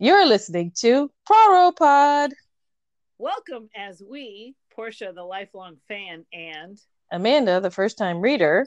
You're 0.00 0.26
listening 0.26 0.70
to 0.76 1.10
Poirot 1.26 1.74
Pod. 1.76 2.30
Welcome 3.18 3.68
as 3.76 4.00
we, 4.00 4.54
Portia, 4.72 5.10
the 5.12 5.24
lifelong 5.24 5.78
fan, 5.88 6.24
and 6.32 6.78
Amanda, 7.10 7.60
the 7.60 7.72
first 7.72 7.98
time 7.98 8.20
reader. 8.20 8.64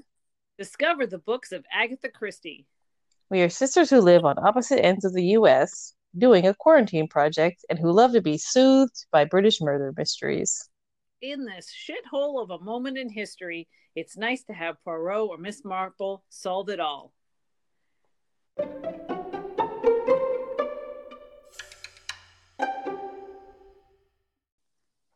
discover 0.58 1.08
the 1.08 1.20
books 1.20 1.54
of 1.54 1.64
Agatha 1.72 2.10
Christie. 2.10 2.66
We 3.30 3.44
are 3.44 3.50
sisters 3.50 3.90
who 3.90 4.02
live 4.02 4.26
on 4.26 4.46
opposite 4.46 4.84
ends 4.84 5.06
of 5.06 5.14
the 5.14 5.24
US, 5.38 5.96
doing 6.18 6.48
a 6.48 6.54
quarantine 6.54 7.08
project, 7.08 7.64
and 7.70 7.80
who 7.80 7.94
love 7.94 8.12
to 8.12 8.22
be 8.22 8.38
soothed 8.38 9.06
by 9.10 9.24
British 9.24 9.62
murder 9.62 9.94
mysteries. 9.96 10.68
In 11.22 11.46
this 11.46 11.72
shithole 11.72 12.44
of 12.44 12.50
a 12.50 12.60
moment 12.60 12.98
in 12.98 13.08
history, 13.08 13.70
it's 13.96 14.18
nice 14.18 14.44
to 14.44 14.54
have 14.54 14.84
Poirot 14.84 15.30
or 15.30 15.38
Miss 15.38 15.64
Marple 15.64 16.26
solve 16.30 16.68
it 16.68 16.82
all. 16.82 17.14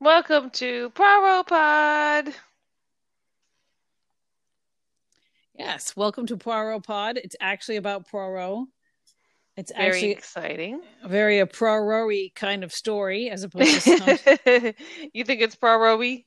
Welcome 0.06 0.52
to 0.52 0.92
Poirot 0.92 1.48
Pod. 1.48 2.32
Yes, 5.58 5.96
welcome 5.96 6.28
to 6.28 6.38
Poirot 6.38 6.84
Pod. 6.84 7.18
It's 7.18 7.36
actually 7.42 7.78
about 7.78 8.08
Poirot. 8.08 8.68
It's 9.58 9.72
Very 9.76 9.88
actually 9.88 10.12
exciting. 10.12 10.82
very 11.08 11.40
a 11.40 11.48
Poirot 11.48 12.36
kind 12.36 12.64
of 12.64 12.72
story 12.72 13.32
as 13.32 13.42
opposed 13.42 13.82
to 13.82 14.76
you 15.14 15.24
think 15.24 15.42
it's 15.42 15.56
Proro 15.56 16.24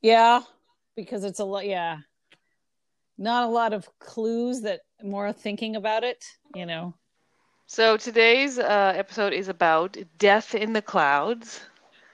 Yeah, 0.00 0.42
because 0.94 1.24
it's 1.24 1.40
a 1.40 1.44
lot. 1.44 1.66
Yeah, 1.66 1.98
not 3.18 3.48
a 3.48 3.50
lot 3.50 3.72
of 3.72 3.88
clues 3.98 4.60
that 4.60 4.82
more 5.02 5.32
thinking 5.32 5.74
about 5.74 6.04
it. 6.04 6.24
You 6.54 6.66
know. 6.66 6.94
So 7.66 7.96
today's 7.96 8.60
uh, 8.60 8.92
episode 8.94 9.32
is 9.32 9.48
about 9.48 9.96
death 10.18 10.54
in 10.54 10.72
the 10.72 10.82
clouds. 10.82 11.62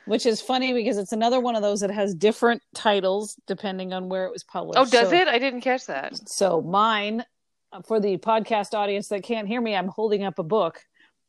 Which 0.06 0.27
is 0.27 0.41
funny 0.41 0.72
because 0.72 0.98
it's 0.98 1.12
another 1.12 1.39
one 1.41 1.55
of 1.55 1.62
those 1.62 1.81
that 1.81 1.91
has 1.91 2.14
different 2.14 2.61
titles 2.75 3.36
depending 3.47 3.92
on 3.92 4.08
where 4.08 4.25
it 4.27 4.33
was 4.33 4.42
published. 4.45 4.78
Oh, 4.78 4.84
does 4.84 5.11
So- 5.11 5.14
it? 5.17 5.28
I 5.28 5.39
didn't 5.39 5.61
catch 5.61 5.86
that. 5.86 6.28
So 6.28 6.61
mine, 6.61 7.25
uh, 7.72 7.83
for 7.83 8.00
the 8.00 8.17
podcast 8.19 8.75
audience 8.75 9.08
that 9.08 9.23
can't 9.23 9.47
hear 9.47 9.61
me, 9.61 9.77
I'm 9.77 9.89
holding 9.89 10.25
up 10.25 10.39
a 10.41 10.42
book, 10.42 10.80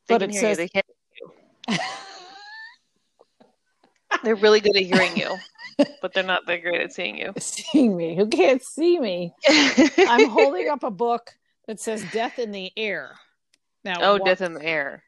They 0.08 0.16
but 0.16 0.24
it 0.24 0.34
says 0.34 0.58
you. 0.58 0.68
They 0.68 0.70
can't. 0.70 0.86
They're 4.24 4.36
really 4.36 4.60
good 4.62 4.76
at 4.78 4.84
hearing 4.84 5.18
you, 5.18 5.36
but 6.02 6.14
they're 6.14 6.24
not 6.24 6.46
that 6.46 6.62
great 6.62 6.80
at 6.82 6.94
seeing 6.94 7.18
you. 7.18 7.34
"Seeing 7.40 7.98
me." 7.98 8.16
Who 8.16 8.28
can't 8.28 8.62
see 8.64 9.00
me? 9.00 9.34
I'm 9.50 10.30
holding 10.30 10.70
up 10.70 10.84
a 10.84 10.92
book 10.92 11.32
that 11.68 11.80
says 11.80 12.06
"Death 12.14 12.40
in 12.40 12.52
the 12.52 12.72
Air." 12.78 13.12
Now, 13.84 13.96
Oh, 14.02 14.18
death 14.18 14.42
in 14.42 14.54
the 14.54 14.64
air. 14.64 15.04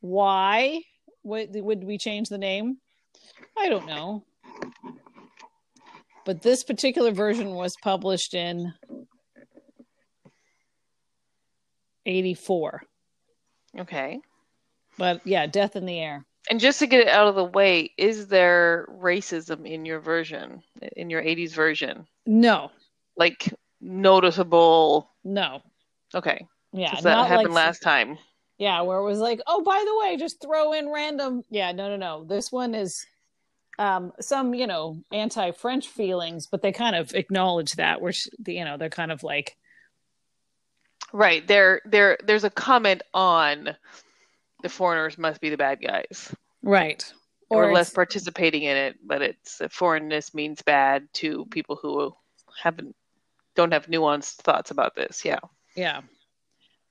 why 0.00 0.82
would, 1.22 1.48
would 1.54 1.82
we 1.84 1.96
change 1.96 2.28
the 2.28 2.36
name? 2.36 2.76
I 3.56 3.68
don't 3.68 3.86
know. 3.86 4.24
But 6.24 6.42
this 6.42 6.62
particular 6.62 7.10
version 7.12 7.50
was 7.54 7.74
published 7.82 8.34
in 8.34 8.72
84. 12.06 12.82
Okay. 13.78 14.20
But 14.96 15.26
yeah, 15.26 15.46
Death 15.46 15.76
in 15.76 15.86
the 15.86 15.98
Air. 15.98 16.24
And 16.50 16.58
just 16.60 16.78
to 16.78 16.86
get 16.86 17.00
it 17.00 17.08
out 17.08 17.28
of 17.28 17.34
the 17.34 17.44
way, 17.44 17.92
is 17.98 18.26
there 18.26 18.86
racism 18.90 19.66
in 19.66 19.84
your 19.84 20.00
version, 20.00 20.62
in 20.96 21.10
your 21.10 21.22
80s 21.22 21.52
version? 21.52 22.06
No, 22.26 22.70
Like 23.16 23.52
noticeable? 23.80 25.10
no. 25.24 25.62
Okay. 26.14 26.46
Yeah, 26.72 26.94
that 27.02 27.04
not 27.04 27.28
happened 27.28 27.54
like, 27.54 27.66
last 27.66 27.82
time. 27.82 28.18
Yeah, 28.58 28.80
where 28.82 28.98
it 28.98 29.04
was 29.04 29.18
like, 29.18 29.40
oh, 29.46 29.62
by 29.62 29.82
the 29.86 29.98
way, 29.98 30.16
just 30.16 30.40
throw 30.42 30.72
in 30.72 30.90
random. 30.90 31.42
Yeah, 31.50 31.72
no, 31.72 31.88
no, 31.88 31.96
no. 31.96 32.24
This 32.24 32.50
one 32.50 32.74
is 32.74 33.04
um 33.78 34.12
some, 34.20 34.54
you 34.54 34.66
know, 34.66 35.02
anti-French 35.12 35.88
feelings, 35.88 36.46
but 36.46 36.62
they 36.62 36.72
kind 36.72 36.96
of 36.96 37.14
acknowledge 37.14 37.72
that. 37.72 38.00
which 38.00 38.28
you 38.46 38.64
know 38.64 38.76
they're 38.76 38.90
kind 38.90 39.12
of 39.12 39.22
like, 39.22 39.56
Right. 41.12 41.46
There 41.46 41.80
there 41.84 42.18
there's 42.24 42.44
a 42.44 42.50
comment 42.50 43.02
on 43.14 43.76
the 44.62 44.68
foreigners 44.68 45.16
must 45.18 45.40
be 45.40 45.50
the 45.50 45.56
bad 45.56 45.80
guys. 45.80 46.34
right, 46.62 47.04
Or, 47.48 47.72
less 47.72 47.90
participating 47.90 48.64
in 48.64 48.76
it, 48.76 48.96
but 49.04 49.22
it's 49.22 49.62
foreignness 49.70 50.34
means 50.34 50.62
bad 50.62 51.08
to 51.14 51.46
people 51.46 51.76
who 51.76 52.12
haven't 52.60 52.94
don't 53.54 53.72
have 53.72 53.86
nuanced 53.86 54.36
thoughts 54.36 54.70
about 54.70 54.94
this. 54.96 55.24
Yeah. 55.24 55.40
yeah. 55.74 56.02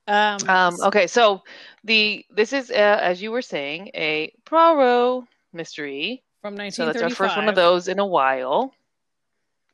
Um, 0.06 0.38
Um 0.48 0.74
okay, 0.84 1.06
so 1.06 1.42
the 1.84 2.24
this 2.30 2.52
is 2.52 2.70
uh, 2.70 2.98
as 3.00 3.20
you 3.22 3.30
were 3.30 3.42
saying 3.42 3.90
a 3.94 4.32
Poirot 4.46 5.24
mystery. 5.52 6.24
From 6.40 6.54
So 6.54 6.84
1935. 6.86 6.92
that's 6.94 7.02
our 7.02 7.10
first 7.10 7.36
one 7.36 7.48
of 7.48 7.54
those 7.54 7.88
in 7.88 7.98
a 7.98 8.06
while. 8.06 8.72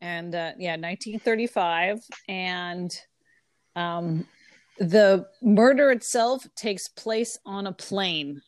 and 0.01 0.35
uh, 0.35 0.53
yeah 0.59 0.73
1935 0.77 2.01
and 2.29 2.97
um 3.77 4.27
the 4.79 5.27
murder 5.43 5.91
itself 5.93 6.47
takes 6.57 6.89
place 6.89 7.39
on 7.47 7.67
a 7.67 7.73
plane 7.73 8.43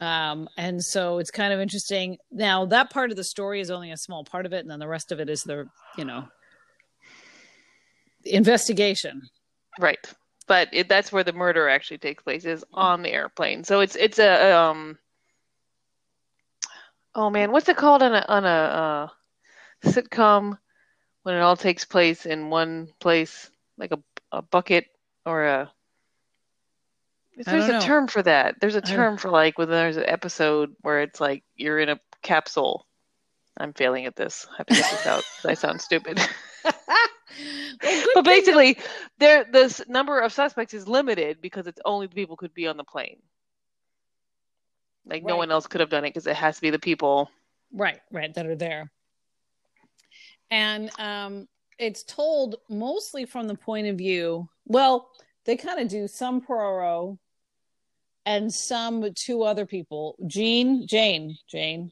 um 0.00 0.48
and 0.56 0.82
so 0.84 1.18
it's 1.18 1.30
kind 1.32 1.52
of 1.52 1.58
interesting 1.60 2.16
now 2.30 2.64
that 2.64 2.90
part 2.90 3.10
of 3.10 3.16
the 3.16 3.24
story 3.24 3.60
is 3.60 3.70
only 3.70 3.90
a 3.90 3.96
small 3.96 4.22
part 4.24 4.46
of 4.46 4.52
it 4.52 4.60
and 4.60 4.70
then 4.70 4.78
the 4.78 4.86
rest 4.86 5.10
of 5.10 5.18
it 5.20 5.28
is 5.28 5.42
the 5.42 5.66
you 5.96 6.04
know 6.04 6.24
investigation 8.24 9.22
Right. 9.80 9.98
But 10.48 10.68
it, 10.72 10.88
that's 10.88 11.12
where 11.12 11.22
the 11.22 11.32
murder 11.32 11.68
actually 11.68 11.98
takes 11.98 12.22
place 12.22 12.44
is 12.44 12.64
on 12.72 13.02
the 13.02 13.12
airplane. 13.12 13.62
So 13.62 13.78
it's 13.80 13.94
it's 13.94 14.18
a 14.18 14.56
um 14.56 14.98
Oh 17.14 17.30
man, 17.30 17.52
what's 17.52 17.68
it 17.68 17.76
called 17.76 18.02
on 18.02 18.14
a 18.14 18.24
on 18.28 18.44
a 18.44 18.48
uh, 18.48 19.08
sitcom 19.84 20.58
when 21.22 21.34
it 21.34 21.40
all 21.40 21.56
takes 21.56 21.84
place 21.84 22.26
in 22.26 22.50
one 22.50 22.88
place 23.00 23.50
like 23.76 23.92
a 23.92 23.98
a 24.32 24.42
bucket 24.42 24.86
or 25.24 25.44
a 25.44 25.72
There's 27.36 27.68
a 27.68 27.72
know. 27.72 27.80
term 27.80 28.08
for 28.08 28.22
that. 28.22 28.56
There's 28.60 28.74
a 28.74 28.80
term 28.80 29.16
for 29.16 29.30
like 29.30 29.58
when 29.58 29.68
there's 29.68 29.96
an 29.96 30.08
episode 30.08 30.74
where 30.80 31.02
it's 31.02 31.20
like 31.20 31.44
you're 31.56 31.78
in 31.78 31.88
a 31.88 32.00
capsule. 32.22 32.86
I'm 33.56 33.72
failing 33.72 34.06
at 34.06 34.14
this. 34.14 34.46
I 34.52 34.56
have 34.58 34.66
to 34.66 34.74
get 34.74 34.90
this 34.90 35.06
out 35.06 35.24
I 35.44 35.54
sound 35.54 35.80
stupid. 35.80 36.20
Well, 37.82 38.06
but 38.14 38.24
basically 38.24 38.78
there 39.18 39.44
this 39.44 39.80
number 39.86 40.18
of 40.20 40.32
suspects 40.32 40.74
is 40.74 40.88
limited 40.88 41.40
because 41.40 41.66
it's 41.66 41.80
only 41.84 42.06
the 42.06 42.14
people 42.14 42.36
could 42.36 42.54
be 42.54 42.66
on 42.66 42.76
the 42.76 42.84
plane 42.84 43.18
like 45.08 45.24
no 45.24 45.36
one 45.36 45.50
else 45.50 45.66
could 45.66 45.80
have 45.80 45.90
done 45.90 46.04
it 46.04 46.10
because 46.10 46.26
it 46.26 46.36
has 46.36 46.56
to 46.56 46.62
be 46.62 46.70
the 46.70 46.78
people. 46.78 47.30
Right 47.72 48.00
right 48.12 48.32
that 48.34 48.46
are 48.46 48.56
there. 48.56 48.90
And 50.50 50.90
um 50.98 51.48
it's 51.78 52.02
told 52.04 52.56
mostly 52.68 53.24
from 53.24 53.46
the 53.46 53.54
point 53.54 53.86
of 53.86 53.96
view 53.96 54.48
well 54.66 55.10
they 55.44 55.56
kind 55.56 55.80
of 55.80 55.88
do 55.88 56.06
some 56.08 56.40
Poirot 56.40 57.16
and 58.26 58.52
some 58.52 59.04
two 59.14 59.42
other 59.42 59.66
people 59.66 60.16
Jean 60.26 60.86
Jane 60.86 61.36
Jane 61.48 61.90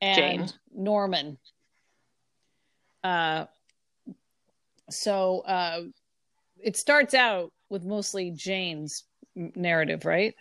and 0.00 0.16
Jane. 0.16 0.48
Norman. 0.74 1.38
Uh 3.04 3.46
so 4.90 5.40
uh 5.40 5.82
it 6.62 6.76
starts 6.76 7.14
out 7.14 7.52
with 7.68 7.84
mostly 7.84 8.30
Jane's 8.32 9.04
narrative 9.34 10.04
right 10.04 10.34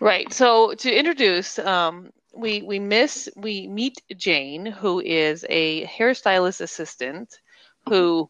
right 0.00 0.32
so 0.32 0.74
to 0.74 0.92
introduce 0.92 1.58
um 1.58 2.10
we 2.34 2.62
we 2.62 2.78
miss 2.78 3.28
we 3.36 3.66
meet 3.66 4.02
jane 4.16 4.66
who 4.66 5.00
is 5.00 5.44
a 5.48 5.86
hairstylist 5.86 6.60
assistant 6.60 7.40
who 7.88 8.28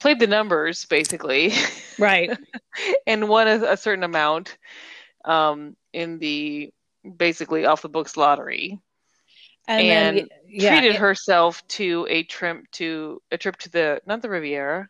played 0.00 0.18
the 0.18 0.26
numbers 0.26 0.86
basically 0.86 1.52
right 1.98 2.30
and 3.06 3.28
won 3.28 3.46
a, 3.46 3.62
a 3.72 3.76
certain 3.76 4.04
amount 4.04 4.56
um 5.24 5.76
in 5.92 6.18
the 6.18 6.72
basically 7.16 7.66
off 7.66 7.82
the 7.82 7.88
books 7.88 8.16
lottery 8.16 8.78
and, 9.68 9.88
And 9.88 9.90
then 10.18 10.28
yeah 10.48 10.70
treated 10.70 10.94
it- 10.96 10.98
herself 10.98 11.66
to 11.68 12.06
a 12.10 12.22
trip 12.24 12.64
to 12.72 13.20
a 13.30 13.38
trip 13.38 13.56
to 13.58 13.70
the 13.70 14.00
not 14.06 14.20
the 14.22 14.28
Riviera, 14.28 14.88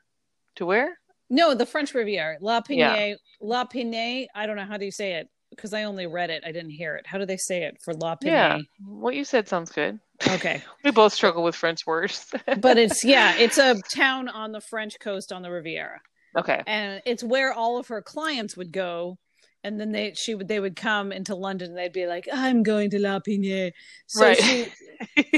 to 0.57 0.65
where? 0.67 0.99
No, 1.29 1.55
the 1.55 1.67
French 1.67 1.93
Riviera, 1.95 2.39
La 2.41 2.61
Yeah. 2.69 2.91
Pinet, 2.93 3.19
La 3.41 3.65
Pinet. 3.65 4.29
I 4.35 4.47
don't 4.47 4.57
know 4.57 4.65
how 4.65 4.79
do 4.79 4.85
you 4.85 4.91
say 4.91 5.15
it 5.15 5.29
because 5.51 5.73
I 5.73 5.83
only 5.85 6.07
read 6.07 6.31
it. 6.31 6.43
I 6.47 6.53
didn't 6.53 6.71
hear 6.71 6.97
it. 6.97 7.07
How 7.07 7.19
do 7.19 7.27
they 7.27 7.37
say 7.37 7.65
it 7.65 7.79
for 7.83 7.93
La 7.95 8.17
Yeah, 8.23 8.59
what 8.85 9.15
you 9.15 9.25
said 9.25 9.49
sounds 9.49 9.71
good. 9.71 9.99
Okay, 10.29 10.63
We 10.85 10.91
both 10.91 11.13
struggle 11.13 11.43
with 11.43 11.55
French 11.57 11.87
words. 11.87 12.33
but 12.61 12.79
it's 12.79 13.05
yeah, 13.05 13.35
it's 13.37 13.59
a 13.59 13.77
town 13.95 14.29
on 14.29 14.53
the 14.53 14.61
French 14.61 14.99
coast 15.01 15.33
on 15.33 15.43
the 15.43 15.51
Riviera, 15.51 16.01
okay, 16.37 16.63
and 16.67 17.03
it's 17.07 17.23
where 17.25 17.53
all 17.53 17.79
of 17.79 17.89
her 17.89 18.03
clients 18.03 18.57
would 18.57 18.73
go. 18.73 19.19
And 19.63 19.79
then 19.79 19.93
they 19.93 20.15
she 20.15 20.35
would 20.35 20.49
they 20.49 20.59
would 20.59 20.75
come 20.75 21.13
into 21.13 21.35
London 21.35 21.69
and 21.71 21.77
they'd 21.79 21.93
be 21.93 22.07
like, 22.07 22.27
I'm 22.33 22.63
going 22.63 22.89
to 22.91 22.99
La 22.99 23.19
Pinet. 23.21 23.75
So 24.07 24.25
Right. 24.25 24.37
she 24.43 24.67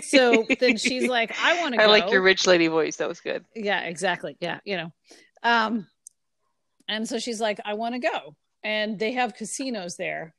so 0.03 0.47
then 0.61 0.77
she's 0.77 1.09
like, 1.09 1.35
I 1.43 1.59
want 1.61 1.75
to 1.75 1.79
go. 1.79 1.85
I 1.85 1.87
like 1.89 2.09
your 2.13 2.23
rich 2.23 2.47
lady 2.47 2.69
voice. 2.69 2.97
That 2.99 3.09
was 3.09 3.19
good. 3.21 3.45
yeah 3.57 3.81
exactly 3.81 4.37
yeah 4.41 4.61
you 4.65 4.77
know 4.77 4.93
um 5.43 5.89
and 6.89 7.09
so 7.09 7.19
she's 7.19 7.41
like 7.41 7.59
i 7.65 7.75
want 7.75 7.95
to 7.95 7.99
go 7.99 8.37
and 8.65 8.99
they 8.99 9.13
have 9.13 9.35
casinos 9.35 9.97
there. 9.97 10.35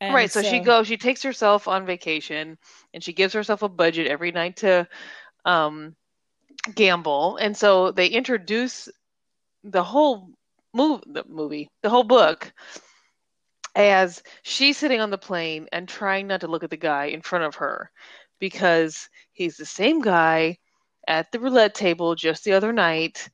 And 0.00 0.14
right. 0.14 0.30
So, 0.30 0.42
she 0.42 0.60
goes. 0.60 0.86
She 0.86 0.96
takes 0.96 1.22
herself 1.22 1.68
on 1.68 1.84
vacation, 1.84 2.56
and 2.94 3.04
she 3.04 3.12
gives 3.12 3.34
herself 3.34 3.62
a 3.62 3.68
budget 3.68 4.06
every 4.06 4.32
night 4.32 4.56
to 4.58 4.88
um, 5.44 5.94
gamble. 6.74 7.36
And 7.36 7.56
so 7.56 7.90
they 7.90 8.06
introduce 8.06 8.88
the 9.62 9.82
whole 9.82 10.30
move, 10.72 11.02
the 11.06 11.24
movie, 11.28 11.68
the 11.82 11.90
whole 11.90 12.04
book, 12.04 12.50
as 13.76 14.22
she's 14.42 14.78
sitting 14.78 15.00
on 15.00 15.10
the 15.10 15.18
plane 15.18 15.66
and 15.72 15.86
trying 15.86 16.26
not 16.26 16.40
to 16.40 16.48
look 16.48 16.64
at 16.64 16.70
the 16.70 16.76
guy 16.76 17.06
in 17.06 17.20
front 17.20 17.44
of 17.44 17.56
her, 17.56 17.90
because 18.38 19.08
he's 19.32 19.56
the 19.56 19.66
same 19.66 20.00
guy 20.00 20.56
at 21.06 21.30
the 21.32 21.40
roulette 21.40 21.74
table 21.74 22.14
just 22.14 22.44
the 22.44 22.52
other 22.52 22.72
night 22.72 23.28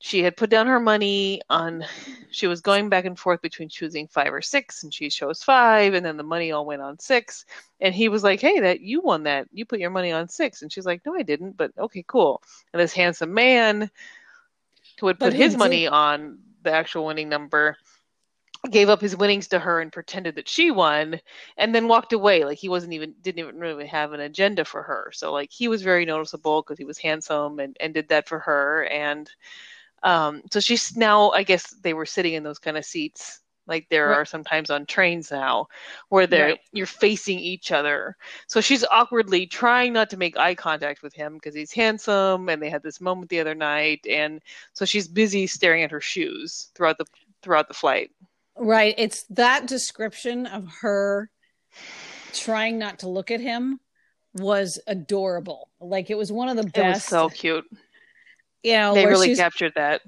she 0.00 0.22
had 0.22 0.36
put 0.36 0.50
down 0.50 0.66
her 0.66 0.78
money 0.78 1.40
on 1.50 1.84
she 2.30 2.46
was 2.46 2.60
going 2.60 2.88
back 2.88 3.04
and 3.04 3.18
forth 3.18 3.42
between 3.42 3.68
choosing 3.68 4.06
five 4.06 4.32
or 4.32 4.42
six 4.42 4.82
and 4.82 4.94
she 4.94 5.10
chose 5.10 5.42
five 5.42 5.94
and 5.94 6.04
then 6.06 6.16
the 6.16 6.22
money 6.22 6.52
all 6.52 6.66
went 6.66 6.82
on 6.82 6.98
six. 6.98 7.44
And 7.80 7.94
he 7.94 8.08
was 8.08 8.22
like 8.22 8.40
hey 8.40 8.60
that 8.60 8.80
you 8.80 9.00
won 9.00 9.24
that. 9.24 9.48
You 9.52 9.64
put 9.64 9.80
your 9.80 9.90
money 9.90 10.12
on 10.12 10.28
six. 10.28 10.62
And 10.62 10.72
she's 10.72 10.86
like 10.86 11.04
no 11.04 11.14
i 11.14 11.22
didn't 11.22 11.56
but 11.56 11.72
okay 11.78 12.04
cool. 12.06 12.42
And 12.72 12.80
this 12.80 12.92
handsome 12.92 13.34
man 13.34 13.90
who 15.00 15.06
had 15.08 15.18
put 15.18 15.32
his 15.32 15.52
did. 15.52 15.58
money 15.58 15.86
on 15.86 16.38
the 16.62 16.72
actual 16.72 17.06
winning 17.06 17.28
number 17.28 17.76
gave 18.70 18.88
up 18.88 19.00
his 19.00 19.16
winnings 19.16 19.48
to 19.48 19.58
her 19.58 19.80
and 19.80 19.92
pretended 19.92 20.34
that 20.34 20.48
she 20.48 20.70
won 20.70 21.20
and 21.56 21.74
then 21.74 21.88
walked 21.88 22.12
away. 22.12 22.44
Like 22.44 22.58
he 22.58 22.68
wasn't 22.68 22.92
even 22.92 23.14
didn't 23.22 23.38
even 23.38 23.58
really 23.58 23.86
have 23.86 24.12
an 24.12 24.20
agenda 24.20 24.64
for 24.64 24.82
her. 24.82 25.10
So 25.12 25.32
like 25.32 25.50
he 25.50 25.68
was 25.68 25.82
very 25.82 26.04
noticeable 26.04 26.62
because 26.62 26.78
he 26.78 26.84
was 26.84 26.98
handsome 26.98 27.58
and, 27.60 27.76
and 27.80 27.94
did 27.94 28.08
that 28.08 28.28
for 28.28 28.40
her. 28.40 28.84
And 28.86 29.30
um, 30.02 30.42
so 30.50 30.60
she's 30.60 30.96
now, 30.96 31.30
I 31.30 31.42
guess 31.42 31.70
they 31.82 31.94
were 31.94 32.06
sitting 32.06 32.34
in 32.34 32.42
those 32.42 32.58
kind 32.58 32.76
of 32.76 32.84
seats 32.84 33.40
like 33.68 33.86
there 33.90 34.08
right. 34.08 34.16
are 34.16 34.24
sometimes 34.24 34.70
on 34.70 34.86
trains 34.86 35.30
now 35.30 35.68
where 36.08 36.26
they're 36.26 36.48
right. 36.48 36.60
you're 36.72 36.86
facing 36.86 37.38
each 37.38 37.70
other. 37.70 38.16
So 38.46 38.60
she's 38.60 38.84
awkwardly 38.90 39.46
trying 39.46 39.92
not 39.92 40.10
to 40.10 40.16
make 40.16 40.38
eye 40.38 40.54
contact 40.54 41.02
with 41.02 41.12
him 41.12 41.34
because 41.34 41.54
he's 41.54 41.70
handsome 41.70 42.48
and 42.48 42.60
they 42.60 42.70
had 42.70 42.82
this 42.82 43.00
moment 43.00 43.28
the 43.28 43.40
other 43.40 43.54
night. 43.54 44.06
And 44.10 44.40
so 44.72 44.84
she's 44.84 45.06
busy 45.06 45.46
staring 45.46 45.84
at 45.84 45.90
her 45.90 46.00
shoes 46.00 46.70
throughout 46.74 46.98
the 46.98 47.04
throughout 47.42 47.68
the 47.68 47.74
flight. 47.74 48.10
Right. 48.56 48.94
It's 48.96 49.24
that 49.24 49.66
description 49.66 50.46
of 50.46 50.66
her 50.80 51.30
trying 52.32 52.78
not 52.78 53.00
to 53.00 53.08
look 53.08 53.30
at 53.30 53.40
him 53.40 53.78
was 54.34 54.80
adorable. 54.86 55.68
Like 55.78 56.10
it 56.10 56.16
was 56.16 56.32
one 56.32 56.48
of 56.48 56.56
the 56.56 56.70
best 56.70 57.08
so 57.08 57.28
cute 57.28 57.66
you 58.62 58.72
know, 58.72 58.94
they 58.94 59.06
really 59.06 59.34
captured 59.34 59.72
that. 59.76 60.02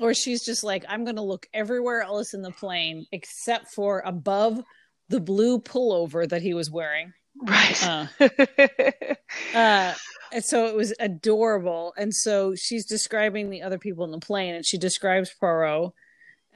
Or 0.00 0.14
she's 0.14 0.44
just 0.44 0.64
like, 0.64 0.84
I'm 0.88 1.04
going 1.04 1.16
to 1.16 1.22
look 1.22 1.46
everywhere 1.52 2.02
else 2.02 2.32
in 2.32 2.42
the 2.42 2.50
plane 2.50 3.06
except 3.12 3.68
for 3.68 4.00
above 4.00 4.62
the 5.10 5.20
blue 5.20 5.60
pullover 5.60 6.26
that 6.28 6.40
he 6.40 6.54
was 6.54 6.70
wearing. 6.70 7.12
Right. 7.42 7.86
Uh, 7.86 8.06
uh, 9.54 9.94
and 10.32 10.44
so 10.44 10.66
it 10.66 10.74
was 10.74 10.94
adorable. 10.98 11.92
And 11.96 12.14
so 12.14 12.54
she's 12.54 12.86
describing 12.86 13.50
the 13.50 13.62
other 13.62 13.78
people 13.78 14.04
in 14.04 14.10
the 14.10 14.18
plane, 14.18 14.54
and 14.54 14.64
she 14.64 14.78
describes 14.78 15.34
Poirot, 15.38 15.92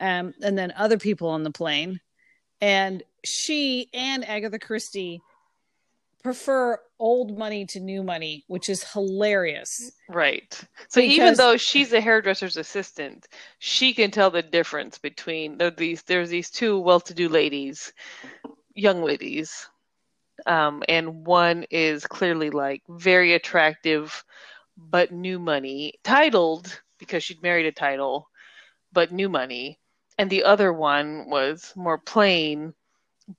um, 0.01 0.35
and 0.43 0.57
then 0.57 0.73
other 0.77 0.99
people 0.99 1.29
on 1.29 1.43
the 1.43 1.51
plane. 1.51 2.01
And 2.61 3.03
she 3.25 3.89
and 3.93 4.27
Agatha 4.27 4.59
Christie 4.59 5.21
prefer 6.25 6.81
old 6.99 7.39
money 7.39 7.67
to 7.67 7.79
new 7.79 8.03
money, 8.03 8.45
which 8.49 8.71
is 8.71 8.83
hilarious. 8.83 9.93
Right. 10.09 10.53
So 10.89 11.01
because... 11.01 11.15
even 11.15 11.35
though 11.35 11.57
she's 11.59 11.93
a 11.93 12.01
hairdresser's 12.01 12.57
assistant, 12.57 13.29
she 13.59 13.93
can 13.93 14.11
tell 14.11 14.31
the 14.31 14.43
difference 14.43 14.99
between 14.99 15.61
these. 15.77 16.03
There's 16.03 16.31
these 16.31 16.51
two 16.51 16.81
well-to-do 16.81 17.29
ladies, 17.29 17.93
young 18.75 19.03
ladies, 19.03 19.69
um, 20.47 20.83
and 20.89 21.27
one 21.27 21.67
is 21.71 22.07
clearly 22.07 22.51
like 22.51 22.83
very 22.89 23.35
attractive, 23.35 24.25
but 24.77 25.13
new 25.13 25.39
money, 25.39 25.95
titled 26.03 26.81
because 26.99 27.23
she'd 27.23 27.43
married 27.43 27.67
a 27.67 27.73
title, 27.73 28.31
but 28.93 29.13
new 29.13 29.29
money, 29.29 29.79
and 30.19 30.31
the 30.31 30.45
other 30.45 30.73
one 30.73 31.29
was 31.29 31.73
more 31.77 31.99
plain 31.99 32.73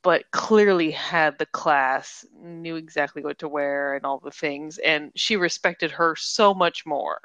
but 0.01 0.23
clearly 0.31 0.91
had 0.91 1.37
the 1.37 1.45
class, 1.45 2.25
knew 2.41 2.75
exactly 2.75 3.23
what 3.23 3.39
to 3.39 3.47
wear 3.47 3.95
and 3.95 4.05
all 4.05 4.19
the 4.19 4.31
things, 4.31 4.77
and 4.79 5.11
she 5.15 5.35
respected 5.35 5.91
her 5.91 6.15
so 6.17 6.53
much 6.53 6.85
more. 6.85 7.19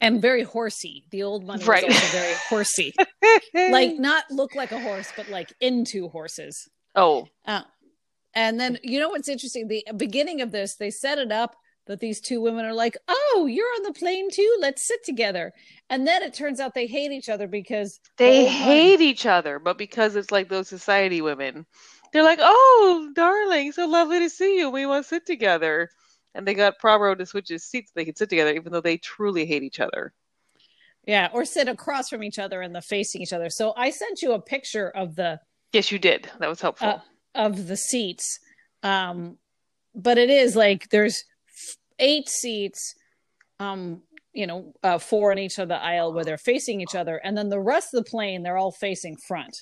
And 0.00 0.20
very 0.20 0.42
horsey. 0.42 1.04
The 1.10 1.22
old 1.22 1.44
money 1.44 1.64
right. 1.64 1.86
was 1.86 1.94
also 1.94 2.18
very 2.18 2.34
horsey. 2.48 2.94
like 3.54 3.98
not 3.98 4.24
look 4.30 4.54
like 4.54 4.70
a 4.70 4.78
horse, 4.78 5.10
but 5.16 5.28
like 5.30 5.52
into 5.60 6.08
horses. 6.08 6.68
Oh. 6.94 7.26
Uh, 7.46 7.62
and 8.34 8.60
then 8.60 8.78
you 8.82 9.00
know 9.00 9.08
what's 9.08 9.28
interesting? 9.28 9.68
The 9.68 9.84
beginning 9.96 10.42
of 10.42 10.52
this, 10.52 10.76
they 10.76 10.90
set 10.90 11.18
it 11.18 11.32
up 11.32 11.56
that 11.86 12.00
these 12.00 12.20
two 12.20 12.40
women 12.40 12.64
are 12.64 12.74
like, 12.74 12.96
"Oh, 13.08 13.46
you're 13.48 13.72
on 13.76 13.82
the 13.82 13.92
plane 13.92 14.30
too. 14.30 14.56
Let's 14.60 14.86
sit 14.86 15.04
together." 15.04 15.52
And 15.88 16.06
then 16.06 16.22
it 16.22 16.34
turns 16.34 16.60
out 16.60 16.74
they 16.74 16.86
hate 16.86 17.12
each 17.12 17.28
other 17.28 17.46
because 17.46 18.00
they 18.16 18.46
hate 18.46 19.00
each 19.00 19.26
other, 19.26 19.58
but 19.58 19.78
because 19.78 20.16
it's 20.16 20.30
like 20.30 20.48
those 20.48 20.68
society 20.68 21.20
women. 21.20 21.66
They're 22.12 22.22
like, 22.22 22.40
"Oh, 22.40 23.10
darling, 23.14 23.72
so 23.72 23.86
lovely 23.86 24.20
to 24.20 24.30
see 24.30 24.58
you. 24.58 24.70
We 24.70 24.86
want 24.86 25.04
to 25.04 25.08
sit 25.08 25.26
together." 25.26 25.90
And 26.34 26.46
they 26.46 26.54
got 26.54 26.78
Poirot 26.78 27.18
to 27.18 27.26
switch 27.26 27.48
his 27.48 27.64
seats 27.64 27.90
so 27.90 27.92
they 27.96 28.04
could 28.04 28.18
sit 28.18 28.28
together, 28.28 28.52
even 28.52 28.72
though 28.72 28.82
they 28.82 28.98
truly 28.98 29.46
hate 29.46 29.62
each 29.62 29.80
other. 29.80 30.12
Yeah, 31.06 31.28
or 31.32 31.44
sit 31.44 31.68
across 31.68 32.08
from 32.08 32.22
each 32.24 32.38
other 32.38 32.60
and 32.60 32.74
the 32.74 32.82
facing 32.82 33.22
each 33.22 33.32
other. 33.32 33.48
So 33.48 33.72
I 33.76 33.90
sent 33.90 34.22
you 34.22 34.32
a 34.32 34.40
picture 34.40 34.90
of 34.90 35.14
the. 35.14 35.40
Yes, 35.72 35.92
you 35.92 35.98
did. 35.98 36.28
That 36.40 36.48
was 36.48 36.60
helpful. 36.60 36.88
Uh, 36.88 36.98
of 37.34 37.68
the 37.68 37.76
seats, 37.76 38.40
um, 38.82 39.38
but 39.94 40.18
it 40.18 40.30
is 40.30 40.56
like 40.56 40.88
there's 40.90 41.24
eight 41.98 42.28
seats, 42.28 42.94
um, 43.60 44.02
you 44.32 44.46
know, 44.46 44.72
uh, 44.82 44.98
four 44.98 45.32
in 45.32 45.38
each 45.38 45.58
of 45.58 45.68
the 45.68 45.82
aisle 45.82 46.12
where 46.12 46.24
they're 46.24 46.38
facing 46.38 46.80
each 46.80 46.94
other, 46.94 47.20
and 47.22 47.36
then 47.36 47.48
the 47.48 47.60
rest 47.60 47.88
of 47.94 48.04
the 48.04 48.10
plane 48.10 48.42
they're 48.42 48.58
all 48.58 48.72
facing 48.72 49.16
front. 49.26 49.54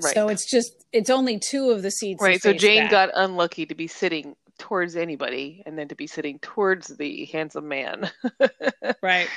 Right. 0.00 0.14
So 0.14 0.28
it's 0.28 0.48
just 0.48 0.86
it's 0.92 1.10
only 1.10 1.38
two 1.38 1.70
of 1.70 1.82
the 1.82 1.90
seats. 1.90 2.22
Right. 2.22 2.40
So 2.40 2.52
Jane 2.52 2.84
back. 2.84 2.90
got 2.90 3.10
unlucky 3.14 3.66
to 3.66 3.74
be 3.74 3.86
sitting 3.86 4.36
towards 4.58 4.94
anybody, 4.94 5.62
and 5.66 5.76
then 5.78 5.88
to 5.88 5.96
be 5.96 6.06
sitting 6.06 6.38
towards 6.38 6.88
the 6.88 7.24
handsome 7.26 7.66
man. 7.68 8.10
right. 9.02 9.28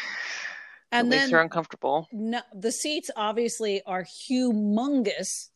And 0.91 1.11
then 1.11 1.21
makes 1.21 1.31
her 1.31 1.40
uncomfortable. 1.40 2.07
No, 2.11 2.42
the 2.54 2.71
seats 2.71 3.09
obviously 3.16 3.81
are 3.87 4.06
humongous 4.30 5.49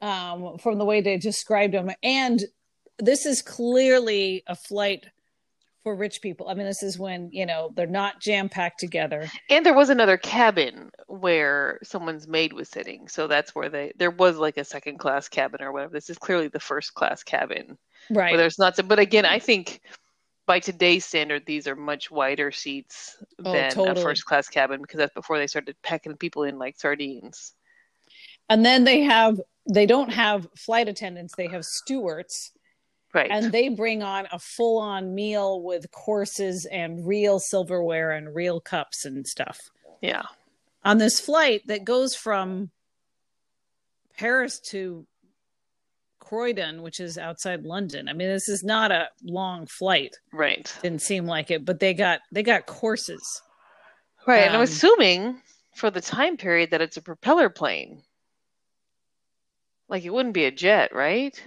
um, 0.00 0.56
from 0.58 0.78
the 0.78 0.86
way 0.86 1.02
they 1.02 1.18
described 1.18 1.74
them, 1.74 1.90
and 2.02 2.40
this 2.98 3.26
is 3.26 3.42
clearly 3.42 4.42
a 4.46 4.54
flight 4.54 5.06
for 5.82 5.94
rich 5.94 6.20
people. 6.20 6.48
I 6.48 6.54
mean, 6.54 6.66
this 6.66 6.82
is 6.82 6.98
when, 6.98 7.30
you 7.32 7.46
know, 7.46 7.72
they're 7.74 7.86
not 7.86 8.20
jam 8.20 8.48
packed 8.48 8.80
together. 8.80 9.28
And 9.48 9.64
there 9.64 9.74
was 9.74 9.88
another 9.88 10.16
cabin 10.16 10.90
where 11.06 11.78
someone's 11.82 12.26
maid 12.26 12.52
was 12.52 12.68
sitting. 12.68 13.08
So 13.08 13.26
that's 13.26 13.54
where 13.54 13.68
they, 13.68 13.92
there 13.96 14.10
was 14.10 14.36
like 14.36 14.56
a 14.56 14.64
second 14.64 14.98
class 14.98 15.28
cabin 15.28 15.62
or 15.62 15.72
whatever. 15.72 15.92
This 15.92 16.10
is 16.10 16.18
clearly 16.18 16.48
the 16.48 16.60
first 16.60 16.94
class 16.94 17.22
cabin. 17.22 17.78
Right. 18.10 18.32
Where 18.32 18.38
there's 18.38 18.58
not, 18.58 18.74
to, 18.76 18.82
but 18.82 18.98
again, 18.98 19.24
I 19.24 19.38
think 19.38 19.80
by 20.46 20.60
today's 20.60 21.04
standard, 21.04 21.46
these 21.46 21.66
are 21.68 21.76
much 21.76 22.10
wider 22.10 22.50
seats 22.50 23.16
oh, 23.44 23.52
than 23.52 23.70
totally. 23.70 24.00
a 24.00 24.04
first 24.04 24.24
class 24.24 24.48
cabin 24.48 24.82
because 24.82 24.98
that's 24.98 25.14
before 25.14 25.38
they 25.38 25.46
started 25.46 25.76
packing 25.82 26.16
people 26.16 26.42
in 26.42 26.58
like 26.58 26.78
sardines. 26.78 27.54
And 28.50 28.64
then 28.64 28.84
they 28.84 29.02
have, 29.02 29.40
they 29.70 29.86
don't 29.86 30.12
have 30.12 30.48
flight 30.56 30.88
attendants, 30.88 31.34
they 31.36 31.48
have 31.48 31.64
stewards 31.64 32.52
Right. 33.14 33.30
And 33.30 33.52
they 33.52 33.68
bring 33.70 34.02
on 34.02 34.26
a 34.30 34.38
full 34.38 34.78
on 34.78 35.14
meal 35.14 35.62
with 35.62 35.90
courses 35.90 36.66
and 36.70 37.06
real 37.06 37.38
silverware 37.38 38.12
and 38.12 38.34
real 38.34 38.60
cups 38.60 39.04
and 39.04 39.26
stuff. 39.26 39.58
Yeah. 40.02 40.22
On 40.84 40.98
this 40.98 41.18
flight 41.18 41.62
that 41.66 41.84
goes 41.84 42.14
from 42.14 42.70
Paris 44.16 44.60
to 44.70 45.06
Croydon, 46.28 46.82
which 46.82 47.00
is 47.00 47.16
outside 47.16 47.64
London. 47.64 48.08
I 48.08 48.12
mean, 48.12 48.28
this 48.28 48.48
is 48.48 48.62
not 48.62 48.92
a 48.92 49.08
long 49.22 49.66
flight. 49.66 50.14
Right. 50.30 50.70
Didn't 50.82 51.00
seem 51.00 51.24
like 51.24 51.50
it, 51.50 51.64
but 51.64 51.80
they 51.80 51.94
got 51.94 52.20
they 52.30 52.42
got 52.42 52.66
courses. 52.66 53.40
Right. 54.26 54.42
Um, 54.42 54.44
and 54.44 54.54
I'm 54.54 54.60
um, 54.60 54.64
assuming 54.64 55.42
for 55.74 55.90
the 55.90 56.02
time 56.02 56.36
period 56.36 56.72
that 56.72 56.82
it's 56.82 56.98
a 56.98 57.02
propeller 57.02 57.48
plane. 57.48 58.02
Like 59.88 60.04
it 60.04 60.12
wouldn't 60.12 60.34
be 60.34 60.44
a 60.44 60.50
jet, 60.50 60.94
right? 60.94 61.40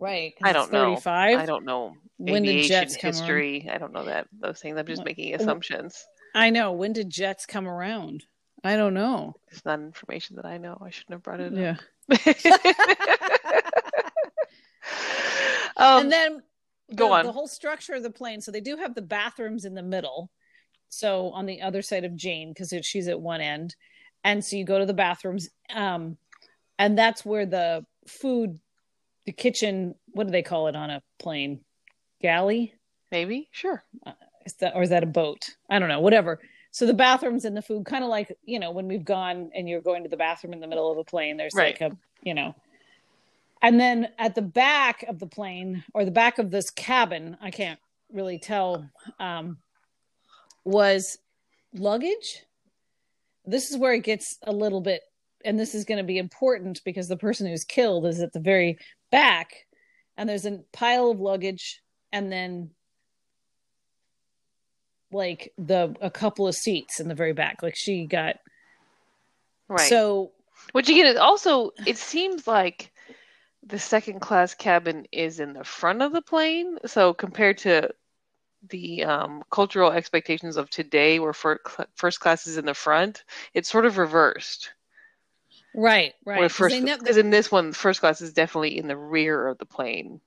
Right. 0.00 0.34
I 0.42 0.52
don't 0.52 0.72
know. 0.72 0.98
I 1.06 1.46
don't 1.46 1.64
know 1.64 1.94
when 2.18 2.42
did 2.42 2.66
jets 2.66 2.94
history. 2.94 3.68
I 3.70 3.78
don't 3.78 3.92
know 3.92 4.04
that 4.04 4.26
those 4.38 4.60
things. 4.60 4.76
I'm 4.78 4.86
just 4.86 5.04
making 5.04 5.34
assumptions. 5.34 6.04
I 6.34 6.50
know. 6.50 6.72
When 6.72 6.92
did 6.92 7.10
jets 7.10 7.46
come 7.46 7.68
around? 7.68 8.24
I 8.64 8.76
don't 8.76 8.94
know. 8.94 9.34
It's 9.50 9.64
not 9.64 9.78
information 9.80 10.36
that 10.36 10.46
I 10.46 10.58
know. 10.58 10.78
I 10.84 10.90
shouldn't 10.90 11.12
have 11.12 11.22
brought 11.22 11.40
it 11.40 11.52
yeah. 11.52 11.76
up. 12.10 12.18
um, 15.76 16.02
and 16.02 16.12
then 16.12 16.42
go 16.94 17.08
the, 17.08 17.14
on. 17.14 17.26
The 17.26 17.32
whole 17.32 17.46
structure 17.46 17.94
of 17.94 18.02
the 18.02 18.10
plane. 18.10 18.40
So 18.40 18.50
they 18.50 18.60
do 18.60 18.76
have 18.76 18.94
the 18.94 19.02
bathrooms 19.02 19.64
in 19.64 19.74
the 19.74 19.82
middle. 19.82 20.30
So 20.88 21.30
on 21.30 21.46
the 21.46 21.60
other 21.62 21.82
side 21.82 22.04
of 22.04 22.16
Jane, 22.16 22.50
because 22.50 22.74
she's 22.82 23.08
at 23.08 23.20
one 23.20 23.40
end, 23.40 23.76
and 24.24 24.44
so 24.44 24.56
you 24.56 24.64
go 24.64 24.78
to 24.78 24.86
the 24.86 24.94
bathrooms 24.94 25.50
um 25.72 26.16
and 26.78 26.98
that's 26.98 27.24
where 27.24 27.46
the 27.46 27.84
food 28.08 28.58
the 29.26 29.32
kitchen 29.32 29.94
what 30.12 30.26
do 30.26 30.30
they 30.30 30.42
call 30.42 30.68
it 30.68 30.76
on 30.76 30.90
a 30.90 31.02
plane? 31.18 31.60
Galley? 32.20 32.74
Maybe, 33.10 33.48
sure. 33.52 33.84
is 34.44 34.54
that 34.54 34.74
or 34.74 34.82
is 34.82 34.90
that 34.90 35.02
a 35.02 35.06
boat? 35.06 35.50
I 35.70 35.78
don't 35.78 35.88
know 35.88 36.00
whatever. 36.00 36.40
So 36.70 36.86
the 36.86 36.94
bathrooms 36.94 37.44
and 37.44 37.56
the 37.56 37.62
food 37.62 37.84
kind 37.86 38.02
of 38.02 38.10
like 38.10 38.36
you 38.44 38.58
know 38.58 38.70
when 38.70 38.88
we've 38.88 39.04
gone 39.04 39.50
and 39.54 39.68
you're 39.68 39.80
going 39.80 40.02
to 40.02 40.08
the 40.08 40.16
bathroom 40.16 40.52
in 40.52 40.60
the 40.60 40.66
middle 40.66 40.90
of 40.90 40.98
a 40.98 41.04
plane 41.04 41.36
there's 41.36 41.54
Right. 41.54 41.80
like 41.80 41.92
a 41.92 41.96
you 42.22 42.34
know. 42.34 42.54
And 43.62 43.80
then 43.80 44.08
at 44.18 44.34
the 44.34 44.42
back 44.42 45.04
of 45.04 45.18
the 45.18 45.26
plane 45.26 45.84
or 45.94 46.04
the 46.04 46.10
back 46.10 46.38
of 46.38 46.50
this 46.50 46.70
cabin 46.70 47.36
i 47.40 47.50
can't 47.50 47.78
really 48.12 48.38
tell 48.38 48.88
um 49.20 49.58
was 50.64 51.18
luggage. 51.74 52.44
This 53.46 53.70
is 53.70 53.76
where 53.76 53.92
it 53.92 54.02
gets 54.02 54.38
a 54.42 54.52
little 54.52 54.80
bit 54.80 55.02
and 55.44 55.58
this 55.58 55.74
is 55.74 55.84
going 55.84 55.98
to 55.98 56.04
be 56.04 56.18
important 56.18 56.80
because 56.84 57.06
the 57.06 57.16
person 57.16 57.46
who's 57.46 57.64
killed 57.64 58.06
is 58.06 58.20
at 58.20 58.32
the 58.32 58.40
very 58.40 58.78
back 59.14 59.66
and 60.16 60.28
there's 60.28 60.46
a 60.46 60.60
pile 60.72 61.10
of 61.10 61.20
luggage 61.20 61.82
and 62.12 62.30
then 62.30 62.70
like 65.12 65.52
the 65.56 65.94
a 66.00 66.10
couple 66.10 66.48
of 66.48 66.54
seats 66.54 67.00
in 67.00 67.08
the 67.08 67.14
very 67.14 67.32
back 67.32 67.62
like 67.62 67.76
she 67.76 68.06
got 68.06 68.36
Right. 69.68 69.88
so 69.88 70.32
Which 70.72 70.88
again 70.88 71.06
is 71.06 71.16
also 71.16 71.70
it 71.86 71.96
seems 71.96 72.46
like 72.46 72.92
the 73.66 73.78
second 73.78 74.20
class 74.20 74.54
cabin 74.54 75.06
is 75.10 75.40
in 75.40 75.54
the 75.54 75.64
front 75.64 76.02
of 76.02 76.12
the 76.12 76.22
plane. 76.22 76.78
So 76.86 77.14
compared 77.14 77.58
to 77.58 77.90
the 78.68 79.04
um, 79.04 79.42
cultural 79.50 79.90
expectations 79.90 80.56
of 80.56 80.70
today, 80.70 81.18
where 81.18 81.32
first 81.32 82.20
class 82.20 82.46
is 82.46 82.58
in 82.58 82.66
the 82.66 82.74
front, 82.74 83.24
it's 83.54 83.70
sort 83.70 83.86
of 83.86 83.98
reversed. 83.98 84.72
Right 85.74 86.12
right 86.24 86.38
Where 86.38 86.48
'Cause 86.48 86.56
first, 86.56 86.72
they 86.84 86.96
because 86.98 87.16
in 87.16 87.30
this 87.30 87.50
one, 87.50 87.72
first 87.72 88.00
class 88.00 88.20
is 88.20 88.32
definitely 88.32 88.78
in 88.78 88.88
the 88.88 88.96
rear 88.96 89.46
of 89.48 89.58
the 89.58 89.66
plane. 89.66 90.20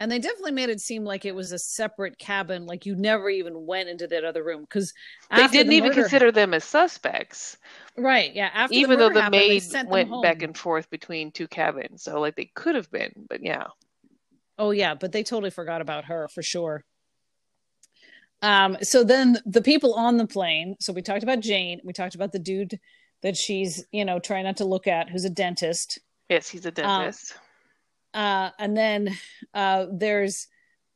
and 0.00 0.10
they 0.10 0.18
definitely 0.18 0.52
made 0.52 0.68
it 0.68 0.80
seem 0.80 1.04
like 1.04 1.24
it 1.24 1.34
was 1.34 1.52
a 1.52 1.58
separate 1.58 2.18
cabin 2.18 2.66
like 2.66 2.86
you 2.86 2.94
never 2.96 3.30
even 3.30 3.66
went 3.66 3.88
into 3.88 4.06
that 4.06 4.24
other 4.24 4.42
room 4.42 4.62
because 4.62 4.92
They 5.30 5.48
didn't 5.48 5.72
even 5.72 5.92
consider 5.92 6.30
them 6.32 6.54
as 6.54 6.64
suspects, 6.64 7.56
right 7.96 8.34
yeah 8.34 8.50
after 8.54 8.74
even 8.76 8.90
the 8.90 8.96
though 8.98 9.08
the 9.10 9.20
happened, 9.20 9.32
maid 9.32 9.62
went 9.84 10.20
back 10.22 10.42
and 10.42 10.56
forth 10.56 10.88
between 10.90 11.30
two 11.32 11.48
cabins. 11.48 12.02
So 12.02 12.20
like 12.20 12.36
they 12.36 12.50
could 12.54 12.74
have 12.74 12.90
been, 12.90 13.12
but 13.28 13.42
yeah. 13.42 13.66
Oh 14.58 14.70
yeah, 14.70 14.94
but 14.94 15.12
they 15.12 15.22
totally 15.22 15.50
forgot 15.50 15.80
about 15.80 16.06
her 16.06 16.28
for 16.28 16.42
sure. 16.42 16.84
Um, 18.40 18.76
so 18.82 19.04
then 19.04 19.38
the 19.46 19.62
people 19.62 19.94
on 19.94 20.16
the 20.16 20.26
plane. 20.26 20.76
So 20.80 20.92
we 20.92 21.02
talked 21.02 21.22
about 21.22 21.40
Jane. 21.40 21.80
We 21.84 21.92
talked 21.92 22.14
about 22.14 22.32
the 22.32 22.38
dude 22.40 22.78
that 23.22 23.36
she's, 23.36 23.84
you 23.92 24.04
know, 24.04 24.18
trying 24.18 24.44
not 24.44 24.56
to 24.58 24.64
look 24.64 24.86
at, 24.86 25.08
who's 25.08 25.24
a 25.24 25.30
dentist. 25.30 25.98
Yes, 26.28 26.48
he's 26.48 26.66
a 26.66 26.70
dentist. 26.70 27.34
Uh, 28.14 28.50
and 28.58 28.76
then 28.76 29.16
uh, 29.54 29.86
there's 29.90 30.48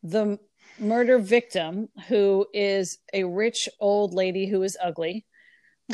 the 0.03 0.39
murder 0.79 1.19
victim, 1.19 1.89
who 2.09 2.47
is 2.53 2.99
a 3.15 3.25
rich 3.25 3.69
old 3.81 4.13
lady 4.13 4.47
who 4.47 4.63
is 4.63 4.77
ugly. 4.83 5.25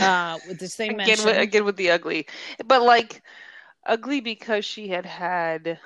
Uh, 0.01 0.39
with 0.49 0.59
the 0.59 0.69
same 0.69 0.99
again, 0.99 1.19
with, 1.25 1.37
again 1.37 1.65
with 1.65 1.77
the 1.77 1.91
ugly, 1.91 2.27
but 2.67 2.83
like 2.83 3.23
ugly 3.87 4.21
because 4.21 4.65
she 4.65 4.89
had 4.89 5.07
had 5.07 5.79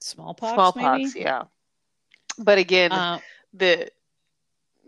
smallpox, 0.00 0.54
smallpox. 0.54 1.14
maybe. 1.14 1.20
Yeah, 1.20 1.44
but 2.38 2.58
again, 2.58 2.92
Uh, 2.92 3.18
the 3.52 3.90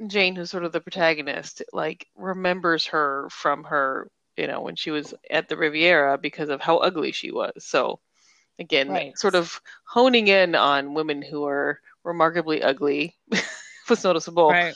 Jane, 0.07 0.37
who's 0.37 0.51
sort 0.51 0.65
of 0.65 0.73
the 0.73 0.81
protagonist, 0.81 1.63
like 1.73 2.07
remembers 2.15 2.87
her 2.87 3.29
from 3.31 3.65
her, 3.65 4.11
you 4.39 4.47
know, 4.47 4.61
when 4.63 4.77
she 4.77 4.91
was 4.93 5.15
at 5.31 5.49
the 5.49 5.57
Riviera 5.57 6.19
because 6.19 6.49
of 6.51 6.61
how 6.61 6.79
ugly 6.79 7.13
she 7.13 7.33
was. 7.33 7.53
So 7.65 8.01
again, 8.59 8.89
Right. 8.93 9.19
sort 9.19 9.35
of 9.35 9.61
honing 9.85 10.29
in 10.29 10.55
on 10.55 10.95
women 10.95 11.23
who 11.23 11.45
are 11.47 11.81
remarkably 12.05 12.63
ugly 12.63 13.17
was 13.91 14.05
noticeable. 14.05 14.51
right. 14.53 14.75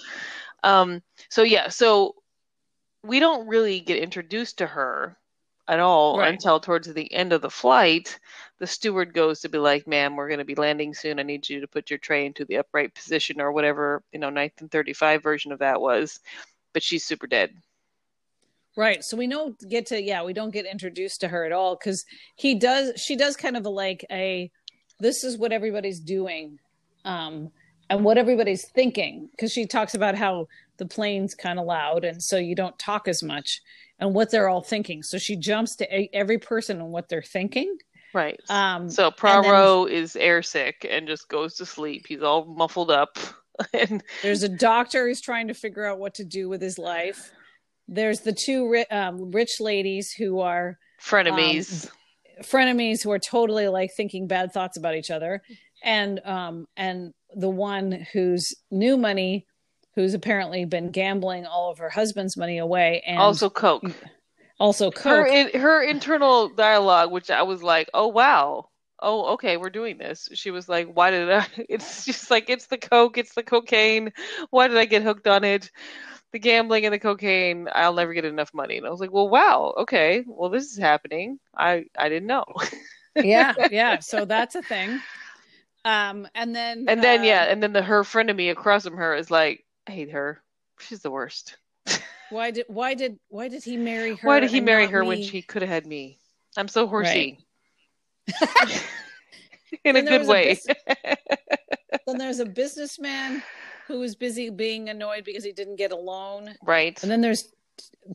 Um, 0.64 1.02
so 1.30 1.42
yeah, 1.42 1.68
so 1.68 2.16
we 3.04 3.20
don't 3.20 3.48
really 3.48 3.80
get 3.80 3.98
introduced 3.98 4.58
to 4.58 4.66
her 4.66 5.16
at 5.68 5.80
all 5.80 6.18
Right. 6.18 6.34
until 6.34 6.60
towards 6.60 6.92
the 6.92 7.12
end 7.12 7.32
of 7.32 7.42
the 7.42 7.50
flight. 7.50 8.18
The 8.58 8.66
steward 8.66 9.14
goes 9.14 9.40
to 9.40 9.48
be 9.48 9.58
like, 9.58 9.86
"Ma'am, 9.86 10.16
we're 10.16 10.28
going 10.28 10.38
to 10.38 10.44
be 10.44 10.54
landing 10.54 10.94
soon. 10.94 11.18
I 11.18 11.22
need 11.22 11.48
you 11.48 11.60
to 11.60 11.68
put 11.68 11.90
your 11.90 11.98
tray 11.98 12.26
into 12.26 12.44
the 12.44 12.58
upright 12.58 12.94
position 12.94 13.40
or 13.40 13.52
whatever 13.52 14.02
you 14.12 14.18
know, 14.20 14.26
1935 14.28 15.22
version 15.22 15.52
of 15.52 15.60
that 15.60 15.80
was." 15.80 16.20
But 16.74 16.82
she's 16.82 17.04
super 17.04 17.26
dead. 17.26 17.54
Right. 18.76 19.04
So 19.04 19.16
we 19.16 19.26
don't 19.26 19.58
get 19.68 19.86
to 19.86 20.00
yeah, 20.00 20.22
we 20.22 20.32
don't 20.32 20.52
get 20.52 20.66
introduced 20.66 21.20
to 21.20 21.28
her 21.28 21.44
at 21.44 21.52
all 21.52 21.76
because 21.76 22.04
he 22.36 22.54
does 22.54 23.00
she 23.00 23.16
does 23.16 23.36
kind 23.36 23.56
of 23.56 23.66
a, 23.66 23.70
like 23.70 24.04
a 24.10 24.50
this 24.98 25.24
is 25.24 25.36
what 25.36 25.52
everybody's 25.52 26.00
doing 26.00 26.58
um 27.04 27.50
and 27.90 28.04
what 28.04 28.16
everybody's 28.16 28.68
thinking 28.68 29.28
because 29.32 29.52
she 29.52 29.66
talks 29.66 29.94
about 29.94 30.14
how 30.14 30.46
the 30.78 30.86
plane's 30.86 31.34
kind 31.34 31.58
of 31.58 31.66
loud 31.66 32.04
and 32.04 32.22
so 32.22 32.38
you 32.38 32.54
don't 32.54 32.78
talk 32.78 33.08
as 33.08 33.22
much 33.22 33.60
and 33.98 34.14
what 34.14 34.30
they're 34.30 34.48
all 34.48 34.62
thinking. 34.62 35.02
So 35.02 35.18
she 35.18 35.36
jumps 35.36 35.76
to 35.76 35.94
a- 35.94 36.10
every 36.12 36.38
person 36.38 36.80
and 36.80 36.90
what 36.90 37.08
they're 37.08 37.22
thinking. 37.22 37.76
Right. 38.14 38.40
Um 38.48 38.88
so 38.88 39.10
Poirot 39.10 39.90
is 39.90 40.14
airsick 40.14 40.86
and 40.88 41.06
just 41.06 41.28
goes 41.28 41.56
to 41.56 41.66
sleep. 41.66 42.06
He's 42.06 42.22
all 42.22 42.46
muffled 42.46 42.90
up, 42.90 43.18
and 43.74 44.02
There's 44.22 44.42
a 44.42 44.48
doctor 44.48 45.06
who's 45.06 45.20
trying 45.20 45.48
to 45.48 45.54
figure 45.54 45.84
out 45.84 45.98
what 45.98 46.14
to 46.14 46.24
do 46.24 46.48
with 46.48 46.62
his 46.62 46.78
life. 46.78 47.32
There's 47.88 48.20
the 48.20 48.32
two 48.32 48.68
ri- 48.68 48.86
um, 48.86 49.30
rich 49.30 49.60
ladies 49.60 50.12
who 50.12 50.40
are 50.40 50.78
frenemies. 51.00 51.90
frenemies 52.42 53.02
who 53.02 53.10
are 53.10 53.18
totally 53.18 53.68
like 53.68 53.90
thinking 53.96 54.26
bad 54.26 54.52
thoughts 54.52 54.76
about 54.76 54.94
each 54.94 55.10
other, 55.10 55.42
and 55.82 56.20
um, 56.24 56.66
and 56.76 57.12
the 57.34 57.50
one 57.50 58.06
whose 58.12 58.54
new 58.70 58.96
money, 58.96 59.46
who's 59.94 60.14
apparently 60.14 60.64
been 60.64 60.90
gambling 60.90 61.46
all 61.46 61.70
of 61.70 61.78
her 61.78 61.90
husband's 61.90 62.36
money 62.36 62.58
away, 62.58 63.02
and 63.06 63.18
also 63.18 63.50
Coke. 63.50 63.84
also 64.58 64.90
her 64.90 65.24
coke. 65.24 65.28
in, 65.28 65.60
her 65.60 65.82
internal 65.82 66.48
dialogue, 66.48 67.10
which 67.10 67.30
I 67.30 67.42
was 67.42 67.62
like, 67.62 67.90
oh 67.94 68.08
wow, 68.08 68.68
oh 69.00 69.34
okay, 69.34 69.56
we're 69.56 69.70
doing 69.70 69.98
this. 69.98 70.28
She 70.34 70.50
was 70.50 70.68
like, 70.68 70.88
why 70.94 71.10
did 71.10 71.30
I? 71.30 71.46
It's 71.68 72.04
just 72.04 72.30
like 72.30 72.48
it's 72.48 72.66
the 72.66 72.78
coke, 72.78 73.18
it's 73.18 73.34
the 73.34 73.42
cocaine. 73.42 74.12
Why 74.50 74.68
did 74.68 74.78
I 74.78 74.84
get 74.84 75.02
hooked 75.02 75.26
on 75.26 75.44
it? 75.44 75.70
The 76.32 76.38
gambling 76.38 76.84
and 76.86 76.94
the 76.94 76.98
cocaine. 76.98 77.68
I'll 77.72 77.94
never 77.94 78.14
get 78.14 78.24
enough 78.24 78.54
money. 78.54 78.78
And 78.78 78.86
I 78.86 78.90
was 78.90 79.00
like, 79.00 79.12
well, 79.12 79.28
wow, 79.28 79.74
okay, 79.78 80.24
well 80.26 80.50
this 80.50 80.70
is 80.72 80.78
happening. 80.78 81.38
I 81.56 81.84
I 81.96 82.08
didn't 82.08 82.26
know. 82.28 82.44
yeah, 83.16 83.54
yeah. 83.70 83.98
So 84.00 84.24
that's 84.24 84.54
a 84.54 84.62
thing. 84.62 85.00
Um, 85.84 86.28
and 86.34 86.54
then 86.54 86.86
and 86.88 87.02
then 87.02 87.20
uh, 87.20 87.24
yeah, 87.24 87.44
and 87.44 87.62
then 87.62 87.72
the 87.72 87.82
her 87.82 88.04
friend 88.04 88.30
of 88.30 88.36
me 88.36 88.50
across 88.50 88.84
from 88.84 88.96
her 88.96 89.14
is 89.14 89.30
like, 89.30 89.64
I 89.86 89.92
hate 89.92 90.10
her. 90.12 90.42
She's 90.78 91.02
the 91.02 91.10
worst. 91.10 91.56
why 92.30 92.50
did 92.50 92.66
why 92.68 92.94
did 92.94 93.18
why 93.28 93.48
did 93.48 93.64
he 93.64 93.76
marry 93.76 94.14
her? 94.16 94.28
Why 94.28 94.40
did 94.40 94.50
he 94.50 94.60
marry 94.60 94.86
her 94.86 95.04
when 95.04 95.22
she 95.22 95.42
could 95.42 95.62
have 95.62 95.70
had 95.70 95.86
me? 95.86 96.18
I'm 96.56 96.68
so 96.68 96.86
horsey. 96.86 97.38
Right. 98.28 98.82
In 99.84 99.96
a 99.96 99.98
And 99.98 100.06
there 100.06 100.18
good 100.18 100.20
was 100.20 100.28
a 100.28 100.32
way. 100.32 100.58
then 102.06 102.18
there's 102.18 102.40
a 102.40 102.46
businessman 102.46 103.42
who 103.88 103.98
was 104.00 104.14
busy 104.14 104.50
being 104.50 104.88
annoyed 104.88 105.24
because 105.24 105.44
he 105.44 105.52
didn't 105.52 105.76
get 105.76 105.92
a 105.92 105.96
loan. 105.96 106.54
right. 106.64 107.00
And 107.02 107.10
then 107.10 107.20
there's 107.20 107.48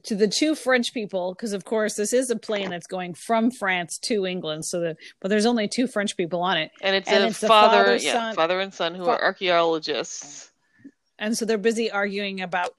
to 0.03 0.15
the 0.15 0.27
two 0.27 0.53
French 0.53 0.93
people, 0.93 1.33
because 1.33 1.51
of 1.53 1.65
course 1.65 1.95
this 1.95 2.13
is 2.13 2.29
a 2.29 2.35
plane 2.35 2.69
that's 2.69 2.85
going 2.87 3.13
from 3.15 3.49
France 3.51 3.97
to 4.03 4.25
England. 4.25 4.65
So 4.65 4.79
that, 4.81 4.97
but 5.19 5.29
there's 5.29 5.45
only 5.47 5.67
two 5.67 5.87
French 5.87 6.15
people 6.15 6.41
on 6.41 6.57
it, 6.57 6.71
And 6.81 6.95
it's 6.95 7.09
And 7.09 7.23
a 7.23 7.27
it's 7.27 7.39
the 7.39 7.47
father, 7.47 7.83
father, 7.83 7.95
yeah, 7.97 8.13
son- 8.13 8.35
father 8.35 8.59
and 8.59 8.73
son 8.73 8.93
who 8.95 9.05
fa- 9.05 9.11
are 9.11 9.23
archaeologists, 9.23 10.51
and 11.17 11.35
so 11.37 11.45
they're 11.45 11.57
busy 11.57 11.89
arguing 11.89 12.41
about 12.41 12.69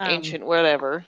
um, 0.00 0.10
ancient, 0.10 0.46
whatever. 0.46 1.04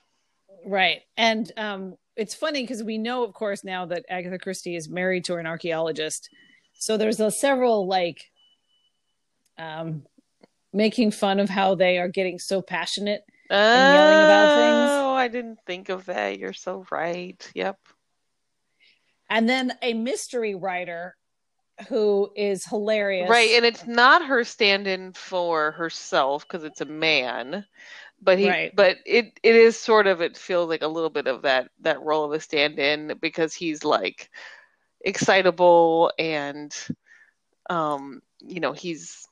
right? 0.66 1.00
And 1.16 1.50
um, 1.56 1.96
it's 2.16 2.34
funny 2.34 2.62
because 2.62 2.82
we 2.82 2.98
know, 2.98 3.24
of 3.24 3.32
course, 3.32 3.64
now 3.64 3.86
that 3.86 4.04
Agatha 4.10 4.38
Christie 4.38 4.76
is 4.76 4.88
married 4.88 5.24
to 5.24 5.36
an 5.36 5.46
archaeologist. 5.46 6.28
So 6.74 6.96
there's 6.98 7.18
a, 7.20 7.30
several 7.30 7.86
like 7.88 8.18
um, 9.58 10.02
making 10.76 11.10
fun 11.10 11.40
of 11.40 11.48
how 11.48 11.74
they 11.74 11.98
are 11.98 12.08
getting 12.08 12.38
so 12.38 12.62
passionate 12.62 13.22
Oh, 13.50 13.92
yelling 13.92 14.22
about 14.22 14.52
things. 14.52 14.90
Oh, 14.90 15.14
I 15.14 15.28
didn't 15.28 15.58
think 15.66 15.88
of 15.88 16.04
that. 16.06 16.38
You're 16.38 16.52
so 16.52 16.84
right. 16.90 17.50
Yep. 17.54 17.78
and 19.30 19.48
then 19.48 19.72
a 19.82 19.92
mystery 19.94 20.54
writer 20.54 21.16
who 21.88 22.30
is 22.36 22.64
hilarious 22.64 23.28
Right, 23.28 23.50
and 23.50 23.64
it's 23.64 23.86
not 23.86 24.24
her 24.26 24.44
stand-in 24.44 25.12
for 25.12 25.72
herself 25.72 26.46
because 26.46 26.64
it's 26.64 26.80
a 26.80 26.86
man, 26.86 27.64
but 28.22 28.38
he, 28.38 28.46
Right. 28.48 28.74
but 28.74 28.98
it 29.04 29.38
it 29.42 29.54
is 29.56 29.78
sort 29.78 30.06
of 30.06 30.20
it 30.20 30.36
feels 30.36 30.68
like 30.68 30.82
a 30.82 30.88
little 30.88 31.10
bit 31.10 31.26
of 31.26 31.42
that 31.42 31.70
that 31.80 32.00
role 32.02 32.24
of 32.24 32.32
a 32.32 32.40
stand-in 32.40 33.18
because 33.20 33.54
he's 33.54 33.84
like 33.84 34.30
excitable 35.04 36.12
and 36.18 36.74
um 37.70 38.20
you 38.40 38.60
know 38.60 38.72
he's 38.72 39.28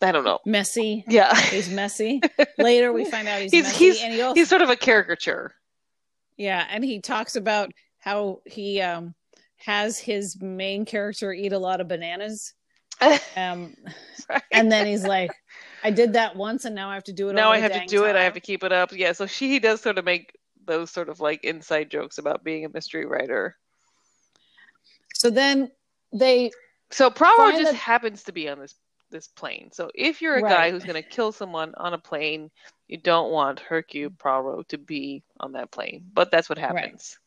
I 0.00 0.12
don't 0.12 0.24
know 0.24 0.38
messy 0.46 1.04
yeah 1.08 1.34
he's 1.36 1.68
messy 1.68 2.20
later 2.58 2.92
we 2.92 3.04
find 3.04 3.26
out 3.26 3.40
he's, 3.42 3.50
He's- 3.52 3.66
messy 3.66 3.84
he's- 3.84 4.00
and 4.02 4.12
he 4.14 4.20
also 4.22 4.34
he's 4.34 4.48
sort 4.48 4.62
of 4.62 4.70
a 4.70 4.76
caricature 4.76 5.54
Yeah, 6.36 6.64
and 6.70 6.84
he 6.84 7.00
talks 7.00 7.34
about 7.36 7.70
how 7.98 8.40
he 8.46 8.80
um 8.80 9.14
has 9.56 9.98
his 9.98 10.40
main 10.40 10.84
character 10.84 11.32
eat 11.32 11.52
a 11.52 11.58
lot 11.58 11.80
of 11.80 11.88
bananas. 11.88 12.54
Um 13.36 13.74
Right. 14.30 14.42
and 14.52 14.70
then 14.70 14.86
he's 14.86 15.04
like, 15.04 15.30
I 15.82 15.90
did 15.90 16.12
that 16.12 16.36
once 16.36 16.64
and 16.64 16.74
now 16.74 16.90
I 16.90 16.94
have 16.94 17.04
to 17.04 17.12
do 17.12 17.28
it 17.30 17.32
now 17.34 17.50
I 17.50 17.58
have 17.58 17.72
to 17.72 17.86
do 17.86 18.04
it. 18.04 18.14
I 18.14 18.22
have 18.24 18.34
to 18.34 18.40
keep 18.40 18.62
it 18.62 18.72
up. 18.72 18.92
Yeah, 18.92 19.12
so 19.12 19.26
she 19.26 19.48
he 19.48 19.58
does 19.58 19.80
sort 19.80 19.96
of 19.98 20.04
make 20.04 20.32
those 20.66 20.90
sort 20.90 21.08
of 21.08 21.18
like 21.18 21.42
inside 21.44 21.90
jokes 21.90 22.18
about 22.18 22.44
being 22.44 22.64
a 22.64 22.68
mystery 22.68 23.06
writer. 23.06 23.56
So 25.14 25.30
then 25.30 25.70
they 26.12 26.50
So 26.90 27.10
Poirot 27.10 27.56
just 27.56 27.72
the- 27.72 27.76
happens 27.78 28.22
to 28.24 28.32
be 28.32 28.48
on 28.48 28.58
this 28.60 28.74
this 29.10 29.26
plane. 29.28 29.70
So 29.72 29.90
if 29.94 30.20
you're 30.22 30.36
a 30.36 30.42
guy 30.42 30.70
who's 30.70 30.84
going 30.84 31.02
to 31.02 31.08
kill 31.08 31.32
someone 31.32 31.74
on 31.76 31.94
a 31.94 31.98
plane, 31.98 32.50
you 32.86 32.96
don't 32.96 33.30
want 33.30 33.60
Hercule 33.60 34.10
Poirot 34.10 34.68
to 34.68 34.78
be 34.78 35.22
on 35.40 35.52
that 35.52 35.70
plane. 35.70 36.04
But 36.12 36.30
that's 36.30 36.48
what 36.48 36.58
happens. 36.58 37.18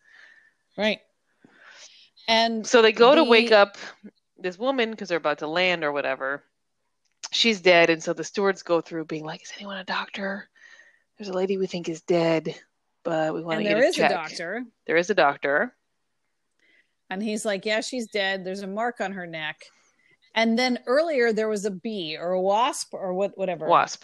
right. 0.77 0.99
And 2.27 2.65
So 2.65 2.81
they 2.81 2.91
go 2.91 3.15
to 3.15 3.23
wake 3.23 3.51
up 3.51 3.77
this 4.37 4.57
woman 4.57 4.91
because 4.91 5.09
they're 5.09 5.17
about 5.17 5.39
to 5.39 5.47
land 5.47 5.83
or 5.83 5.91
whatever. 5.91 6.43
She's 7.31 7.61
dead, 7.61 7.89
and 7.89 8.01
so 8.03 8.13
the 8.13 8.23
stewards 8.23 8.63
go 8.63 8.81
through 8.81 9.05
being 9.05 9.23
like, 9.23 9.43
"Is 9.43 9.53
anyone 9.57 9.77
a 9.77 9.83
doctor? 9.83 10.49
There's 11.17 11.29
a 11.29 11.33
lady 11.33 11.57
we 11.57 11.67
think 11.67 11.87
is 11.87 12.01
dead, 12.01 12.53
but 13.03 13.33
we 13.33 13.41
want 13.41 13.59
to 13.59 13.63
get 13.63 13.75
there 13.75 13.83
a 13.83 13.87
is 13.87 13.95
check." 13.95 14.11
a 14.11 14.13
doctor. 14.13 14.65
There 14.85 14.97
is 14.97 15.09
a 15.09 15.15
doctor. 15.15 15.75
And 17.11 17.21
he's 17.21 17.45
like, 17.45 17.65
Yeah, 17.65 17.81
she's 17.81 18.07
dead. 18.07 18.45
There's 18.45 18.61
a 18.61 18.67
mark 18.67 19.01
on 19.01 19.11
her 19.11 19.27
neck. 19.27 19.65
And 20.35 20.57
then 20.57 20.79
earlier 20.87 21.33
there 21.33 21.49
was 21.49 21.65
a 21.65 21.71
bee 21.71 22.17
or 22.19 22.31
a 22.31 22.41
wasp 22.41 22.93
or 22.93 23.13
what 23.13 23.37
whatever. 23.37 23.67
Wasp. 23.67 24.03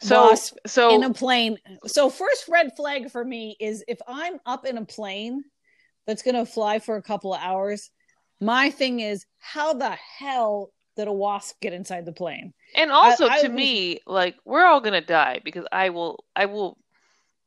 So 0.00 0.28
Wasp 0.28 0.56
so 0.66 0.94
in 0.94 1.02
a 1.02 1.12
plane. 1.12 1.58
So 1.86 2.10
first 2.10 2.48
red 2.48 2.76
flag 2.76 3.10
for 3.10 3.24
me 3.24 3.56
is 3.58 3.82
if 3.88 3.98
I'm 4.06 4.38
up 4.46 4.66
in 4.66 4.76
a 4.78 4.84
plane 4.84 5.42
that's 6.06 6.22
gonna 6.22 6.46
fly 6.46 6.78
for 6.78 6.96
a 6.96 7.02
couple 7.02 7.34
of 7.34 7.40
hours, 7.42 7.90
my 8.40 8.70
thing 8.70 9.00
is 9.00 9.24
how 9.38 9.72
the 9.74 9.90
hell 10.18 10.70
did 10.96 11.08
a 11.08 11.12
wasp 11.12 11.60
get 11.60 11.72
inside 11.72 12.04
the 12.04 12.12
plane? 12.12 12.52
and 12.74 12.90
also 12.92 13.26
I- 13.26 13.36
I 13.36 13.40
to 13.42 13.48
was- 13.48 13.56
me, 13.56 14.00
like 14.06 14.36
we're 14.44 14.66
all 14.66 14.80
gonna 14.80 15.00
die 15.00 15.40
because 15.42 15.64
I 15.72 15.88
will 15.90 16.24
I 16.36 16.44
will 16.46 16.76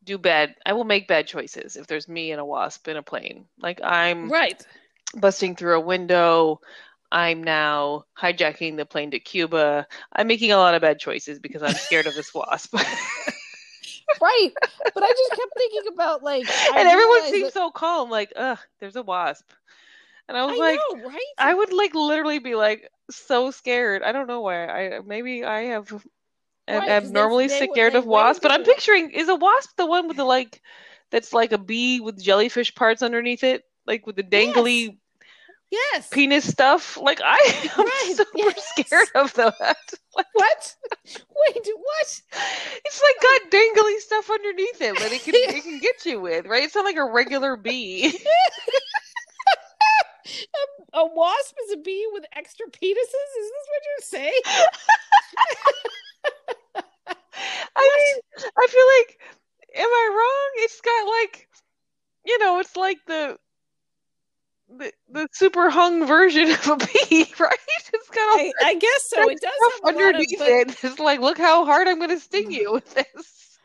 do 0.03 0.17
bad 0.17 0.55
I 0.65 0.73
will 0.73 0.83
make 0.83 1.07
bad 1.07 1.27
choices 1.27 1.75
if 1.77 1.85
there's 1.85 2.07
me 2.07 2.31
and 2.31 2.41
a 2.41 2.45
wasp 2.45 2.87
in 2.87 2.97
a 2.97 3.03
plane. 3.03 3.45
Like 3.59 3.79
I'm 3.83 4.29
Right. 4.31 4.61
busting 5.13 5.55
through 5.55 5.75
a 5.77 5.79
window. 5.79 6.59
I'm 7.11 7.43
now 7.43 8.05
hijacking 8.17 8.77
the 8.77 8.85
plane 8.85 9.11
to 9.11 9.19
Cuba. 9.19 9.87
I'm 10.13 10.27
making 10.27 10.51
a 10.51 10.57
lot 10.57 10.75
of 10.75 10.81
bad 10.81 10.99
choices 10.99 11.39
because 11.39 11.63
I'm 11.63 11.73
scared 11.77 12.07
of 12.07 12.15
this 12.15 12.33
wasp. 12.33 12.75
Right. 14.21 14.51
But 14.93 15.03
I 15.03 15.11
just 15.11 15.33
kept 15.35 15.55
thinking 15.57 15.93
about 15.93 16.23
like 16.23 16.53
I 16.67 16.79
and 16.79 16.87
everyone 16.87 17.23
seems 17.25 17.43
that- 17.45 17.53
so 17.53 17.71
calm, 17.71 18.09
like, 18.09 18.33
ugh, 18.35 18.59
there's 18.79 18.95
a 18.95 19.03
wasp. 19.03 19.49
And 20.27 20.37
I 20.37 20.43
I 20.45 20.45
was 20.45 20.57
like, 20.57 20.79
know, 20.93 21.03
right? 21.03 21.35
I 21.37 21.53
would 21.53 21.73
like 21.73 21.93
literally 21.93 22.39
be 22.39 22.55
like 22.55 22.89
so 23.09 23.51
scared. 23.51 24.03
I 24.03 24.11
don't 24.11 24.27
know 24.27 24.41
why. 24.41 24.67
I 24.67 24.99
maybe 25.01 25.43
I 25.43 25.61
have 25.63 26.05
Right, 26.69 26.87
abnormally 26.89 27.47
scared 27.49 27.95
of 27.95 28.05
wasps, 28.05 28.39
but 28.41 28.51
I'm 28.51 28.63
picturing 28.63 29.11
is 29.11 29.29
a 29.29 29.35
wasp 29.35 29.75
the 29.77 29.85
one 29.85 30.07
with 30.07 30.17
the 30.17 30.23
like 30.25 30.61
that's 31.11 31.33
like 31.33 31.51
a 31.51 31.57
bee 31.57 31.99
with 31.99 32.21
jellyfish 32.21 32.73
parts 32.75 33.01
underneath 33.01 33.43
it, 33.43 33.63
like 33.85 34.05
with 34.05 34.15
the 34.15 34.23
dangly 34.23 34.97
yes. 34.97 35.00
Penis 36.11 36.47
stuff. 36.49 36.97
Like 36.97 37.21
I 37.23 37.37
am 37.77 37.85
Right, 37.85 38.13
super 38.15 38.29
yes. 38.37 38.73
scared 38.77 39.09
of 39.15 39.33
that. 39.35 39.55
Like, 40.13 40.25
What? 40.33 40.75
Wait, 41.07 41.67
what? 41.75 42.21
it's 42.85 43.01
like 43.01 43.21
got 43.21 43.49
dangly 43.49 43.97
stuff 43.99 44.29
underneath 44.29 44.81
it 44.81 44.99
that 44.99 45.11
it 45.13 45.23
can 45.23 45.33
it 45.35 45.63
can 45.63 45.79
get 45.79 46.05
you 46.05 46.19
with, 46.19 46.45
right? 46.47 46.63
It's 46.63 46.75
not 46.75 46.83
like 46.83 46.97
a 46.97 47.05
regular 47.09 47.55
bee. 47.55 48.13
A 50.93 51.05
wasp 51.05 51.55
is 51.65 51.73
a 51.73 51.77
bee 51.77 52.07
with 52.11 52.25
extra 52.33 52.65
penises? 52.67 53.31
Is 53.39 53.51
this 53.51 53.67
what 53.69 53.83
you're 53.85 54.01
saying? 54.01 54.41
I 57.75 57.81
mean, 57.97 58.21
I 58.57 58.67
feel 58.67 58.87
like, 58.99 59.19
am 59.75 59.89
I 59.89 60.07
wrong? 60.11 60.63
It's 60.63 60.81
got 60.81 61.07
like, 61.07 61.47
you 62.25 62.39
know, 62.39 62.59
it's 62.59 62.75
like 62.75 62.99
the 63.07 63.37
the 64.77 64.91
the 65.09 65.27
super 65.33 65.69
hung 65.69 66.05
version 66.05 66.51
of 66.51 66.67
a 66.67 66.77
bee, 66.77 67.31
right? 67.39 67.57
It's 67.93 68.09
got 68.09 68.21
all 68.21 68.39
I, 68.39 68.51
I 68.63 68.75
guess 68.75 69.09
so. 69.09 69.29
It 69.29 69.39
does 69.41 69.51
stuff 69.55 69.73
have 69.73 69.81
a 69.83 69.85
lot 69.85 69.95
of, 69.95 70.15
underneath 70.15 70.39
but- 70.39 70.47
it. 70.47 70.83
It's 70.83 70.99
like, 70.99 71.19
look 71.19 71.37
how 71.37 71.65
hard 71.65 71.87
I'm 71.87 71.97
going 71.97 72.09
to 72.09 72.19
sting 72.19 72.49
mm. 72.49 72.53
you 72.53 72.71
with 72.73 72.93
this. 72.93 73.59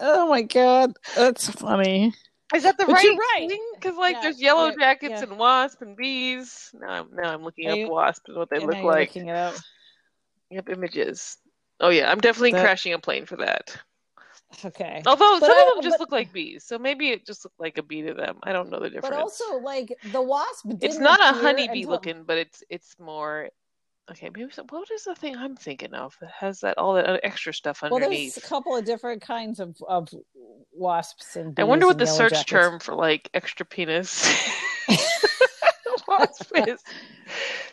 Oh 0.00 0.28
my 0.28 0.42
god, 0.42 0.92
that's 1.14 1.48
funny. 1.48 2.12
Is 2.54 2.62
that 2.64 2.76
the 2.78 2.84
But 2.84 2.94
right 2.94 3.04
you're 3.04 3.16
right. 3.16 3.48
thing? 3.48 3.64
Because 3.74 3.96
like, 3.96 4.16
Yeah, 4.16 4.22
there's 4.22 4.40
yellow 4.40 4.66
yeah, 4.66 4.74
jackets 4.78 5.14
yeah. 5.22 5.22
and 5.22 5.38
wasp 5.38 5.82
and 5.82 5.96
bees. 5.96 6.70
Now 6.74 6.88
I'm 6.88 7.08
now 7.14 7.32
I'm 7.32 7.42
looking 7.42 7.68
Are 7.68 7.84
up 7.84 7.90
wasps 7.90 8.28
and 8.28 8.36
what 8.36 8.50
they 8.50 8.58
Yeah, 8.58 8.66
look 8.66 8.74
now 8.74 8.82
you're 8.82 8.92
like. 8.92 9.08
looking 9.08 9.28
it 9.28 9.36
up. 9.36 9.54
Yep, 10.50 10.68
images. 10.68 11.36
Oh 11.80 11.88
yeah, 11.88 12.10
I'm 12.10 12.20
definitely 12.20 12.52
That- 12.52 12.62
crashing 12.64 12.92
a 12.92 12.98
plane 12.98 13.26
for 13.26 13.36
that. 13.36 13.76
Okay. 14.64 15.02
Although 15.06 15.40
But 15.40 15.46
some 15.48 15.56
I- 15.58 15.62
of 15.68 15.74
them 15.76 15.82
just 15.82 15.94
but- 15.94 16.00
look 16.00 16.12
like 16.12 16.32
bees, 16.32 16.64
so 16.64 16.78
maybe 16.78 17.10
it 17.10 17.26
just 17.26 17.44
looked 17.44 17.58
like 17.58 17.76
a 17.78 17.82
bee 17.82 18.02
to 18.02 18.14
them. 18.14 18.38
I 18.44 18.52
don't 18.52 18.70
know 18.70 18.78
the 18.80 18.88
difference. 18.90 19.14
But 19.14 19.18
also, 19.20 19.58
like 19.58 19.96
the 20.12 20.22
wasp, 20.22 20.66
it's 20.80 20.98
not 20.98 21.18
a 21.20 21.36
honeybee 21.38 21.78
until- 21.80 21.90
looking, 21.90 22.22
but 22.24 22.38
it's 22.38 22.62
it's 22.70 22.96
more. 22.98 23.48
Okay, 24.10 24.28
maybe 24.36 24.50
some, 24.52 24.66
what 24.68 24.90
is 24.90 25.04
the 25.04 25.14
thing 25.14 25.34
I'm 25.34 25.56
thinking 25.56 25.94
of 25.94 26.14
that 26.20 26.30
has 26.38 26.60
that 26.60 26.76
all 26.76 26.92
that 26.94 27.20
extra 27.24 27.54
stuff 27.54 27.82
underneath? 27.82 28.00
Well, 28.02 28.10
there's 28.10 28.36
a 28.36 28.40
couple 28.42 28.76
of 28.76 28.84
different 28.84 29.22
kinds 29.22 29.60
of, 29.60 29.76
of 29.88 30.08
wasps 30.72 31.36
and. 31.36 31.58
I 31.58 31.64
wonder 31.64 31.86
what 31.86 31.96
the 31.96 32.06
search 32.06 32.32
jackets. 32.32 32.50
term 32.50 32.80
for 32.80 32.94
like 32.94 33.30
extra 33.32 33.64
penis 33.64 34.30
wasp 36.08 36.50
is. 36.68 36.80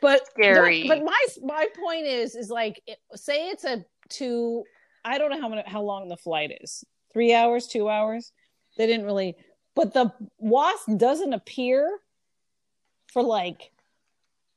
but 0.01 0.25
Scary. 0.27 0.87
But, 0.87 0.99
but 0.99 1.05
my 1.05 1.25
my 1.43 1.67
point 1.79 2.05
is 2.07 2.35
is 2.35 2.49
like 2.49 2.81
it, 2.87 2.97
say 3.15 3.49
it's 3.49 3.63
a 3.65 3.83
two. 4.09 4.63
I 5.03 5.17
don't 5.17 5.29
know 5.31 5.41
how 5.41 5.49
many, 5.49 5.63
how 5.65 5.81
long 5.81 6.07
the 6.07 6.17
flight 6.17 6.51
is. 6.61 6.83
Three 7.13 7.33
hours, 7.33 7.67
two 7.67 7.89
hours. 7.89 8.31
They 8.77 8.87
didn't 8.87 9.05
really, 9.05 9.35
but 9.75 9.93
the 9.93 10.13
wasp 10.37 10.89
doesn't 10.97 11.33
appear 11.33 11.99
for 13.11 13.21
like. 13.23 13.71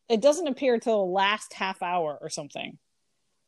It 0.09 0.21
doesn't 0.21 0.47
appear 0.47 0.79
till 0.79 0.99
the 1.07 1.13
last 1.13 1.55
half 1.55 1.83
hour 1.83 2.19
or 2.21 2.29
something, 2.29 2.79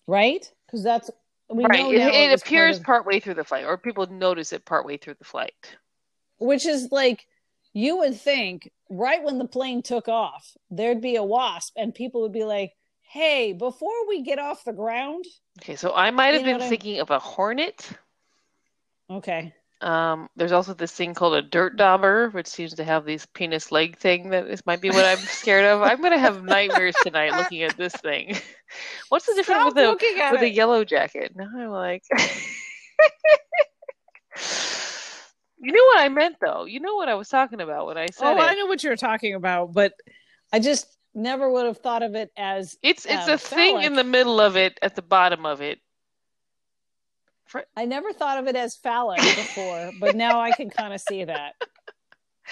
right? 0.06 0.50
Because 0.66 0.82
that's 0.82 1.10
we 1.50 1.64
right, 1.64 1.78
know 1.78 1.92
it, 1.92 1.98
now 1.98 2.08
it 2.08 2.30
was 2.30 2.42
part 2.42 2.48
appears 2.48 2.76
of- 2.78 2.82
partway 2.84 3.20
through 3.20 3.34
the 3.34 3.44
flight, 3.44 3.64
or 3.66 3.76
people 3.78 4.06
notice 4.06 4.52
it 4.52 4.64
partway 4.64 4.96
through 4.96 5.14
the 5.18 5.24
flight. 5.24 5.76
which 6.38 6.64
is 6.66 6.90
like 6.90 7.26
you 7.72 7.98
would 7.98 8.18
think 8.18 8.70
right 8.88 9.22
when 9.22 9.36
the 9.38 9.46
plane 9.46 9.82
took 9.82 10.08
off 10.08 10.56
there'd 10.70 11.00
be 11.02 11.16
a 11.16 11.22
wasp 11.22 11.74
and 11.76 11.94
people 11.94 12.22
would 12.22 12.32
be 12.32 12.44
like 12.44 12.72
hey 13.16 13.52
before 13.54 14.06
we 14.08 14.22
get 14.22 14.38
off 14.38 14.62
the 14.64 14.72
ground 14.72 15.24
Okay, 15.62 15.74
so 15.76 15.92
I 15.94 16.10
might 16.10 16.34
have 16.34 16.44
been 16.44 16.58
what 16.58 16.62
I- 16.62 16.68
thinking 16.68 17.00
of 17.00 17.10
a 17.10 17.18
hornet. 17.18 17.88
okay 19.10 19.54
Um, 19.80 20.28
there's 20.36 20.52
also 20.52 20.74
this 20.74 20.92
thing 20.92 21.14
called 21.14 21.34
a 21.34 21.42
dirt 21.42 21.76
dauber, 21.76 22.28
which 22.30 22.46
seems 22.46 22.74
to 22.74 22.84
have 22.84 23.04
these 23.04 23.26
penis 23.34 23.70
leg 23.72 23.96
thing 23.98 24.30
That 24.30 24.46
this 24.48 24.64
might 24.66 24.80
be 24.80 24.90
what 24.90 25.04
I'm 25.04 25.18
scared 25.40 25.64
of. 25.66 25.82
I'm 25.82 26.00
gonna 26.02 26.18
have 26.18 26.42
nightmares 26.44 26.96
tonight 27.02 27.32
looking 27.36 27.62
at 27.62 27.76
this 27.76 27.94
thing. 27.94 28.36
What's 29.10 29.26
the 29.26 29.34
difference 29.34 29.60
Stop 29.72 29.74
with 29.76 30.02
at 30.18 30.32
with 30.32 30.42
a 30.42 30.50
yellow 30.50 30.84
jacket? 30.84 31.32
Now 31.36 31.48
I'm 31.54 31.68
like, 31.70 32.02
you 35.58 35.72
know 35.72 35.84
what 35.84 36.00
I 36.00 36.08
meant 36.08 36.36
though. 36.40 36.64
You 36.64 36.80
know 36.80 36.94
what 36.96 37.08
I 37.08 37.14
was 37.14 37.28
talking 37.28 37.60
about 37.60 37.86
when 37.86 37.96
I 37.98 38.06
said 38.12 38.26
oh 38.26 38.36
it. 38.36 38.40
i 38.40 38.54
know 38.54 38.66
what 38.66 38.82
you're 38.82 38.96
talking 38.96 39.34
about 39.34 39.72
but 39.72 39.92
i 40.52 40.58
just 40.58 40.95
never 41.16 41.50
would 41.50 41.66
have 41.66 41.78
thought 41.78 42.02
of 42.02 42.14
it 42.14 42.30
as 42.36 42.76
It's 42.82 43.06
it's 43.06 43.28
um, 43.28 43.34
a 43.34 43.38
thing 43.38 43.82
in 43.82 43.94
the 43.94 44.04
middle 44.04 44.40
of 44.40 44.56
it, 44.56 44.78
at 44.82 44.94
the 44.94 45.02
bottom 45.02 45.46
of 45.46 45.60
it. 45.60 45.80
i 47.76 47.84
never 47.84 48.12
thought 48.12 48.38
of 48.38 48.48
it 48.48 48.56
as 48.56 48.76
phallic 48.76 49.22
before 49.22 49.92
but 49.98 50.14
now 50.14 50.40
i 50.40 50.52
can 50.52 50.68
kind 50.68 50.92
of 50.92 51.00
see 51.00 51.24
that 51.24 51.54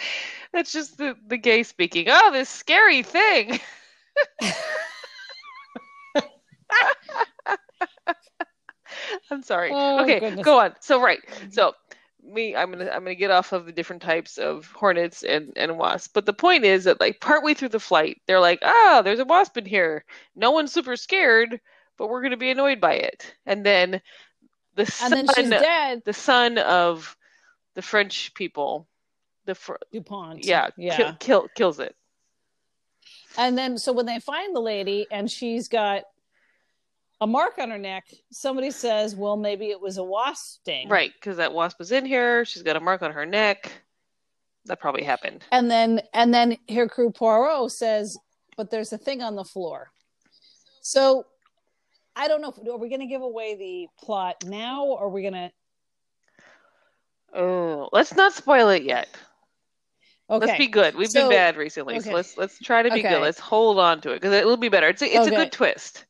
That's 0.53 0.73
just 0.73 0.99
the 0.99 1.17
the 1.27 1.37
gay 1.37 1.65
speaking. 1.65 2.07
Oh, 2.09 2.31
this 2.33 2.49
scary 2.49 3.03
thing. 3.03 3.59
I'm 9.31 9.43
sorry. 9.43 9.71
Oh, 9.73 10.03
okay, 10.03 10.21
goodness. 10.21 10.45
go 10.45 10.61
on. 10.61 10.75
So 10.81 11.01
right. 11.01 11.21
So 11.51 11.73
me 12.25 12.57
I'm 12.57 12.73
going 12.73 12.85
to 12.85 12.95
I'm 12.95 13.05
to 13.05 13.15
get 13.15 13.31
off 13.31 13.53
of 13.53 13.67
the 13.67 13.73
different 13.73 14.03
types 14.03 14.39
of 14.39 14.67
hornets 14.73 15.23
and 15.23 15.53
and 15.57 15.79
wasps. 15.79 16.09
But 16.13 16.27
the 16.27 16.33
point 16.33 16.65
is 16.65 16.85
that 16.85 17.01
like 17.01 17.21
partway 17.21 17.55
through 17.55 17.71
the 17.71 17.81
flight, 17.81 18.21
they're 18.27 18.41
like, 18.41 18.61
"Ah, 18.63 19.03
there's 19.05 19.19
a 19.19 19.25
wasp 19.25 19.57
in 19.57 19.67
here. 19.67 20.05
No 20.35 20.51
one's 20.51 20.73
super 20.73 20.97
scared, 20.97 21.61
but 21.97 22.09
we're 22.09 22.21
going 22.21 22.33
to 22.33 22.37
be 22.37 22.51
annoyed 22.51 22.81
by 22.81 22.95
it." 22.95 23.35
And 23.47 23.65
then 23.65 24.01
the 24.75 24.83
and 24.83 24.89
son 24.89 25.11
then 25.11 25.27
she's 25.35 25.51
dead 25.51 26.03
the 26.05 26.13
son 26.13 26.59
of 26.59 27.17
the 27.75 27.83
French 27.83 28.33
people, 28.35 28.87
the 29.45 29.55
fr- 29.55 29.75
dupont 29.93 30.45
yeah, 30.45 30.71
yeah 30.77 30.97
Kill, 30.97 31.13
kill 31.19 31.49
kills 31.55 31.81
it. 31.81 31.95
And 33.37 33.59
then, 33.59 33.79
so 33.79 33.93
when 33.93 34.07
they 34.07 34.21
find 34.21 34.55
the 34.55 34.61
lady 34.61 35.07
and 35.11 35.31
she's 35.31 35.69
got 35.69 36.05
a 37.25 37.27
mark 37.27 37.55
on 37.59 37.71
her 37.71 37.79
neck, 37.79 38.05
somebody 38.31 38.71
says, 38.71 39.17
well, 39.17 39.35
maybe 39.39 39.71
it 39.71 39.81
was 39.81 39.97
a 39.97 40.05
wasp 40.05 40.61
sting. 40.61 40.91
Right, 40.91 41.11
because 41.15 41.39
that 41.39 41.55
wasp 41.55 41.79
was 41.79 41.91
in 41.91 42.05
here. 42.05 42.45
She's 42.45 42.63
got 42.63 42.77
a 42.77 42.81
mark 42.81 43.01
on 43.01 43.13
her 43.13 43.25
neck. 43.25 43.73
that 44.67 44.79
probably 44.79 45.05
happened. 45.05 45.43
And 45.51 45.71
then 45.71 46.03
and 46.13 46.33
then 46.35 46.59
Hercule 46.69 47.13
Poirot 47.13 47.73
says, 47.73 48.19
"But 48.59 48.71
there's 48.71 48.93
a 48.93 48.99
thing 48.99 49.23
on 49.23 49.37
the 49.37 49.45
floor." 49.45 49.91
So 50.83 51.25
I 52.15 52.29
don't 52.29 52.43
know. 52.43 52.51
If, 52.51 52.59
are 52.69 52.77
we 52.77 52.91
going 52.91 53.01
to 53.01 53.07
give 53.07 53.23
away 53.23 53.55
the 53.57 53.89
plot 54.05 54.45
now, 54.47 54.85
or 54.85 55.05
are 55.05 55.09
we 55.09 55.23
going 55.23 55.33
to? 55.35 55.51
Oh, 57.35 57.89
let's 57.93 58.15
not 58.15 58.33
spoil 58.35 58.69
it 58.69 58.83
yet. 58.83 59.09
Okay. 60.31 60.47
Let's 60.47 60.59
be 60.59 60.67
good. 60.69 60.95
We've 60.95 61.09
So- 61.11 61.23
been 61.23 61.31
bad 61.39 61.57
recently, 61.57 62.01
so 62.01 62.13
let's 62.13 62.37
let's 62.37 62.59
try 62.59 62.83
to 62.83 62.91
be 62.91 63.01
Okay. 63.01 63.09
good. 63.09 63.23
Let's 63.23 63.41
hold 63.41 63.79
on 63.79 64.01
to 64.03 64.11
it 64.13 64.17
because 64.17 64.33
it'll 64.35 64.57
be 64.59 64.69
better. 64.69 64.89
It's 64.89 65.03
a, 65.03 65.07
it's 65.07 65.27
Okay. 65.27 65.35
a 65.35 65.39
good 65.39 65.53
twist. 65.53 66.05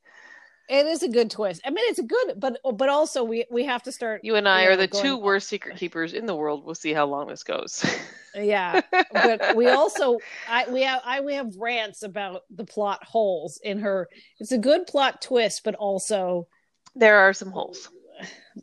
It 0.68 0.86
is 0.86 1.02
a 1.02 1.08
good 1.08 1.30
twist. 1.30 1.60
I 1.64 1.70
mean, 1.70 1.84
it's 1.88 1.98
a 1.98 2.04
good, 2.04 2.34
but 2.38 2.58
but 2.74 2.88
also 2.88 3.22
we 3.22 3.44
we 3.50 3.64
have 3.64 3.82
to 3.82 3.92
start. 3.92 4.22
You 4.24 4.36
and 4.36 4.48
I 4.48 4.64
you 4.64 4.70
are 4.70 4.76
the 4.76 4.86
two 4.86 5.16
worst 5.18 5.48
secret 5.48 5.76
keepers 5.76 6.14
in 6.14 6.24
the 6.24 6.34
world. 6.34 6.64
We'll 6.64 6.74
see 6.74 6.94
how 6.94 7.06
long 7.06 7.28
this 7.28 7.42
goes. 7.42 7.84
Yeah, 8.36 8.80
but 8.90 9.54
we 9.54 9.68
also 9.68 10.18
I 10.48 10.68
we 10.68 10.82
have 10.82 11.02
I 11.04 11.20
we 11.20 11.34
have 11.34 11.54
rants 11.56 12.02
about 12.02 12.42
the 12.50 12.64
plot 12.64 13.04
holes 13.04 13.60
in 13.62 13.78
her. 13.78 14.08
It's 14.40 14.50
a 14.50 14.58
good 14.58 14.88
plot 14.88 15.22
twist, 15.22 15.62
but 15.64 15.76
also 15.76 16.48
there 16.96 17.18
are 17.18 17.32
some 17.32 17.52
holes. 17.52 17.88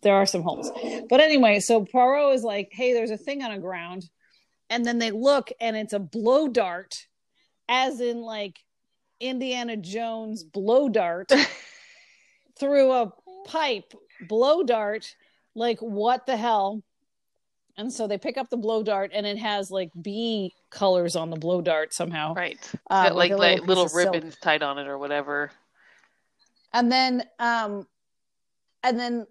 there 0.01 0.15
are 0.15 0.25
some 0.25 0.41
holes. 0.41 0.69
But 1.09 1.21
anyway, 1.21 1.61
so 1.61 1.85
Poirot 1.85 2.35
is 2.35 2.43
like, 2.43 2.67
"Hey, 2.73 2.91
there's 2.91 3.11
a 3.11 3.17
thing 3.17 3.43
on 3.43 3.53
the 3.53 3.59
ground," 3.61 4.09
and 4.69 4.83
then 4.83 4.99
they 4.99 5.11
look, 5.11 5.51
and 5.61 5.77
it's 5.77 5.93
a 5.93 5.99
blow 5.99 6.49
dart, 6.49 7.07
as 7.69 8.01
in 8.01 8.21
like 8.23 8.59
Indiana 9.21 9.77
Jones 9.77 10.43
blow 10.43 10.89
dart 10.89 11.31
through 12.62 12.91
a 12.93 13.12
pipe. 13.45 13.93
Blow 14.30 14.63
dart, 14.63 15.13
like 15.56 15.80
what 15.80 16.26
the 16.26 16.38
hell? 16.38 16.82
And 17.76 17.91
so 17.91 18.08
they 18.08 18.17
pick 18.17 18.38
up 18.38 18.50
the 18.50 18.58
blow 18.58 18.84
dart, 18.84 19.12
and 19.13 19.26
it 19.26 19.38
has 19.38 19.71
like 19.71 19.89
bee 20.02 20.54
colors 20.69 21.15
on 21.17 21.30
the 21.30 21.36
blow 21.38 21.62
dart 21.62 21.93
somehow. 21.93 22.34
Right. 22.36 22.60
Uh, 22.89 23.12
like, 23.13 23.32
like 23.32 23.62
little 23.62 23.65
little 23.65 23.84
of 23.86 23.91
silk. 23.91 24.13
ribbons 24.13 24.38
tied 24.38 24.63
on 24.63 24.78
it 24.78 24.88
or 24.88 24.97
whatever. 24.97 25.52
and 26.74 26.91
then 26.91 27.24
um 27.39 27.86
and 28.84 29.00
then 29.00 29.26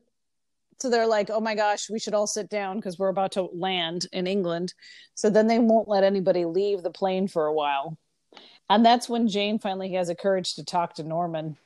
so 0.79 0.91
they're 0.91 1.07
like 1.07 1.31
oh 1.31 1.41
my 1.41 1.55
gosh 1.55 1.89
we 1.91 1.99
should 1.99 2.15
all 2.15 2.27
sit 2.27 2.49
down 2.51 2.77
because 2.77 2.99
we're 2.99 3.09
about 3.09 3.33
to 3.33 3.43
land 3.55 4.07
in 4.13 4.27
england 4.27 4.75
so 5.15 5.31
then 5.31 5.47
they 5.47 5.59
won't 5.59 5.89
let 5.89 6.05
anybody 6.05 6.45
leave 6.45 6.83
the 6.83 6.91
plane 6.91 7.27
for 7.29 7.47
a 7.47 7.53
while 7.53 7.97
and 8.69 8.85
that's 8.85 9.09
when 9.09 9.27
jane 9.29 9.59
finally 9.59 9.93
has 9.93 10.09
the 10.09 10.15
courage 10.15 10.55
to 10.55 10.65
talk 10.65 10.95
to 10.95 11.03
norman 11.03 11.57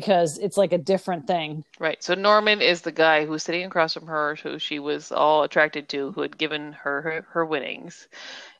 because 0.00 0.38
it's 0.38 0.56
like 0.56 0.72
a 0.72 0.78
different 0.78 1.26
thing 1.26 1.64
Right. 1.78 2.02
So 2.02 2.14
Norman 2.14 2.60
is 2.62 2.82
the 2.82 2.92
guy 2.92 3.26
who's 3.26 3.42
sitting 3.42 3.64
across 3.64 3.94
from 3.94 4.06
her, 4.06 4.36
who 4.36 4.58
she 4.58 4.78
was 4.78 5.10
all 5.12 5.42
attracted 5.42 5.88
to, 5.90 6.12
who 6.12 6.22
had 6.22 6.36
given 6.38 6.72
her 6.72 7.02
her, 7.02 7.26
her 7.30 7.44
winnings, 7.44 8.08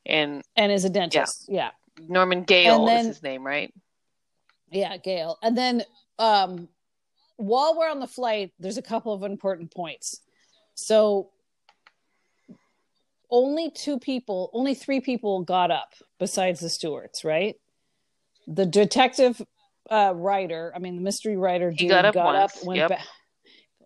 and 0.06 0.42
and 0.56 0.72
is 0.72 0.84
a 0.84 0.90
dentist 0.90 1.46
yeah 1.48 1.70
yeah. 1.98 2.06
Norman 2.08 2.42
Gale 2.44 2.84
then- 2.86 3.00
is 3.00 3.06
his 3.06 3.22
name, 3.22 3.44
right? 3.46 3.72
yeah 4.70 4.96
Gale. 4.96 5.38
and 5.42 5.56
then 5.56 5.82
um 6.18 6.68
while 7.36 7.76
we're 7.76 7.90
on 7.90 8.00
the 8.00 8.06
flight 8.06 8.52
there's 8.58 8.78
a 8.78 8.82
couple 8.82 9.12
of 9.12 9.22
important 9.22 9.70
points 9.74 10.20
so 10.74 11.30
only 13.30 13.70
two 13.70 13.98
people 13.98 14.50
only 14.52 14.74
three 14.74 15.00
people 15.00 15.42
got 15.42 15.70
up 15.70 15.92
besides 16.18 16.60
the 16.60 16.68
stewards 16.68 17.24
right 17.24 17.56
the 18.46 18.66
detective 18.66 19.40
uh 19.90 20.12
writer 20.14 20.72
i 20.74 20.78
mean 20.78 20.96
the 20.96 21.02
mystery 21.02 21.36
writer 21.36 21.70
He 21.70 21.76
dude 21.76 21.90
got 21.90 22.04
up 22.04 22.14
got 22.14 22.34
up 22.34 22.50
went 22.64 22.78
yep. 22.78 22.88
back 22.90 23.06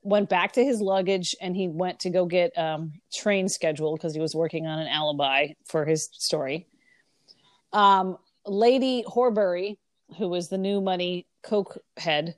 went 0.02 0.28
back 0.28 0.52
to 0.52 0.64
his 0.64 0.80
luggage 0.80 1.34
and 1.40 1.56
he 1.56 1.68
went 1.68 2.00
to 2.00 2.10
go 2.10 2.26
get 2.26 2.56
um 2.56 2.92
train 3.12 3.48
schedule 3.48 3.96
because 3.96 4.14
he 4.14 4.20
was 4.20 4.34
working 4.34 4.66
on 4.66 4.78
an 4.78 4.86
alibi 4.86 5.48
for 5.66 5.84
his 5.84 6.08
story 6.12 6.66
um 7.72 8.16
lady 8.46 9.04
horbury 9.06 9.78
who 10.18 10.28
was 10.28 10.48
the 10.48 10.58
new 10.58 10.80
money 10.80 11.26
coke 11.42 11.78
head 11.96 12.34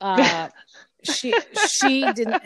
uh 0.00 0.48
she 1.04 1.32
she 1.68 2.10
didn't 2.12 2.42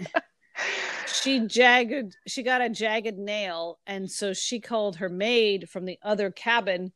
she 1.06 1.40
jagged 1.46 2.16
she 2.26 2.42
got 2.42 2.60
a 2.60 2.68
jagged 2.68 3.16
nail 3.16 3.78
and 3.86 4.10
so 4.10 4.32
she 4.34 4.60
called 4.60 4.96
her 4.96 5.08
maid 5.08 5.68
from 5.70 5.84
the 5.84 5.98
other 6.02 6.30
cabin 6.30 6.92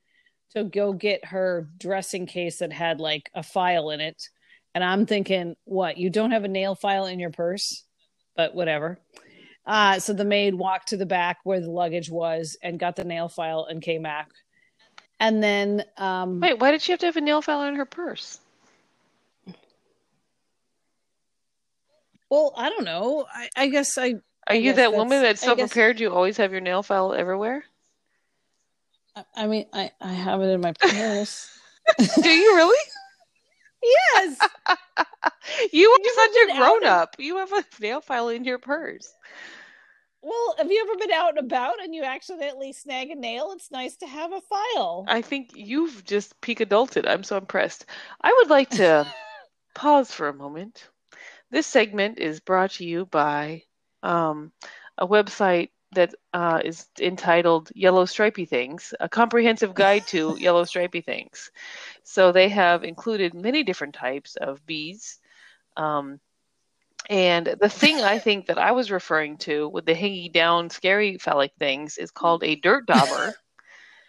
to 0.57 0.65
go 0.65 0.93
get 0.95 1.23
her 1.27 1.69
dressing 1.79 2.27
case 2.27 2.59
that 2.59 2.73
had 2.73 2.99
like 2.99 3.31
a 3.35 3.43
file 3.43 3.91
in 3.91 4.01
it. 4.01 4.31
And 4.75 4.83
i'm 4.83 5.07
thinking 5.07 5.55
what 5.65 5.99
you 5.99 6.11
don't 6.11 6.33
have 6.33 6.45
a 6.45 6.49
nail 6.49 6.75
file 6.75 7.07
in 7.07 7.19
your 7.21 7.31
purse? 7.31 7.85
But 8.37 8.55
whatever. 8.55 8.99
Uh 9.67 9.99
so 9.99 10.13
the 10.13 10.25
maid 10.25 10.55
walked 10.55 10.89
to 10.89 10.97
the 10.97 11.07
back 11.07 11.39
where 11.45 11.61
the 11.61 11.71
luggage 11.71 12.11
was 12.11 12.57
and 12.63 12.79
got 12.79 12.97
the 12.97 13.05
nail 13.05 13.29
file 13.29 13.67
and 13.69 13.83
came 13.83 14.03
back. 14.03 14.31
And 15.21 15.43
then 15.43 15.85
um 15.99 16.41
Wait, 16.41 16.59
why 16.59 16.71
did 16.71 16.81
she 16.83 16.93
have 16.93 17.01
to 17.01 17.07
have 17.07 17.17
a 17.17 17.21
nail 17.21 17.43
file 17.43 17.63
in 17.63 17.75
her 17.77 17.87
purse? 17.87 18.41
well 22.31 22.55
i 22.57 22.71
don't 22.71 22.85
know. 22.85 23.27
I, 23.33 23.49
I 23.57 23.69
guess 23.69 23.99
i 23.99 24.15
Are 24.47 24.55
you 24.55 24.73
that 24.73 24.95
woman 24.95 25.23
that's 25.23 25.43
so 25.43 25.55
prepared 25.55 26.01
you 26.01 26.13
always 26.13 26.39
have 26.39 26.51
your 26.51 26.63
nail 26.63 26.83
file 26.83 27.13
everywhere? 27.13 27.65
I- 29.35 29.47
mean, 29.47 29.67
I, 29.73 29.91
I 30.01 30.13
have 30.13 30.41
it 30.43 30.47
in 30.47 30.61
my 30.61 30.73
purse. 30.73 31.51
Do 32.23 32.29
you 32.29 32.57
really? 32.57 32.79
yes. 33.83 34.39
You 35.73 35.89
are 35.91 36.15
such 36.15 36.31
a 36.51 36.57
grown 36.57 36.79
and- 36.79 36.87
up. 36.87 37.17
You 37.19 37.37
have 37.39 37.53
a 37.53 37.65
nail 37.81 38.01
file 38.01 38.29
in 38.29 38.45
your 38.45 38.59
purse. 38.59 39.09
Well, 40.23 40.57
have 40.59 40.71
you 40.71 40.85
ever 40.85 40.99
been 40.99 41.13
out 41.13 41.31
and 41.31 41.39
about 41.39 41.81
and 41.81 41.95
you 41.95 42.03
accidentally 42.03 42.73
snag 42.73 43.11
a 43.11 43.15
nail? 43.15 43.53
It's 43.53 43.71
nice 43.71 43.97
to 43.99 44.07
have 44.09 44.33
a 44.33 44.41
file. 44.41 45.05
I 45.07 45.23
think 45.23 45.51
you've 45.55 46.05
just 46.05 46.41
peak 46.41 46.59
adulted. 46.59 47.09
I'm 47.09 47.23
so 47.23 47.37
impressed. 47.37 47.87
I 48.21 48.33
would 48.33 48.51
like 48.51 48.71
to 48.71 49.07
pause 49.77 50.11
for 50.11 50.27
a 50.29 50.35
moment. 50.35 50.89
This 51.53 51.67
segment 51.69 52.19
is 52.19 52.41
brought 52.41 52.73
to 52.73 52.85
you 52.85 53.07
by 53.07 53.63
um, 54.03 54.51
a 54.99 55.07
website 55.07 55.69
that 55.93 56.15
uh, 56.33 56.61
is 56.65 56.87
entitled 57.01 57.71
Yellow 57.75 58.05
Stripy 58.05 58.45
Things, 58.45 58.93
a 59.01 59.09
comprehensive 59.09 59.75
guide 59.75 60.07
to 60.09 60.37
yellow 60.41 60.65
stripy 60.65 61.01
things. 61.01 61.51
So 62.05 62.33
they 62.33 62.49
have 62.49 62.85
included 62.85 63.35
many 63.35 63.63
different 63.63 63.95
types 63.95 64.37
of 64.37 64.65
bees. 64.67 65.19
Um, 65.77 66.21
and 67.09 67.47
the 67.61 67.69
thing 67.69 68.03
I 68.03 68.19
think 68.19 68.47
that 68.47 68.59
I 68.59 68.73
was 68.73 68.91
referring 68.91 69.39
to 69.39 69.69
with 69.69 69.85
the 69.87 69.95
hanging 69.95 70.33
down, 70.33 70.71
scary 70.71 71.19
phallic 71.19 71.53
things 71.59 71.99
is 71.99 72.11
called 72.11 72.43
a 72.45 72.57
dirt 72.57 72.87
dauber. 72.87 73.39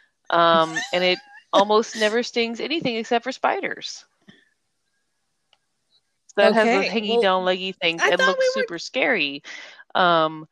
um, 0.30 0.82
and 0.92 1.04
it 1.04 1.22
almost 1.54 1.96
never 1.96 2.24
stings 2.24 2.60
anything 2.60 2.96
except 2.96 3.24
for 3.24 3.32
spiders. 3.32 4.06
That 6.36 6.54
has 6.54 6.70
Okay, 6.70 6.72
those 6.72 6.88
hanging 6.88 7.20
well, 7.20 7.22
down 7.22 7.46
leggy 7.46 7.72
things 7.74 8.06
I 8.06 8.08
and 8.08 8.26
looks 8.26 8.46
we 8.46 8.52
were- 8.56 8.68
super 8.68 8.78
scary. 8.80 9.44
Um, 9.96 10.48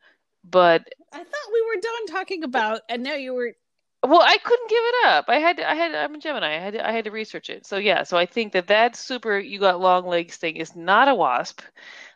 but 0.50 0.86
I 1.12 1.18
thought 1.18 1.52
we 1.52 1.62
were 1.62 1.80
done 1.80 2.06
talking 2.08 2.44
about, 2.44 2.82
and 2.88 3.02
now 3.02 3.14
you 3.14 3.34
were. 3.34 3.54
well, 4.02 4.22
I 4.22 4.38
couldn't 4.38 4.70
give 4.70 4.84
it 4.84 5.06
up. 5.06 5.24
I 5.28 5.38
had, 5.38 5.56
to, 5.58 5.68
I 5.70 5.74
had, 5.74 5.94
I'm 5.94 6.14
a 6.14 6.18
Gemini. 6.18 6.56
I 6.56 6.60
had, 6.60 6.74
to, 6.74 6.88
I 6.88 6.92
had 6.92 7.04
to 7.04 7.10
research 7.10 7.50
it. 7.50 7.66
So 7.66 7.76
yeah, 7.78 8.04
so 8.04 8.16
I 8.16 8.26
think 8.26 8.52
that 8.52 8.68
that 8.68 8.96
super 8.96 9.38
you 9.38 9.58
got 9.58 9.80
long 9.80 10.06
legs 10.06 10.36
thing 10.36 10.56
is 10.56 10.76
not 10.76 11.08
a 11.08 11.14
wasp. 11.14 11.62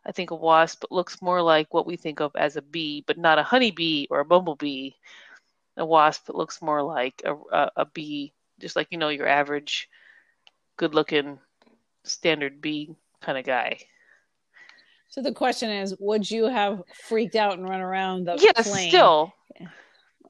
I 0.07 0.12
think 0.12 0.31
a 0.31 0.37
wasp 0.37 0.85
looks 0.90 1.21
more 1.23 1.43
like 1.43 1.73
what 1.75 1.87
we 1.87 1.97
think 1.97 2.21
of 2.21 2.33
as 2.37 2.57
a 2.57 2.62
bee, 2.62 3.05
but 3.07 3.19
not 3.19 3.38
a 3.38 3.43
honeybee 3.43 4.07
or 4.11 4.21
a 4.21 4.25
bumblebee. 4.25 4.93
A 5.77 5.85
wasp 5.87 6.29
looks 6.31 6.62
more 6.62 6.83
like 6.83 7.23
a, 7.25 7.35
a, 7.35 7.71
a 7.77 7.85
bee, 7.87 8.33
just 8.61 8.77
like 8.77 8.88
you 8.90 8.99
know 8.99 9.09
your 9.09 9.27
average, 9.27 9.88
good-looking, 10.77 11.38
standard 12.05 12.61
bee 12.61 12.95
kind 13.21 13.38
of 13.38 13.45
guy. 13.45 13.79
So 15.11 15.20
the 15.23 15.33
question 15.33 15.70
is, 15.70 15.94
would 15.99 16.31
you 16.31 16.44
have 16.46 16.83
freaked 16.94 17.37
out 17.37 17.59
and 17.59 17.68
run 17.68 17.81
around 17.81 18.27
the 18.27 18.38
Yes, 18.38 18.55
plane? 18.62 18.94
still, 18.94 19.33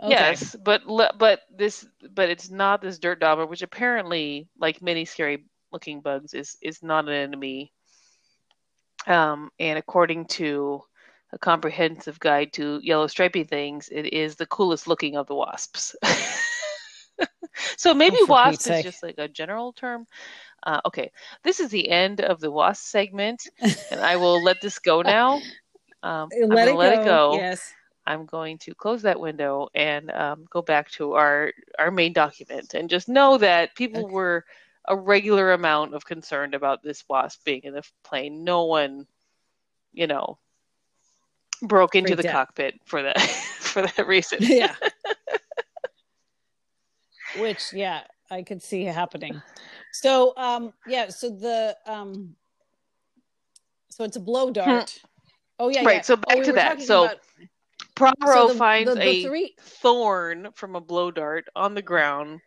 Okay. 0.02 0.10
Yes, 0.10 0.56
but 0.64 0.82
but 1.18 1.40
this 1.54 1.86
but 2.12 2.30
it's 2.30 2.50
not 2.50 2.80
this 2.80 2.98
dirt 2.98 3.20
dauber, 3.20 3.46
which 3.46 3.62
apparently, 3.62 4.48
like 4.58 4.80
many 4.80 5.04
scary 5.04 5.44
looking 5.72 6.00
bugs, 6.00 6.32
is 6.32 6.56
is 6.62 6.82
not 6.82 7.06
an 7.08 7.14
enemy. 7.14 7.72
Um, 9.06 9.50
and 9.58 9.78
according 9.78 10.26
to 10.26 10.82
a 11.32 11.38
comprehensive 11.38 12.18
guide 12.18 12.52
to 12.54 12.80
yellow 12.82 13.06
stripy 13.06 13.44
things, 13.44 13.88
it 13.92 14.12
is 14.12 14.36
the 14.36 14.46
coolest 14.46 14.88
looking 14.88 15.16
of 15.16 15.26
the 15.26 15.34
wasps. 15.34 15.94
so 17.76 17.94
maybe 17.94 18.16
Oh, 18.20 18.26
wasp 18.28 18.66
is 18.66 18.80
just 18.80 19.02
like 19.02 19.16
a 19.18 19.28
general 19.28 19.72
term. 19.72 20.06
Uh, 20.62 20.80
okay, 20.86 21.10
this 21.42 21.60
is 21.60 21.70
the 21.70 21.88
end 21.88 22.20
of 22.20 22.40
the 22.40 22.50
wasp 22.50 22.84
segment, 22.84 23.48
and 23.90 24.00
I 24.00 24.16
will 24.16 24.42
let 24.42 24.60
this 24.60 24.78
go 24.78 25.02
now. 25.02 25.40
Um, 26.02 26.28
I'm 26.42 26.48
Let, 26.48 26.68
it, 26.68 26.74
let 26.76 26.94
go. 26.94 27.00
it 27.00 27.04
go. 27.04 27.34
Yes. 27.36 27.72
I'm 28.06 28.26
going 28.26 28.58
to 28.58 28.74
close 28.74 29.02
that 29.02 29.20
window 29.20 29.68
and 29.74 30.10
um, 30.10 30.46
go 30.50 30.62
back 30.62 30.90
to 30.92 31.12
our 31.12 31.52
our 31.78 31.90
main 31.90 32.12
document 32.12 32.74
and 32.74 32.88
just 32.90 33.08
know 33.08 33.38
that 33.38 33.74
people 33.76 34.04
Okay. 34.04 34.12
were 34.14 34.44
a 34.88 34.96
regular 34.96 35.52
amount 35.52 35.94
of 35.94 36.04
concerned 36.04 36.54
about 36.54 36.82
this 36.82 37.04
wasp 37.08 37.44
being 37.44 37.60
in 37.62 37.74
the 37.74 37.82
plane. 38.02 38.42
No 38.42 38.64
one, 38.64 39.06
you 39.92 40.06
know, 40.06 40.38
broke 41.62 41.94
into 41.94 42.16
Freaked 42.16 42.22
the 42.24 42.30
out. 42.30 42.48
cockpit 42.48 42.80
for 42.86 43.02
that 43.02 43.20
for 43.60 43.82
that 43.82 44.06
reason. 44.08 44.38
yeah. 44.40 44.74
which 47.38 47.72
yeah, 47.72 48.02
I 48.30 48.42
could 48.42 48.62
see 48.62 48.84
happening. 48.84 49.42
So 49.92 50.32
um 50.36 50.72
yeah, 50.86 51.08
so 51.08 51.30
the 51.30 51.76
um 51.86 52.34
so 53.88 54.04
it's 54.04 54.16
a 54.16 54.20
blow 54.20 54.50
dart. 54.50 54.98
Oh 55.58 55.68
yeah, 55.68 55.84
Right, 55.84 55.96
yeah. 55.96 56.00
so 56.02 56.16
back 56.16 56.24
Oh, 56.36 56.38
we 56.38 56.44
to 56.46 56.52
that. 56.52 56.80
So- 56.82 57.04
about- 57.04 57.18
so 58.24 58.48
finds 58.54 58.88
the- 58.88 58.94
the 58.94 59.02
a 59.02 59.22
three 59.24 59.54
thorn 59.60 60.48
from 60.54 60.74
a 60.74 60.80
blow 60.80 61.10
dart 61.10 61.48
on 61.54 61.74
the 61.74 61.82
ground. 61.82 62.40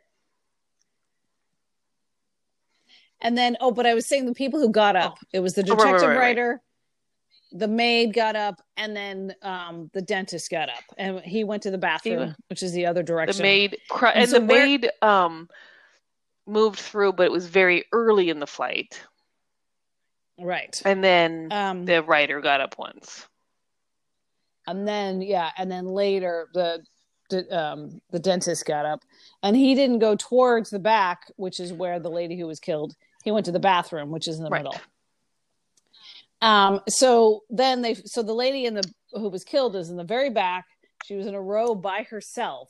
And 3.21 3.38
then, 3.38 3.56
oh, 3.62 3.71
but 3.71 3.86
I 3.86 3.93
was 3.93 4.06
saying 4.06 4.25
the 4.25 4.34
people 4.34 4.60
who 4.60 4.69
got 4.69 4.95
up. 4.95 5.17
It 5.32 5.39
was 5.39 5.53
the 5.53 5.62
Oh, 5.62 5.75
right, 5.75 5.77
right, 5.77 5.86
detective 5.91 6.10
right, 6.10 6.17
writer, 6.17 6.62
the 7.53 7.67
maid 7.67 8.13
got 8.13 8.36
up, 8.36 8.62
and 8.75 8.95
then 8.95 9.34
um, 9.43 9.89
the 9.93 10.01
dentist 10.01 10.49
got 10.49 10.69
up, 10.69 10.84
and 10.97 11.19
he 11.21 11.43
went 11.43 11.63
to 11.63 11.71
the 11.71 11.77
bathroom, 11.77 12.36
which 12.49 12.63
is 12.63 12.73
the 12.73 12.86
other 12.86 13.03
direction. 13.03 13.38
The 13.38 13.43
maid 13.43 13.77
cr- 13.89 14.08
And 14.08 14.17
and, 14.23 14.29
so 14.29 14.39
the 14.39 14.45
where- 14.45 14.65
maid 14.65 14.91
um 15.01 15.49
moved 16.45 16.79
through, 16.79 17.13
but 17.13 17.25
it 17.25 17.32
was 17.32 17.47
very 17.47 17.86
early 17.91 18.29
in 18.29 18.39
the 18.39 18.47
flight. 18.47 19.01
right? 20.39 20.82
And 20.86 21.03
then 21.03 21.47
Um, 21.51 21.86
the 21.86 22.01
writer 22.03 22.41
got 22.41 22.62
up 22.62 22.77
once. 22.77 23.27
and 24.67 24.88
then 24.88 25.21
yeah, 25.21 25.51
and 25.58 25.71
then 25.71 25.86
later 25.86 26.49
the 26.53 26.84
the, 27.29 27.58
um, 27.58 28.01
the 28.12 28.19
dentist 28.19 28.65
got 28.65 28.86
up, 28.86 28.99
and 29.41 29.56
he 29.56 29.73
didn't 29.73 29.99
go 29.99 30.15
towards 30.15 30.69
the 30.69 30.79
back, 30.79 31.32
which 31.38 31.60
is 31.60 31.73
where 31.73 31.99
the 31.99 32.10
lady 32.12 32.38
who 32.38 32.45
was 32.45 32.60
killed. 32.60 32.93
He 33.23 33.32
went 33.32 33.45
to 33.45 33.51
the 33.51 33.60
bathroom, 33.60 34.12
which 34.12 34.27
is 34.27 34.38
in 34.38 34.43
the 34.43 34.49
Right. 34.49 34.60
middle. 34.60 34.79
Um, 36.41 36.82
so 36.89 37.43
then 37.49 37.82
they, 37.82 37.93
so 37.95 38.21
the 38.21 38.34
lady 38.34 38.65
in 38.65 38.73
the 38.73 38.84
who 39.13 39.29
was 39.29 39.43
killed 39.45 39.75
is 39.75 39.89
in 39.89 39.95
the 39.95 40.03
very 40.03 40.29
back. 40.29 40.65
She 41.06 41.15
was 41.15 41.25
in 41.25 41.34
a 41.34 41.41
row 41.41 41.73
by 41.73 42.03
herself. 42.03 42.69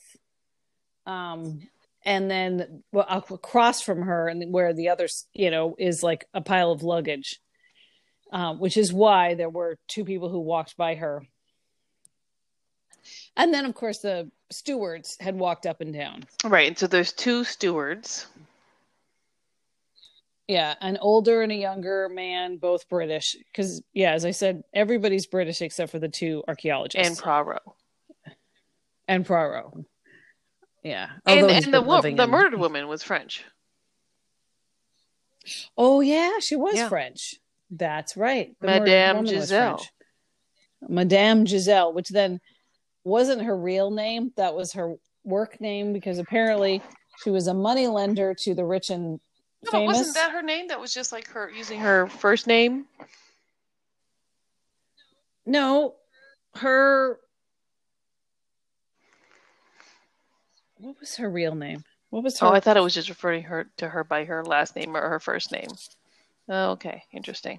Um, 1.06 1.60
and 2.04 2.30
then 2.30 2.82
well, 2.92 3.06
across 3.08 3.80
from 3.80 4.02
her, 4.02 4.28
and 4.28 4.52
where 4.52 4.72
the 4.72 4.88
other, 4.90 5.08
you 5.32 5.50
know, 5.50 5.74
is 5.78 6.02
like 6.02 6.26
a 6.34 6.40
pile 6.40 6.70
of 6.70 6.82
luggage, 6.82 7.40
um, 8.32 8.58
which 8.58 8.76
is 8.76 8.92
why 8.92 9.34
there 9.34 9.50
were 9.50 9.78
two 9.88 10.04
people 10.04 10.28
who 10.28 10.40
walked 10.40 10.76
by 10.76 10.94
her. 10.96 11.22
And 13.36 13.52
then, 13.52 13.64
of 13.64 13.74
course, 13.74 13.98
the 13.98 14.30
stewards 14.50 15.16
had 15.20 15.36
walked 15.36 15.66
up 15.66 15.80
and 15.80 15.92
down. 15.92 16.24
Right. 16.44 16.68
And 16.68 16.78
so 16.78 16.86
there's 16.86 17.12
two 17.12 17.44
stewards. 17.44 18.26
Yeah, 20.46 20.74
an 20.80 20.98
older 21.00 21.40
and 21.42 21.50
a 21.50 21.56
younger 21.56 22.08
man, 22.10 22.58
both 22.58 22.88
British. 22.88 23.34
Because, 23.50 23.82
yeah, 23.94 24.12
as 24.12 24.26
I 24.26 24.30
said, 24.30 24.62
everybody's 24.74 25.26
British 25.26 25.62
except 25.62 25.90
for 25.90 25.98
the 25.98 26.08
two 26.08 26.44
archaeologists 26.46 27.08
and 27.08 27.18
Poirot 27.18 27.62
and 29.08 29.24
Poirot. 29.24 29.86
Yeah, 30.84 31.08
And, 31.26 31.40
although 31.42 31.54
he's 31.54 31.64
and 31.64 31.74
the 31.74 31.80
wo- 31.82 32.00
the 32.02 32.08
in- 32.08 32.30
murdered 32.30 32.60
woman 32.60 32.86
was 32.86 33.02
French. 33.02 33.42
Oh 35.76 36.00
yeah, 36.00 36.38
she 36.40 36.54
was 36.56 36.76
Yeah. 36.76 36.88
French. 36.88 37.36
That's 37.70 38.16
right. 38.16 38.54
The 38.60 38.66
Madame 38.66 39.26
Giselle. 39.26 39.84
Madame 40.86 41.46
Giselle, 41.46 41.92
which 41.94 42.10
then 42.10 42.40
wasn't 43.02 43.42
her 43.42 43.56
real 43.56 43.90
name. 43.90 44.32
That 44.36 44.54
was 44.54 44.74
her 44.74 44.94
work 45.24 45.60
name 45.60 45.92
because 45.94 46.18
apparently 46.18 46.82
she 47.22 47.30
was 47.30 47.46
a 47.46 47.54
money 47.54 47.86
lender 47.88 48.34
to 48.40 48.54
the 48.54 48.64
rich 48.64 48.90
and 48.90 49.12
No, 49.12 49.18
but 49.64 49.70
famous. 49.72 49.96
wasn't 49.96 50.14
that 50.16 50.32
her 50.32 50.42
name? 50.42 50.68
That 50.68 50.80
was 50.80 50.92
just 50.92 51.12
like 51.12 51.28
her 51.28 51.50
using 51.50 51.80
her 51.80 52.06
first 52.06 52.46
name. 52.46 52.86
No, 55.46 55.94
her. 56.56 57.18
What 60.84 61.00
was 61.00 61.16
her 61.16 61.30
real 61.30 61.54
name? 61.54 61.82
What 62.10 62.22
was 62.22 62.36
oh, 62.42 62.46
her? 62.46 62.52
Oh, 62.52 62.54
I 62.54 62.60
thought 62.60 62.76
it 62.76 62.82
was 62.82 62.92
just 62.92 63.08
referring 63.08 63.42
her 63.44 63.70
to 63.78 63.88
her 63.88 64.04
by 64.04 64.24
her 64.24 64.44
last 64.44 64.76
name 64.76 64.94
or 64.94 65.08
her 65.08 65.18
first 65.18 65.50
name. 65.50 65.68
Oh, 66.46 66.72
okay, 66.72 67.02
interesting. 67.10 67.58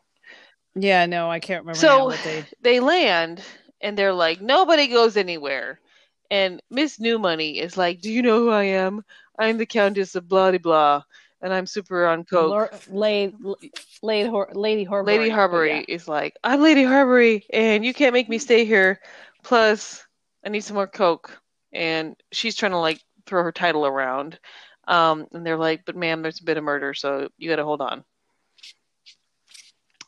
yeah, 0.76 1.08
no, 1.08 1.32
I 1.32 1.40
can't 1.40 1.64
remember. 1.64 1.80
So- 1.80 2.14
they. 2.24 2.46
They 2.62 2.80
land 2.80 3.42
and 3.82 3.98
they're 3.98 4.14
like, 4.14 4.42
nobody 4.42 4.88
goes 4.88 5.18
anywhere. 5.18 5.80
And 6.30 6.62
Miss 6.70 7.00
New 7.00 7.18
Money 7.18 7.60
is 7.60 7.78
like, 7.78 8.02
Do 8.02 8.12
you 8.12 8.22
know 8.22 8.40
who 8.40 8.52
I 8.52 8.64
am? 8.64 9.04
I'm 9.40 9.58
the 9.58 9.66
Countess 9.66 10.14
of 10.14 10.28
blah 10.28 10.52
de 10.52 10.60
blah, 10.60 11.02
and 11.42 11.52
I'm 11.52 11.66
super 11.66 12.06
on 12.06 12.26
coke. 12.26 12.50
Lor- 12.50 12.72
Lady, 12.90 13.36
Lady, 14.04 14.30
Horbury. 14.30 14.56
Lady 14.56 15.30
Horbury 15.30 15.80
yeah. 15.80 15.96
is 15.96 16.08
like, 16.08 16.36
I'm 16.44 16.62
Lady 16.62 16.84
Horbury, 16.84 17.46
and 17.52 17.84
you 17.84 17.94
can't 17.94 18.14
make 18.14 18.30
me 18.30 18.38
stay 18.38 18.66
here. 18.66 19.02
Plus, 19.44 20.06
I 20.46 20.50
need 20.50 20.62
some 20.62 20.76
more 20.76 20.88
coke. 20.88 21.42
And 21.74 22.16
she's 22.32 22.56
trying 22.56 22.72
to 22.72 22.78
like 22.78 23.02
throw 23.26 23.44
her 23.44 23.52
title 23.52 23.86
around. 23.86 24.40
Um, 24.88 25.28
and 25.34 25.46
they're 25.46 25.58
like, 25.58 25.84
but 25.86 25.96
ma'am, 25.96 26.22
there's 26.22 26.40
been 26.40 26.58
a 26.58 26.62
murder, 26.62 26.94
so 26.94 27.30
you 27.38 27.50
got 27.50 27.56
to 27.58 27.64
hold 27.66 27.82
on. 27.82 28.04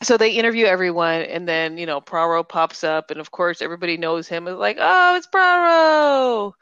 So 0.04 0.18
they 0.18 0.32
interview 0.32 0.66
everyone, 0.66 1.22
and 1.24 1.48
then 1.48 1.80
you 1.80 1.88
know 1.88 2.00
Poirot 2.00 2.50
pops 2.50 2.84
up, 2.84 3.10
and 3.10 3.20
of 3.20 3.32
course 3.32 3.64
everybody 3.64 3.98
knows 3.98 4.28
him. 4.28 4.48
Is 4.48 4.56
like, 4.56 4.78
oh, 4.80 5.16
it's 5.16 5.26
Poirot. 5.26 6.54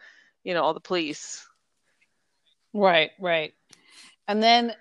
You 0.46 0.54
know, 0.54 0.64
all 0.64 0.74
the 0.74 0.80
police. 0.80 1.46
Right, 2.74 3.12
right. 3.20 3.54
And 4.28 4.42
then 4.42 4.74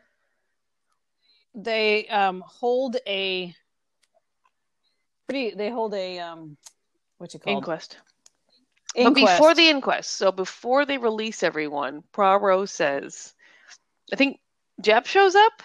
they 1.55 2.07
um 2.09 2.43
hold 2.47 2.97
a 3.07 3.55
pretty 5.29 5.55
they 5.57 5.71
hold 5.71 5.95
a 5.95 6.19
um 6.19 6.57
what's 7.19 7.35
it 7.35 7.43
called? 7.43 7.57
Inquest. 7.57 7.99
Inquest. 8.95 9.27
But 9.27 9.37
before 9.37 9.55
the 9.55 9.69
inquest, 9.69 10.11
so 10.13 10.31
before 10.33 10.85
they 10.87 10.99
release 10.99 11.43
everyone, 11.43 12.03
Poirot 12.13 12.69
says, 12.69 13.35
I 14.13 14.17
think 14.17 14.39
Japp 14.83 15.07
shows 15.07 15.35
up. 15.35 15.63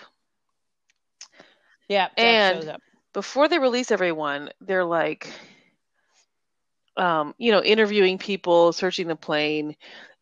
yeah, 1.87 2.07
Jack 2.07 2.17
and- 2.17 2.57
shows 2.57 2.67
up. 2.69 2.81
Before 3.11 3.47
they 3.47 3.57
release 3.57 3.89
everyone, 3.89 4.51
they're 4.61 4.85
like, 4.85 5.27
um, 6.95 7.33
you 7.37 7.51
know, 7.51 7.61
interviewing 7.63 8.17
people, 8.19 8.71
searching 8.71 9.07
the 9.07 9.15
plane. 9.15 9.75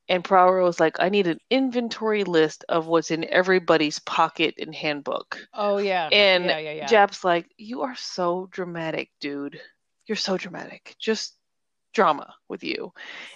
And 0.09 0.23
Poirot 0.23 0.63
was 0.63 0.79
like, 0.79 0.95
I 1.01 1.09
need 1.09 1.27
an 1.27 1.39
inventory 1.49 2.23
list 2.23 2.63
of 2.69 2.87
what's 2.87 3.11
in 3.11 3.25
everybody's 3.25 3.99
pocket 3.99 4.55
and 4.57 4.73
handbook. 4.73 5.37
Oh 5.53 5.79
yeah. 5.79 6.07
And 6.13 6.45
yeah, 6.45 6.59
yeah, 6.59 6.71
yeah. 6.71 6.87
Japp's 6.87 7.25
like, 7.25 7.47
You 7.57 7.81
are 7.81 7.95
so 7.97 8.47
dramatic, 8.51 9.09
dude. 9.19 9.59
You're 10.05 10.15
so 10.15 10.37
dramatic. 10.37 10.95
Just 10.97 11.36
drama 11.97 12.35
with 12.47 12.63
you. 12.63 12.93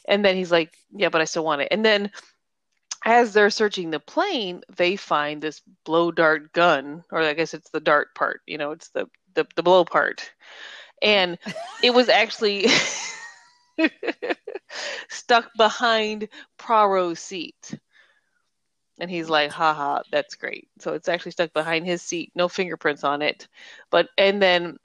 And 0.08 0.24
then 0.24 0.36
he's 0.36 0.52
like, 0.52 0.71
Yeah, 0.91 1.10
but 1.10 1.19
I 1.19 1.26
still 1.26 1.43
want 1.43 1.62
it. 1.62 1.69
And 1.71 1.84
then 1.84 2.12
as 3.04 3.34
they're 3.34 3.50
searching 3.50 3.89
the 3.89 4.00
plane, 4.00 4.62
they 4.78 4.95
find 4.95 5.41
this 5.41 5.62
blow 5.84 6.12
dart 6.12 6.54
gun, 6.54 7.04
or 7.12 7.21
I 7.21 7.34
guess 7.34 7.56
it's 7.56 7.71
the 7.71 7.80
dart 7.80 8.13
part, 8.13 8.41
you 8.45 8.58
know, 8.58 8.71
it's 8.71 8.89
the 8.89 9.08
the, 9.34 9.45
the 9.56 9.63
blow 9.63 9.84
part. 9.84 10.32
And 11.02 11.39
it 11.84 11.93
was 11.93 12.10
actually 12.10 12.67
stuck 15.10 15.50
behind 15.58 16.30
Poirot's 16.60 17.19
seat. 17.19 17.80
And 19.00 19.10
he's 19.10 19.30
like, 19.30 19.52
haha, 19.52 20.04
that's 20.12 20.36
great. 20.36 20.69
So 20.80 20.93
it's 20.93 21.10
actually 21.10 21.32
stuck 21.32 21.54
behind 21.54 21.88
his 21.88 22.04
seat, 22.04 22.32
no 22.36 22.47
fingerprints 22.47 23.04
on 23.04 23.24
it. 23.24 23.47
But 23.89 24.10
and 24.17 24.39
then 24.39 24.78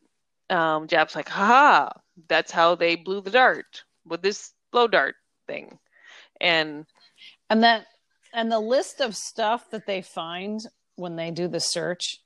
um 0.48 0.88
Japp's 0.88 1.14
like, 1.14 1.28
haha, 1.28 1.90
that's 2.28 2.52
how 2.52 2.74
they 2.74 2.96
blew 2.96 3.20
the 3.20 3.30
dart 3.30 3.84
with 4.06 4.22
this 4.22 4.52
blow 4.72 4.88
dart 4.88 5.16
thing. 5.46 5.78
And 6.40 6.86
And 7.50 7.62
that 7.62 7.86
and 8.32 8.50
the 8.50 8.60
list 8.60 9.00
of 9.00 9.16
stuff 9.16 9.70
that 9.70 9.86
they 9.86 10.02
find 10.02 10.60
when 10.96 11.16
they 11.16 11.30
do 11.30 11.48
the 11.48 11.60
search 11.60 12.20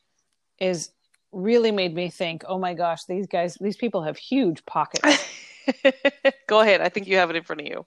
is 0.58 0.90
really 1.32 1.70
made 1.70 1.94
me 1.94 2.10
think, 2.10 2.42
oh 2.48 2.58
my 2.58 2.74
gosh, 2.74 3.04
these 3.08 3.26
guys 3.26 3.56
these 3.60 3.76
people 3.76 4.02
have 4.02 4.16
huge 4.16 4.64
pockets. 4.66 5.24
go 6.48 6.60
ahead. 6.60 6.80
I 6.80 6.88
think 6.88 7.06
you 7.06 7.16
have 7.16 7.30
it 7.30 7.36
in 7.36 7.44
front 7.44 7.60
of 7.60 7.66
you. 7.66 7.86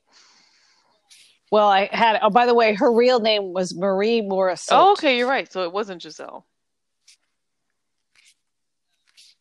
well, 1.52 1.68
I 1.68 1.89
had 1.92 2.20
oh 2.22 2.30
by 2.30 2.46
the 2.46 2.54
way, 2.54 2.74
her 2.76 2.92
real 2.92 3.20
name 3.20 3.54
was 3.54 3.76
Marie 3.76 4.22
Morris. 4.22 4.68
Oh, 4.72 4.94
okay, 4.94 5.18
you're 5.18 5.30
right. 5.30 5.52
So 5.52 5.63
it 5.63 5.72
wasn't 5.72 6.02
Giselle. 6.02 6.46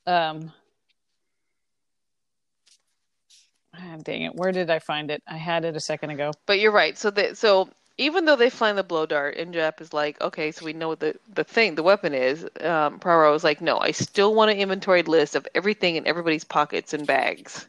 um 0.07 0.53
ah, 3.75 3.97
dang 4.03 4.23
it 4.23 4.35
where 4.35 4.53
did 4.53 4.71
i 4.71 4.79
find 4.79 5.11
it 5.11 5.23
i 5.29 5.37
had 5.37 5.65
it 5.65 5.77
a 5.77 5.81
second 5.81 6.11
ago 6.11 6.33
But 6.47 6.61
you're 6.61 6.73
right. 6.73 6.97
So 6.99 7.11
that 7.13 7.37
so 7.39 7.69
even 7.99 8.25
though 8.25 8.37
they 8.37 8.51
find 8.51 8.77
the 8.79 8.83
blow 8.83 9.07
dart, 9.07 9.37
and 9.37 9.55
Japp 9.55 9.81
is 9.81 9.93
like, 9.93 10.21
okay, 10.21 10.51
so 10.51 10.65
we 10.65 10.73
know 10.73 10.89
what 10.89 11.01
the 11.01 11.15
the 11.35 11.45
thing, 11.45 11.75
the 11.75 11.83
weapon 11.83 12.15
is. 12.15 12.47
Um, 12.61 12.99
Poirot 12.99 13.35
is 13.37 13.45
like, 13.45 13.61
no, 13.61 13.79
I 13.79 13.91
still 13.93 14.35
want 14.35 14.51
an 14.51 14.59
inventory 14.59 15.03
list 15.03 15.37
of 15.37 15.47
everything 15.55 15.97
in 15.97 16.07
everybody's 16.07 16.45
pockets 16.45 16.95
and 16.95 17.07
bags. 17.07 17.69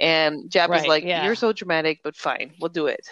And 0.00 0.50
Japp 0.50 0.74
is 0.76 0.86
like, 0.86 1.04
yeah. 1.04 1.24
you're 1.24 1.34
so 1.34 1.52
dramatic, 1.52 2.00
but 2.02 2.16
fine, 2.16 2.52
we'll 2.60 2.70
do 2.70 2.86
it. 2.86 3.06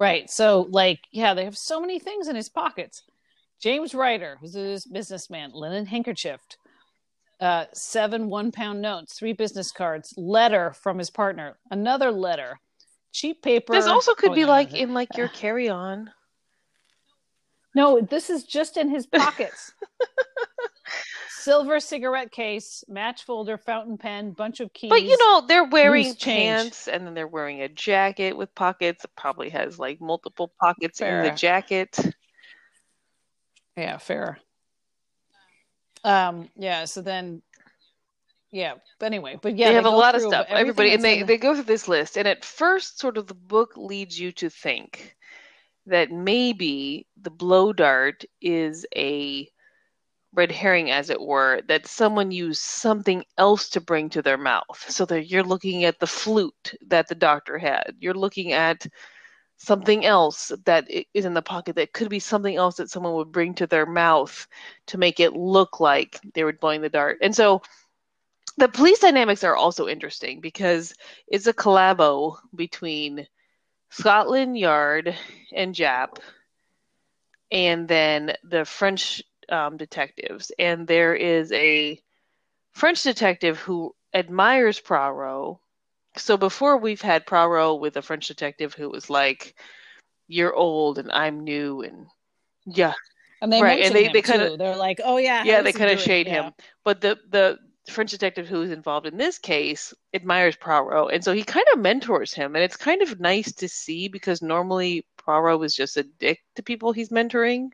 right 0.00 0.28
so 0.30 0.66
like 0.70 1.00
yeah 1.12 1.34
they 1.34 1.44
have 1.44 1.56
so 1.56 1.80
many 1.80 1.98
things 1.98 2.28
in 2.28 2.36
his 2.36 2.48
pockets 2.48 3.02
james 3.60 3.94
ryder 3.94 4.36
who's 4.40 4.52
this 4.52 4.86
businessman 4.86 5.50
linen 5.54 5.86
handkerchief 5.86 6.40
uh 7.40 7.64
seven 7.72 8.28
one 8.28 8.52
pound 8.52 8.80
notes 8.80 9.18
three 9.18 9.32
business 9.32 9.72
cards 9.72 10.14
letter 10.16 10.72
from 10.72 10.98
his 10.98 11.10
partner 11.10 11.58
another 11.70 12.10
letter 12.10 12.58
cheap 13.14 13.42
paper. 13.42 13.72
This 13.72 13.86
also 13.86 14.12
could 14.14 14.32
Oh, 14.32 14.34
be 14.34 14.42
no, 14.42 14.48
like 14.48 14.74
in 14.74 14.92
like 14.92 15.16
your 15.16 15.28
carry-on. 15.42 16.10
No, 17.74 18.00
this 18.00 18.28
is 18.28 18.44
just 18.44 18.76
in 18.76 18.90
his 18.90 19.06
pockets. 19.06 19.72
Silver 21.28 21.78
cigarette 21.80 22.30
case, 22.30 22.84
match 22.88 23.24
folder, 23.24 23.58
fountain 23.58 23.98
pen, 23.98 24.32
bunch 24.32 24.60
of 24.60 24.72
keys. 24.72 24.90
But 24.90 25.02
you 25.02 25.16
know, 25.18 25.44
they're 25.46 25.64
wearing 25.64 26.14
pants 26.14 26.88
and 26.88 27.06
then 27.06 27.14
they're 27.14 27.26
wearing 27.26 27.62
a 27.62 27.68
jacket 27.68 28.36
with 28.36 28.54
pockets. 28.54 29.04
It 29.04 29.10
probably 29.16 29.50
has 29.50 29.78
like 29.78 30.00
multiple 30.00 30.52
pockets 30.60 31.00
in 31.00 31.22
the 31.22 31.30
jacket. 31.30 31.98
Yeah, 33.76 33.98
fair. 33.98 34.38
Um, 36.04 36.50
yeah, 36.56 36.84
so 36.84 37.00
then 37.00 37.42
yeah, 38.52 38.74
but 39.00 39.06
anyway, 39.06 39.36
but 39.42 39.56
yeah, 39.56 39.68
they 39.68 39.74
have 39.74 39.86
a 39.86 39.90
lot 39.90 40.14
of 40.14 40.20
stuff. 40.22 40.46
Everybody 40.48 40.92
and 40.92 41.02
they, 41.02 41.18
in 41.20 41.26
they 41.26 41.38
go 41.38 41.54
through 41.54 41.64
this 41.64 41.88
list 41.88 42.16
and 42.16 42.28
at 42.28 42.44
first 42.44 43.00
sort 43.00 43.16
of 43.16 43.26
the 43.26 43.34
book 43.34 43.72
leads 43.76 44.18
you 44.18 44.30
to 44.32 44.48
think 44.48 45.16
that 45.86 46.12
maybe 46.12 47.06
the 47.20 47.30
blow 47.30 47.72
dart 47.72 48.24
is 48.40 48.86
a 48.94 49.48
red 50.34 50.52
herring 50.52 50.90
as 50.90 51.10
it 51.10 51.20
were 51.20 51.62
that 51.68 51.86
someone 51.86 52.30
used 52.30 52.60
something 52.60 53.24
else 53.38 53.68
to 53.70 53.80
bring 53.80 54.08
to 54.10 54.22
their 54.22 54.38
mouth. 54.38 54.84
So 54.88 55.04
that 55.06 55.28
you're 55.28 55.42
looking 55.42 55.84
at 55.84 55.98
the 55.98 56.06
flute 56.06 56.74
that 56.86 57.08
the 57.08 57.14
doctor 57.14 57.58
had. 57.58 57.94
You're 57.98 58.14
looking 58.14 58.52
at 58.52 58.86
something 59.56 60.04
else 60.04 60.52
that 60.64 60.86
is 61.14 61.24
in 61.24 61.34
the 61.34 61.42
pocket 61.42 61.76
that 61.76 61.92
could 61.92 62.08
be 62.08 62.18
something 62.18 62.56
else 62.56 62.76
that 62.76 62.90
someone 62.90 63.14
would 63.14 63.32
bring 63.32 63.54
to 63.54 63.66
their 63.66 63.86
mouth 63.86 64.46
to 64.86 64.98
make 64.98 65.20
it 65.20 65.32
look 65.34 65.80
like 65.80 66.18
they 66.34 66.44
were 66.44 66.52
blowing 66.52 66.80
the 66.80 66.88
dart 66.88 67.18
and 67.22 67.34
so 67.34 67.62
the 68.56 68.68
police 68.68 69.00
dynamics 69.00 69.42
are 69.42 69.56
also 69.56 69.88
interesting 69.88 70.40
because 70.40 70.94
it's 71.26 71.46
a 71.46 71.52
collabo 71.52 72.36
between 72.54 73.26
Scotland 73.90 74.58
Yard 74.58 75.16
and 75.52 75.74
Japp, 75.74 76.18
and 77.50 77.86
then 77.86 78.34
the 78.42 78.64
French 78.64 79.22
um, 79.48 79.76
detectives. 79.76 80.50
And 80.58 80.86
there 80.86 81.14
is 81.14 81.52
a 81.52 82.00
French 82.72 83.02
detective 83.02 83.58
who 83.58 83.94
admires 84.12 84.80
Poirot. 84.80 85.58
So 86.16 86.36
before 86.36 86.76
we've 86.76 87.02
had 87.02 87.26
Poirot 87.26 87.80
with 87.80 87.96
a 87.96 88.02
French 88.02 88.28
detective 88.28 88.74
who 88.74 88.88
was 88.88 89.10
like, 89.10 89.54
"You're 90.28 90.54
old 90.54 90.98
and 90.98 91.10
I'm 91.10 91.40
new," 91.40 91.82
and 91.82 92.06
yeah, 92.66 92.94
and 93.42 93.52
they 93.52 93.60
right, 93.62 93.84
and 93.84 93.94
they- 93.94 94.08
they 94.08 94.22
kinda- 94.22 94.50
too. 94.50 94.56
They're 94.56 94.76
like, 94.76 95.00
"Oh 95.04 95.16
yeah, 95.16 95.42
yeah, 95.44 95.60
they 95.62 95.72
he 95.72 95.78
kind 95.78 95.90
of 95.90 96.00
shade 96.00 96.26
Yeah. 96.26 96.44
him. 96.44 96.54
But 96.84 97.00
the 97.00 97.18
the 97.30 97.58
French 97.90 98.12
detective 98.12 98.46
who 98.48 98.62
is 98.62 98.70
involved 98.70 99.06
in 99.06 99.16
this 99.18 99.38
case 99.38 99.92
admires 100.14 100.56
Poirot, 100.56 101.12
and 101.12 101.22
so 101.22 101.32
he 101.34 101.42
kind 101.42 101.66
of 101.72 101.78
mentors 101.80 102.32
him, 102.32 102.54
and 102.56 102.64
it's 102.64 102.76
kind 102.76 103.02
of 103.02 103.20
nice 103.20 103.52
to 103.52 103.68
see 103.68 104.08
because 104.08 104.40
normally 104.40 105.04
Poirot 105.18 105.58
was 105.58 105.74
just 105.76 105.96
a 105.98 106.02
dick 106.04 106.42
to 106.54 106.62
people 106.62 106.92
he's 106.92 107.10
mentoring, 107.10 107.72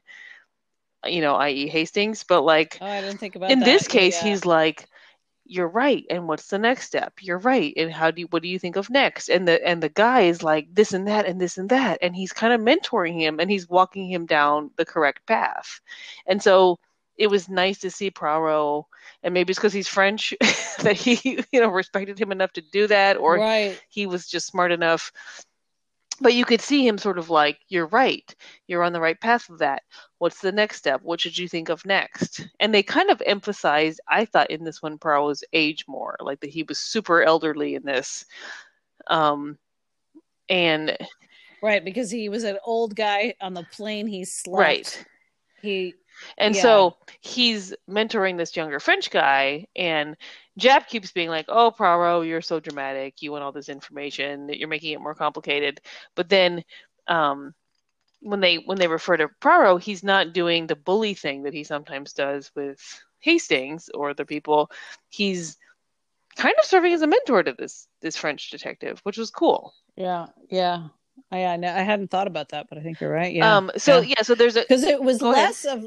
you 1.05 1.21
know, 1.21 1.37
i.e. 1.37 1.69
Hastings. 1.69 2.25
But 2.25 2.41
like 2.43 2.79
Oh, 2.81 2.87
I 2.87 3.03
didn't 3.03 3.19
think 3.19 3.37
about 3.37 3.51
in 3.53 3.61
that. 3.61 3.65
this 3.67 3.87
case, 3.87 4.21
Yeah. 4.23 4.31
he's 4.31 4.45
like, 4.45 4.89
"You're 5.51 5.69
right, 5.69 6.05
and 6.09 6.29
what's 6.29 6.47
the 6.47 6.59
next 6.59 6.87
step? 6.87 7.15
You're 7.21 7.39
right, 7.39 7.73
and 7.77 7.93
how 7.93 8.11
do 8.13 8.21
you, 8.23 8.29
what 8.31 8.43
do 8.43 8.49
you 8.49 8.59
think 8.59 8.77
of 8.77 8.89
next?" 8.89 9.29
And 9.29 9.49
the 9.49 9.67
and 9.67 9.83
the 9.83 9.89
guy 9.89 10.23
is 10.23 10.43
like 10.43 10.73
this 10.73 10.93
and 10.93 11.09
that 11.09 11.27
and 11.27 11.41
this 11.41 11.59
and 11.59 11.69
that, 11.71 11.99
and 12.03 12.15
he's 12.15 12.33
kind 12.33 12.53
of 12.53 12.61
mentoring 12.61 13.19
him, 13.19 13.41
and 13.41 13.51
he's 13.51 13.69
walking 13.69 14.09
him 14.11 14.27
down 14.27 14.71
the 14.77 14.87
correct 14.87 15.27
path, 15.27 15.81
and 16.27 16.43
so 16.43 16.79
it 17.17 17.29
was 17.29 17.49
nice 17.49 17.79
to 17.81 17.91
see 17.91 18.11
Poirot, 18.11 18.87
and 19.23 19.35
maybe 19.35 19.51
it's 19.51 19.59
because 19.59 19.73
he's 19.73 19.89
French 19.89 20.33
that 20.83 20.97
he 20.97 21.45
you 21.53 21.61
know 21.61 21.69
respected 21.69 22.19
him 22.19 22.33
enough 22.33 22.53
to 22.55 22.63
do 22.63 22.87
that, 22.87 23.17
or 23.17 23.37
right. 23.37 23.81
he 23.89 24.07
was 24.07 24.27
just 24.27 24.47
smart 24.47 24.73
enough. 24.73 25.13
But 26.21 26.35
you 26.35 26.45
could 26.45 26.61
see 26.61 26.87
him 26.87 26.99
sort 26.99 27.19
of 27.19 27.31
like, 27.31 27.59
you're 27.69 27.87
right. 27.87 28.35
You're 28.67 28.83
on 28.83 28.93
the 28.93 29.01
right 29.01 29.19
path 29.19 29.49
of 29.49 29.59
that. 29.59 29.83
What's 30.21 30.41
the 30.43 30.53
next 30.53 30.79
step? 30.79 31.03
What 31.03 31.21
should 31.23 31.39
you 31.39 31.49
think 31.49 31.71
of 31.71 31.87
next? 31.87 32.47
And 32.61 32.75
they 32.75 32.85
kind 32.85 33.11
of 33.11 33.23
emphasized, 33.27 34.01
I 34.09 34.27
thought 34.27 34.51
in 34.51 34.65
this 34.65 34.83
one, 34.83 34.99
Poirot's 34.99 35.45
age 35.55 35.87
more, 35.89 36.17
like 36.21 36.41
that 36.43 36.51
he 36.51 36.63
was 36.65 36.79
super 36.79 37.25
elderly 37.25 37.75
in 37.77 37.85
this. 37.85 38.27
Um, 39.09 39.59
and 40.51 40.97
Right, 41.63 41.85
because 41.85 42.11
he 42.11 42.29
was 42.29 42.45
an 42.45 42.59
old 42.65 42.97
guy 42.97 43.35
on 43.41 43.55
the 43.55 43.63
plane. 43.65 44.07
He 44.07 44.25
slept. 44.25 44.59
right. 44.59 45.07
He 45.63 45.97
And 46.39 46.55
Yeah. 46.55 46.63
so 46.63 46.97
he's 47.21 47.75
mentoring 47.89 48.37
this 48.37 48.57
younger 48.57 48.81
French 48.81 49.11
guy, 49.11 49.67
and 49.77 50.17
Japp 50.59 50.87
keeps 50.89 51.13
being 51.13 51.29
like, 51.31 51.47
"Oh, 51.49 51.71
Poirot, 51.71 52.27
you're 52.27 52.41
so 52.43 52.61
dramatic. 52.61 53.23
You 53.23 53.33
want 53.33 53.45
all 53.45 53.53
this 53.53 53.69
information. 53.69 54.47
That 54.47 54.59
you're 54.59 54.69
making 54.69 54.93
it 54.93 55.01
more 55.01 55.15
complicated." 55.15 55.81
But 56.15 56.29
then, 56.29 56.65
um, 57.09 57.55
when 58.21 58.41
they 58.41 58.57
when 58.57 58.79
they 58.79 58.89
refer 58.89 59.17
to 59.17 59.29
Poirot, 59.41 59.83
he's 59.83 60.03
not 60.05 60.33
doing 60.33 60.67
the 60.67 60.77
bully 60.77 61.15
thing 61.15 61.43
that 61.45 61.55
he 61.55 61.65
sometimes 61.65 62.13
does 62.13 62.51
with 62.55 62.79
Hastings 63.21 63.89
or 63.95 64.15
the 64.15 64.25
people. 64.25 64.71
He's 65.09 65.57
kind 66.37 66.55
of 66.59 66.65
serving 66.65 66.93
as 66.93 67.03
a 67.03 67.07
mentor 67.07 67.43
to 67.43 67.53
this 67.53 67.87
this 68.03 68.17
French 68.17 68.51
detective, 68.51 69.01
which 69.03 69.19
was 69.19 69.31
cool. 69.31 69.75
yeah, 69.97 70.27
yeah. 70.51 70.89
I 71.31 71.45
I, 71.45 71.57
know, 71.57 71.69
I 71.69 71.81
hadn't 71.83 72.11
thought 72.11 72.27
about 72.29 72.51
that, 72.51 72.67
but 72.69 72.79
I 72.79 72.83
think 72.83 73.01
you're 73.01 73.11
right. 73.13 73.33
Yeah. 73.35 73.57
Um, 73.57 73.71
so 73.77 74.01
yeah. 74.01 74.23
so 74.23 74.35
there's 74.35 74.57
a 74.57 74.61
because 74.63 74.83
it 74.85 75.03
was 75.03 75.19
Go 75.19 75.33
ahead. 75.33 75.45
less 75.49 75.65
of 75.65 75.85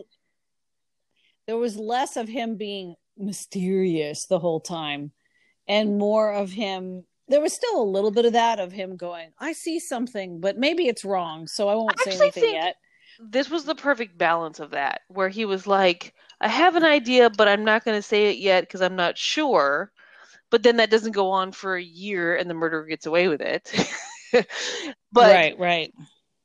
there 1.48 1.58
was 1.58 1.76
less 1.76 2.18
of 2.18 2.28
him 2.28 2.56
being 2.56 2.96
mysterious 3.18 4.26
the 4.26 4.40
whole 4.40 4.60
time 4.60 5.12
and 5.68 5.98
more 5.98 6.32
of 6.34 6.52
him 6.52 7.06
there 7.28 7.42
was 7.42 7.54
still 7.54 7.82
a 7.82 7.84
little 7.84 8.12
bit 8.12 8.26
of 8.26 8.34
that 8.34 8.60
of 8.60 8.72
him 8.72 8.96
going 8.96 9.32
i 9.40 9.54
see 9.54 9.80
something 9.80 10.40
but 10.40 10.58
maybe 10.58 10.88
it's 10.88 11.06
wrong 11.06 11.48
so 11.48 11.68
i 11.70 11.76
won't 11.76 11.96
I 12.06 12.12
say 12.12 12.20
anything 12.20 12.54
yet 12.54 12.76
this 13.20 13.50
was 13.50 13.66
the 13.66 13.76
perfect 13.76 14.18
balance 14.18 14.60
of 14.60 14.72
that, 14.72 15.02
where 15.08 15.30
he 15.30 15.46
was 15.46 15.68
like, 15.68 16.14
I 16.42 16.48
have 16.48 16.76
an 16.76 16.84
idea, 16.84 17.30
but 17.30 17.48
I'm 17.48 17.64
not 17.64 17.86
going 17.86 17.98
to 17.98 18.02
say 18.02 18.32
it 18.32 18.38
yet 18.38 18.62
because 18.62 18.82
I'm 18.82 18.96
not 18.96 19.18
sure. 19.18 19.92
But 20.50 20.64
then 20.64 20.78
that 20.78 20.92
doesn't 20.92 21.14
go 21.14 21.32
on 21.32 21.52
for 21.52 21.76
a 21.76 21.84
year 21.84 22.36
and 22.36 22.50
the 22.50 22.54
murderer 22.54 22.86
gets 22.86 23.06
away 23.06 23.28
with 23.28 23.42
it. 23.42 23.72
but 25.12 25.34
right 25.34 25.58
right 25.58 25.94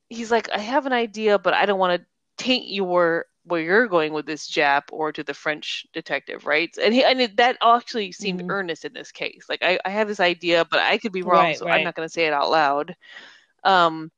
he's 0.08 0.30
like, 0.30 0.50
I 0.50 0.58
have 0.58 0.86
an 0.86 0.92
idea, 0.92 1.38
but 1.38 1.54
I 1.54 1.66
don't 1.66 1.78
want 1.78 2.00
to 2.00 2.42
taint 2.42 2.70
your 2.70 3.26
where 3.48 3.60
you're 3.62 3.88
going 3.88 4.12
with 4.12 4.26
this 4.26 4.50
Japp 4.50 4.84
or 4.92 5.12
to 5.12 5.22
the 5.24 5.34
French 5.34 5.86
detective, 5.92 6.46
right? 6.46 6.70
And 6.82 6.94
he 6.94 7.04
and 7.04 7.20
it, 7.20 7.36
that 7.36 7.56
actually 7.62 8.12
seemed 8.12 8.42
Mhm. 8.42 8.48
earnest 8.48 8.84
in 8.84 8.92
this 8.94 9.12
case. 9.12 9.46
Like 9.48 9.62
I, 9.62 9.78
I 9.84 9.90
have 9.90 10.08
this 10.08 10.20
idea, 10.20 10.64
but 10.70 10.80
I 10.80 10.98
could 10.98 11.12
be 11.12 11.22
wrong, 11.22 11.52
Right, 11.52 11.54
so 11.54 11.66
right. 11.66 11.70
I'm 11.70 11.82
not 11.82 11.94
going 11.94 12.06
to 12.08 12.12
say 12.12 12.26
it 12.26 12.32
out 12.32 12.50
loud. 12.50 12.94
Um, 13.64 14.10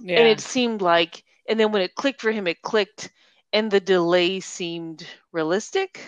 yeah 0.00 0.16
and 0.16 0.26
it 0.26 0.40
seemed 0.40 0.82
like 0.82 1.22
and 1.48 1.58
then 1.58 1.72
when 1.72 1.82
it 1.82 1.94
clicked 1.94 2.20
for 2.20 2.30
him 2.32 2.46
it 2.46 2.62
clicked 2.62 3.10
and 3.52 3.70
the 3.70 3.80
delay 3.80 4.40
seemed 4.40 5.06
realistic 5.32 6.00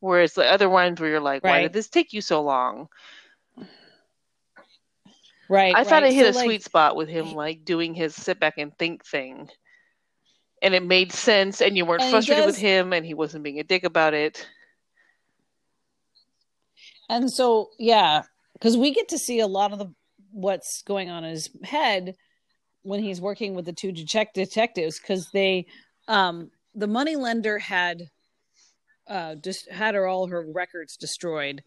whereas 0.00 0.34
the 0.34 0.44
other 0.44 0.68
ones 0.68 1.00
where 1.00 1.10
you're 1.10 1.20
like 1.20 1.44
why 1.44 1.60
did 1.60 1.72
this 1.72 1.88
take 1.88 2.12
you 2.12 2.20
so 2.20 2.42
long 2.42 2.88
right 5.48 5.74
i 5.74 5.84
thought 5.84 6.02
right. 6.02 6.04
it 6.04 6.12
hit 6.12 6.26
So, 6.26 6.28
a 6.28 6.32
like, 6.32 6.34
sweet 6.34 6.62
spot 6.62 6.96
with 6.96 7.08
him 7.08 7.34
like 7.34 7.64
doing 7.64 7.94
his 7.94 8.14
sit 8.14 8.38
back 8.40 8.58
and 8.58 8.76
think 8.78 9.04
thing 9.04 9.48
and 10.64 10.74
it 10.74 10.82
made 10.82 11.12
sense 11.12 11.60
and 11.60 11.76
you 11.76 11.84
weren't 11.84 12.02
And 12.02 12.10
frustrated 12.10 12.46
with 12.46 12.56
him 12.56 12.92
and 12.92 13.04
he 13.04 13.14
wasn't 13.14 13.44
being 13.44 13.60
a 13.60 13.64
dick 13.64 13.84
about 13.84 14.14
it. 14.14 14.46
And 17.08 17.30
so 17.30 17.70
yeah 17.78 18.22
because 18.54 18.76
we 18.76 18.92
get 18.92 19.08
to 19.08 19.18
see 19.18 19.40
a 19.40 19.46
lot 19.46 19.72
of 19.72 19.78
the 19.78 19.92
what's 20.32 20.82
going 20.82 21.10
on 21.10 21.22
in 21.22 21.30
his 21.30 21.50
head 21.62 22.16
when 22.82 23.00
he's 23.00 23.20
working 23.20 23.54
with 23.54 23.66
the 23.66 23.72
two 23.72 23.92
detec- 23.92 24.32
detectives 24.34 24.98
because 24.98 25.28
they 25.32 25.66
um 26.08 26.50
the 26.74 26.86
money 26.86 27.14
lender 27.14 27.58
had 27.58 28.10
uh 29.06 29.34
just 29.36 29.70
had 29.70 29.94
her 29.94 30.06
all 30.06 30.26
her 30.26 30.44
records 30.52 30.96
destroyed. 30.96 31.62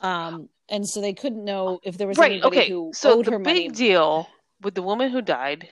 Um 0.00 0.48
and 0.68 0.88
so 0.88 1.00
they 1.00 1.12
couldn't 1.12 1.44
know 1.44 1.80
if 1.84 1.98
there 1.98 2.08
was 2.08 2.18
right 2.18 2.32
anybody 2.32 2.56
okay 2.58 2.68
who 2.70 2.92
so 2.94 3.18
owed 3.18 3.26
the 3.26 3.32
her 3.32 3.38
big 3.38 3.46
money 3.46 3.68
deal 3.68 4.28
with 4.62 4.74
the 4.74 4.82
woman 4.82 5.10
who 5.10 5.20
died 5.20 5.68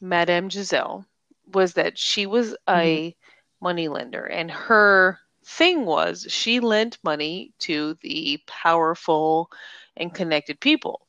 madame 0.00 0.50
giselle 0.50 1.04
was 1.52 1.74
that 1.74 1.98
she 1.98 2.26
was 2.26 2.56
a 2.68 3.14
Mm-hmm. 3.14 3.16
moneylender 3.60 4.24
and 4.24 4.50
her 4.50 5.18
thing 5.44 5.84
was 5.84 6.26
she 6.28 6.60
lent 6.60 6.98
money 7.02 7.52
to 7.58 7.94
the 8.02 8.38
powerful 8.46 9.50
and 9.96 10.14
connected 10.14 10.60
people. 10.60 11.06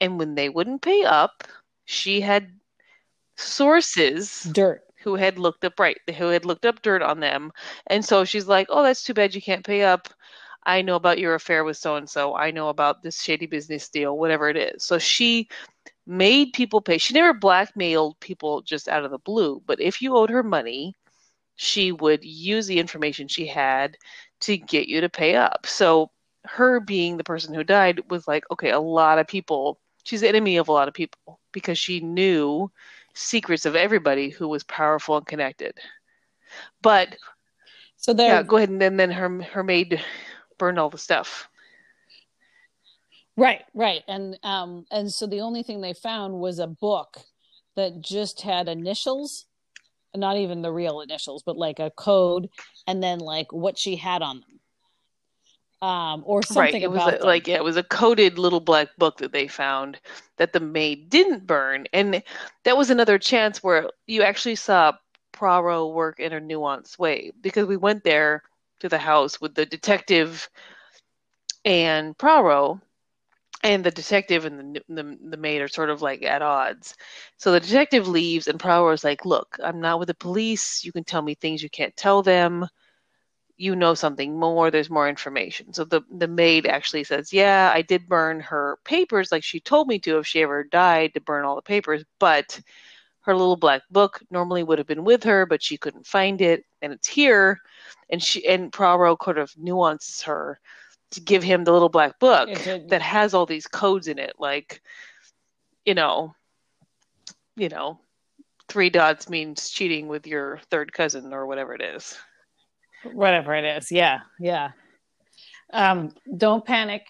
And 0.00 0.18
when 0.18 0.34
they 0.34 0.48
wouldn't 0.48 0.82
pay 0.82 1.04
up 1.04 1.44
she 1.84 2.20
had 2.20 2.48
sources 3.36 4.52
dirt. 4.52 4.82
who 5.02 5.16
had 5.16 5.38
looked 5.38 5.64
up 5.64 5.78
right 5.78 5.96
who 6.18 6.28
had 6.28 6.44
looked 6.44 6.64
up 6.66 6.82
dirt 6.82 7.02
on 7.02 7.20
them. 7.20 7.52
And 7.86 8.04
so 8.04 8.24
she's 8.24 8.48
like 8.48 8.66
oh 8.70 8.82
that's 8.82 9.02
too 9.04 9.14
bad 9.14 9.34
you 9.34 9.42
can't 9.42 9.64
pay 9.64 9.82
up. 9.82 10.08
I 10.64 10.82
know 10.82 10.96
about 10.96 11.18
your 11.18 11.34
affair 11.34 11.64
with 11.64 11.76
so 11.76 11.96
and 11.96 12.08
so 12.08 12.34
i 12.36 12.50
know 12.50 12.68
about 12.68 13.02
this 13.02 13.20
shady 13.22 13.46
business 13.46 13.88
deal 13.88 14.16
whatever 14.16 14.48
it 14.48 14.56
is. 14.56 14.84
So 14.84 14.98
she 14.98 15.48
made 16.06 16.52
people 16.52 16.80
pay 16.80 16.98
she 16.98 17.14
never 17.14 17.32
blackmailed 17.34 18.18
people 18.20 18.62
just 18.62 18.88
out 18.88 19.04
of 19.04 19.10
the 19.10 19.18
blue 19.18 19.62
but 19.66 19.80
if 19.80 20.00
you 20.02 20.16
owed 20.16 20.30
her 20.30 20.42
money 20.42 20.94
she 21.56 21.92
would 21.92 22.24
use 22.24 22.66
the 22.66 22.78
information 22.78 23.28
she 23.28 23.46
had 23.46 23.96
to 24.40 24.56
get 24.56 24.88
you 24.88 25.00
to 25.00 25.08
pay 25.08 25.34
up 25.36 25.66
so 25.66 26.10
her 26.44 26.80
being 26.80 27.16
the 27.16 27.24
person 27.24 27.54
who 27.54 27.64
died 27.64 28.00
was 28.10 28.26
like 28.28 28.44
okay 28.50 28.70
a 28.70 28.80
lot 28.80 29.18
of 29.18 29.26
people 29.26 29.78
she's 30.04 30.20
the 30.20 30.28
enemy 30.28 30.56
of 30.56 30.68
a 30.68 30.72
lot 30.72 30.88
of 30.88 30.94
people 30.94 31.40
because 31.52 31.78
she 31.78 32.00
knew 32.00 32.70
secrets 33.14 33.66
of 33.66 33.74
everybody 33.76 34.30
who 34.30 34.48
was 34.48 34.64
powerful 34.64 35.16
and 35.16 35.26
connected. 35.26 35.78
But 36.82 37.16
So 37.96 38.12
there, 38.14 38.40
yeah, 38.40 38.42
go 38.42 38.56
ahead 38.56 38.70
and 38.70 38.80
then 38.80 38.96
then 38.96 39.10
her 39.10 39.42
her 39.42 39.62
maid 39.62 40.02
burned 40.58 40.78
all 40.78 40.90
the 40.90 40.98
stuff. 40.98 41.48
Right, 43.36 43.64
right, 43.74 44.02
and 44.08 44.38
um, 44.42 44.86
and 44.90 45.12
so 45.12 45.26
the 45.26 45.40
only 45.40 45.62
thing 45.62 45.80
they 45.80 45.94
found 45.94 46.34
was 46.34 46.58
a 46.58 46.66
book 46.66 47.18
that 47.76 48.00
just 48.00 48.40
had 48.40 48.68
initials, 48.68 49.46
not 50.14 50.36
even 50.36 50.62
the 50.62 50.72
real 50.72 51.00
initials, 51.00 51.42
but 51.42 51.56
like 51.56 51.78
a 51.78 51.90
code, 51.90 52.48
and 52.86 53.02
then 53.02 53.18
like 53.18 53.52
what 53.52 53.78
she 53.78 53.96
had 53.96 54.22
on 54.22 54.40
them, 54.40 55.88
um, 55.88 56.22
or 56.26 56.42
something 56.42 56.74
right. 56.74 56.82
It 56.82 56.90
was 56.90 57.02
about 57.02 57.20
a, 57.20 57.26
like 57.26 57.46
yeah, 57.46 57.56
it 57.56 57.64
was 57.64 57.76
a 57.76 57.82
coded 57.82 58.38
little 58.38 58.60
black 58.60 58.88
book 58.98 59.18
that 59.18 59.32
they 59.32 59.46
found 59.46 60.00
that 60.38 60.52
the 60.52 60.60
maid 60.60 61.10
didn't 61.10 61.46
burn, 61.46 61.86
and 61.92 62.22
that 62.64 62.76
was 62.76 62.90
another 62.90 63.18
chance 63.18 63.62
where 63.62 63.90
you 64.06 64.22
actually 64.22 64.56
saw 64.56 64.92
Poirot 65.32 65.92
work 65.92 66.18
in 66.18 66.32
a 66.32 66.40
nuanced 66.40 66.98
way 66.98 67.30
because 67.42 67.66
we 67.66 67.76
went 67.76 68.04
there 68.04 68.42
to 68.80 68.88
the 68.88 68.98
house 68.98 69.40
with 69.40 69.54
the 69.54 69.66
detective 69.66 70.48
and 71.64 72.16
Poirot, 72.16 72.78
and 73.66 73.84
the 73.84 73.90
detective 73.90 74.44
and 74.44 74.76
the, 74.76 74.82
the 74.88 75.18
the 75.30 75.36
maid 75.36 75.60
are 75.60 75.68
sort 75.68 75.90
of 75.90 76.02
like 76.02 76.22
at 76.22 76.42
odds. 76.42 76.94
So 77.36 77.52
the 77.52 77.60
detective 77.60 78.08
leaves, 78.08 78.46
and 78.48 78.60
Poirot 78.60 78.94
is 78.94 79.04
like, 79.04 79.24
"Look, 79.24 79.58
I'm 79.62 79.80
not 79.80 79.98
with 79.98 80.08
the 80.08 80.14
police. 80.14 80.84
You 80.84 80.92
can 80.92 81.04
tell 81.04 81.22
me 81.22 81.34
things 81.34 81.62
you 81.62 81.70
can't 81.70 81.96
tell 81.96 82.22
them. 82.22 82.66
You 83.56 83.74
know 83.76 83.94
something 83.94 84.38
more. 84.38 84.70
There's 84.70 84.90
more 84.90 85.08
information." 85.08 85.72
So 85.72 85.84
the 85.84 86.02
the 86.10 86.28
maid 86.28 86.66
actually 86.66 87.04
says, 87.04 87.32
"Yeah, 87.32 87.70
I 87.74 87.82
did 87.82 88.08
burn 88.08 88.40
her 88.40 88.78
papers, 88.84 89.32
like 89.32 89.44
she 89.44 89.60
told 89.60 89.88
me 89.88 89.98
to 90.00 90.18
if 90.18 90.26
she 90.26 90.42
ever 90.42 90.64
died 90.64 91.14
to 91.14 91.20
burn 91.20 91.44
all 91.44 91.56
the 91.56 91.62
papers, 91.62 92.04
but." 92.18 92.60
Her 93.22 93.34
little 93.34 93.56
black 93.56 93.82
book 93.90 94.22
normally 94.30 94.62
would 94.62 94.78
have 94.78 94.86
been 94.86 95.02
with 95.04 95.24
her, 95.24 95.46
but 95.46 95.60
she 95.60 95.76
couldn't 95.76 96.06
find 96.06 96.40
it, 96.40 96.64
and 96.80 96.92
it's 96.92 97.08
here. 97.08 97.60
And 98.08 98.22
she 98.22 98.46
and 98.46 98.72
Poirot 98.72 99.18
kind 99.18 99.38
of 99.38 99.52
nuances 99.58 100.22
her 100.22 100.60
to 101.12 101.20
give 101.20 101.42
him 101.42 101.64
the 101.64 101.72
little 101.72 101.88
black 101.88 102.18
book 102.18 102.48
that 102.88 103.02
has 103.02 103.32
all 103.32 103.46
these 103.46 103.66
codes 103.66 104.08
in 104.08 104.18
it 104.18 104.34
like 104.38 104.82
you 105.84 105.94
know 105.94 106.34
you 107.56 107.68
know 107.68 107.98
three 108.68 108.90
dots 108.90 109.28
means 109.28 109.70
cheating 109.70 110.08
with 110.08 110.26
your 110.26 110.60
third 110.70 110.92
cousin 110.92 111.32
or 111.32 111.46
whatever 111.46 111.74
it 111.74 111.82
is. 111.82 112.16
Whatever 113.12 113.54
it 113.54 113.64
is. 113.64 113.92
Yeah. 113.92 114.20
Yeah. 114.40 114.70
Um 115.72 116.12
don't 116.36 116.64
panic. 116.64 117.02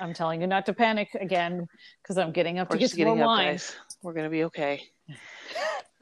I'm 0.00 0.14
telling 0.14 0.40
you 0.40 0.46
not 0.46 0.64
to 0.66 0.72
panic 0.72 1.08
again 1.20 1.66
because 2.02 2.18
i'm 2.18 2.30
getting 2.30 2.60
up 2.60 2.70
we're 2.70 2.78
to 2.78 2.96
get 2.96 3.06
more 3.06 3.18
up 3.18 3.26
wine. 3.26 3.46
guys. 3.52 3.76
We're 4.02 4.12
gonna 4.12 4.30
be 4.30 4.44
okay. 4.44 4.82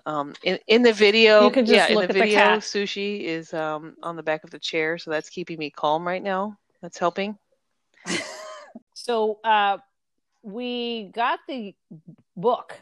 Um 0.04 0.34
in, 0.44 0.58
in 0.68 0.82
the 0.82 0.92
video 0.92 1.44
You 1.44 1.50
could 1.50 1.66
just 1.66 1.88
yeah 1.90 1.94
in 1.94 2.00
the 2.00 2.06
the 2.06 2.12
video 2.12 2.34
cat. 2.36 2.60
sushi 2.60 3.22
is 3.22 3.54
um 3.54 3.96
on 4.02 4.16
the 4.16 4.22
back 4.22 4.44
of 4.44 4.50
the 4.50 4.58
chair 4.58 4.98
so 4.98 5.10
that's 5.10 5.30
keeping 5.30 5.58
me 5.58 5.70
calm 5.70 6.06
right 6.06 6.22
now 6.22 6.58
that's 6.82 6.98
helping? 6.98 7.36
So 8.98 9.38
uh 9.44 9.78
we 10.42 11.10
got 11.14 11.40
the 11.48 11.74
book 12.36 12.80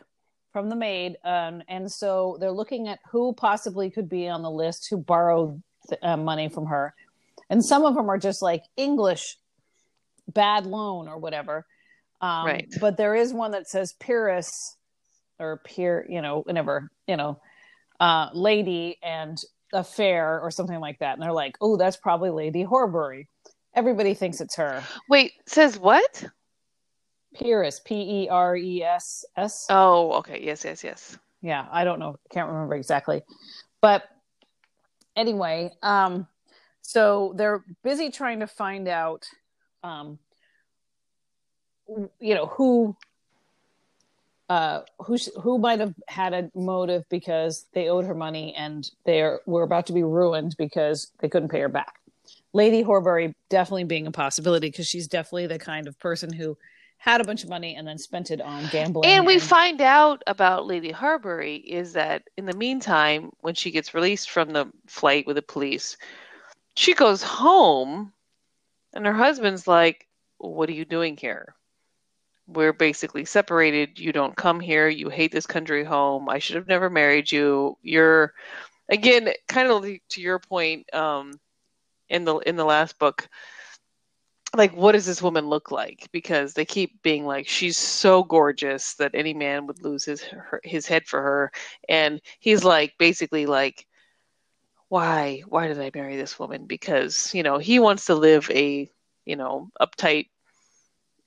from 0.52 0.68
the 0.68 0.76
maid 0.76 1.16
um, 1.24 1.62
and 1.68 1.90
so 1.90 2.36
they're 2.40 2.52
looking 2.52 2.88
at 2.88 2.98
who 3.10 3.32
possibly 3.32 3.90
could 3.90 4.08
be 4.08 4.28
on 4.28 4.42
the 4.42 4.50
list 4.50 4.86
who 4.88 4.96
borrowed 4.96 5.62
uh, 6.02 6.16
money 6.16 6.48
from 6.48 6.66
her. 6.66 6.94
And 7.50 7.64
some 7.64 7.84
of 7.84 7.94
them 7.94 8.08
are 8.08 8.18
just 8.18 8.42
like 8.42 8.62
english 8.76 9.36
bad 10.28 10.66
loan 10.66 11.08
or 11.08 11.18
whatever. 11.18 11.66
Um, 12.20 12.46
Right. 12.46 12.68
but 12.80 12.96
there 12.96 13.14
is 13.14 13.32
one 13.34 13.50
that 13.50 13.68
says 13.68 13.92
peeress 14.00 14.76
or 15.40 15.60
peer 15.64 16.06
you 16.08 16.22
know 16.22 16.42
whatever 16.42 16.90
you 17.08 17.16
know 17.16 17.40
uh 17.98 18.28
lady 18.32 18.98
and 19.02 19.36
affair 19.72 20.40
or 20.40 20.50
something 20.50 20.78
like 20.80 21.00
that. 21.00 21.14
And 21.14 21.22
they're 21.22 21.32
like 21.32 21.56
oh 21.60 21.76
that's 21.76 21.96
probably 21.96 22.30
lady 22.30 22.62
horbury 22.62 23.28
everybody 23.74 24.14
thinks 24.14 24.40
it's 24.40 24.56
her 24.56 24.82
wait 25.08 25.32
says 25.46 25.78
what 25.78 26.24
Peeress, 27.34 27.80
P 27.80 28.24
E 28.24 28.28
R 28.28 28.56
E 28.56 28.82
S 28.84 29.24
S. 29.36 29.66
oh 29.68 30.12
okay 30.12 30.40
yes 30.40 30.64
yes 30.64 30.84
yes 30.84 31.18
Yeah, 31.42 31.66
I 31.70 31.84
don't 31.84 31.98
know, 31.98 32.16
can't 32.32 32.48
remember 32.48 32.74
exactly. 32.76 33.22
But 33.82 34.04
anyway, 35.14 35.70
um, 35.82 36.26
so 36.80 37.34
they're 37.36 37.62
busy 37.82 38.10
trying 38.10 38.40
to 38.40 38.46
find 38.46 38.88
out, 38.88 39.26
um, 39.82 40.18
you 42.18 42.34
know, 42.34 42.46
who, 42.46 42.96
uh, 44.48 44.82
who 45.00 45.16
who 45.42 45.58
might 45.58 45.80
have 45.80 45.94
had 46.08 46.32
a 46.32 46.50
motive 46.54 47.04
because 47.10 47.66
they 47.74 47.88
owed 47.88 48.06
her 48.06 48.14
money 48.14 48.54
and 48.56 48.90
they 49.04 49.20
are, 49.20 49.40
were 49.44 49.64
about 49.64 49.86
to 49.86 49.92
be 49.92 50.02
ruined 50.02 50.54
because 50.56 51.10
they 51.20 51.28
couldn't 51.28 51.50
pay 51.50 51.60
her 51.60 51.68
back. 51.68 51.94
Lady 52.54 52.82
Horbury 52.82 53.34
definitely 53.50 53.84
being 53.84 54.06
a 54.06 54.12
possibility 54.12 54.68
because 54.68 54.86
she's 54.86 55.08
definitely 55.08 55.48
the 55.48 55.58
kind 55.58 55.88
of 55.88 55.98
person 55.98 56.32
who 56.32 56.56
had 56.98 57.20
a 57.20 57.24
bunch 57.24 57.42
of 57.42 57.50
money 57.50 57.74
and 57.74 57.86
then 57.86 57.98
spent 57.98 58.30
it 58.30 58.40
on 58.40 58.66
gambling. 58.70 59.10
And 59.10 59.26
we 59.26 59.38
find 59.38 59.80
out 59.82 60.22
about 60.26 60.64
Lady 60.64 60.92
Horbury 60.92 61.56
is 61.56 61.92
that 61.92 62.22
in 62.38 62.46
the 62.46 62.56
meantime, 62.56 63.30
when 63.40 63.54
she 63.54 63.72
gets 63.72 63.92
released 63.92 64.30
from 64.30 64.50
the 64.50 64.70
flight 64.86 65.26
with 65.26 65.36
the 65.36 65.42
police, 65.42 65.98
she 66.76 66.94
goes 66.94 67.22
home 67.22 68.12
and 68.94 69.04
her 69.04 69.12
husband's 69.12 69.66
like, 69.66 70.06
What 70.38 70.68
are 70.68 70.74
you 70.74 70.84
doing 70.84 71.16
here? 71.16 71.54
We're 72.46 72.72
basically 72.72 73.24
separated. 73.24 73.98
You 73.98 74.12
don't 74.12 74.36
come 74.36 74.60
here. 74.60 74.88
You 74.88 75.08
hate 75.08 75.32
this 75.32 75.46
country 75.46 75.82
home. 75.82 76.28
I 76.28 76.38
should 76.38 76.56
have 76.56 76.68
never 76.68 76.88
married 76.88 77.32
you. 77.32 77.76
You're 77.82 78.32
again 78.88 79.30
kind 79.48 79.68
of 79.70 79.84
to 80.10 80.20
your 80.20 80.38
point 80.38 80.94
um 80.94 81.32
in 82.08 82.24
the 82.24 82.36
in 82.38 82.56
the 82.56 82.64
last 82.64 82.98
book 82.98 83.28
like 84.56 84.74
what 84.74 84.92
does 84.92 85.06
this 85.06 85.22
woman 85.22 85.48
look 85.48 85.70
like? 85.70 86.08
Because 86.12 86.54
they 86.54 86.64
keep 86.64 87.02
being 87.02 87.26
like 87.26 87.48
she's 87.48 87.76
so 87.76 88.22
gorgeous 88.22 88.94
that 88.94 89.10
any 89.14 89.34
man 89.34 89.66
would 89.66 89.82
lose 89.82 90.04
his 90.04 90.22
her, 90.22 90.60
his 90.64 90.86
head 90.86 91.06
for 91.06 91.20
her. 91.20 91.52
And 91.88 92.20
he's 92.40 92.64
like 92.64 92.94
basically 92.98 93.46
like 93.46 93.86
why 94.88 95.42
why 95.48 95.66
did 95.66 95.80
i 95.80 95.90
marry 95.94 96.16
this 96.16 96.38
woman? 96.38 96.66
Because 96.66 97.34
you 97.34 97.42
know 97.42 97.58
he 97.58 97.78
wants 97.78 98.06
to 98.06 98.14
live 98.14 98.50
a 98.50 98.88
you 99.24 99.36
know 99.36 99.70
uptight 99.80 100.28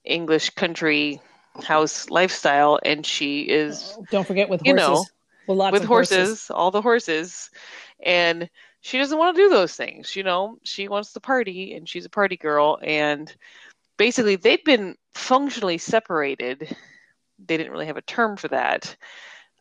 english 0.05 0.51
country 0.51 1.19
house 1.63 2.09
lifestyle. 2.09 2.80
And 2.84 3.05
she 3.05 3.41
is 3.41 3.97
Don't 4.11 4.25
forget 4.25 4.49
with 4.49 4.65
you 4.65 4.73
horses. 4.73 5.11
know, 5.47 5.71
with 5.71 5.84
of 5.84 5.88
horses, 5.88 6.49
all 6.51 6.71
the 6.71 6.82
horses. 6.82 7.49
And 8.05 8.49
she 8.82 8.97
doesn't 8.97 9.17
want 9.17 9.36
to 9.36 9.41
do 9.41 9.49
those 9.49 9.75
things 9.75 10.15
you 10.15 10.23
know? 10.23 10.57
She 10.63 10.88
wants 10.88 11.13
to 11.13 11.19
party 11.19 11.73
and 11.73 11.88
she's 11.88 12.05
a 12.05 12.09
party 12.09 12.38
girl 12.38 12.80
and 12.82 13.34
basically 13.97 14.36
they'd 14.36 14.63
been 14.63 14.95
functionally 15.15 15.78
separated. 15.78 16.75
They 17.45 17.57
didn't 17.57 17.71
really 17.71 17.88
have 17.88 17.97
a 17.97 18.01
term 18.01 18.38
for 18.38 18.47
that. 18.49 18.95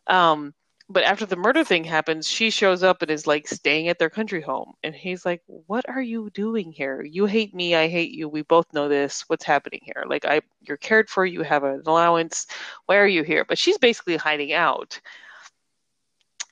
Um 0.07 0.53
but 0.89 1.03
after 1.03 1.25
the 1.25 1.35
murder 1.35 1.65
thing 1.65 1.83
happens 1.83 2.27
she 2.29 2.49
shows 2.49 2.81
up 2.81 3.01
and 3.01 3.11
is 3.11 3.27
like 3.27 3.45
staying 3.47 3.89
at 3.89 3.99
their 3.99 4.09
country 4.09 4.39
home 4.41 4.71
and 4.83 4.95
he's 4.95 5.25
like 5.25 5.41
what 5.45 5.87
are 5.89 6.01
you 6.01 6.29
doing 6.33 6.71
here? 6.71 7.01
You 7.03 7.25
hate 7.25 7.53
me 7.53 7.75
i 7.75 7.87
hate 7.87 8.11
you 8.11 8.29
we 8.29 8.43
both 8.43 8.71
know 8.73 8.87
this 8.87 9.23
what's 9.27 9.43
happening 9.45 9.81
here? 9.83 10.05
Like 10.07 10.25
i 10.25 10.41
you're 10.61 10.77
cared 10.77 11.09
for 11.09 11.25
you 11.25 11.41
have 11.43 11.63
an 11.63 11.81
allowance 11.85 12.47
why 12.85 12.97
are 12.97 13.07
you 13.07 13.23
here? 13.23 13.45
But 13.45 13.57
she's 13.57 13.77
basically 13.77 14.17
hiding 14.17 14.53
out 14.53 14.99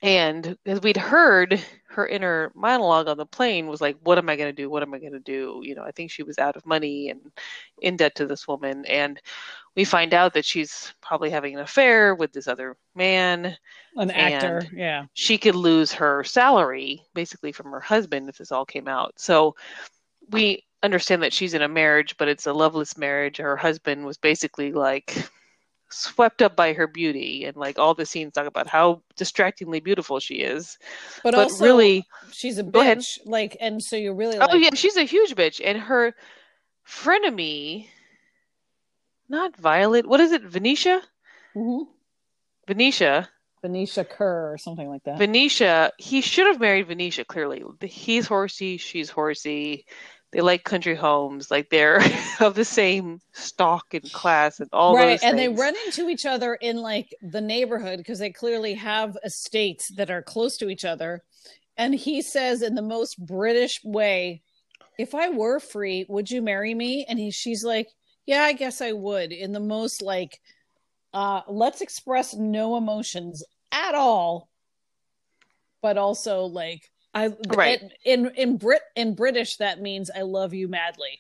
and 0.05 0.55
as 0.67 0.81
we'd 0.81 0.97
heard 0.97 1.59
her 1.87 2.07
inner 2.07 2.51
monologue 2.53 3.07
on 3.07 3.17
the 3.17 3.25
plane 3.25 3.67
was 3.67 3.81
like 3.81 3.97
what 4.03 4.19
am 4.19 4.29
i 4.29 4.35
going 4.35 4.53
to 4.53 4.61
do? 4.61 4.69
What 4.69 4.83
am 4.83 4.93
i 4.93 4.99
going 4.99 5.13
to 5.13 5.19
do? 5.19 5.61
You 5.63 5.75
know 5.75 5.83
i 5.83 5.91
think 5.91 6.11
she 6.11 6.23
was 6.23 6.37
out 6.37 6.55
of 6.55 6.65
money 6.65 7.09
and 7.09 7.19
in 7.81 7.97
debt 7.97 8.15
to 8.15 8.27
this 8.27 8.47
woman. 8.47 8.85
And 8.85 9.19
we 9.75 9.83
find 9.83 10.13
out 10.13 10.33
that 10.35 10.45
she's 10.45 10.93
probably 11.01 11.29
having 11.29 11.55
an 11.55 11.61
affair 11.61 12.15
with 12.15 12.31
this 12.31 12.47
other 12.47 12.77
man. 12.93 13.57
An 13.97 14.11
actor. 14.11 14.61
Yeah, 14.73 15.05
she 15.13 15.37
could 15.37 15.55
lose 15.55 15.91
her 15.93 16.23
salary 16.23 17.01
basically 17.13 17.51
from 17.51 17.71
her 17.71 17.79
husband 17.79 18.29
if 18.29 18.37
this 18.37 18.51
all 18.51 18.65
came 18.65 18.87
out. 18.87 19.13
So 19.17 19.55
we 20.29 20.63
understand 20.83 21.23
that 21.23 21.33
she's 21.33 21.55
in 21.55 21.63
a 21.63 21.67
marriage 21.67 22.15
but 22.17 22.27
it's 22.27 22.45
a 22.45 22.53
loveless 22.53 22.95
marriage. 22.95 23.37
Her 23.37 23.57
husband 23.57 24.05
was 24.05 24.17
basically 24.17 24.71
like 24.71 25.29
swept 25.95 26.41
up 26.41 26.55
by 26.55 26.73
her 26.73 26.87
beauty 26.87 27.45
and 27.45 27.55
like 27.55 27.79
all 27.79 27.93
the 27.93 28.05
scenes 28.05 28.33
talk 28.33 28.45
about 28.47 28.67
how 28.67 29.01
distractingly 29.15 29.79
beautiful 29.79 30.19
she 30.19 30.35
is 30.35 30.77
but, 31.23 31.31
but 31.31 31.43
also 31.43 31.63
really 31.63 32.05
she's 32.31 32.57
a 32.57 32.63
bitch. 32.63 33.17
Like, 33.25 33.55
and 33.61 33.81
so 33.81 33.95
you're 33.95 34.13
really 34.13 34.37
like, 34.37 34.49
oh 34.51 34.55
yeah 34.57 34.71
she's 34.73 34.97
a 34.97 35.03
huge 35.03 35.35
bitch 35.35 35.61
and 35.63 35.77
her 35.77 36.13
frenemy 36.87 37.87
not 39.29 39.55
violet 39.55 40.05
what 40.05 40.19
is 40.19 40.31
it 40.31 40.43
venetia 40.43 41.01
Mhm. 41.55 41.85
venetia 42.67 43.29
Venetia 43.61 44.05
Kerr 44.05 44.53
or 44.53 44.57
something 44.59 44.87
like 44.87 45.03
that. 45.05 45.17
venetia 45.17 45.91
he 45.97 46.21
should 46.21 46.45
have 46.45 46.59
married 46.59 46.87
venetia 46.87 47.25
clearly 47.25 47.63
he's 47.81 48.27
horsey 48.27 48.77
she's 48.77 49.09
horsey 49.09 49.85
they 50.35 50.41
like 50.41 50.65
country 50.65 50.95
homes, 50.95 51.49
like 51.49 51.69
they're 51.69 52.01
of 52.41 52.55
the 52.55 52.65
same 52.65 53.21
stock 53.31 53.93
and 53.93 54.11
class 54.11 54.59
and 54.59 54.69
all 54.73 54.93
right 54.93 55.11
those 55.11 55.23
and 55.23 55.39
they 55.39 55.47
run 55.47 55.73
into 55.85 56.09
each 56.09 56.25
other 56.25 56.55
in 56.55 56.75
like 56.75 57.15
the 57.21 57.39
neighborhood 57.39 57.99
because 57.99 58.19
they 58.19 58.31
clearly 58.31 58.73
have 58.73 59.15
estates 59.23 59.87
that 59.95 60.11
are 60.11 60.21
close 60.21 60.57
to 60.57 60.69
each 60.69 60.83
other. 60.83 61.23
And 61.77 61.95
he 61.95 62.21
says 62.21 62.61
in 62.61 62.75
the 62.75 62.81
most 62.81 63.17
british 63.25 63.81
way 63.83 64.41
if 64.99 65.15
i 65.15 65.29
were 65.29 65.59
free 65.59 66.05
would 66.09 66.29
you 66.29 66.41
marry 66.41 66.73
me? 66.73 67.05
And 67.07 67.17
he 67.17 67.31
she's 67.31 67.63
like 67.63 67.87
yeah 68.25 68.43
i 68.43 68.51
guess 68.51 68.81
i 68.81 68.91
would 68.91 69.31
in 69.31 69.53
the 69.53 69.61
most 69.61 70.01
like 70.01 70.41
uh 71.13 71.41
let's 71.47 71.79
express 71.79 72.33
no 72.33 72.75
emotions 72.75 73.41
at 73.71 73.95
all 73.95 74.49
but 75.81 75.97
also 75.97 76.43
like 76.43 76.91
i 77.15 77.31
Right. 77.47 77.81
in 78.03 78.27
in 78.35 78.57
brit 78.57 78.81
in 78.95 79.15
british 79.15 79.57
that 79.57 79.81
means 79.81 80.11
i 80.15 80.21
love 80.21 80.53
you 80.53 80.67
madly. 80.67 81.19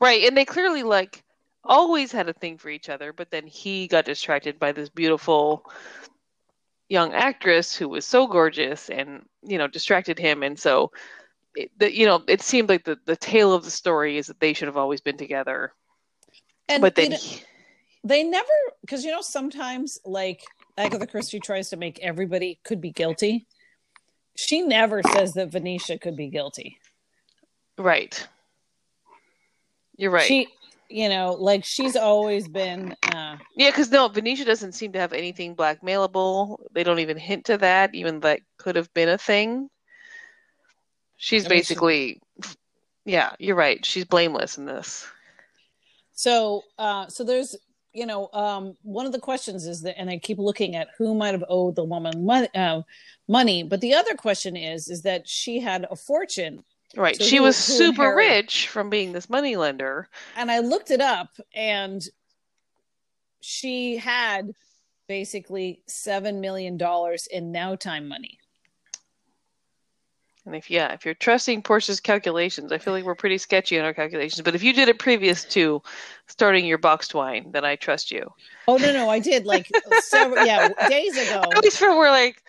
Right, 0.00 0.22
and 0.24 0.36
they 0.36 0.44
clearly 0.44 0.82
like 0.82 1.24
always 1.64 2.12
had 2.12 2.28
a 2.28 2.32
thing 2.34 2.58
for 2.58 2.68
each 2.68 2.88
other, 2.90 3.12
but 3.12 3.30
then 3.30 3.46
he 3.46 3.86
got 3.88 4.04
distracted 4.04 4.58
by 4.58 4.72
this 4.72 4.90
beautiful 4.90 5.64
young 6.88 7.14
actress 7.14 7.74
who 7.74 7.88
was 7.88 8.04
so 8.04 8.26
gorgeous 8.26 8.90
and 8.90 9.24
you 9.42 9.56
know 9.56 9.66
distracted 9.66 10.18
him 10.18 10.42
and 10.42 10.58
so 10.58 10.92
it, 11.54 11.70
the, 11.78 11.96
you 11.96 12.04
know 12.04 12.22
it 12.28 12.42
seemed 12.42 12.68
like 12.68 12.84
the 12.84 12.98
the 13.06 13.16
tale 13.16 13.54
of 13.54 13.64
the 13.64 13.70
story 13.70 14.18
is 14.18 14.26
that 14.26 14.40
they 14.40 14.52
should 14.52 14.68
have 14.68 14.76
always 14.76 15.00
been 15.00 15.16
together. 15.16 15.72
And 16.68 16.82
but 16.82 16.94
then 16.94 17.10
know- 17.10 17.16
he- 17.16 17.42
they 18.04 18.22
never 18.24 18.48
because 18.82 19.04
you 19.04 19.10
know 19.10 19.20
sometimes 19.22 19.98
like 20.04 20.42
agatha 20.76 21.06
christie 21.06 21.38
tries 21.40 21.70
to 21.70 21.76
make 21.76 21.98
everybody 22.00 22.58
could 22.64 22.80
be 22.80 22.90
guilty 22.90 23.46
she 24.36 24.62
never 24.62 25.02
says 25.02 25.34
that 25.34 25.50
venetia 25.50 25.98
could 25.98 26.16
be 26.16 26.28
guilty. 26.28 26.78
Right. 27.78 28.26
You're 29.96 30.10
right. 30.10 30.26
She 30.26 30.48
you 30.88 31.08
know 31.08 31.32
like 31.32 31.64
she's 31.64 31.96
always 31.96 32.46
been 32.48 32.94
uh 33.14 33.36
yeah 33.56 33.70
because 33.70 33.90
no 33.90 34.08
venetia 34.08 34.44
doesn't 34.44 34.72
seem 34.72 34.92
to 34.92 34.98
have 34.98 35.12
anything 35.12 35.56
blackmailable. 35.56 36.58
They 36.72 36.84
don't 36.84 36.98
even 36.98 37.16
hint 37.16 37.46
to 37.46 37.58
that 37.58 37.94
even 37.94 38.20
that 38.20 38.40
could 38.58 38.76
have 38.76 38.92
been 38.92 39.08
a 39.08 39.18
thing. 39.18 39.68
She's 41.16 41.46
I 41.46 41.48
mean, 41.48 41.58
she- 41.58 41.60
basically 41.60 42.20
yeah 43.04 43.32
you're 43.38 43.56
right. 43.56 43.84
She's 43.84 44.04
blameless 44.04 44.58
in 44.58 44.66
this. 44.66 45.06
So 46.12 46.62
uh 46.78 47.08
so 47.08 47.24
there's 47.24 47.56
you 47.92 48.06
know 48.06 48.28
um 48.32 48.74
one 48.82 49.04
of 49.06 49.12
the 49.12 49.18
questions 49.18 49.66
is 49.66 49.82
that 49.82 49.98
and 49.98 50.08
i 50.10 50.16
keep 50.18 50.38
looking 50.38 50.76
at 50.76 50.88
who 50.96 51.14
might 51.14 51.32
have 51.34 51.44
owed 51.48 51.76
the 51.76 51.84
woman 51.84 52.24
money, 52.24 52.48
uh, 52.54 52.80
money 53.28 53.62
but 53.62 53.80
the 53.80 53.94
other 53.94 54.14
question 54.14 54.56
is 54.56 54.88
is 54.88 55.02
that 55.02 55.28
she 55.28 55.60
had 55.60 55.86
a 55.90 55.96
fortune 55.96 56.62
Right. 56.94 57.16
So 57.16 57.24
she 57.24 57.36
who- 57.36 57.44
was 57.44 57.66
who 57.66 57.72
super 57.72 58.14
rich 58.14 58.68
from 58.68 58.90
being 58.90 59.12
this 59.12 59.30
money 59.30 59.56
lender. 59.56 60.08
and 60.36 60.50
I 60.50 60.58
looked 60.58 60.90
it 60.90 61.00
up, 61.00 61.30
and 61.54 62.02
she 63.40 63.96
had 63.96 64.52
basically 65.08 65.82
seven 65.86 66.40
million 66.42 66.76
dollars 66.76 67.26
in 67.26 67.50
now 67.50 67.76
time 67.76 68.08
money. 68.08 68.38
And 70.44 70.56
if 70.56 70.70
yeah, 70.70 70.92
if 70.92 71.04
you're 71.04 71.14
trusting 71.14 71.62
Portia's 71.62 72.00
calculations, 72.00 72.72
I 72.72 72.78
feel 72.78 72.92
like 72.92 73.04
we're 73.04 73.14
pretty 73.14 73.38
sketchy 73.38 73.78
on 73.78 73.84
our 73.84 73.94
calculations. 73.94 74.42
But 74.42 74.54
if 74.56 74.62
you 74.62 74.72
did 74.72 74.88
it 74.88 74.98
previous 74.98 75.44
to 75.46 75.82
starting 76.26 76.66
your 76.66 76.78
boxed 76.78 77.14
wine, 77.14 77.52
then 77.52 77.64
I 77.64 77.76
trust 77.76 78.10
you. 78.10 78.28
Oh 78.66 78.76
no, 78.76 78.92
no, 78.92 79.08
I 79.08 79.18
did 79.20 79.46
like 79.46 79.74
several 80.00 80.40
yeah 80.40 80.68
days 80.88 81.16
ago. 81.16 81.56
At 81.56 81.62
least 81.62 81.78
for 81.78 81.96
we're 81.96 82.10
like 82.10 82.42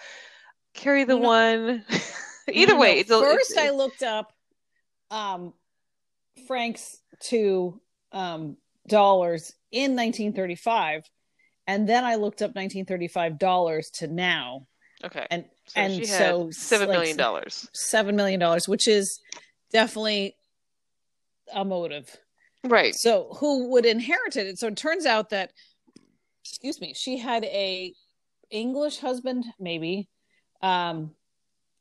carry 0.74 1.04
the 1.04 1.16
No, 1.16 1.22
no. 1.22 1.28
one. 1.28 1.86
Either 2.52 2.76
No, 2.76 2.80
way, 2.80 2.96
no. 2.96 3.00
it's 3.00 3.10
first 3.10 3.52
it's, 3.52 3.58
I 3.58 3.70
looked 3.72 4.04
up 4.04 4.34
um 5.12 5.54
francs 6.48 7.00
to 7.22 7.80
um 8.12 8.58
dollars 8.88 9.54
in 9.72 9.96
1935, 9.96 11.10
and 11.68 11.88
then 11.88 12.04
I 12.06 12.16
looked 12.16 12.42
up 12.42 12.50
1935 12.56 13.40
dollars 13.40 13.90
to 13.92 14.08
now, 14.08 14.68
okay. 15.04 15.26
and 15.32 15.46
So 15.66 15.80
and 15.80 16.06
so, 16.06 16.50
seven 16.52 16.90
like, 16.90 16.98
million 16.98 17.18
dollars. 17.18 17.70
seven 17.74 18.16
million 18.16 18.40
dollars, 18.40 18.68
which 18.68 18.88
is 18.88 19.20
definitely 19.72 20.36
a 21.54 21.64
motive. 21.64 22.18
Right. 22.64 22.94
So 22.96 23.30
who 23.38 23.70
would 23.70 23.86
inherit 23.86 24.36
it? 24.36 24.60
So 24.60 24.68
it 24.68 24.78
turns 24.78 25.06
out 25.06 25.30
that, 25.30 25.52
excuse 26.44 26.80
me, 26.82 26.94
she 26.94 27.18
had 27.18 27.44
a 27.46 27.94
English 28.50 29.00
husband, 29.00 29.46
maybe, 29.60 30.10
um, 30.62 31.12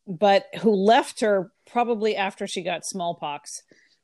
but 0.07 0.47
who 0.61 0.75
left 0.75 1.21
her 1.21 1.53
probably 1.67 2.17
after 2.17 2.47
she 2.47 2.63
got 2.63 2.85
smallpox, 2.85 3.63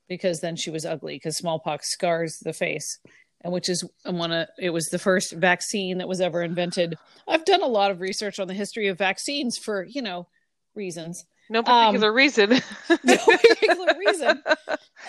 because 0.09 0.41
then 0.41 0.57
she 0.57 0.71
was 0.71 0.85
ugly 0.85 1.17
because 1.17 1.37
smallpox 1.37 1.91
scars 1.91 2.39
the 2.39 2.53
face, 2.53 2.99
and 3.43 3.53
which 3.53 3.69
is 3.69 3.85
one 4.05 4.33
of 4.33 4.49
it 4.59 4.71
was 4.71 4.89
the 4.89 4.99
first 4.99 5.33
vaccine 5.33 5.99
that 5.99 6.09
was 6.09 6.21
ever 6.21 6.43
invented. 6.43 6.97
I've 7.27 7.45
done 7.45 7.63
a 7.63 7.67
lot 7.67 7.91
of 7.91 8.01
research 8.01 8.39
on 8.41 8.49
the 8.49 8.55
history 8.55 8.89
of 8.89 8.99
vaccines 8.99 9.57
for 9.57 9.85
you 9.85 10.03
know 10.03 10.27
reasons, 10.75 11.25
No 11.49 11.61
um, 11.61 11.65
particular 11.65 12.13
reason. 12.13 12.51
no 13.05 13.17
particular 13.17 13.95
reason. 13.99 14.43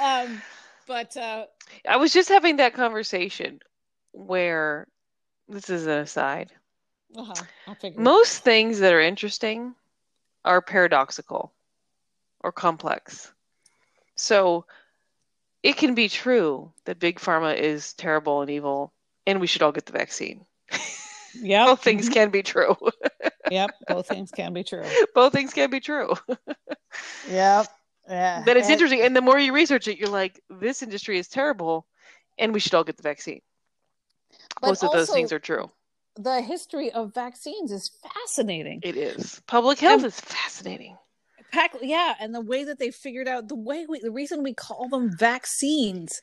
Um, 0.01 0.41
but 0.87 1.15
uh, 1.17 1.45
I 1.87 1.97
was 1.97 2.13
just 2.13 2.29
having 2.29 2.57
that 2.57 2.73
conversation 2.73 3.59
where 4.11 4.87
this 5.47 5.69
is 5.69 5.85
an 5.85 5.99
aside. 5.99 6.51
uh-huh. 7.15 7.33
Most 7.95 8.43
things 8.43 8.79
that 8.79 8.93
are 8.93 9.01
interesting 9.01 9.75
are 10.45 10.61
paradoxical 10.61 11.53
or 12.41 12.51
complex. 12.51 13.31
So 14.15 14.65
it 15.63 15.77
can 15.77 15.95
be 15.95 16.09
true 16.09 16.71
that 16.85 16.99
big 16.99 17.19
pharma 17.19 17.55
is 17.55 17.93
terrible 17.93 18.41
and 18.41 18.49
evil 18.49 18.93
and 19.27 19.39
we 19.39 19.47
should 19.47 19.61
all 19.61 19.71
get 19.71 19.85
the 19.85 19.93
vaccine. 19.93 20.45
Yeah, 21.35 21.65
Both 21.65 21.83
things 21.83 22.05
mm-hmm. 22.05 22.13
can 22.13 22.29
be 22.31 22.41
true. 22.43 22.75
Yep. 23.51 23.71
Both 23.87 24.07
things 24.13 24.31
can 24.31 24.53
be 24.53 24.63
true. 24.63 24.83
Both 25.15 25.33
things 25.33 25.53
can 25.53 25.69
be 25.69 25.79
true. 25.79 26.13
Yep. 27.29 27.67
Yeah. 28.07 28.43
But 28.45 28.57
it's 28.57 28.65
And- 28.65 28.73
interesting. 28.73 29.01
And 29.01 29.15
the 29.15 29.21
more 29.21 29.39
you 29.39 29.53
research 29.53 29.87
it, 29.87 29.97
you're 29.97 30.09
like, 30.09 30.39
this 30.49 30.81
industry 30.83 31.17
is 31.17 31.27
terrible 31.27 31.85
and 32.37 32.53
we 32.53 32.59
should 32.59 32.73
all 32.73 32.83
get 32.83 32.97
the 32.97 33.03
vaccine. 33.03 33.41
Both 34.61 34.83
of 34.83 34.91
those 34.91 35.09
things 35.09 35.31
are 35.31 35.39
true. 35.39 35.69
The 36.15 36.41
history 36.41 36.91
of 36.91 37.13
vaccines 37.13 37.71
is 37.71 37.91
fascinating. 38.13 38.81
It 38.83 38.97
is. 38.97 39.41
Public 39.47 39.79
health 39.79 40.01
And- 40.01 40.07
is 40.07 40.19
fascinating. 40.19 40.97
Pack, 41.51 41.75
yeah, 41.81 42.13
and 42.19 42.33
the 42.33 42.41
way 42.41 42.63
that 42.63 42.79
they 42.79 42.91
figured 42.91 43.27
out 43.27 43.47
the 43.47 43.55
way 43.55 43.85
we, 43.87 43.99
the 43.99 44.11
reason 44.11 44.43
we 44.43 44.53
call 44.53 44.87
them 44.89 45.11
vaccines. 45.17 46.21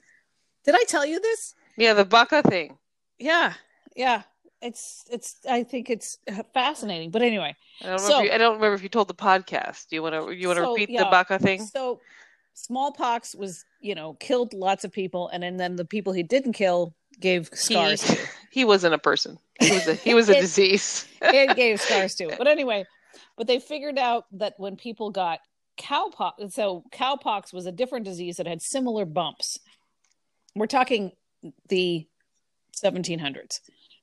Did 0.64 0.74
I 0.74 0.84
tell 0.88 1.04
you 1.06 1.20
this? 1.20 1.54
Yeah, 1.76 1.94
the 1.94 2.04
Baca 2.04 2.42
thing. 2.42 2.78
Yeah, 3.18 3.54
yeah. 3.94 4.22
It's 4.62 5.04
it's. 5.10 5.36
I 5.48 5.62
think 5.64 5.90
it's 5.90 6.18
fascinating. 6.54 7.10
But 7.10 7.22
anyway, 7.22 7.54
I 7.82 7.86
don't, 7.88 7.98
So- 7.98 8.06
remember 8.20 8.24
if 8.24 8.28
you, 8.30 8.34
I 8.34 8.38
don't 8.38 8.54
remember 8.56 8.74
if 8.74 8.82
you 8.82 8.88
told 8.88 9.08
the 9.08 9.14
podcast. 9.14 9.88
Do 9.88 9.96
you 9.96 10.02
want 10.02 10.14
to 10.14 10.30
you 10.32 10.48
want 10.48 10.58
to 10.58 10.64
So, 10.64 10.72
repeat 10.72 10.90
yeah. 10.90 11.04
the 11.04 11.10
Baca 11.10 11.38
thing? 11.38 11.64
so 11.66 12.00
smallpox 12.54 13.34
was 13.34 13.64
you 13.80 13.94
know 13.94 14.14
killed 14.14 14.54
lots 14.54 14.84
of 14.84 14.92
people, 14.92 15.28
and 15.28 15.42
then, 15.42 15.56
then 15.58 15.76
the 15.76 15.84
people 15.84 16.12
he 16.12 16.22
didn't 16.22 16.54
kill 16.54 16.94
gave 17.20 17.50
scars. 17.52 18.02
He, 18.02 18.16
he 18.50 18.64
wasn't 18.64 18.94
a 18.94 18.98
person. 18.98 19.38
He 19.60 19.72
was 19.72 19.86
a 19.86 19.94
he 19.94 20.14
was 20.14 20.28
a 20.30 20.32
It- 20.38 20.40
disease. 20.40 21.06
it 21.20 21.54
gave 21.56 21.80
scars 21.80 22.14
too. 22.14 22.30
But 22.36 22.46
anyway, 22.48 22.86
but 23.36 23.46
they 23.46 23.58
figured 23.58 23.98
out 23.98 24.26
that 24.32 24.54
when 24.58 24.76
people 24.76 25.10
got 25.10 25.40
cowpox, 25.78 26.52
so 26.52 26.84
cowpox 26.92 27.52
was 27.52 27.66
a 27.66 27.72
different 27.72 28.04
disease 28.04 28.36
that 28.36 28.46
had 28.46 28.62
similar 28.62 29.04
bumps. 29.04 29.58
We're 30.54 30.66
talking 30.66 31.12
the 31.68 32.06
1700s. 32.82 33.60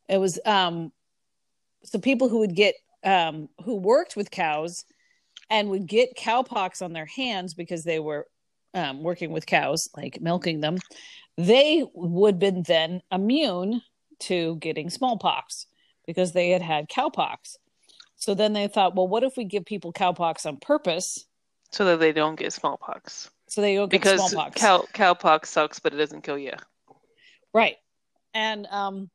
It 0.10 0.18
was 0.18 0.40
um, 0.46 0.92
so 1.84 2.00
people 2.00 2.30
who 2.30 2.40
would 2.40 2.56
get 2.56 2.76
um, 3.04 3.50
who 3.64 3.76
worked 3.76 4.16
with 4.16 4.32
cows 4.32 4.86
and 5.50 5.70
would 5.70 5.88
get 5.88 6.18
cowpox 6.18 6.82
on 6.82 6.94
their 6.94 7.06
hands 7.06 7.54
because 7.54 7.84
they 7.84 8.00
were 8.00 8.28
um, 8.74 9.04
working 9.04 9.32
with 9.32 9.46
cows, 9.46 9.90
like 9.96 10.22
milking 10.22 10.62
them. 10.62 10.78
They 11.38 11.84
would 11.94 12.40
been 12.40 12.64
then 12.64 13.02
immune 13.12 13.82
to 14.22 14.56
getting 14.58 14.90
smallpox 14.90 15.68
because 16.06 16.32
they 16.32 16.50
had 16.50 16.62
had 16.62 16.90
cowpox. 16.90 17.58
So 18.24 18.34
then 18.34 18.54
they 18.54 18.70
thought, 18.70 18.96
well, 18.96 19.06
what 19.06 19.24
if 19.24 19.36
we 19.36 19.44
give 19.44 19.66
people 19.66 19.92
cowpox 19.92 20.46
on 20.46 20.56
purpose 20.56 21.26
so 21.72 21.84
that 21.84 22.00
they 22.00 22.14
don't 22.14 22.40
get 22.40 22.54
smallpox. 22.54 23.30
so 23.50 23.60
they 23.60 23.76
don't 23.76 23.92
get 23.92 24.00
Because 24.02 24.32
smallpox? 24.32 24.62
cow 24.62 24.86
cowpox 24.94 25.48
sucks, 25.48 25.80
but 25.80 25.94
it 25.94 25.98
doesn't 25.98 26.22
kill 26.22 26.38
you. 26.38 26.54
Right. 27.54 27.76
And 28.34 28.66
um, 28.68 29.10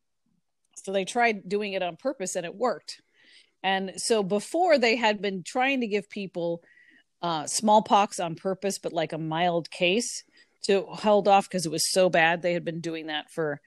so 0.76 0.92
they 0.92 1.06
tried 1.06 1.48
doing 1.48 1.72
it 1.72 1.82
on 1.82 1.96
purpose 1.96 2.36
and 2.36 2.44
it 2.44 2.54
worked. 2.54 3.00
And 3.62 3.92
so 3.96 4.22
before 4.22 4.76
they 4.76 4.96
had 4.96 5.22
been 5.22 5.42
trying 5.42 5.80
to 5.80 5.86
give 5.86 6.10
people 6.10 6.62
uh, 7.22 7.46
smallpox 7.46 8.20
on 8.20 8.34
purpose, 8.34 8.78
but 8.78 8.92
like 8.92 9.14
a 9.14 9.18
mild 9.18 9.70
case 9.70 10.22
to 10.64 10.82
hold 10.82 11.28
off 11.28 11.48
because 11.48 11.64
it 11.64 11.72
was 11.72 11.90
so 11.90 12.10
bad. 12.10 12.42
They 12.42 12.52
had 12.52 12.64
been 12.64 12.82
doing 12.82 13.06
that 13.06 13.30
for 13.30 13.62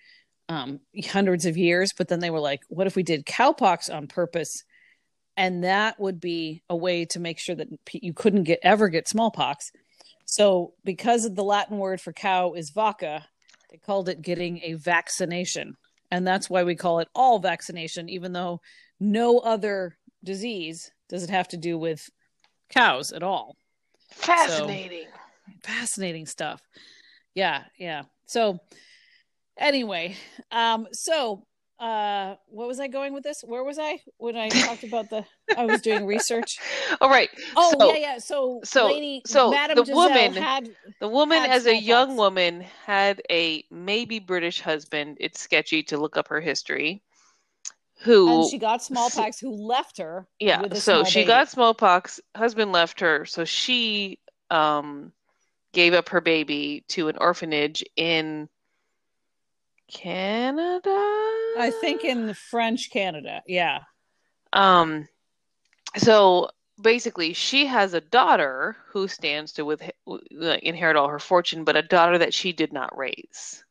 um, 0.50 0.82
hundreds 1.04 1.48
of 1.48 1.58
years. 1.58 1.94
But 1.98 2.10
then 2.10 2.20
they 2.20 2.30
were 2.30 2.39
like, 2.39 2.62
what 2.68 2.86
if 2.86 2.96
we 2.96 3.02
did 3.02 3.26
cowpox 3.26 3.92
on 3.92 4.06
purpose? 4.06 4.64
And 5.38 5.63
that 5.63 5.99
would 5.99 6.19
be 6.19 6.61
a 6.69 6.75
way 6.75 7.05
to 7.05 7.19
make 7.19 7.39
sure 7.39 7.55
that 7.55 7.69
you 7.93 8.13
couldn't 8.13 8.43
get 8.43 8.59
ever 8.63 8.89
get 8.89 9.07
smallpox. 9.07 9.71
So, 10.25 10.73
because 10.86 11.25
of 11.25 11.36
the 11.36 11.43
Latin 11.43 11.77
word 11.77 11.99
for 11.99 12.13
cow 12.13 12.53
is 12.53 12.69
vaca, 12.69 13.25
they 13.69 13.77
called 13.77 14.09
it 14.09 14.21
getting 14.21 14.61
a 14.63 14.73
vaccination. 14.73 15.75
And 16.09 16.27
that's 16.27 16.49
why 16.49 16.63
we 16.63 16.75
call 16.75 16.99
it 16.99 17.07
all 17.15 17.39
vaccination, 17.39 18.09
even 18.09 18.34
though 18.34 18.61
no 18.99 19.39
other 19.39 19.97
disease 20.23 20.91
does 21.09 21.23
it 21.23 21.29
have 21.29 21.47
to 21.49 21.57
do 21.57 21.77
with 21.77 22.09
cows 22.69 23.11
at 23.11 23.23
all. 23.23 23.55
Fascinating. 24.11 25.07
So, 25.07 25.53
fascinating 25.63 26.25
stuff. 26.25 26.61
Yeah, 27.34 27.63
yeah. 27.77 28.03
So, 28.25 28.59
anyway, 29.57 30.15
um, 30.51 30.88
so 30.91 31.45
uh 31.82 32.36
what 32.47 32.67
was 32.67 32.79
i 32.79 32.88
going 32.88 33.11
with 33.11 33.23
this 33.23 33.41
where 33.41 33.63
was 33.63 33.79
i 33.79 33.99
when 34.17 34.36
i 34.38 34.47
talked 34.49 34.84
about 34.84 35.09
the 35.09 35.25
i 35.57 35.65
was 35.65 35.82
doing 35.82 36.05
research 36.05 36.59
All 37.01 37.09
right. 37.09 37.29
oh 37.57 37.73
So- 37.79 37.91
yeah 37.93 37.99
yeah 37.99 38.17
so 38.19 38.61
so- 38.63 38.86
lady 38.86 39.23
so 39.25 39.49
Madame 39.49 39.75
the 39.77 39.86
Giselle 39.86 39.95
woman- 40.09 40.34
had 40.34 40.69
The 40.99 41.07
woman, 41.07 41.39
as 41.43 41.65
a 41.65 41.75
young 41.75 42.09
smallpox. 42.13 42.17
woman, 42.19 42.61
had 42.86 43.21
a 43.32 43.63
maybe 43.71 44.19
British 44.19 44.61
husband. 44.61 45.17
It's 45.19 45.39
sketchy 45.39 45.82
to 45.84 45.97
look 45.97 46.15
up 46.17 46.27
her 46.27 46.39
history. 46.39 47.01
Who, 48.03 48.41
and 48.41 48.49
she 48.51 48.57
got 48.59 48.84
smallpox 48.84 49.39
who 49.39 49.51
left 49.51 49.97
her 49.97 50.27
yeah, 50.39 50.61
with 50.61 50.77
so 50.82 51.03
she 51.03 51.19
baby. 51.21 51.27
got 51.27 51.49
smallpox. 51.49 52.19
Husband 52.36 52.71
left 52.71 52.99
her, 52.99 53.25
so 53.25 53.43
she 53.45 54.19
um, 54.51 55.11
gave 55.73 55.93
up 55.93 56.09
her 56.09 56.21
baby 56.21 56.84
to 56.89 57.07
an 57.09 57.17
orphanage 57.19 57.84
in 57.95 58.49
Canada. 59.92 60.89
i 61.58 61.72
think 61.82 62.04
in 62.04 62.34
french 62.34 62.89
canada 62.92 63.42
yeah 63.48 63.80
Um, 64.54 65.08
so 65.98 66.50
basically, 66.82 67.34
she 67.34 67.66
has 67.68 67.94
a 67.94 68.02
daughter 68.02 68.76
who 68.89 69.08
stands 69.08 69.54
to 69.54 69.66
with 69.66 69.82
inherit 70.62 70.96
all 70.96 71.08
her 71.08 71.20
fortune, 71.20 71.64
but 71.64 71.76
a 71.76 71.82
daughter 71.82 72.18
that 72.18 72.34
she 72.34 72.52
did 72.52 72.74
not 72.74 72.98
raise, 72.98 73.64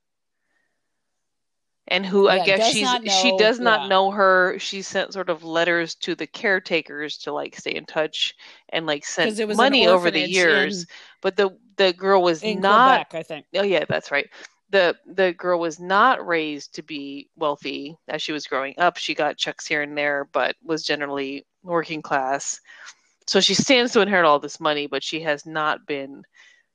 and 1.89 2.05
who 2.05 2.29
I 2.29 2.45
guess 2.45 2.73
she's 2.73 2.83
not 2.83 3.09
she 3.11 3.37
does 3.37 3.59
not 3.59 3.83
yeah. 3.83 3.89
know 3.89 4.11
her. 4.11 4.59
She 4.59 4.83
sent 4.83 5.12
sort 5.12 5.31
of 5.31 5.45
letters 5.45 5.95
to 5.97 6.14
the 6.14 6.27
caretakers 6.27 7.18
to 7.18 7.33
like 7.33 7.57
stay 7.57 7.75
in 7.75 7.87
touch 7.87 8.35
and 8.68 8.87
like 8.87 9.05
sent 9.05 9.27
because 9.27 9.41
it 9.41 9.49
was 9.49 9.59
an 9.59 9.64
money 9.64 9.87
over 9.87 10.11
the 10.11 10.29
years. 10.29 10.83
in, 10.83 10.87
but 11.21 11.37
the 11.37 11.51
the 11.77 11.93
girl 11.93 12.23
was 12.23 12.43
not 12.45 13.09
quebec 13.09 13.14
i 13.14 13.23
think 13.23 13.47
Oh 13.55 13.62
yeah, 13.62 13.85
that's 13.89 14.11
right. 14.11 14.29
The 14.71 14.97
the 15.07 15.33
girl 15.33 15.59
was 15.59 15.81
not 15.81 16.27
raised 16.27 16.75
to 16.75 16.83
be 16.83 17.29
wealthy 17.37 17.97
as 18.09 18.23
she 18.23 18.33
was 18.33 18.47
growing 18.47 18.75
up. 18.79 18.97
She 18.97 19.14
got 19.14 19.37
checks 19.37 19.66
here 19.66 19.83
and 19.83 19.97
there, 19.99 20.29
but 20.33 20.57
was 20.62 20.85
generally 20.85 21.45
working 21.62 22.03
class. 22.03 22.61
So 23.27 23.41
she 23.41 23.55
stands 23.55 23.93
to 23.93 24.01
inherit 24.01 24.27
all 24.27 24.39
this 24.39 24.61
money, 24.61 24.87
but 24.87 25.03
she 25.03 25.21
has 25.23 25.47
not 25.47 25.87
been, 25.87 26.23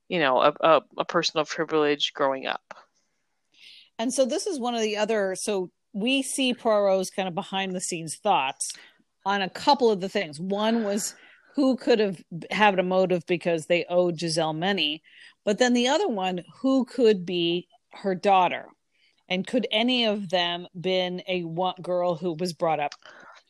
you 0.08 0.18
know, 0.18 0.40
a, 0.40 0.54
a, 0.60 0.82
a 0.98 1.04
person 1.04 1.40
of 1.40 1.48
privilege 1.48 2.12
growing 2.14 2.46
up. 2.46 2.74
And 3.98 4.12
so 4.12 4.24
this 4.24 4.46
is 4.46 4.58
one 4.58 4.74
of 4.74 4.82
the 4.82 4.96
other. 4.96 5.34
So 5.34 5.70
we 5.92 6.22
see 6.22 6.54
Poirot's 6.54 7.10
kind 7.10 7.28
of 7.28 7.34
behind 7.34 7.74
the 7.74 7.80
scenes 7.80 8.16
thoughts 8.16 8.72
on 9.24 9.42
a 9.42 9.50
couple 9.50 9.90
of 9.90 10.00
the 10.00 10.08
things. 10.08 10.38
One 10.38 10.84
was 10.84 11.14
who 11.54 11.76
could 11.76 11.98
have 11.98 12.22
had 12.50 12.78
a 12.78 12.82
motive 12.82 13.24
because 13.26 13.66
they 13.66 13.86
owed 13.88 14.20
Giselle 14.20 14.52
money, 14.52 15.02
but 15.44 15.58
then 15.58 15.72
the 15.72 15.88
other 15.88 16.08
one, 16.08 16.42
who 16.60 16.84
could 16.84 17.24
be 17.24 17.66
her 17.98 18.14
daughter, 18.14 18.66
and 19.28 19.46
could 19.46 19.66
any 19.70 20.04
of 20.06 20.28
them 20.30 20.66
been 20.78 21.22
a 21.28 21.42
one 21.44 21.74
girl 21.82 22.14
who 22.14 22.32
was 22.34 22.52
brought 22.52 22.80
up 22.80 22.92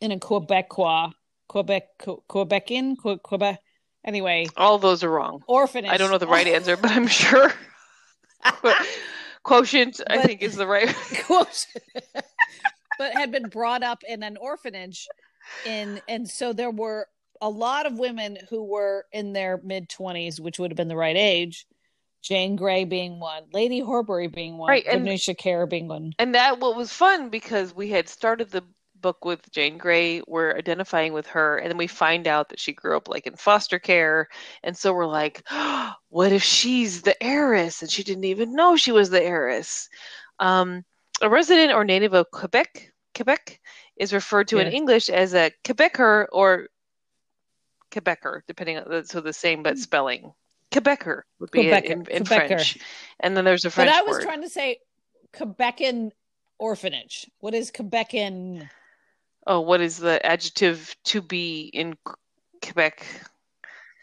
in 0.00 0.12
a 0.12 0.18
Quebecois, 0.18 1.12
Quebec, 1.48 1.84
Quebecian, 1.98 2.96
Que- 3.00 3.18
Quebec. 3.18 3.60
Anyway, 4.04 4.46
All 4.56 4.78
those 4.78 5.02
are 5.02 5.10
wrong. 5.10 5.42
orphanage. 5.48 5.90
I 5.90 5.96
don't 5.96 6.10
know 6.10 6.18
the 6.18 6.26
right 6.28 6.46
answer, 6.46 6.76
but 6.76 6.92
I'm 6.92 7.06
sure 7.08 7.52
Qu- 8.44 8.72
quotient 9.42 10.00
I 10.08 10.22
think 10.22 10.42
is 10.42 10.56
the 10.56 10.66
right. 10.66 10.94
quote 11.24 11.66
but 12.98 13.12
had 13.12 13.30
been 13.30 13.48
brought 13.48 13.82
up 13.82 14.02
in 14.08 14.22
an 14.22 14.36
orphanage 14.38 15.06
in 15.66 16.00
and 16.08 16.28
so 16.28 16.52
there 16.52 16.70
were 16.70 17.06
a 17.40 17.48
lot 17.48 17.84
of 17.86 17.98
women 17.98 18.38
who 18.48 18.64
were 18.64 19.04
in 19.12 19.32
their 19.32 19.60
mid 19.62 19.88
20s 19.88 20.40
which 20.40 20.58
would 20.58 20.70
have 20.70 20.76
been 20.76 20.88
the 20.88 20.96
right 20.96 21.16
age 21.16 21.66
jane 22.26 22.56
grey 22.56 22.84
being 22.84 23.20
one 23.20 23.44
lady 23.52 23.80
horbury 23.80 24.26
being 24.26 24.58
one 24.58 24.68
Right, 24.68 24.86
and- 24.86 25.04
Venetia 25.04 25.34
Kerr 25.34 25.66
being 25.66 25.88
one 25.88 26.12
And 26.18 26.34
that 26.34 26.58
what 26.58 26.76
was 26.76 26.92
fun 26.92 27.30
because 27.30 27.74
we 27.74 27.90
had 27.90 28.08
started 28.08 28.50
the 28.50 28.64
book 29.00 29.24
with 29.24 29.48
Jane 29.52 29.78
Grey, 29.78 30.22
we're 30.26 30.56
identifying 30.56 31.12
with 31.12 31.26
her, 31.28 31.58
and 31.58 31.70
then 31.70 31.76
we 31.76 31.86
find 31.86 32.26
out 32.26 32.48
that 32.48 32.58
she 32.58 32.72
grew 32.72 32.96
up 32.96 33.08
like 33.08 33.26
in 33.26 33.36
foster 33.36 33.78
care, 33.78 34.28
and 34.64 34.76
so 34.76 34.92
we're 34.92 35.06
like, 35.06 35.42
what 36.08 36.32
if 36.32 36.42
she's 36.42 37.02
the 37.02 37.20
heiress 37.22 37.82
and 37.82 37.90
she 37.90 38.02
didn't 38.02 38.24
even 38.24 38.54
know 38.54 38.74
she 38.76 38.92
was 38.92 39.10
the 39.10 39.22
heiress? 39.22 39.88
Um, 40.40 40.84
a 41.22 41.28
resident 41.28 41.72
or 41.72 41.84
native 41.84 42.14
of 42.14 42.30
Quebec, 42.32 42.92
Quebec 43.14 43.60
is 43.96 44.12
referred 44.12 44.48
to 44.48 44.58
in 44.58 44.72
English 44.72 45.08
as 45.08 45.34
a 45.34 45.52
Quebecer 45.64 46.26
or 46.32 46.68
Quebecer, 47.90 48.40
depending 48.48 48.78
on 48.78 48.90
the, 48.90 49.04
so 49.04 49.20
the 49.20 49.32
same 49.32 49.62
but 49.62 49.78
spelling. 49.78 50.32
Quebecer 50.80 51.22
would 51.40 51.50
be 51.50 51.64
Quebecer, 51.64 51.84
in, 51.84 52.06
in 52.10 52.24
Quebecer. 52.24 52.46
French, 52.48 52.78
and 53.20 53.36
then 53.36 53.44
there's 53.44 53.64
a 53.64 53.70
French. 53.70 53.88
but 53.90 53.96
i 53.96 54.02
was 54.02 54.16
word. 54.16 54.22
trying 54.22 54.42
to 54.42 54.48
say 54.48 54.78
quebecan 55.32 56.10
orphanage 56.58 57.26
what 57.40 57.54
is 57.54 57.70
quebecan 57.70 58.68
Oh, 59.48 59.60
what 59.60 59.80
is 59.80 59.98
the 59.98 60.24
adjective 60.26 60.96
to 61.04 61.22
be 61.22 61.70
in 61.72 61.94
Quebec? 62.64 63.06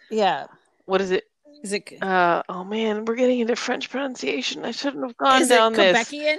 yeah 0.10 0.46
What 0.86 1.02
is 1.02 1.12
it? 1.12 1.26
is 1.64 1.74
it 1.74 2.02
Uh, 2.02 2.44
oh 2.48 2.64
man, 2.64 3.04
we're 3.06 3.16
getting 3.16 3.40
into 3.42 3.56
French 3.58 3.90
pronunciation. 3.90 4.64
I 4.64 4.72
shouldn't 4.72 5.04
have 5.06 5.18
gone 5.18 5.42
is 5.42 5.52
it 5.52 5.56
down 5.56 5.74
this. 5.74 5.98
quebecian 5.98 6.38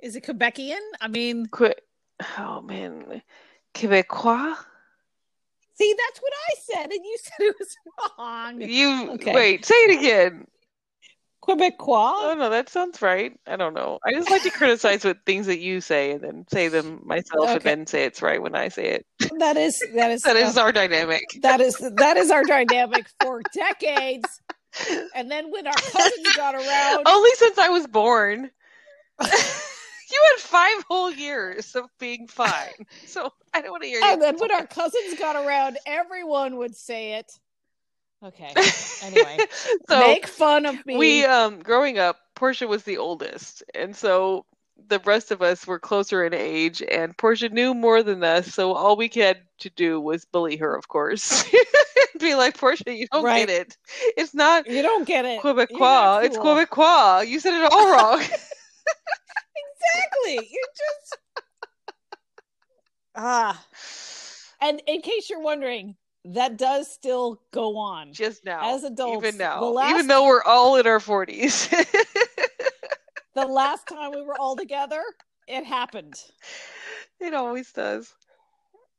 is 0.00 0.16
it 0.16 0.24
quebecian 0.24 0.80
i 1.00 1.08
mean 1.08 1.46
Que- 1.46 1.74
oh 2.38 2.62
man, 2.62 3.22
Quebecois. 3.74 4.56
See, 5.74 5.94
that's 5.98 6.20
what 6.20 6.32
I 6.50 6.54
said, 6.60 6.90
and 6.92 7.04
you 7.04 7.16
said 7.22 7.32
it 7.40 7.56
was 7.58 7.76
wrong. 8.18 8.60
You 8.60 9.10
Okay. 9.14 9.32
wait. 9.34 9.64
Say 9.64 9.74
it 9.74 9.98
again. 9.98 10.46
Quebecois? 11.42 12.12
Oh 12.30 12.34
no, 12.38 12.50
that 12.50 12.68
sounds 12.68 13.02
right. 13.02 13.32
I 13.48 13.56
don't 13.56 13.74
know. 13.74 13.98
I 14.06 14.12
just 14.12 14.30
like 14.30 14.42
to 14.42 14.50
criticize 14.50 15.04
what 15.04 15.18
things 15.26 15.46
that 15.46 15.58
you 15.58 15.80
say 15.80 16.12
and 16.12 16.20
then 16.22 16.44
say 16.52 16.68
them 16.68 17.00
myself 17.04 17.50
and 17.50 17.62
then 17.62 17.86
say 17.86 18.04
it's 18.04 18.22
right 18.22 18.40
when 18.40 18.54
I 18.54 18.68
say 18.68 18.86
it. 18.90 19.06
That 19.40 19.56
is 19.56 19.82
that 19.94 20.10
is 20.12 20.22
That 20.22 20.36
is 20.36 20.56
uh, 20.56 20.60
our 20.62 20.70
dynamic. 20.72 21.22
that 21.42 21.60
is 21.60 21.76
that 21.96 22.16
is 22.16 22.30
our 22.30 22.44
dynamic 22.44 23.06
for 23.20 23.42
decades. 23.52 24.40
And 25.16 25.30
then 25.30 25.50
when 25.50 25.66
our 25.66 25.74
cousins 25.74 26.32
got 26.36 26.54
around, 26.54 27.06
Only 27.08 27.30
since 27.34 27.58
I 27.58 27.68
was 27.70 27.86
born. 27.88 28.50
You 30.12 30.22
had 30.36 30.40
five 30.42 30.84
whole 30.88 31.10
years 31.10 31.74
of 31.74 31.86
being 31.98 32.26
fine. 32.28 32.86
So 33.06 33.30
I 33.54 33.60
don't 33.62 33.70
want 33.72 33.82
to 33.84 33.88
hear 33.88 34.00
you. 34.00 34.06
and 34.06 34.20
then 34.22 34.38
when 34.38 34.52
our 34.52 34.66
cousins 34.66 35.18
got 35.18 35.36
around, 35.36 35.78
everyone 35.86 36.56
would 36.58 36.76
say 36.76 37.14
it. 37.14 37.32
Okay. 38.24 38.52
Anyway, 39.02 39.36
so 39.88 39.98
make 39.98 40.28
fun 40.28 40.64
of 40.64 40.86
me. 40.86 40.96
we 40.96 41.24
um 41.24 41.58
growing 41.58 41.98
up, 41.98 42.18
Portia 42.36 42.68
was 42.68 42.84
the 42.84 42.98
oldest, 42.98 43.64
and 43.74 43.96
so 43.96 44.46
the 44.88 45.00
rest 45.00 45.32
of 45.32 45.42
us 45.42 45.66
were 45.66 45.80
closer 45.80 46.24
in 46.24 46.32
age, 46.32 46.82
and 46.88 47.18
Portia 47.18 47.48
knew 47.48 47.74
more 47.74 48.04
than 48.04 48.22
us. 48.22 48.46
So 48.54 48.74
all 48.74 48.96
we 48.96 49.10
had 49.12 49.38
to 49.58 49.70
do 49.70 50.00
was 50.00 50.24
bully 50.24 50.56
her, 50.58 50.76
of 50.76 50.86
course, 50.86 51.44
be 52.20 52.36
like, 52.36 52.56
Portia, 52.56 52.94
you 52.94 53.08
don't 53.10 53.24
Right. 53.24 53.48
get 53.48 53.50
it. 53.50 53.76
It's 54.16 54.34
not 54.34 54.68
you 54.68 54.82
don't 54.82 55.04
get 55.06 55.24
it. 55.24 55.40
Quebecois. 55.40 55.80
not 55.80 56.24
It's 56.26 56.36
cool. 56.36 56.54
Quebecois. 56.54 57.26
You 57.26 57.40
said 57.40 57.54
it 57.60 57.72
all 57.72 57.90
wrong. 57.90 58.22
Exactly. 59.94 60.48
You 60.50 60.64
just 60.76 61.18
ah. 63.16 63.66
And 64.60 64.80
in 64.86 65.00
case 65.02 65.28
you're 65.28 65.40
wondering, 65.42 65.96
that 66.24 66.56
does 66.56 66.90
still 66.90 67.40
go 67.52 67.76
on. 67.76 68.12
Just 68.12 68.44
now, 68.44 68.74
As 68.74 68.84
adults, 68.84 69.26
even 69.26 69.38
now, 69.38 69.62
last- 69.64 69.90
even 69.90 70.06
though 70.06 70.24
we're 70.26 70.44
all 70.44 70.76
in 70.76 70.86
our 70.86 71.00
forties. 71.00 71.68
The 73.34 73.46
last 73.46 73.86
time 73.88 74.10
we 74.14 74.22
were 74.22 74.38
all 74.38 74.56
together, 74.56 75.02
it 75.46 75.64
happened. 75.64 76.14
it 77.20 77.34
always 77.34 77.72
does. 77.72 78.12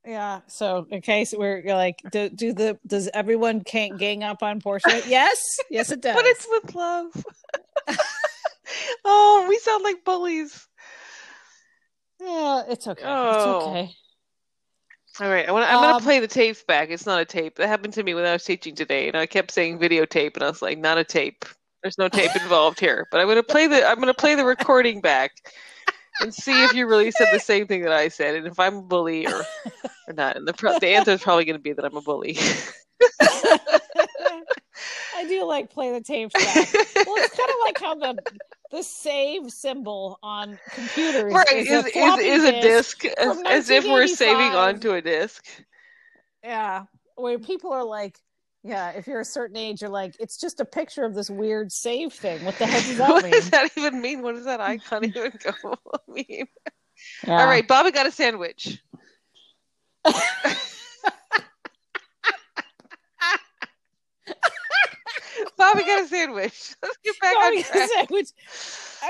Yeah. 0.06 0.42
So 0.48 0.88
in 0.90 1.02
case 1.02 1.34
we're 1.38 1.64
like, 1.66 2.02
do, 2.12 2.30
do 2.30 2.52
the 2.52 2.78
does 2.86 3.10
everyone 3.14 3.62
can't 3.64 3.98
gang 3.98 4.24
up 4.24 4.44
on 4.44 4.60
Portia? 4.60 5.02
Yes, 5.08 5.40
yes, 5.70 5.92
it 5.92 6.02
does. 6.02 6.16
But 6.16 6.26
it's 6.26 6.48
with 6.50 6.76
love. 6.76 7.26
oh, 9.06 9.46
we 9.48 9.58
sound 9.60 9.84
like 9.84 10.04
bullies. 10.04 10.68
Yeah, 12.24 12.64
it's 12.70 12.88
okay. 12.88 13.04
Oh. 13.06 13.30
It's 13.32 13.68
okay. 13.68 13.96
All 15.20 15.30
right, 15.30 15.48
I 15.48 15.52
wanna, 15.52 15.68
I'm 15.68 15.76
gonna 15.76 15.98
Um, 15.98 16.02
play 16.02 16.20
the 16.20 16.28
tapes 16.28 16.64
back. 16.64 16.90
It's 16.90 17.06
not 17.06 17.22
a 17.22 17.26
tape. 17.26 17.58
That 17.58 17.68
happened 17.68 17.94
to 17.94 18.04
me 18.04 18.16
when 18.16 18.26
I 18.26 18.34
was 18.34 18.44
teaching 18.44 18.74
today, 18.74 19.08
and 19.08 19.16
I 19.16 19.28
kept 19.28 19.52
saying 19.52 19.78
videotape, 19.78 20.34
and 20.34 20.44
I 20.44 20.48
was 20.50 20.62
like, 20.64 20.80
not 20.80 20.98
a 20.98 21.04
tape. 21.04 21.46
There's 21.84 22.00
no 22.00 22.10
tape 22.10 22.36
involved 22.36 22.80
here. 22.80 23.08
But 23.12 23.20
I'm 23.20 23.28
gonna 23.28 23.44
play 23.44 23.68
the. 23.68 23.86
I'm 23.86 24.00
gonna 24.00 24.14
play 24.16 24.34
the 24.34 24.46
recording 24.46 25.02
back, 25.02 25.34
and 26.22 26.34
see 26.34 26.64
if 26.64 26.74
you 26.74 26.88
really 26.88 27.12
said 27.12 27.28
the 27.32 27.40
same 27.40 27.68
thing 27.68 27.84
that 27.84 27.92
I 27.92 28.08
said, 28.08 28.36
and 28.36 28.48
if 28.48 28.60
I'm 28.60 28.78
a 28.78 28.82
bully 28.82 29.28
or 29.28 29.44
or 30.08 30.14
not. 30.14 30.36
And 30.36 30.48
the 30.48 30.54
pro- 30.54 30.80
the 30.80 30.88
answer 30.88 31.12
is 31.12 31.22
probably 31.22 31.46
gonna 31.46 31.60
be 31.60 31.74
that 31.74 31.86
I'm 31.86 31.96
a 31.96 32.02
bully. 32.02 32.36
I 33.22 33.60
I 35.16 35.26
do 35.28 35.44
like 35.46 35.70
play 35.70 35.92
the 35.92 36.02
tape 36.02 36.34
back. 36.34 36.56
well, 36.56 37.18
it's 37.18 37.38
kind 37.38 37.50
of 37.50 37.56
like 37.66 37.80
how 37.80 37.96
the 37.96 38.24
the 38.74 38.84
save 38.84 39.52
symbol 39.52 40.18
on 40.24 40.58
computers 40.72 41.32
right 41.32 41.46
is, 41.54 41.68
is, 41.70 41.86
a, 41.86 41.98
is, 41.98 42.18
is 42.20 42.44
a 42.44 42.52
disk 42.62 43.02
disc 43.04 43.18
as, 43.20 43.42
as 43.46 43.70
if 43.70 43.86
we're 43.86 44.08
saving 44.08 44.52
onto 44.54 44.94
a 44.94 45.02
disc 45.02 45.46
Yeah, 46.44 46.86
where 47.16 47.38
people 47.40 47.72
are 47.72 47.84
like, 47.86 48.18
yeah, 48.64 48.90
if 48.92 49.06
you're 49.08 49.20
a 49.20 49.26
certain 49.26 49.58
age, 49.58 49.82
you're 49.82 49.92
like, 49.92 50.16
it's 50.20 50.38
just 50.38 50.60
a 50.60 50.66
picture 50.66 51.06
of 51.06 51.14
this 51.14 51.30
weird 51.30 51.72
save 51.72 52.14
thing. 52.14 52.44
What 52.44 52.58
the 52.58 52.66
heck 52.66 52.84
does 52.84 52.98
that 52.98 53.10
what 53.12 53.24
mean? 53.24 53.32
does 53.32 53.50
that 53.52 53.70
even 53.78 54.02
mean 54.02 54.22
what 54.24 54.36
does 54.36 54.46
that 54.46 54.60
icon 54.60 55.06
even 55.16 55.32
go 55.44 55.78
mean 56.08 56.48
Yeah. 57.28 57.42
all 57.42 57.48
right 57.48 57.68
bobby 57.68 57.92
got 57.92 58.08
a 58.08 58.12
sandwich 58.12 58.82
bobby 65.64 65.86
got 65.86 66.04
a 66.04 66.08
sandwich 66.08 66.76
let's 66.84 66.98
get 67.04 67.16
back 67.22 67.36
Bobby 67.36 67.58
on 67.58 67.64
got 67.64 67.70
a 67.70 67.72
track 67.72 67.90
sandwich. 67.90 68.30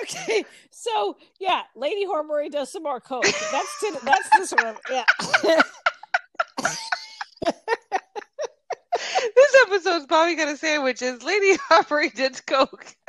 Okay, 0.02 0.46
so 0.72 1.18
yeah, 1.40 1.62
Lady 1.76 2.06
Horbury 2.06 2.50
does 2.50 2.72
some 2.72 2.84
more 2.84 3.00
coke. 3.00 3.24
That's 3.24 3.80
to, 3.82 4.00
that's 4.04 4.30
this 4.38 4.52
one. 4.52 4.76
Yeah. 4.90 5.06
this 9.36 9.56
episode's 9.68 10.06
bobby 10.06 10.36
got 10.36 10.48
a 10.48 10.56
sandwich 10.58 11.02
is 11.02 11.24
lady 11.24 11.58
Horbury 11.70 12.14
did 12.14 12.40
coke 12.46 12.96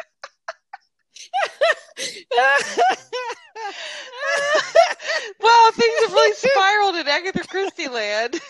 well 5.41 5.73
things 5.73 5.95
have 6.03 6.13
really 6.13 6.35
spiraled 6.35 6.97
in 6.97 7.07
agatha 7.07 7.47
christie 7.49 7.89
land 7.89 8.41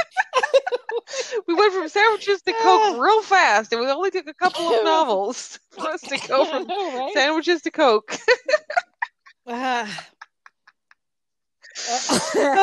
we 1.46 1.54
went 1.54 1.72
from 1.72 1.88
sandwiches 1.88 2.42
to 2.42 2.52
coke 2.52 2.98
real 2.98 3.22
fast 3.22 3.72
and 3.72 3.80
we 3.80 3.88
only 3.88 4.10
took 4.10 4.26
a 4.28 4.34
couple 4.34 4.68
of 4.68 4.84
novels 4.84 5.58
for 5.70 5.88
us 5.88 6.00
to 6.00 6.18
go 6.28 6.44
from 6.44 6.66
right? 6.66 7.10
sandwiches 7.14 7.62
to 7.62 7.70
coke 7.70 8.16
Ah. 9.48 10.06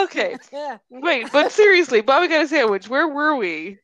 okay 0.03 0.37
wait 0.89 1.27
but 1.33 1.51
seriously 1.51 1.99
bobby 1.99 2.27
got 2.27 2.45
a 2.45 2.47
sandwich 2.47 2.87
where 2.87 3.07
were 3.07 3.35
we 3.35 3.77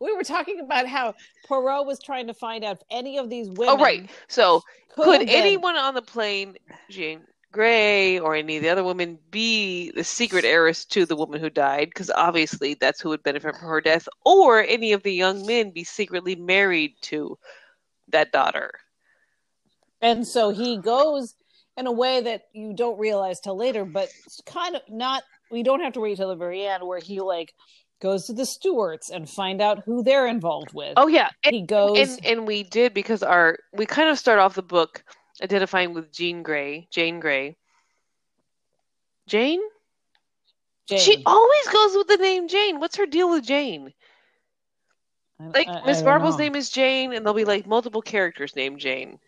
we 0.00 0.12
were 0.14 0.24
talking 0.24 0.60
about 0.60 0.86
how 0.86 1.14
Poirot 1.46 1.86
was 1.86 1.98
trying 2.02 2.26
to 2.26 2.34
find 2.34 2.62
out 2.64 2.76
if 2.76 2.82
any 2.90 3.16
of 3.18 3.30
these 3.30 3.48
women. 3.48 3.68
oh 3.68 3.78
right 3.78 4.10
so 4.28 4.60
could 4.94 5.20
could 5.20 5.28
anyone 5.30 5.76
on 5.76 5.94
the 5.94 6.02
plane 6.02 6.56
jane 6.90 7.22
grey 7.52 8.18
or 8.18 8.34
any 8.34 8.56
of 8.56 8.62
the 8.62 8.68
other 8.70 8.82
women 8.82 9.18
be 9.30 9.90
the 9.92 10.04
secret 10.04 10.44
heiress 10.44 10.84
to 10.86 11.06
the 11.06 11.16
woman 11.16 11.40
who 11.40 11.50
died 11.50 11.88
because 11.90 12.10
obviously 12.14 12.74
that's 12.74 13.00
who 13.00 13.10
would 13.10 13.22
benefit 13.22 13.54
from 13.54 13.68
her 13.68 13.80
death 13.80 14.08
or 14.24 14.62
any 14.62 14.92
of 14.92 15.02
the 15.02 15.12
young 15.12 15.46
men 15.46 15.70
be 15.70 15.84
secretly 15.84 16.34
married 16.34 16.94
to 17.02 17.38
that 18.08 18.32
daughter 18.32 18.72
And 20.00 20.26
so 20.26 20.50
he 20.50 20.78
goes 20.78 21.34
in 21.76 21.86
a 21.86 21.92
way 21.92 22.20
that 22.22 22.42
you 22.52 22.74
don't 22.74 22.98
realize 22.98 23.40
till 23.40 23.56
later, 23.56 23.84
but 23.84 24.08
kind 24.46 24.76
of 24.76 24.82
not. 24.88 25.22
We 25.50 25.62
don't 25.62 25.80
have 25.80 25.94
to 25.94 26.00
wait 26.00 26.16
till 26.16 26.28
the 26.28 26.34
very 26.34 26.66
end 26.66 26.86
where 26.86 26.98
he 27.00 27.20
like 27.20 27.54
goes 28.00 28.26
to 28.26 28.32
the 28.32 28.44
Stewarts 28.44 29.10
and 29.10 29.28
find 29.30 29.62
out 29.62 29.82
who 29.84 30.02
they're 30.02 30.26
involved 30.26 30.74
with. 30.74 30.94
oh 30.96 31.06
yeah 31.06 31.30
and, 31.44 31.54
he 31.54 31.62
goes. 31.62 31.98
and 31.98 32.26
and 32.26 32.46
we 32.46 32.64
did 32.64 32.92
because 32.92 33.22
our 33.22 33.58
we 33.72 33.86
kind 33.86 34.08
of 34.08 34.18
start 34.18 34.38
off 34.38 34.54
the 34.54 34.62
book 34.62 35.04
identifying 35.40 35.94
with 35.94 36.12
jean 36.12 36.42
gray 36.42 36.86
jane 36.90 37.20
grey 37.20 37.56
jane 39.26 39.60
Jane. 40.88 40.98
she 40.98 41.22
always 41.24 41.68
goes 41.68 41.94
with 41.96 42.08
the 42.08 42.16
name 42.16 42.48
jane 42.48 42.80
what's 42.80 42.96
her 42.96 43.06
deal 43.06 43.30
with 43.30 43.44
jane 43.44 43.94
I- 45.40 45.58
like 45.58 45.86
Miss 45.86 46.02
Marple's 46.02 46.38
know. 46.38 46.44
name 46.44 46.54
is 46.54 46.70
Jane, 46.70 47.12
and 47.12 47.24
there'll 47.24 47.34
be 47.34 47.44
like 47.44 47.66
multiple 47.66 48.02
characters 48.02 48.54
named 48.54 48.78
Jane. 48.78 49.18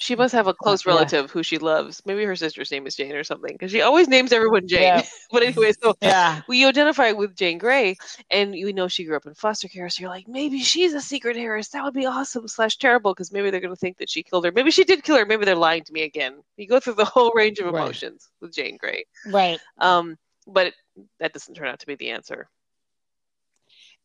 She 0.00 0.16
must 0.16 0.32
have 0.32 0.46
a 0.46 0.54
close 0.54 0.84
yeah. 0.84 0.92
relative 0.92 1.30
who 1.30 1.42
she 1.42 1.58
loves. 1.58 2.00
Maybe 2.06 2.24
her 2.24 2.34
sister's 2.34 2.70
name 2.70 2.86
is 2.86 2.96
Jane 2.96 3.12
or 3.12 3.22
something, 3.22 3.52
because 3.52 3.70
she 3.70 3.82
always 3.82 4.08
names 4.08 4.32
everyone 4.32 4.66
Jane. 4.66 4.82
Yeah. 4.82 5.02
but 5.30 5.42
anyway, 5.42 5.72
so 5.80 5.94
Yeah. 6.00 6.40
we 6.48 6.64
identify 6.64 7.12
with 7.12 7.36
Jane 7.36 7.58
Grey, 7.58 7.96
and 8.30 8.54
you 8.54 8.72
know 8.72 8.88
she 8.88 9.04
grew 9.04 9.14
up 9.16 9.26
in 9.26 9.34
foster 9.34 9.68
care, 9.68 9.88
so 9.90 10.00
you're 10.00 10.08
like, 10.10 10.26
maybe 10.26 10.60
she's 10.60 10.94
a 10.94 11.02
secret 11.02 11.36
heiress. 11.36 11.68
That 11.68 11.84
would 11.84 11.92
be 11.92 12.06
awesome 12.06 12.48
slash 12.48 12.78
terrible, 12.78 13.12
because 13.12 13.30
maybe 13.30 13.50
they're 13.50 13.60
going 13.60 13.74
to 13.74 13.78
think 13.78 13.98
that 13.98 14.08
she 14.08 14.22
killed 14.22 14.46
her. 14.46 14.52
Maybe 14.52 14.70
she 14.70 14.84
did 14.84 15.04
kill 15.04 15.16
her. 15.18 15.26
Maybe 15.26 15.44
they're 15.44 15.54
lying 15.54 15.84
to 15.84 15.92
me 15.92 16.02
again. 16.02 16.40
You 16.56 16.66
go 16.66 16.80
through 16.80 16.94
the 16.94 17.04
whole 17.04 17.32
range 17.34 17.58
of 17.58 17.66
Right. 17.66 17.82
emotions 17.82 18.28
with 18.40 18.54
Jane 18.54 18.78
Grey, 18.78 19.04
Right. 19.26 19.60
um, 19.78 20.16
but 20.46 20.68
it, 20.68 20.74
that 21.18 21.34
doesn't 21.34 21.54
turn 21.54 21.68
out 21.68 21.80
to 21.80 21.86
be 21.86 21.94
the 21.96 22.10
answer. 22.10 22.48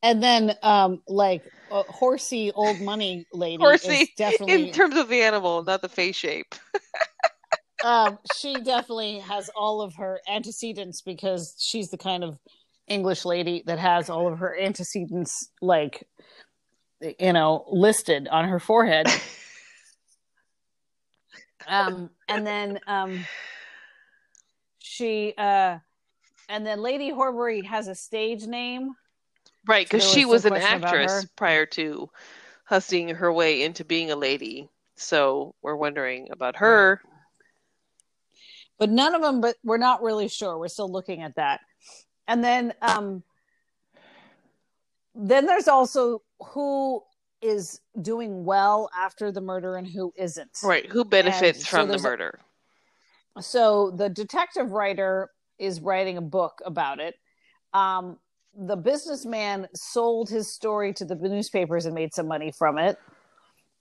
And 0.06 0.22
then, 0.22 0.56
um, 0.62 1.02
like 1.08 1.42
a 1.72 1.82
horsey 1.82 2.52
old 2.54 2.80
money 2.80 3.26
lady 3.34 3.58
Horsey, 3.58 3.94
is 3.94 4.10
definitely 4.16 4.70
In 4.70 4.72
terms 4.72 4.96
of 4.96 5.10
the 5.10 5.24
animal, 5.24 5.64
not 5.64 5.82
the 5.82 5.90
face 5.90 6.16
shape. 6.16 6.54
um, 7.84 8.20
she 8.36 8.54
definitely 8.62 9.18
has 9.18 9.50
all 9.56 9.82
of 9.82 9.96
her 9.96 10.22
antecedents 10.30 11.02
because 11.02 11.56
she's 11.58 11.90
the 11.90 11.98
kind 11.98 12.24
of 12.24 12.38
English 12.88 13.26
lady 13.26 13.64
that 13.66 13.80
has 13.80 14.08
all 14.08 14.32
of 14.32 14.38
her 14.38 14.56
antecedents, 14.56 15.50
like, 15.60 16.08
you 17.02 17.34
know, 17.34 17.66
listed 17.72 18.28
on 18.28 18.48
her 18.48 18.60
forehead. 18.60 19.08
um, 21.68 22.12
and 22.30 22.46
then 22.46 22.80
um, 22.86 23.26
she, 24.78 25.34
uh, 25.36 25.80
and 26.48 26.64
then 26.64 26.80
Lady 26.80 27.10
Horbury 27.10 27.66
has 27.66 27.88
a 27.88 27.96
stage 27.96 28.46
name. 28.46 28.94
Right, 29.68 29.86
because 29.86 30.08
she 30.10 30.26
was 30.26 30.46
an 30.46 30.54
actress 30.58 31.26
prior 31.36 31.66
to 31.68 32.10
hustling 32.66 33.10
her 33.10 33.32
way 33.32 33.64
into 33.64 33.84
being 33.86 34.12
a 34.12 34.16
lady. 34.16 34.70
So 34.96 35.56
we're 35.62 35.76
wondering 35.76 36.30
about 36.32 36.56
her. 36.58 37.02
but 38.78 38.90
none 38.90 39.16
of 39.16 39.22
them 39.22 39.40
but 39.42 39.56
we're 39.64 39.78
not 39.78 40.02
really 40.04 40.28
sure 40.28 40.58
we're 40.58 40.68
still 40.68 40.92
looking 40.92 41.22
at 41.22 41.36
that 41.36 41.62
and 42.28 42.44
then 42.44 42.74
um 42.82 43.24
then 45.16 45.46
there's 45.46 45.68
also 45.70 46.22
who 46.40 47.02
is 47.42 47.80
doing 48.02 48.44
well 48.44 48.90
after 48.98 49.32
the 49.32 49.40
murder 49.42 49.78
and 49.78 49.88
who 49.88 50.14
isn't 50.18 50.50
Right, 50.64 50.86
who 50.92 51.06
benefits 51.06 51.60
And 51.60 51.68
so 51.68 51.78
from 51.78 51.88
the 51.90 51.96
a- 51.96 52.02
murder? 52.02 52.40
so 53.40 53.92
the 53.92 54.10
detective 54.10 54.72
writer 54.72 55.30
is 55.58 55.80
writing 55.82 56.18
a 56.18 56.22
book 56.22 56.62
about 56.66 57.00
it 57.00 57.16
um 57.74 58.18
the 58.58 58.76
businessman 58.76 59.68
sold 59.74 60.30
his 60.30 60.52
story 60.52 60.94
to 60.94 61.06
the 61.06 61.16
newspapers 61.16 61.86
and 61.86 61.94
made 61.96 62.14
some 62.14 62.28
money 62.28 62.52
from 62.52 62.78
it 62.78 62.98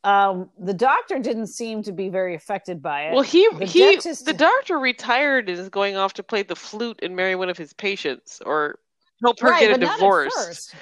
um 0.03 0.51
the 0.59 0.75
doctor 0.75 1.19
didn't 1.19 1.47
seem 1.47 1.83
to 1.83 1.93
be 1.93 2.09
very 2.09 2.35
affected 2.35 2.83
by 2.83 3.09
it 3.09 3.15
Well, 3.15 3.23
he 3.23 3.49
The 3.59 3.65
he 3.67 3.81
dentist- 3.81 4.27
the 4.27 4.33
doctor 4.33 4.79
retired 4.79 5.49
and 5.49 5.59
is 5.59 5.69
going 5.69 5.97
off 5.97 6.13
to 6.15 6.23
play 6.23 6.43
the 6.43 6.57
flute 6.57 7.01
and 7.03 7.15
marry 7.17 7.35
one 7.37 7.49
of 7.49 7.57
his 7.57 7.73
patients 7.73 8.43
or 8.45 8.79
help 9.23 9.41
her 9.41 9.49
Right, 9.51 9.61
get 9.61 9.71
a 9.71 9.73
but 9.75 9.81
not 9.81 9.91
at 9.93 9.97
divorce. 9.97 10.75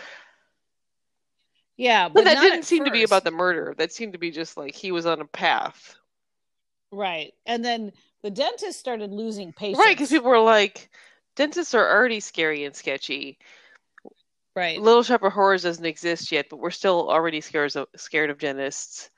Yeah, 1.76 2.08
But 2.08 2.14
but 2.14 2.24
that 2.24 2.40
didn't 2.40 2.64
seem 2.64 2.84
to 2.84 2.90
be 2.90 3.02
about 3.02 3.24
the 3.24 3.30
murder. 3.30 3.74
That 3.78 3.92
seemed 3.92 4.12
to 4.12 4.18
be 4.18 4.30
just 4.30 4.56
like 4.56 4.74
he 4.74 4.92
was 4.92 5.06
on 5.06 5.20
a 5.20 5.24
path. 5.24 5.94
right. 6.90 7.32
And 7.46 7.64
then 7.64 7.92
the 8.22 8.30
dentist 8.30 8.78
started 8.78 9.10
losing 9.10 9.52
patients. 9.52 9.78
Right, 9.84 9.96
because 9.96 10.10
people 10.10 10.30
were 10.30 10.38
like, 10.38 10.90
dentists 11.34 11.74
are 11.74 11.88
already 11.90 12.20
scary 12.20 12.64
and 12.64 12.74
sketchy. 12.76 13.38
Right, 14.54 14.80
Little 14.80 15.02
Shop 15.02 15.22
of 15.22 15.32
Horrors 15.32 15.62
doesn't 15.62 15.84
exist 15.84 16.30
yet, 16.30 16.46
but 16.50 16.58
we're 16.58 16.70
still 16.70 17.10
already 17.10 17.40
scared 17.40 17.74
of 17.74 17.88
scared 17.96 18.28
of 18.28 18.38
dentists. 18.38 19.10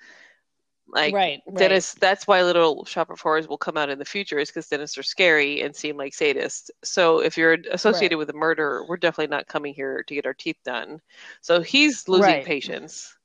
Like 0.86 1.14
right, 1.14 1.40
right. 1.46 1.58
dentists, 1.58 1.94
that's 1.94 2.26
why 2.26 2.42
Little 2.42 2.84
Shop 2.84 3.10
of 3.10 3.20
Horrors 3.20 3.48
will 3.48 3.58
come 3.58 3.76
out 3.76 3.88
in 3.90 3.98
the 3.98 4.04
future, 4.04 4.38
is 4.38 4.50
because 4.50 4.68
dentists 4.68 4.98
are 4.98 5.02
scary 5.02 5.62
and 5.62 5.74
seem 5.74 5.96
like 5.96 6.12
sadists. 6.12 6.70
So 6.84 7.18
if 7.18 7.36
you're 7.36 7.58
associated 7.72 8.18
with 8.18 8.30
a 8.30 8.34
murder, 8.34 8.84
we're 8.88 8.96
definitely 8.96 9.34
not 9.34 9.48
coming 9.48 9.74
here 9.74 10.04
to 10.06 10.14
get 10.14 10.26
our 10.26 10.34
teeth 10.34 10.58
done. 10.64 11.00
So 11.40 11.60
he's 11.62 12.06
losing 12.06 12.22
Right. 12.34 12.44
patients. 12.44 13.16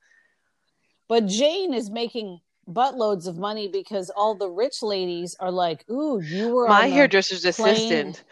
But 1.10 1.26
Jane 1.28 1.74
is 1.74 1.91
making 1.91 2.39
buttloads 2.68 3.28
of 3.28 3.38
money 3.38 3.68
because 3.68 4.10
all 4.10 4.36
the 4.36 4.49
rich 4.49 4.82
ladies 4.82 5.36
are 5.39 5.51
like, 5.51 5.88
"Ooh, 5.89 6.22
you 6.22 6.47
were 6.49 6.68
My 6.68 6.88
hairdresser's 6.88 7.41
plane. 7.41 7.49
assistant 7.49 8.24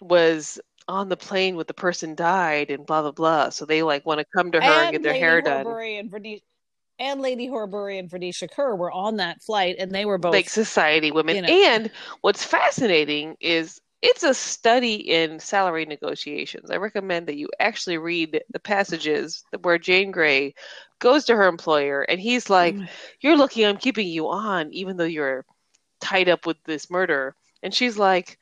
was 0.00 0.60
on 0.88 1.08
the 1.08 1.16
plane 1.16 1.56
with 1.56 1.66
the 1.66 1.74
person 1.74 2.14
died 2.14 2.70
and 2.70 2.86
blah 2.86 3.02
blah 3.02 3.12
blah. 3.12 3.48
So 3.50 3.64
they 3.64 3.82
like 3.82 4.04
want 4.06 4.20
to 4.20 4.26
come 4.34 4.52
to 4.52 4.60
her 4.60 4.64
and, 4.64 4.82
and 4.82 4.92
get 4.92 5.02
their 5.02 5.12
Lady 5.12 5.24
hair 5.24 5.42
done. 5.42 5.64
Horbury 5.64 5.98
and 5.98 6.10
Vernice, 6.10 6.42
and 6.98 7.20
Lady 7.20 7.46
Horbury 7.46 7.98
and 7.98 8.10
Venetia 8.10 8.48
Kerr 8.48 8.74
were 8.76 8.92
on 8.92 9.16
that 9.16 9.42
flight, 9.42 9.76
and 9.78 9.90
they 9.92 10.04
were 10.04 10.18
both 10.18 10.32
like 10.32 10.48
society 10.48 11.10
women. 11.10 11.36
you 11.36 11.42
know. 11.42 11.48
And 11.48 11.90
what's 12.20 12.44
fascinating 12.44 13.36
is 13.40 13.80
it's 14.02 14.24
a 14.24 14.34
study 14.34 14.94
in 14.96 15.38
salary 15.38 15.86
negotiations. 15.86 16.70
I 16.70 16.76
recommend 16.76 17.28
that 17.28 17.36
you 17.36 17.48
actually 17.60 17.98
read 17.98 18.42
the 18.50 18.58
passages 18.58 19.44
where 19.62 19.78
Jane 19.78 20.10
Grey 20.10 20.54
goes 20.98 21.24
to 21.26 21.36
her 21.36 21.46
employer 21.46 22.02
and 22.02 22.20
he's 22.20 22.50
like, 22.50 22.74
Mm. 22.74 22.88
You're 23.20 23.36
lucky 23.36 23.64
I'm 23.64 23.76
keeping 23.76 24.08
you 24.08 24.28
on, 24.28 24.72
even 24.72 24.96
though 24.96 25.04
you're 25.04 25.44
tied 26.00 26.28
up 26.28 26.46
with 26.46 26.56
this 26.64 26.90
murder. 26.90 27.36
And 27.62 27.72
she's 27.72 27.96
like, 27.96 28.38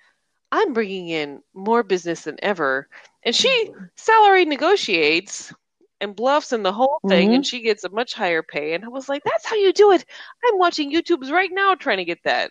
I'm 0.52 0.72
bringing 0.72 1.08
in 1.08 1.42
more 1.54 1.82
business 1.82 2.24
than 2.24 2.36
ever. 2.42 2.88
And 3.24 3.34
she 3.34 3.70
salary 3.96 4.44
negotiates 4.44 5.52
and 6.00 6.16
bluffs 6.16 6.52
and 6.52 6.64
the 6.64 6.72
whole 6.72 7.00
thing, 7.08 7.28
Mhm. 7.30 7.34
and 7.34 7.46
she 7.46 7.60
gets 7.62 7.84
a 7.84 7.90
much 7.90 8.14
higher 8.14 8.42
pay. 8.42 8.72
And 8.74 8.84
I 8.84 8.88
was 8.88 9.08
like, 9.08 9.22
"That's 9.24 9.46
how 9.46 9.56
you 9.56 9.72
do 9.72 9.92
it." 9.92 10.04
I'm 10.44 10.58
watching 10.58 10.90
YouTubes 10.92 11.30
right 11.30 11.50
now, 11.52 11.74
trying 11.74 11.98
to 11.98 12.04
get 12.04 12.22
that 12.24 12.50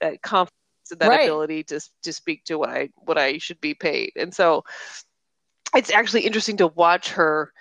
that 0.00 0.22
confidence, 0.22 0.52
and 0.92 1.00
that 1.00 1.08
Right. 1.08 1.20
ability 1.24 1.64
to 1.64 1.80
to 2.04 2.12
speak 2.12 2.44
to 2.44 2.58
what 2.58 2.70
I 2.70 2.90
what 3.04 3.18
I 3.18 3.38
should 3.38 3.60
be 3.60 3.74
paid. 3.74 4.12
And 4.16 4.34
so, 4.34 4.64
it's 5.76 5.90
actually 5.92 6.22
interesting 6.26 6.56
to 6.58 6.68
watch 6.68 7.10
her 7.10 7.52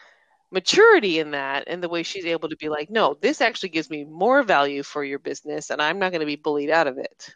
maturity 0.52 1.20
in 1.20 1.32
that 1.32 1.64
and 1.68 1.84
the 1.84 1.90
way 1.90 2.04
she's 2.04 2.26
able 2.26 2.50
to 2.50 2.58
be 2.58 2.70
like, 2.70 2.90
"No, 2.92 3.16
this 3.22 3.42
actually 3.42 3.70
gives 3.70 3.90
me 3.90 4.06
more 4.06 4.44
value 4.44 4.84
for 4.84 5.04
your 5.04 5.20
business, 5.20 5.70
and 5.72 5.82
I'm 5.82 6.00
not 6.00 6.12
going 6.12 6.22
to 6.22 6.26
be 6.28 6.36
bullied 6.38 6.70
out 6.72 6.88
of 6.88 6.98
it." 7.00 7.36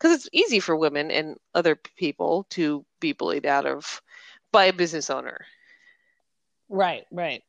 Because 0.00 0.16
it's 0.16 0.28
easy 0.32 0.60
for 0.60 0.74
women 0.74 1.10
and 1.10 1.36
other 1.54 1.76
people 1.76 2.46
to 2.50 2.86
be 3.00 3.12
bullied 3.12 3.44
out 3.44 3.66
of 3.66 4.00
by 4.50 4.64
a 4.64 4.72
business 4.72 5.10
owner. 5.10 5.44
Right, 6.70 7.04
right. 7.12 7.42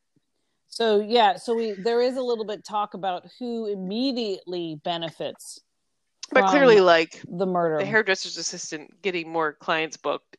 So 0.67 0.99
yeah, 0.99 1.37
so 1.37 1.55
we 1.55 1.73
there 1.73 2.01
is 2.01 2.17
a 2.17 2.21
little 2.21 2.45
bit 2.45 2.65
talk 2.65 2.93
about 2.93 3.25
who 3.39 3.67
immediately 3.67 4.79
benefits 4.83 5.59
But 6.31 6.49
clearly, 6.49 6.79
like 6.81 7.21
the 7.27 7.45
murder. 7.45 7.77
the 7.77 7.85
hairdresser's 7.85 8.37
assistant 8.37 9.01
getting 9.01 9.29
more 9.31 9.53
clients 9.53 9.97
booked 9.97 10.37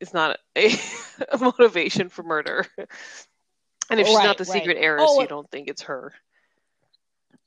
is 0.00 0.12
not 0.12 0.38
a, 0.56 0.72
a 1.32 1.38
motivation 1.38 2.08
for 2.08 2.22
murder. 2.22 2.66
And 3.90 3.98
if 4.00 4.06
she's 4.06 4.16
Right, 4.16 4.24
not 4.24 4.38
the 4.38 4.44
right. 4.44 4.52
secret 4.52 4.76
heiress, 4.78 5.04
Oh, 5.08 5.20
you 5.20 5.28
don't 5.28 5.50
think 5.50 5.68
it's 5.68 5.82
her. 5.82 6.12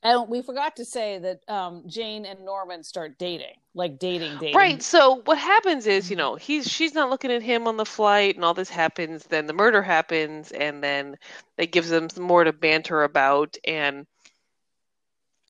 And 0.04 0.28
we 0.28 0.42
forgot 0.42 0.76
to 0.76 0.84
say 0.84 1.18
that 1.18 1.48
um, 1.48 1.82
Jane 1.86 2.26
and 2.26 2.44
Norman 2.44 2.84
start 2.84 3.18
dating, 3.18 3.56
like 3.74 3.98
dating, 3.98 4.38
dating. 4.38 4.54
Right. 4.54 4.82
So 4.82 5.22
what 5.24 5.38
happens 5.38 5.86
is, 5.86 6.10
you 6.10 6.16
know, 6.16 6.34
he's 6.34 6.70
she's 6.70 6.94
not 6.94 7.08
looking 7.08 7.32
at 7.32 7.42
him 7.42 7.66
on 7.66 7.78
the 7.78 7.86
flight, 7.86 8.36
and 8.36 8.44
all 8.44 8.54
this 8.54 8.68
happens. 8.68 9.24
Then 9.24 9.46
the 9.46 9.54
murder 9.54 9.82
happens, 9.82 10.52
and 10.52 10.84
then 10.84 11.16
that 11.56 11.72
gives 11.72 11.88
them 11.88 12.08
more 12.18 12.44
to 12.44 12.52
banter 12.52 13.02
about, 13.02 13.56
and 13.66 14.06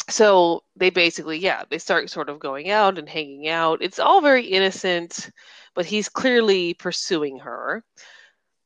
so 0.09 0.63
they 0.77 0.91
basically, 0.91 1.39
yeah, 1.39 1.65
they 1.69 1.79
start 1.79 2.11
sort 2.11 2.29
of 2.29 2.39
going 2.39 2.71
out 2.71 2.99
and 2.99 3.09
hanging 3.09 3.49
out. 3.49 3.83
It's 3.83 3.99
all 3.99 4.21
very 4.21 4.45
innocent, 4.47 5.31
but 5.75 5.87
he's 5.87 6.09
clearly 6.09 6.75
pursuing 6.75 7.39
her. 7.39 7.83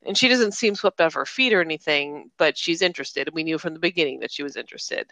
And 0.09 0.17
she 0.19 0.27
doesn't 0.27 0.55
seem 0.55 0.75
swept 0.75 1.01
off 1.01 1.15
her 1.15 1.27
feet 1.27 1.53
or 1.53 1.61
anything, 1.61 2.31
but 2.39 2.57
she's 2.59 2.83
interested. 2.83 3.29
And 3.29 3.35
we 3.35 3.45
knew 3.45 3.59
from 3.59 3.75
the 3.75 3.79
beginning 3.79 4.21
that 4.21 4.33
she 4.33 4.43
was 4.43 4.57
interested. 4.57 5.07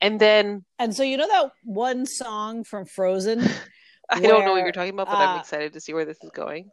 And 0.00 0.20
then 0.20 0.64
And 0.78 0.94
so 0.94 1.02
you 1.04 1.16
know 1.16 1.28
that 1.28 1.52
one 1.64 2.04
song 2.04 2.64
from 2.64 2.84
Frozen 2.84 3.40
I 4.10 4.20
don't 4.20 4.44
know 4.44 4.52
what 4.52 4.62
you're 4.64 4.72
talking 4.72 4.92
about, 4.92 5.06
but 5.06 5.16
I'm 5.16 5.36
uh, 5.36 5.40
excited 5.40 5.72
to 5.72 5.80
see 5.80 5.94
where 5.94 6.04
this 6.04 6.18
is 6.22 6.30
going. 6.34 6.70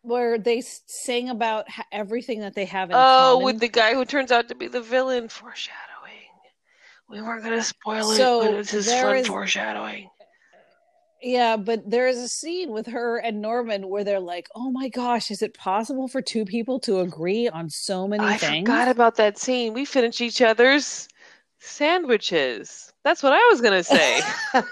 where 0.00 0.38
they 0.38 0.62
sing 0.86 1.28
about 1.28 1.66
everything 1.92 2.40
that 2.40 2.54
they 2.54 2.64
have 2.64 2.90
in 2.90 2.96
Oh, 2.96 3.34
common. 3.34 3.44
with 3.44 3.60
the 3.60 3.68
guy 3.68 3.94
who 3.94 4.04
turns 4.04 4.32
out 4.32 4.48
to 4.48 4.54
be 4.56 4.66
the 4.66 4.80
villain. 4.80 5.28
Foreshadowing. 5.28 5.78
We 7.08 7.20
weren't 7.20 7.44
going 7.44 7.56
to 7.58 7.62
spoil 7.62 8.10
it, 8.10 8.16
So, 8.16 8.40
but 8.40 8.54
it's 8.54 8.72
just 8.72 8.90
fun 8.90 9.16
is- 9.16 9.26
foreshadowing. 9.28 10.08
Yeah, 11.22 11.56
but 11.56 11.88
there 11.88 12.08
is 12.08 12.18
a 12.18 12.28
scene 12.28 12.72
with 12.72 12.88
her 12.88 13.18
and 13.18 13.40
Norman 13.40 13.88
where 13.88 14.02
they're 14.02 14.18
like, 14.18 14.48
"Oh 14.56 14.72
my 14.72 14.88
gosh, 14.88 15.30
is 15.30 15.40
it 15.40 15.54
possible 15.54 16.08
for 16.08 16.20
two 16.20 16.44
people 16.44 16.80
to 16.80 16.98
agree 17.00 17.48
on 17.48 17.70
so 17.70 18.08
many 18.08 18.24
I 18.24 18.36
things?" 18.36 18.66
forgot 18.66 18.88
about 18.88 19.14
that 19.16 19.38
scene. 19.38 19.72
We 19.72 19.84
finish 19.84 20.20
each 20.20 20.42
other's 20.42 21.08
sandwiches. 21.60 22.92
That's 23.04 23.22
what 23.22 23.32
I 23.32 23.38
was 23.50 23.60
going 23.60 23.72
to 23.72 23.84
say. 23.84 24.20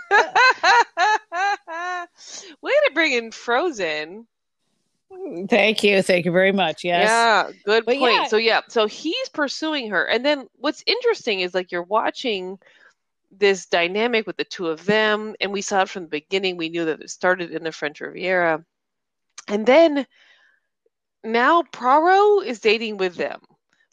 Way 2.63 2.73
to 2.73 2.91
bring 2.95 3.13
in 3.13 3.31
Frozen. 3.31 4.27
Mm, 5.13 5.49
thank 5.49 5.85
you, 5.85 6.03
thank 6.03 6.25
you 6.25 6.33
very 6.33 6.53
much. 6.53 6.85
Yes. 6.85 7.09
Yeah, 7.09 7.51
good 7.65 7.85
But 7.85 7.99
point. 7.99 8.15
yeah. 8.15 8.27
So 8.27 8.37
yeah, 8.37 8.61
so 8.69 8.87
he's 8.87 9.29
pursuing 9.29 9.91
her, 9.91 10.05
and 10.05 10.25
then 10.25 10.47
what's 10.57 10.85
interesting 10.87 11.41
is 11.41 11.53
like 11.55 11.73
you're 11.73 11.83
watching 11.83 12.59
this 13.31 13.67
dynamic 13.67 14.27
with 14.27 14.37
the 14.37 14.45
two 14.45 14.69
of 14.69 14.85
them, 14.85 15.35
and 15.41 15.53
we 15.53 15.63
saw 15.63 15.83
it 15.83 15.89
from 15.89 16.05
the 16.05 16.09
beginning. 16.09 16.57
We 16.57 16.69
knew 16.69 16.85
that 16.87 17.01
it 17.01 17.11
started 17.11 17.53
in 17.53 17.63
the 17.65 17.73
French 17.73 18.01
Riviera, 18.01 18.65
and 19.49 19.67
then 19.67 20.07
now 21.25 21.63
Poirot 21.63 22.47
is 22.47 22.61
dating 22.61 22.97
with 22.97 23.17
them. 23.17 23.41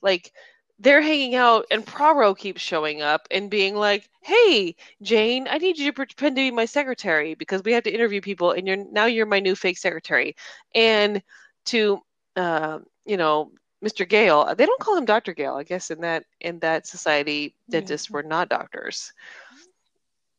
Like 0.02 0.32
they're 0.80 1.02
hanging 1.02 1.36
out, 1.36 1.66
and 1.72 1.86
Poirot 1.86 2.38
keeps 2.38 2.62
showing 2.62 3.02
up 3.02 3.28
and 3.32 3.50
being 3.50 3.76
like, 3.76 4.10
"Hey, 4.22 4.76
Jane, 5.02 5.48
I 5.50 5.58
need 5.58 5.78
you 5.78 5.88
to 5.88 5.94
pretend 5.94 6.36
to 6.36 6.42
be 6.42 6.52
my 6.52 6.66
secretary 6.66 7.36
because 7.36 7.64
we 7.64 7.74
have 7.74 7.84
to 7.84 7.94
interview 7.94 8.22
people, 8.22 8.52
and 8.52 8.68
you're 8.68 8.78
now 8.78 9.06
you're 9.06 9.26
my 9.26 9.40
new 9.40 9.56
fake 9.56 9.78
secretary." 9.78 10.36
And 10.76 11.22
to 11.66 12.02
uh, 12.36 12.80
you 13.06 13.18
know, 13.18 13.52
Mr. 13.84 14.08
Gale, 14.08 14.56
they 14.56 14.66
don't 14.66 14.80
call 14.80 14.98
him 14.98 15.06
Dr. 15.06 15.34
Gale. 15.34 15.56
I 15.56 15.64
guess 15.64 15.92
in 15.92 16.02
that 16.02 16.26
in 16.42 16.60
that 16.60 16.88
society, 16.88 17.56
dentists 17.70 18.10
were 18.10 18.24
not 18.24 18.50
doctors. 18.50 19.14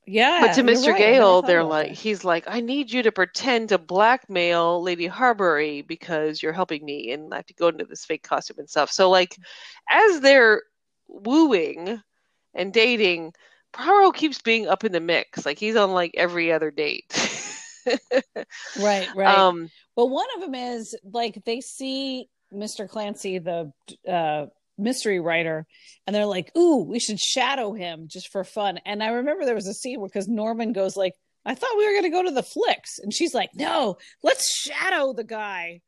Yeah. 0.07 0.41
But 0.41 0.55
to 0.55 0.63
Mr. 0.63 0.89
right. 0.89 0.99
Gale, 0.99 1.43
they're 1.43 1.63
like, 1.63 1.91
he's 1.91 2.25
like, 2.25 2.45
I 2.49 2.61
need 2.61 2.91
you 2.91 3.03
to 3.03 3.13
pretend 3.13 3.69
to 3.69 3.79
blackmail 3.79 4.83
Lady 4.83 5.07
Horbury 5.07 5.87
because 5.87 6.43
you're 6.43 6.55
helping 6.55 6.85
me, 6.85 7.13
and 7.13 7.33
I 7.33 7.37
have 7.37 7.47
to 7.47 7.55
go 7.55 7.69
into 7.69 7.85
this 7.85 8.07
fake 8.07 8.23
costume 8.23 8.59
and 8.59 8.71
stuff. 8.71 8.91
So 8.91 9.11
like, 9.11 9.37
as 9.89 10.21
they're 10.21 10.63
wooing 11.09 12.03
and 12.55 12.73
dating, 12.73 13.35
Poirot 13.73 14.15
keeps 14.15 14.41
being 14.41 14.67
up 14.67 14.83
in 14.85 14.93
the 14.93 15.01
mix. 15.01 15.45
Like 15.45 15.59
he's 15.59 15.77
on 15.77 15.93
like 15.93 16.13
every 16.17 16.53
other 16.53 16.71
date. 16.71 17.15
Right, 18.79 19.09
right. 19.15 19.39
Um, 19.39 19.71
Well, 19.97 20.11
one 20.11 20.27
of 20.37 20.43
them 20.43 20.55
is 20.55 20.95
like 21.03 21.43
they 21.47 21.63
see 21.63 22.29
Mr. 22.53 22.89
Clancy, 22.89 23.39
the 23.39 23.73
uh, 24.09 24.47
mystery 24.79 25.21
writer, 25.21 25.67
and 26.07 26.15
they're 26.15 26.27
like, 26.27 26.55
"Ooh, 26.57 26.85
we 26.85 26.99
should 26.99 27.19
shadow 27.19 27.73
him 27.73 28.07
just 28.09 28.31
for 28.31 28.45
fun." 28.45 28.79
And 28.87 29.03
I 29.03 29.09
remember 29.09 29.45
there 29.45 29.55
was 29.55 29.67
a 29.67 29.75
scene 29.75 30.01
where 30.01 30.09
because 30.09 30.29
Norman 30.29 30.73
goes 30.73 30.97
like, 30.97 31.15
"I 31.45 31.55
thought 31.55 31.77
we 31.77 31.87
were 31.87 31.93
going 31.93 32.11
to 32.11 32.17
go 32.17 32.23
to 32.25 32.31
the 32.31 32.43
flicks," 32.43 32.99
and 32.99 33.13
she's 33.13 33.35
like, 33.35 33.51
"No, 33.55 33.99
let's 34.23 34.51
shadow 34.61 35.13
the 35.13 35.25
guy." 35.25 35.81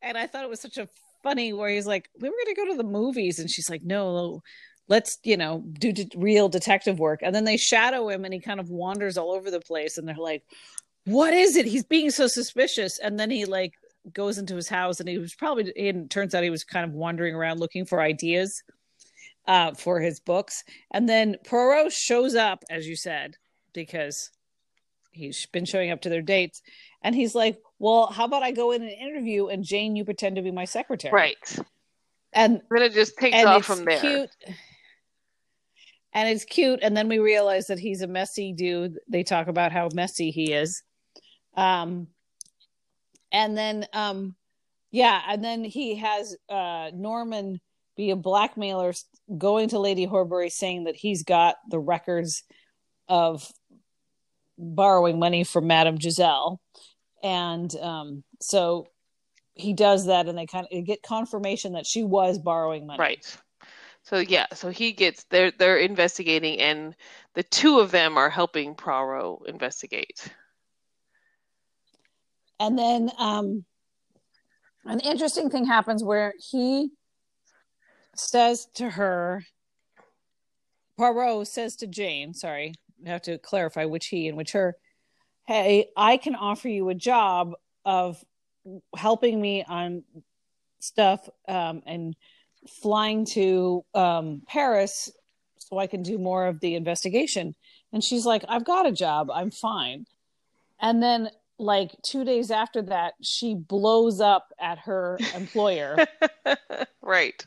And 0.00 0.18
I 0.18 0.26
thought 0.26 0.44
it 0.44 0.50
was 0.50 0.60
such 0.60 0.78
a 0.78 0.88
funny 1.22 1.52
where 1.52 1.70
he's 1.70 1.86
like, 1.86 2.08
"We 2.20 2.28
were 2.28 2.36
going 2.44 2.54
to 2.54 2.60
go 2.60 2.70
to 2.70 2.76
the 2.76 2.88
movies," 2.88 3.38
and 3.38 3.50
she's 3.50 3.70
like, 3.70 3.82
"No." 3.82 4.42
Let's, 4.88 5.16
you 5.22 5.36
know, 5.36 5.64
do 5.78 5.92
de- 5.92 6.10
real 6.16 6.48
detective 6.48 6.98
work. 6.98 7.20
And 7.22 7.34
then 7.34 7.44
they 7.44 7.56
shadow 7.56 8.08
him 8.08 8.24
and 8.24 8.34
he 8.34 8.40
kind 8.40 8.58
of 8.58 8.68
wanders 8.68 9.16
all 9.16 9.30
over 9.30 9.48
the 9.50 9.60
place. 9.60 9.96
And 9.96 10.06
they're 10.06 10.16
like, 10.16 10.42
what 11.04 11.34
is 11.34 11.56
it? 11.56 11.66
He's 11.66 11.84
being 11.84 12.10
so 12.10 12.26
suspicious. 12.26 12.98
And 12.98 13.18
then 13.18 13.30
he 13.30 13.44
like 13.44 13.74
goes 14.12 14.38
into 14.38 14.56
his 14.56 14.68
house 14.68 14.98
and 15.00 15.08
he 15.08 15.18
was 15.18 15.34
probably 15.34 15.64
and 15.76 16.04
it 16.04 16.10
turns 16.10 16.34
out 16.34 16.42
he 16.42 16.50
was 16.50 16.64
kind 16.64 16.84
of 16.84 16.92
wandering 16.92 17.34
around 17.34 17.60
looking 17.60 17.84
for 17.84 18.00
ideas 18.00 18.62
uh 19.46 19.72
for 19.74 20.00
his 20.00 20.20
books. 20.20 20.64
And 20.92 21.08
then 21.08 21.36
Poirot 21.46 21.92
shows 21.92 22.34
up, 22.34 22.64
as 22.70 22.86
you 22.86 22.96
said, 22.96 23.36
because 23.72 24.30
he's 25.12 25.46
been 25.46 25.64
showing 25.64 25.90
up 25.90 26.00
to 26.02 26.08
their 26.08 26.22
dates. 26.22 26.62
And 27.02 27.14
he's 27.14 27.34
like, 27.34 27.58
Well, 27.78 28.06
how 28.06 28.24
about 28.24 28.42
I 28.42 28.52
go 28.52 28.72
in 28.72 28.82
an 28.82 28.88
interview 28.88 29.48
and 29.48 29.64
Jane, 29.64 29.96
you 29.96 30.04
pretend 30.04 30.36
to 30.36 30.42
be 30.42 30.50
my 30.50 30.64
secretary. 30.64 31.12
right. 31.12 31.58
And 32.32 32.62
Then 32.70 32.82
it 32.82 32.92
just 32.94 33.16
takes 33.18 33.44
off 33.44 33.64
from 33.64 33.84
there. 33.84 34.00
cute. 34.00 34.30
And 36.14 36.28
it's 36.28 36.44
cute. 36.44 36.80
And 36.82 36.96
then 36.96 37.08
we 37.08 37.18
realize 37.18 37.66
that 37.68 37.78
he's 37.78 38.02
a 38.02 38.06
messy 38.06 38.52
dude. 38.52 38.98
They 39.08 39.22
talk 39.22 39.48
about 39.48 39.72
how 39.72 39.88
messy 39.94 40.30
he 40.30 40.52
is. 40.52 40.82
Um, 41.56 42.08
and 43.32 43.56
then, 43.56 43.86
um, 43.92 44.36
yeah, 44.90 45.22
and 45.28 45.42
then 45.42 45.64
he 45.64 45.96
has 45.96 46.36
uh, 46.48 46.90
Norman 46.94 47.60
be 47.96 48.10
a 48.10 48.16
blackmailer 48.16 48.92
going 49.36 49.68
to 49.70 49.78
Lady 49.78 50.06
Horbury 50.06 50.50
saying 50.50 50.84
that 50.84 50.96
he's 50.96 51.22
got 51.22 51.56
the 51.70 51.78
records 51.78 52.42
of 53.08 53.50
borrowing 54.58 55.18
money 55.18 55.44
from 55.44 55.66
Madame 55.66 55.98
Giselle. 56.00 56.60
And 57.22 57.74
um, 57.76 58.24
so 58.40 58.88
he 59.54 59.72
does 59.72 60.06
that, 60.06 60.28
and 60.28 60.36
they 60.36 60.46
kind 60.46 60.66
of 60.70 60.84
get 60.84 61.02
confirmation 61.02 61.74
that 61.74 61.86
she 61.86 62.04
was 62.04 62.38
borrowing 62.38 62.86
money. 62.86 62.98
Right. 62.98 63.36
So 64.04 64.18
yeah, 64.18 64.46
so 64.52 64.70
he 64.70 64.92
gets 64.92 65.24
they're 65.30 65.52
they're 65.52 65.76
investigating 65.76 66.58
and 66.58 66.96
the 67.34 67.44
two 67.44 67.78
of 67.78 67.92
them 67.92 68.18
are 68.18 68.30
helping 68.30 68.74
Poirot 68.74 69.46
investigate. 69.46 70.28
And 72.62 72.78
then 72.78 73.10
um, 73.18 73.64
an 74.84 75.00
interesting 75.00 75.50
thing 75.50 75.64
happens 75.64 76.04
where 76.04 76.32
he 76.38 76.90
says 78.14 78.68
to 78.74 78.88
her, 78.90 79.44
Poirot 80.96 81.48
says 81.48 81.74
to 81.76 81.88
Jane, 81.88 82.34
sorry, 82.34 82.74
I 83.04 83.08
have 83.08 83.22
to 83.22 83.36
clarify 83.38 83.86
which 83.86 84.06
he 84.06 84.28
and 84.28 84.36
which 84.36 84.52
her, 84.52 84.76
hey, 85.48 85.88
I 85.96 86.18
can 86.18 86.36
offer 86.36 86.68
you 86.68 86.88
a 86.88 86.94
job 86.94 87.54
of 87.84 88.22
helping 88.96 89.40
me 89.40 89.64
on 89.64 90.04
stuff 90.78 91.28
um, 91.48 91.82
and 91.84 92.14
flying 92.80 93.24
to 93.24 93.84
um, 93.92 94.42
Paris 94.46 95.10
so 95.58 95.78
I 95.78 95.88
can 95.88 96.04
do 96.04 96.16
more 96.16 96.46
of 96.46 96.60
the 96.60 96.76
investigation. 96.76 97.56
And 97.92 98.04
she's 98.04 98.24
like, 98.24 98.44
I've 98.48 98.64
got 98.64 98.86
a 98.86 98.92
job. 98.92 99.32
I'm 99.32 99.50
fine. 99.50 100.06
And 100.80 101.02
then 101.02 101.28
like 101.58 101.92
two 102.02 102.24
days 102.24 102.50
after 102.50 102.82
that, 102.82 103.14
she 103.22 103.54
blows 103.54 104.20
up 104.20 104.52
at 104.60 104.78
her 104.80 105.18
employer. 105.34 105.96
right. 107.02 107.46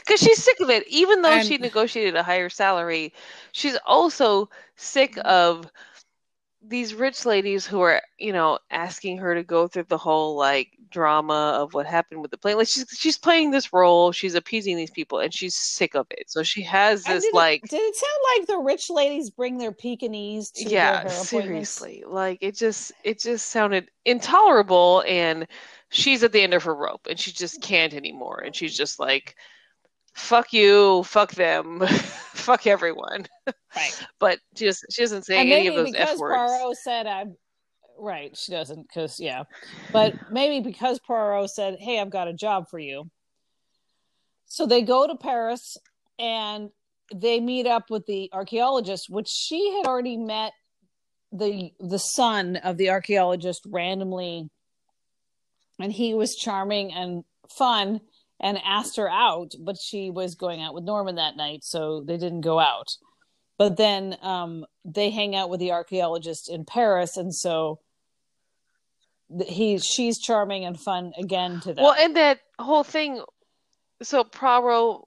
Because 0.00 0.20
she's 0.20 0.42
sick 0.42 0.58
of 0.60 0.70
it. 0.70 0.86
Even 0.88 1.22
though 1.22 1.30
And- 1.32 1.46
she 1.46 1.58
negotiated 1.58 2.16
a 2.16 2.22
higher 2.22 2.48
salary, 2.48 3.12
she's 3.52 3.78
also 3.86 4.48
sick 4.76 5.16
of 5.24 5.70
these 6.64 6.94
rich 6.94 7.26
ladies 7.26 7.66
who 7.66 7.80
are, 7.80 8.00
you 8.18 8.32
know, 8.32 8.58
asking 8.70 9.18
her 9.18 9.34
to 9.34 9.42
go 9.42 9.66
through 9.68 9.84
the 9.88 9.98
whole 9.98 10.36
like 10.36 10.68
drama 10.90 11.56
of 11.58 11.74
what 11.74 11.86
happened 11.86 12.22
with 12.22 12.30
the 12.30 12.38
plane. 12.38 12.56
Like 12.56 12.68
she's 12.68 12.86
she's 12.96 13.18
playing 13.18 13.50
this 13.50 13.72
role, 13.72 14.12
she's 14.12 14.34
appeasing 14.34 14.76
these 14.76 14.90
people, 14.90 15.18
and 15.18 15.34
she's 15.34 15.54
sick 15.56 15.94
of 15.94 16.06
it. 16.10 16.30
So 16.30 16.42
she 16.42 16.62
has 16.62 17.04
this 17.04 17.24
did 17.24 17.28
it- 17.28 17.34
like 17.34 17.62
did 17.68 17.80
it 17.80 17.96
sound 17.96 18.12
like 18.38 18.46
the 18.46 18.58
rich 18.58 18.90
ladies 18.90 19.30
bring 19.30 19.58
their 19.58 19.72
Pekingese 19.72 20.50
to 20.52 20.68
yeah 20.68 21.06
seriously 21.08 22.04
like 22.06 22.38
it 22.40 22.54
just 22.56 22.92
it 23.04 23.20
just 23.20 23.50
sounded 23.50 23.88
intolerable 24.04 25.02
and 25.06 25.46
she's 25.90 26.22
at 26.22 26.32
the 26.32 26.40
end 26.42 26.54
of 26.54 26.62
her 26.64 26.74
rope 26.74 27.06
and 27.08 27.18
she 27.18 27.32
just 27.32 27.60
can't 27.60 27.94
anymore 27.94 28.40
and 28.44 28.54
she's 28.54 28.76
just 28.76 28.98
like 29.00 29.36
fuck 30.14 30.52
you 30.52 31.02
fuck 31.04 31.32
them 31.32 31.80
fuck 32.42 32.66
everyone. 32.66 33.26
Right. 33.74 34.06
but 34.18 34.38
she 34.56 34.66
just 34.66 34.84
she 34.90 35.02
doesn't 35.02 35.24
say 35.24 35.38
and 35.38 35.50
any 35.50 35.68
of 35.68 35.74
those 35.74 35.94
f 35.94 36.18
words. 36.18 36.34
Poirot 36.34 36.76
said 36.76 37.06
I'm 37.06 37.36
right, 37.98 38.36
she 38.36 38.52
doesn't 38.52 38.82
because 38.88 39.18
yeah, 39.20 39.44
but 39.92 40.14
maybe 40.30 40.60
because 40.60 40.98
Poirot 41.00 41.50
said, 41.50 41.76
"Hey, 41.78 42.00
I've 42.00 42.10
got 42.10 42.28
a 42.28 42.32
job 42.32 42.66
for 42.70 42.78
you," 42.78 43.10
so 44.46 44.66
they 44.66 44.82
go 44.82 45.06
to 45.06 45.16
Paris 45.16 45.76
and 46.18 46.70
they 47.14 47.40
meet 47.40 47.66
up 47.66 47.90
with 47.90 48.06
the 48.06 48.30
archaeologist, 48.32 49.06
which 49.08 49.28
she 49.28 49.76
had 49.76 49.86
already 49.86 50.16
met 50.16 50.52
the 51.32 51.72
the 51.80 51.98
son 51.98 52.56
of 52.56 52.76
the 52.76 52.90
archaeologist 52.90 53.62
randomly, 53.66 54.48
and 55.78 55.92
he 55.92 56.14
was 56.14 56.34
charming 56.34 56.92
and 56.92 57.24
fun 57.56 58.00
and 58.42 58.58
asked 58.64 58.96
her 58.96 59.08
out, 59.08 59.54
but 59.60 59.78
she 59.78 60.10
was 60.10 60.34
going 60.34 60.60
out 60.60 60.74
with 60.74 60.84
Norman 60.84 61.14
that 61.14 61.36
night, 61.36 61.64
so 61.64 62.02
they 62.02 62.16
didn't 62.16 62.42
go 62.42 62.58
out 62.58 62.96
but 63.62 63.76
then 63.76 64.16
um, 64.22 64.66
they 64.84 65.10
hang 65.10 65.36
out 65.36 65.48
with 65.48 65.60
the 65.60 65.70
archaeologist 65.70 66.50
in 66.50 66.64
Paris, 66.64 67.16
and 67.16 67.32
so 67.32 67.78
he 69.46 69.78
she's 69.78 70.18
charming 70.18 70.64
and 70.64 70.80
fun 70.80 71.12
again 71.16 71.60
to 71.60 71.72
them. 71.72 71.84
well 71.84 71.94
and 71.96 72.16
that 72.16 72.40
whole 72.58 72.82
thing 72.82 73.22
so 74.02 74.24
Poirot 74.24 75.02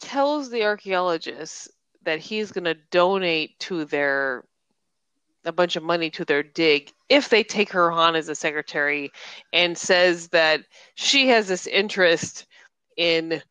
tells 0.00 0.50
the 0.50 0.64
archaeologist 0.64 1.70
that 2.04 2.18
he's 2.18 2.50
going 2.50 2.64
to 2.64 2.74
donate 2.90 3.58
to 3.60 3.84
their 3.84 4.44
a 5.44 5.52
bunch 5.52 5.76
of 5.76 5.82
money 5.82 6.10
to 6.10 6.24
their 6.24 6.42
dig 6.42 6.92
if 7.08 7.28
they 7.28 7.42
take 7.42 7.70
her 7.72 7.90
on 7.90 8.14
as 8.14 8.28
a 8.28 8.34
secretary 8.34 9.10
and 9.52 9.76
says 9.76 10.28
that 10.28 10.60
she 10.94 11.28
has 11.28 11.48
this 11.48 11.66
interest 11.66 12.46
in 12.96 13.42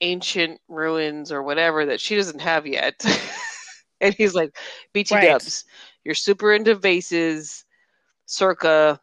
ancient 0.00 0.60
ruins 0.68 1.32
or 1.32 1.42
whatever 1.42 1.86
that 1.86 2.00
she 2.00 2.16
doesn't 2.16 2.40
have 2.40 2.66
yet. 2.66 2.94
and 4.00 4.14
he's 4.14 4.34
like, 4.34 4.56
BT 4.92 5.14
Right. 5.14 5.22
dubs, 5.22 5.64
you're 6.04 6.14
super 6.14 6.52
into 6.52 6.74
vases, 6.74 7.64
circa 8.26 9.00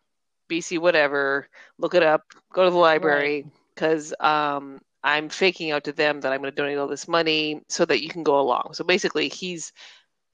BC 0.49 0.79
whatever. 0.79 1.47
Look 1.79 1.95
it 1.95 2.03
up, 2.03 2.21
go 2.53 2.63
to 2.63 2.69
the 2.69 2.77
library, 2.77 3.45
because 3.73 4.13
um, 4.19 4.79
I'm 5.03 5.29
faking 5.29 5.71
out 5.71 5.83
to 5.85 5.91
them 5.93 6.21
that 6.21 6.31
I'm 6.31 6.41
going 6.41 6.51
to 6.51 6.55
donate 6.55 6.77
all 6.77 6.87
this 6.87 7.07
money 7.07 7.61
so 7.69 7.85
that 7.85 8.03
you 8.03 8.09
can 8.09 8.23
go 8.23 8.39
along. 8.39 8.69
So 8.73 8.83
basically, 8.83 9.29
he's 9.29 9.73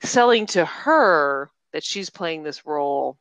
selling 0.04 0.46
to 0.48 0.66
her 0.66 1.50
that 1.74 1.84
she's 1.84 2.10
playing 2.10 2.44
this 2.44 2.66
role 2.66 3.18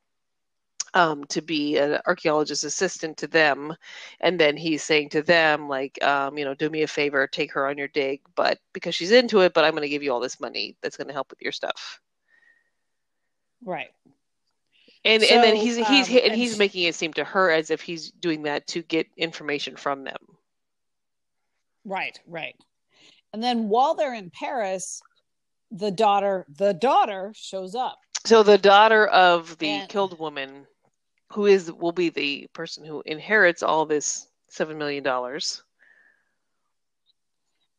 um, 0.94 1.24
to 1.26 1.42
be 1.42 1.76
an 1.76 1.98
archaeologist 2.06 2.64
assistant 2.64 3.18
to 3.18 3.26
them, 3.26 3.74
and 4.20 4.40
then 4.40 4.56
he's 4.56 4.82
saying 4.82 5.10
to 5.10 5.22
them 5.22 5.68
like, 5.68 6.02
um, 6.02 6.38
you 6.38 6.44
know, 6.44 6.54
do 6.54 6.70
me 6.70 6.82
a 6.82 6.86
favor, 6.88 7.26
take 7.26 7.52
her 7.52 7.66
on 7.66 7.78
your 7.78 7.88
dig, 7.88 8.20
but 8.34 8.58
because 8.72 8.94
she's 8.94 9.12
into 9.12 9.40
it, 9.40 9.52
but 9.54 9.64
I'm 9.64 9.72
going 9.72 9.82
to 9.82 9.88
give 9.88 10.02
you 10.02 10.12
all 10.12 10.20
this 10.20 10.40
money 10.40 10.76
that's 10.82 10.96
going 10.96 11.08
to 11.08 11.14
help 11.14 11.30
with 11.30 11.42
your 11.42 11.52
stuff. 11.52 12.00
right. 13.64 13.90
And 15.04 15.22
and 15.22 15.42
then 15.42 15.56
he's 15.56 15.76
he's 15.76 16.08
um, 16.08 16.16
and 16.16 16.32
and 16.32 16.34
he's 16.34 16.56
sh- 16.56 16.58
making 16.58 16.84
it 16.84 16.94
seem 16.94 17.12
to 17.14 17.24
her 17.24 17.50
as 17.50 17.70
if 17.70 17.80
he's 17.80 18.10
doing 18.10 18.42
that 18.42 18.66
to 18.68 18.82
get 18.82 19.06
information 19.16 19.76
from 19.76 20.04
them. 20.04 20.18
Right, 21.84 22.18
right. 22.26 22.56
And 23.32 23.42
then 23.42 23.68
while 23.68 23.94
they're 23.94 24.14
in 24.14 24.30
Paris, 24.30 25.00
the 25.70 25.90
daughter, 25.90 26.46
the 26.48 26.74
daughter 26.74 27.32
shows 27.34 27.74
up. 27.74 27.98
So 28.28 28.42
the 28.42 28.58
daughter 28.58 29.06
of 29.06 29.56
the 29.56 29.86
killed 29.88 30.18
woman, 30.18 30.66
who 31.32 31.46
is 31.46 31.72
will 31.72 31.92
be 31.92 32.10
the 32.10 32.46
person 32.52 32.84
who 32.84 33.02
inherits 33.06 33.62
all 33.62 33.86
this 33.86 34.26
seven 34.48 34.76
million 34.76 35.02
dollars. 35.02 35.62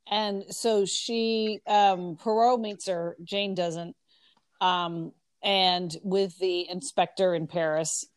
And 0.10 0.44
so 0.50 0.86
she 0.86 1.60
um 1.68 2.18
Poirot 2.20 2.62
meets 2.62 2.88
her, 2.88 3.16
Jane 3.24 3.54
doesn't. 3.54 3.96
Um 4.60 5.12
and 5.44 5.96
with 6.02 6.36
the 6.40 6.68
inspector 6.68 7.36
in 7.36 7.46
Paris 7.46 8.08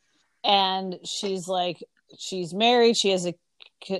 and 0.42 1.00
she's 1.04 1.48
like 1.48 1.84
she's 2.18 2.54
married, 2.54 2.96
she 2.96 3.10
has 3.10 3.26
a 3.26 3.34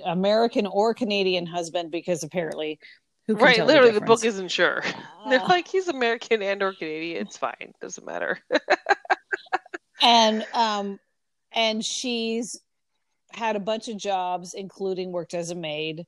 American 0.05 0.65
or 0.65 0.95
Canadian 0.95 1.45
husband 1.45 1.91
because 1.91 2.23
apparently 2.23 2.79
Right, 3.27 3.55
tell 3.55 3.65
literally, 3.65 3.91
the 3.91 4.01
difference? 4.01 4.21
book 4.21 4.25
isn't 4.25 4.49
sure. 4.49 4.83
They're 5.29 5.39
Uh, 5.39 5.45
like 5.47 5.67
he's 5.67 5.87
American 5.87 6.41
and 6.41 6.61
or 6.61 6.73
Canadian. 6.73 7.21
It's 7.25 7.37
fine, 7.37 7.73
doesn't 7.81 8.05
matter. 8.05 8.39
and 10.01 10.45
um 10.53 10.99
and 11.53 11.83
she's 11.85 12.59
had 13.31 13.55
a 13.55 13.59
bunch 13.59 13.87
of 13.87 13.97
jobs 13.97 14.53
including 14.53 15.11
worked 15.11 15.33
as 15.33 15.49
a 15.51 15.55
maid 15.55 16.05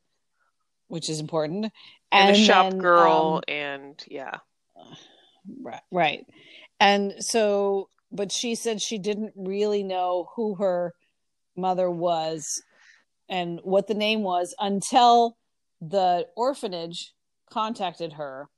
which 0.87 1.09
is 1.09 1.19
important 1.19 1.71
And, 2.11 2.29
a 2.29 2.35
shop 2.35 2.71
then, 2.71 2.79
girl, 2.79 3.37
um, 3.37 3.43
and 3.47 4.03
yeah, 4.07 4.37
right, 5.61 5.81
right 5.91 6.25
and 6.79 7.13
so 7.19 7.89
but 8.11 8.31
she 8.31 8.55
said 8.55 8.81
she 8.81 8.97
didn't 8.97 9.33
really 9.35 9.83
know 9.83 10.29
who 10.35 10.55
her 10.55 10.93
mother 11.55 11.89
was 11.89 12.61
and 13.29 13.59
what 13.63 13.87
the 13.87 13.93
name 13.93 14.21
was 14.21 14.53
until 14.59 15.37
the 15.89 16.27
orphanage 16.35 17.13
contacted 17.49 18.13
her 18.13 18.49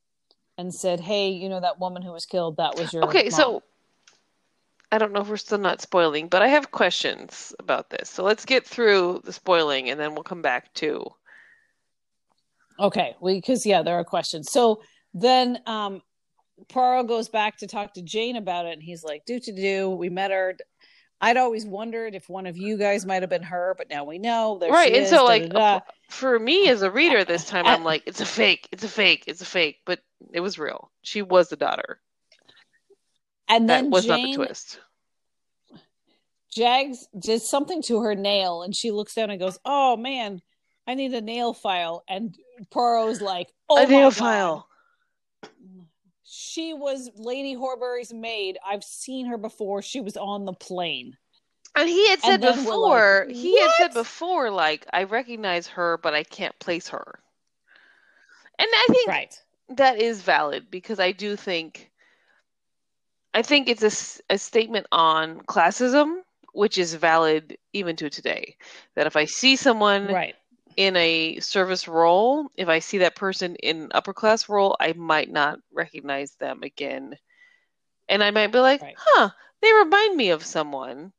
and 0.58 0.74
said 0.74 1.00
hey 1.00 1.30
you 1.30 1.50
know 1.50 1.60
that 1.60 1.80
woman 1.80 2.02
who 2.02 2.12
was 2.12 2.26
killed 2.26 2.58
that 2.58 2.78
was 2.78 2.94
your 2.94 3.06
okay. 3.06 3.30
mom." 3.30 3.32
So 3.32 3.64
I 4.92 4.98
don't 4.98 5.12
know 5.12 5.22
if 5.22 5.28
we're 5.28 5.38
still 5.38 5.58
not 5.58 5.82
spoiling, 5.82 6.30
but 6.30 6.42
I 6.42 6.48
have 6.48 6.72
questions 6.72 7.54
about 7.60 7.90
this. 7.90 8.10
So 8.10 8.24
let's 8.24 8.46
get 8.46 8.66
through 8.66 9.22
the 9.26 9.34
spoiling, 9.34 9.90
and 9.90 10.00
then 10.00 10.14
we'll 10.14 10.24
come 10.24 10.42
back 10.42 10.74
to 10.76 11.06
Okay, 12.80 13.16
we 13.20 13.36
because 13.36 13.66
yeah, 13.66 13.82
there 13.82 13.96
are 13.96 14.04
questions. 14.04 14.52
So 14.52 14.82
then 15.14 15.60
um 15.66 16.02
Poirot 16.70 17.08
goes 17.08 17.30
back 17.30 17.58
to 17.58 17.68
talk 17.68 17.94
to 17.94 18.02
Jane 18.02 18.36
about 18.36 18.66
it, 18.66 18.74
and 18.74 18.84
he's 18.84 19.04
like, 19.04 19.26
"Do 19.26 19.40
to 19.40 19.52
do." 19.52 19.90
We 19.90 20.10
met 20.10 20.32
her. 20.32 20.56
I'd 21.20 21.38
always 21.38 21.66
wondered 21.66 22.14
if 22.14 22.30
one 22.30 22.46
of 22.46 22.58
you 22.58 22.78
guys 22.78 23.06
might 23.06 23.24
have 23.24 23.30
been 23.30 23.44
her, 23.44 23.74
but 23.78 23.90
now 23.90 24.04
we 24.04 24.20
know. 24.20 24.60
Right. 24.60 24.94
And 24.94 25.04
is, 25.04 25.10
so, 25.10 25.26
like, 25.26 25.50
da, 25.50 25.80
da. 25.80 25.86
for 26.10 26.38
me 26.38 26.70
as 26.70 26.84
a 26.84 26.92
reader 26.92 27.24
this 27.24 27.46
time, 27.46 27.66
I'm 27.66 27.84
like, 27.84 28.04
it's 28.06 28.22
a 28.22 28.26
fake, 28.26 28.68
it's 28.72 28.84
a 28.84 28.88
fake, 28.88 29.24
it's 29.26 29.42
a 29.42 29.46
fake, 29.46 29.78
but 29.86 30.00
it 30.32 30.42
was 30.42 30.60
real. 30.60 30.92
She 31.02 31.24
was 31.24 31.50
the 31.50 31.56
daughter. 31.56 32.00
and 33.50 33.68
That 33.68 33.82
then 33.82 33.90
was 33.90 34.06
not 34.06 34.22
the 34.22 34.36
twist. 34.36 34.80
Jags 36.52 37.08
did 37.20 37.42
something 37.42 37.82
to 37.84 38.02
her 38.02 38.16
nail, 38.16 38.62
and 38.62 38.76
she 38.76 38.92
looks 38.92 39.14
down 39.14 39.30
and 39.30 39.40
goes, 39.40 39.60
"Oh 39.66 39.96
man, 39.98 40.42
I 40.88 40.96
need 40.96 41.14
a 41.14 41.22
nail 41.22 41.54
file." 41.54 42.04
And 42.08 42.36
Poirot's 42.72 43.22
like, 43.22 43.54
"Oh 43.70 43.84
a 43.84 43.86
nail 43.86 44.10
God. 44.10 44.16
file. 44.16 44.68
She 46.30 46.74
was 46.74 47.10
Lady 47.16 47.54
Horbury's 47.54 48.14
maid. 48.14 48.58
I've 48.66 48.84
seen 48.84 49.28
her 49.28 49.38
before. 49.38 49.82
She 49.82 50.02
was 50.02 50.18
on 50.18 50.46
the 50.46 50.54
plane." 50.54 51.18
And 51.76 51.88
he 51.88 52.10
had 52.10 52.20
said 52.20 52.34
And 52.34 52.44
then 52.44 52.56
we're 52.66 52.72
before, 52.72 53.26
like, 53.28 53.36
he 53.36 53.60
had 53.62 53.72
said 53.72 53.94
before, 53.94 54.50
like, 54.50 54.86
I 54.92 55.04
recognize 55.04 55.68
her, 55.68 55.98
but 55.98 56.14
I 56.14 56.24
can't 56.24 56.58
place 56.60 56.88
her. 56.90 57.20
And 58.60 58.68
I 58.74 58.88
think 58.90 59.08
Right. 59.10 59.44
that 59.70 60.02
is 60.02 60.22
valid 60.22 60.72
because 60.72 61.00
I 61.00 61.12
do 61.12 61.36
think, 61.36 61.92
I 63.34 63.44
think 63.44 63.70
it's 63.70 63.84
a, 64.30 64.34
a 64.34 64.38
statement 64.38 64.88
on 64.92 65.42
classism, 65.42 66.24
which 66.54 66.80
is 66.80 66.96
valid 66.96 67.58
even 67.74 67.96
to 67.98 68.10
today. 68.10 68.58
That 68.96 69.06
if 69.06 69.16
I 69.16 69.26
see 69.26 69.56
someone 69.56 70.08
Right. 70.08 70.36
In 70.78 70.96
a 70.96 71.40
service 71.40 71.88
role, 71.88 72.50
if 72.56 72.70
I 72.70 72.80
see 72.80 73.00
that 73.00 73.16
person 73.16 73.56
in 73.58 73.92
upper 73.94 74.14
class 74.14 74.48
role, 74.48 74.78
I 74.80 74.94
might 74.94 75.30
not 75.32 75.60
recognize 75.74 76.36
them 76.36 76.64
again. 76.64 77.18
And 78.10 78.24
I 78.24 78.32
might 78.32 78.52
be 78.54 78.60
like, 78.60 78.82
Right. 78.82 78.96
huh, 78.98 79.30
they 79.62 79.74
remind 79.74 80.16
me 80.16 80.30
of 80.30 80.46
someone. 80.46 81.12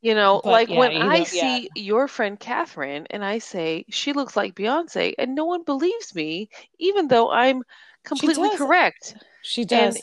You 0.00 0.14
know, 0.14 0.40
But, 0.42 0.50
like 0.50 0.68
yeah, 0.68 0.78
when 0.78 0.92
I 0.92 1.18
yeah. 1.18 1.24
see 1.24 1.70
your 1.76 2.08
friend 2.08 2.38
Catherine 2.38 3.06
and 3.10 3.24
I 3.24 3.38
say 3.38 3.84
she 3.90 4.12
looks 4.12 4.36
like 4.36 4.54
Beyonce, 4.54 5.14
and 5.18 5.34
no 5.34 5.44
one 5.44 5.62
believes 5.64 6.14
me, 6.14 6.50
even 6.78 7.08
though 7.08 7.30
I'm 7.30 7.62
completely 8.04 8.48
does. 8.48 8.58
correct. 8.58 9.16
She 9.42 9.64
does. 9.64 10.02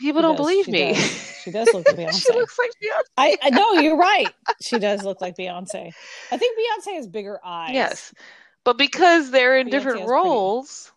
People 0.00 0.20
She 0.20 0.22
don't 0.22 0.36
does, 0.36 0.44
believe 0.46 0.64
she 0.66 0.70
me. 0.72 0.92
does. 0.94 1.40
She 1.44 1.50
does 1.50 1.68
look 1.72 1.86
like 1.86 1.96
Beyonce. 1.98 2.22
she 2.26 2.32
looks 2.32 2.58
like 2.58 2.70
Beyonce. 2.82 3.02
I, 3.16 3.36
I 3.42 3.50
know 3.50 3.72
you're 3.74 3.96
right. 3.96 4.28
She 4.60 4.78
does 4.78 5.02
look 5.04 5.20
like 5.20 5.36
Beyonce. 5.36 5.92
I 6.32 6.36
think 6.36 6.58
Beyonce 6.58 6.94
has 6.96 7.06
bigger 7.06 7.38
eyes. 7.44 7.74
Yes, 7.74 8.12
but 8.64 8.78
because 8.78 9.30
they're 9.30 9.56
in 9.58 9.66
Beyonce 9.68 9.70
different 9.70 9.98
has 10.00 10.06
pretty- 10.08 10.22
roles, 10.22 10.92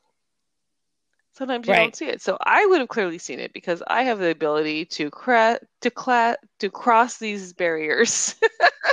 sometimes 1.33 1.67
you 1.67 1.73
Right. 1.73 1.79
don't 1.79 1.95
see 1.95 2.05
it. 2.07 2.21
So 2.21 2.37
I 2.41 2.65
would 2.65 2.79
have 2.79 2.87
clearly 2.89 3.17
seen 3.17 3.39
it 3.39 3.53
because 3.53 3.83
I 3.87 4.03
have 4.03 4.19
the 4.19 4.29
ability 4.29 4.85
to 4.85 5.09
cra- 5.11 5.59
to 5.81 5.89
cla- 5.91 6.37
to 6.59 6.69
cross 6.69 7.17
these 7.17 7.53
barriers 7.53 8.35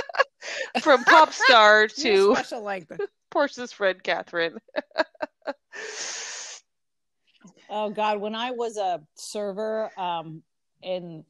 from 0.81 1.03
pop 1.05 1.31
star 1.33 1.87
to 1.87 2.35
special 2.35 2.61
like. 2.61 2.87
Portia's 3.31 3.71
friend 3.73 4.01
Catherine. 4.03 4.59
Oh 7.77 7.89
God, 7.89 8.21
when 8.21 8.35
I 8.35 8.51
was 8.51 8.77
a 8.77 9.01
server 9.15 9.91
um 9.99 10.43
in 10.81 11.25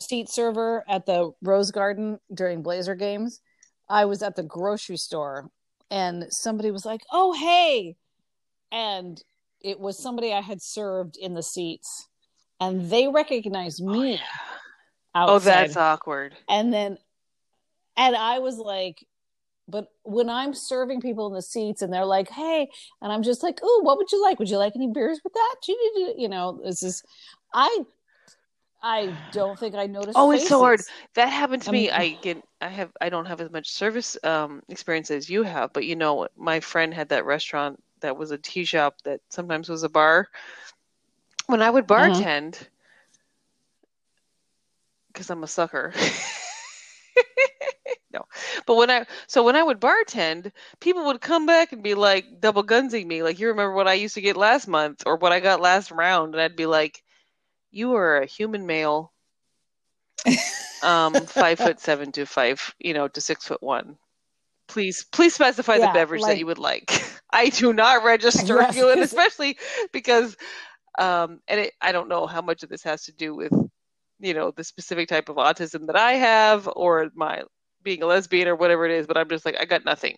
seat 0.00 0.28
server 0.28 0.82
at 0.88 1.06
the 1.06 1.30
Rose 1.42 1.70
Garden 1.70 2.18
during 2.34 2.60
Blazer 2.62 2.96
games, 2.96 3.40
I 3.88 4.04
was 4.06 4.20
at 4.22 4.34
the 4.34 4.42
grocery 4.42 4.96
store 4.96 5.48
and 5.92 6.26
somebody 6.30 6.72
was 6.72 6.84
like, 6.84 7.02
"Oh, 7.12 7.32
hey." 7.32 7.94
And 8.72 9.22
it 9.60 9.78
was 9.78 9.96
somebody 9.96 10.32
I 10.32 10.40
had 10.40 10.60
served 10.60 11.16
in 11.16 11.34
the 11.34 11.42
seats 11.42 12.08
and 12.60 12.90
they 12.90 13.06
recognized 13.06 13.80
me 13.82 14.20
Oh, 15.14 15.34
outside. 15.34 15.52
that's 15.52 15.76
awkward. 15.76 16.34
and 16.48 16.72
then 16.74 16.98
and 17.96 18.16
i 18.16 18.40
was 18.40 18.58
like 18.58 19.06
but 19.68 19.88
when 20.02 20.28
i'm 20.28 20.52
serving 20.54 21.00
people 21.00 21.26
in 21.26 21.34
the 21.34 21.42
seats 21.42 21.82
and 21.82 21.92
they're 21.92 22.04
like 22.04 22.28
hey 22.30 22.68
and 23.02 23.12
i'm 23.12 23.22
just 23.22 23.42
like 23.42 23.60
oh 23.62 23.80
what 23.82 23.96
would 23.98 24.10
you 24.12 24.22
like 24.22 24.38
would 24.38 24.50
you 24.50 24.58
like 24.58 24.72
any 24.76 24.88
beers 24.88 25.20
with 25.24 25.32
that 25.32 25.56
you 26.18 26.28
know 26.28 26.60
this 26.64 26.82
is 26.82 27.02
i 27.54 27.80
i 28.82 29.14
don't 29.30 29.58
think 29.58 29.74
i 29.74 29.86
noticed 29.86 30.16
Oh, 30.16 30.30
it's 30.32 30.48
so 30.48 30.58
hard. 30.60 30.80
That 31.14 31.28
happened 31.28 31.62
to 31.62 31.72
me. 31.72 31.90
Um, 31.90 32.00
I 32.00 32.08
get 32.22 32.42
I 32.60 32.68
have 32.68 32.90
I 33.00 33.08
don't 33.08 33.26
have 33.26 33.40
as 33.40 33.50
much 33.50 33.68
service 33.70 34.16
um 34.24 34.62
experience 34.68 35.10
as 35.10 35.28
you 35.30 35.42
have, 35.42 35.72
but 35.72 35.84
you 35.84 35.96
know, 35.96 36.28
my 36.36 36.60
friend 36.60 36.92
had 36.94 37.08
that 37.10 37.24
restaurant 37.24 37.82
that 38.00 38.16
was 38.16 38.30
a 38.30 38.38
tea 38.38 38.64
shop 38.64 38.96
that 39.04 39.20
sometimes 39.30 39.68
was 39.68 39.82
a 39.82 39.88
bar. 39.88 40.28
When 41.46 41.62
I 41.62 41.70
would 41.70 41.86
Uh-huh. 41.96 42.24
bartend, 42.24 42.68
because 45.08 45.30
I'm 45.30 45.42
a 45.42 45.48
sucker. 45.48 45.92
no, 48.14 48.24
but 48.66 48.76
when 48.76 48.90
I 48.90 49.06
so 49.28 49.44
when 49.44 49.56
I 49.56 49.62
would 49.62 49.80
bartend, 49.80 50.52
people 50.80 51.06
would 51.06 51.20
come 51.20 51.46
back 51.46 51.72
and 51.72 51.82
be 51.82 51.94
like 51.94 52.40
double 52.40 52.62
gunsing 52.64 53.06
me, 53.06 53.22
like 53.22 53.38
you 53.40 53.48
remember 53.48 53.74
what 53.74 53.88
I 53.88 53.94
used 53.94 54.14
to 54.16 54.22
get 54.22 54.36
last 54.36 54.68
month 54.68 55.02
or 55.06 55.16
what 55.18 55.32
I 55.32 55.40
got 55.40 55.60
last 55.60 55.90
round, 55.92 56.34
and 56.34 56.42
I'd 56.42 56.56
be 56.56 56.66
like, 56.66 57.02
"You 57.70 57.94
are 57.96 58.18
a 58.18 58.26
human 58.26 58.66
male." 58.66 59.12
um 60.82 61.26
five 61.26 61.58
foot 61.60 61.80
seven 61.80 62.12
to 62.12 62.26
five 62.26 62.74
you 62.78 62.94
know 62.94 63.08
to 63.08 63.20
six 63.20 63.46
foot 63.46 63.62
one. 63.62 63.98
Please 64.68 65.04
please 65.12 65.34
specify 65.34 65.78
Yeah, 65.78 65.86
the 65.86 65.88
beverage 65.88 66.26
that 66.26 66.38
you 66.38 66.46
would 66.46 66.58
like. 66.58 66.90
I 67.32 67.48
do 67.50 67.72
not 67.72 68.04
register 68.04 68.62
Yes, 68.62 68.72
you 68.72 68.90
and 68.90 69.02
especially 69.02 69.58
because 69.92 70.36
um 70.98 71.40
and 71.48 71.60
it, 71.60 71.72
i 71.80 71.92
don't 71.92 72.08
know 72.08 72.26
how 72.26 72.42
much 72.42 72.62
of 72.62 72.68
this 72.70 72.82
has 72.84 73.04
to 73.04 73.12
do 73.12 73.34
with 73.34 73.52
you 74.20 74.34
know 74.34 74.50
the 74.52 74.64
specific 74.64 75.08
type 75.08 75.28
of 75.28 75.36
autism 75.36 75.86
that 75.86 75.96
i 75.96 76.12
have 76.14 76.68
or 76.76 77.10
my 77.14 77.42
being 77.84 78.02
a 78.02 78.06
lesbian 78.06 78.48
or 78.48 78.56
whatever 78.56 78.86
it 78.86 78.92
is 78.92 79.06
but 79.06 79.16
i'm 79.16 79.28
just 79.28 79.44
like 79.44 79.56
i 79.60 79.64
got 79.64 79.84
nothing 79.84 80.16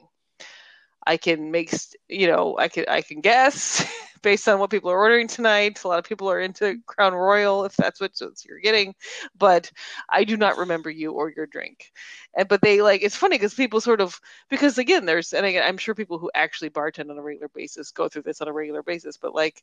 i 1.07 1.17
can 1.17 1.51
make 1.51 1.75
you 2.09 2.27
know 2.27 2.57
i 2.59 2.69
can 2.69 2.85
i 2.89 3.03
can 3.03 3.21
guess 3.21 3.85
based 4.23 4.49
on 4.49 4.59
what 4.59 4.71
people 4.71 4.91
are 4.91 4.99
ordering 4.99 5.29
tonight 5.29 5.83
a 5.85 5.89
lot 5.89 5.99
of 5.99 6.05
people 6.05 6.31
are 6.31 6.41
into 6.41 6.79
crown 6.87 7.15
royal 7.15 7.65
if 7.65 7.77
that's 7.77 8.01
what 8.01 8.13
you're 8.45 8.61
getting 8.61 8.95
but 9.39 9.71
I 10.09 10.25
do 10.25 10.37
not 10.37 10.59
remember 10.59 10.91
you 10.91 11.13
or 11.13 11.31
your 11.31 11.47
drink. 11.47 11.93
And 12.37 12.49
but 12.49 12.61
they 12.63 12.83
like 12.83 13.03
it's 13.03 13.17
funny 13.17 13.37
because 13.37 13.55
people 13.55 13.81
sort 13.81 14.01
of 14.01 14.21
because 14.49 14.79
again 14.79 15.07
there's 15.07 15.33
and 15.33 15.47
again 15.47 15.65
I'm 15.67 15.79
sure 15.79 15.95
people 15.95 16.19
who 16.19 16.31
actually 16.35 16.71
bartend 16.71 17.11
on 17.11 17.19
a 17.19 17.23
regular 17.23 17.49
basis 17.55 17.93
go 17.93 18.09
through 18.09 18.23
this 18.23 18.41
on 18.41 18.49
a 18.49 18.53
regular 18.53 18.83
basis, 18.83 19.17
but 19.17 19.35
like 19.35 19.63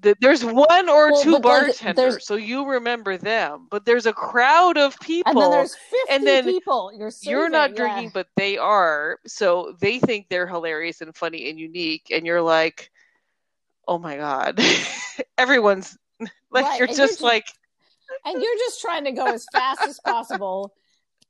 the, 0.00 0.16
there's 0.20 0.44
one 0.44 0.88
or 0.88 1.12
Well, 1.12 1.22
two 1.22 1.38
bartenders, 1.38 1.94
there's- 1.96 2.26
so 2.26 2.34
you 2.36 2.66
remember 2.66 3.16
them. 3.16 3.68
But 3.70 3.84
there's 3.84 4.06
a 4.06 4.12
crowd 4.12 4.76
of 4.76 4.98
people. 5.00 5.30
and 5.30 5.40
then 5.40 5.50
there's 5.50 5.74
50 5.74 5.96
and 6.10 6.26
then 6.26 6.44
people 6.44 6.90
you're 6.92 7.12
you're 7.22 7.40
serving, 7.42 7.52
not 7.52 7.70
yeah. 7.70 7.76
drinking, 7.76 8.10
but 8.12 8.26
they 8.36 8.58
are. 8.58 9.18
So 9.26 9.76
they 9.80 9.98
think 10.00 10.28
they're 10.28 10.46
hilarious 10.48 11.00
and 11.00 11.14
funny 11.16 11.48
and 11.50 11.58
unique, 11.60 12.08
and 12.10 12.26
you're 12.26 12.42
like, 12.42 12.90
oh 13.86 13.98
my 13.98 14.16
god, 14.16 14.60
everyone's 15.38 15.96
like 16.50 16.64
Right, 16.64 16.78
you're 16.78 16.88
and 16.88 16.96
you're 16.96 17.06
just 17.06 17.12
just- 17.14 17.22
like 17.22 17.46
and 18.24 18.42
you're 18.42 18.56
just 18.58 18.80
trying 18.80 19.04
to 19.04 19.12
go 19.12 19.26
as 19.26 19.46
fast 19.52 19.82
as 19.82 20.00
possible 20.00 20.74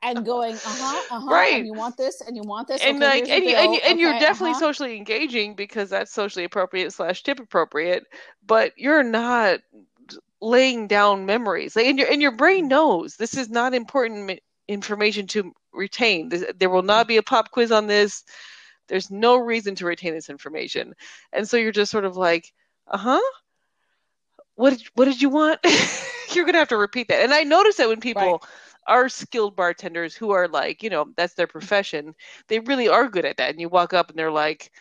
and 0.03 0.25
going 0.25 0.55
uh-huh 0.55 1.17
uh-huh 1.17 1.31
Right. 1.31 1.55
and 1.55 1.67
you 1.67 1.75
want 1.75 1.97
this 1.97 2.21
and 2.21 2.37
you 2.37 2.43
want 2.43 2.69
this? 2.69 2.83
And 2.83 3.03
okay, 3.03 3.21
like 3.21 3.29
and, 3.29 3.45
you, 3.45 3.57
and, 3.57 3.75
you, 3.75 3.81
and 3.85 4.01
you're 4.01 4.13
definitely 4.13 4.53
uh-huh. 4.53 4.61
socially 4.61 4.97
engaging 4.97 5.55
because 5.55 5.91
that's 5.91 6.13
socially 6.13 6.45
appropriate 6.45 6.93
slash 6.93 7.23
tip 7.23 7.41
appropriate 7.41 8.05
but 8.47 8.73
you're 8.77 9.03
not 9.03 9.61
laying 10.41 10.87
down 10.87 11.27
memories. 11.27 11.77
Like 11.77 11.87
and 11.87 11.99
your 11.99 12.11
and 12.11 12.23
your 12.23 12.33
brain 12.33 12.69
knows 12.69 13.17
this 13.17 13.37
is 13.37 13.49
not 13.49 13.75
important 13.75 14.41
information 14.67 15.27
to 15.29 15.53
retain. 15.73 16.31
There 16.59 16.71
will 16.71 16.83
not 16.83 17.09
be 17.09 17.17
a 17.17 17.23
pop 17.23 17.51
quiz 17.51 17.73
on 17.73 17.87
this. 17.87 18.25
There's 18.89 19.11
no 19.11 19.37
reason 19.37 19.75
to 19.77 19.87
retain 19.87 20.15
this 20.15 20.31
information. 20.31 20.95
And 21.33 21.49
so 21.49 21.57
you're 21.57 21.73
just 21.73 21.91
sort 21.91 22.05
of 22.05 22.17
like 22.17 22.53
uh-huh? 22.87 23.21
What 24.55 24.71
did, 24.71 24.83
what 24.95 25.05
did 25.05 25.23
you 25.23 25.29
want? 25.29 25.61
You're 26.33 26.45
gonna 26.45 26.59
have 26.59 26.69
to 26.69 26.77
repeat 26.77 27.09
that. 27.09 27.23
And 27.23 27.33
i 27.33 27.43
notice 27.43 27.77
that 27.77 27.89
when 27.89 28.01
people 28.01 28.23
Right. 28.23 28.41
Are 28.89 29.09
skilled 29.09 29.57
bartenders 29.57 30.17
who 30.17 30.33
are 30.33 30.49
like 30.49 30.83
you 30.83 30.91
know 30.91 31.07
that's 31.17 31.35
their 31.35 31.47
profession 31.47 32.15
they 32.49 32.61
really 32.61 32.89
are 32.89 33.09
good 33.09 33.27
at 33.27 33.39
that. 33.39 33.51
And 33.51 33.61
you 33.61 33.69
walk 33.69 33.95
up 33.95 34.11
and 34.11 34.19
they're 34.19 34.33
like 34.33 34.73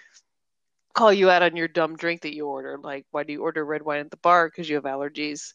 call 0.94 1.14
you 1.14 1.30
out 1.30 1.44
on 1.44 1.56
your 1.56 1.68
dumb 1.68 1.96
drink 1.98 2.22
that 2.22 2.36
you 2.36 2.48
order. 2.48 2.78
Like 2.82 3.06
why 3.12 3.24
do 3.24 3.34
you 3.34 3.42
order 3.44 3.66
red 3.66 3.84
wine 3.84 4.00
at 4.00 4.12
the 4.12 4.18
bar? 4.18 4.48
Because 4.50 4.70
you 4.70 4.76
have 4.76 4.86
allergies. 4.86 5.54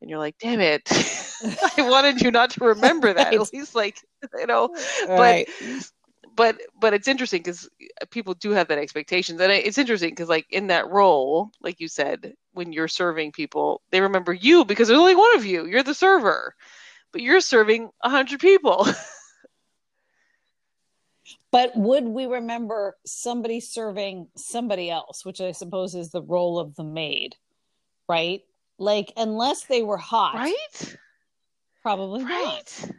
And 0.00 0.10
you're 0.10 0.18
like 0.18 0.36
damn 0.38 0.60
it. 0.60 0.88
I 1.78 1.82
wanted 1.82 2.20
you 2.22 2.30
not 2.32 2.50
to 2.52 2.64
remember 2.66 3.12
that 3.14 3.32
Right. 3.32 3.34
at 3.34 3.52
least 3.52 3.74
like 3.74 3.98
you 4.38 4.46
know 4.46 4.70
right. 5.06 5.48
but 6.36 6.56
but 6.80 6.94
it's 6.94 7.08
interesting 7.08 7.40
because 7.42 7.68
people 8.10 8.34
do 8.34 8.50
have 8.50 8.68
that 8.68 8.78
expectations. 8.78 9.40
And 9.40 9.52
it's 9.52 9.78
interesting 9.78 10.10
because 10.10 10.28
like 10.28 10.46
in 10.50 10.68
that 10.68 10.88
role 10.88 11.50
like 11.62 11.80
you 11.80 11.88
said 11.88 12.34
when 12.52 12.72
you're 12.72 12.88
serving 12.88 13.32
people 13.32 13.82
they 13.90 14.00
remember 14.00 14.32
you 14.32 14.64
because 14.64 14.88
there's 14.88 15.00
only 15.00 15.16
one 15.16 15.36
of 15.36 15.44
you. 15.46 15.66
You're 15.66 15.82
the 15.82 15.94
server 15.94 16.54
but 17.14 17.22
you're 17.22 17.40
serving 17.40 17.88
a 18.02 18.10
hundred 18.10 18.40
people 18.40 18.86
But 21.54 21.76
would 21.76 22.04
we 22.04 22.26
remember 22.26 22.96
somebody 23.06 23.60
serving 23.60 24.26
somebody 24.36 24.90
else, 24.90 25.24
which 25.24 25.40
I 25.40 25.52
suppose 25.52 25.94
is 25.94 26.10
the 26.10 26.20
role 26.20 26.58
of 26.58 26.74
the 26.74 26.82
maid, 26.82 27.36
right? 28.08 28.42
Like, 28.76 29.12
unless 29.16 29.62
they 29.62 29.80
were 29.80 29.96
hot, 29.96 30.34
right 30.34 30.96
Probably 31.80 32.24
not. 32.24 32.30
right 32.30 32.90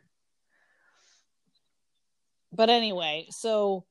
But 2.53 2.69
anyway, 2.69 3.27
so, 3.29 3.83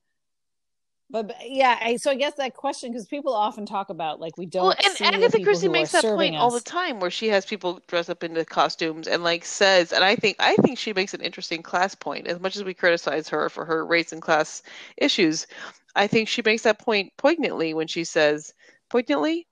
but, 1.10 1.28
but 1.28 1.36
yeah, 1.44 1.78
I, 1.81 1.97
so 1.97 2.10
I 2.10 2.14
guess 2.14 2.35
that 2.35 2.55
question 2.55 2.90
because 2.90 3.06
people 3.06 3.35
often 3.35 3.66
talk 3.66 3.90
about 3.90 4.20
like 4.20 4.36
we 4.39 4.47
don't 4.47 4.64
well 4.64 4.74
and 5.02 5.14
agatha 5.14 5.43
christie 5.43 5.68
makes 5.68 5.93
that 5.93 6.05
point 6.05 6.35
all 6.35 6.51
the 6.51 6.60
time 6.60 6.98
where 7.01 7.10
she 7.10 7.28
has 7.28 7.44
people 7.44 7.81
dress 7.86 8.09
up 8.09 8.24
into 8.24 8.44
costumes 8.44 9.06
and 9.06 9.22
like 9.22 9.44
says 9.44 9.93
and 9.93 10.02
i 10.02 10.16
think 10.16 10.36
i 10.40 10.55
think 10.56 10.78
she 10.78 10.93
makes 10.93 11.14
an 11.14 11.20
interesting 11.20 11.62
class 11.62 11.94
point 11.94 12.26
as 12.26 12.40
much 12.40 12.56
as 12.56 12.64
we 12.64 12.74
criticize 12.74 13.28
her 13.28 13.48
for 13.48 13.64
her 13.64 13.85
race 13.85 14.12
and 14.12 14.22
class 14.22 14.62
issues 14.97 15.47
i 15.94 16.06
think 16.06 16.28
she 16.28 16.43
makes 16.44 16.62
that 16.62 16.78
point 16.78 17.12
poignantly 17.16 17.74
when 17.74 17.86
she 17.86 18.05
says 18.05 18.52
poignantly 18.90 19.47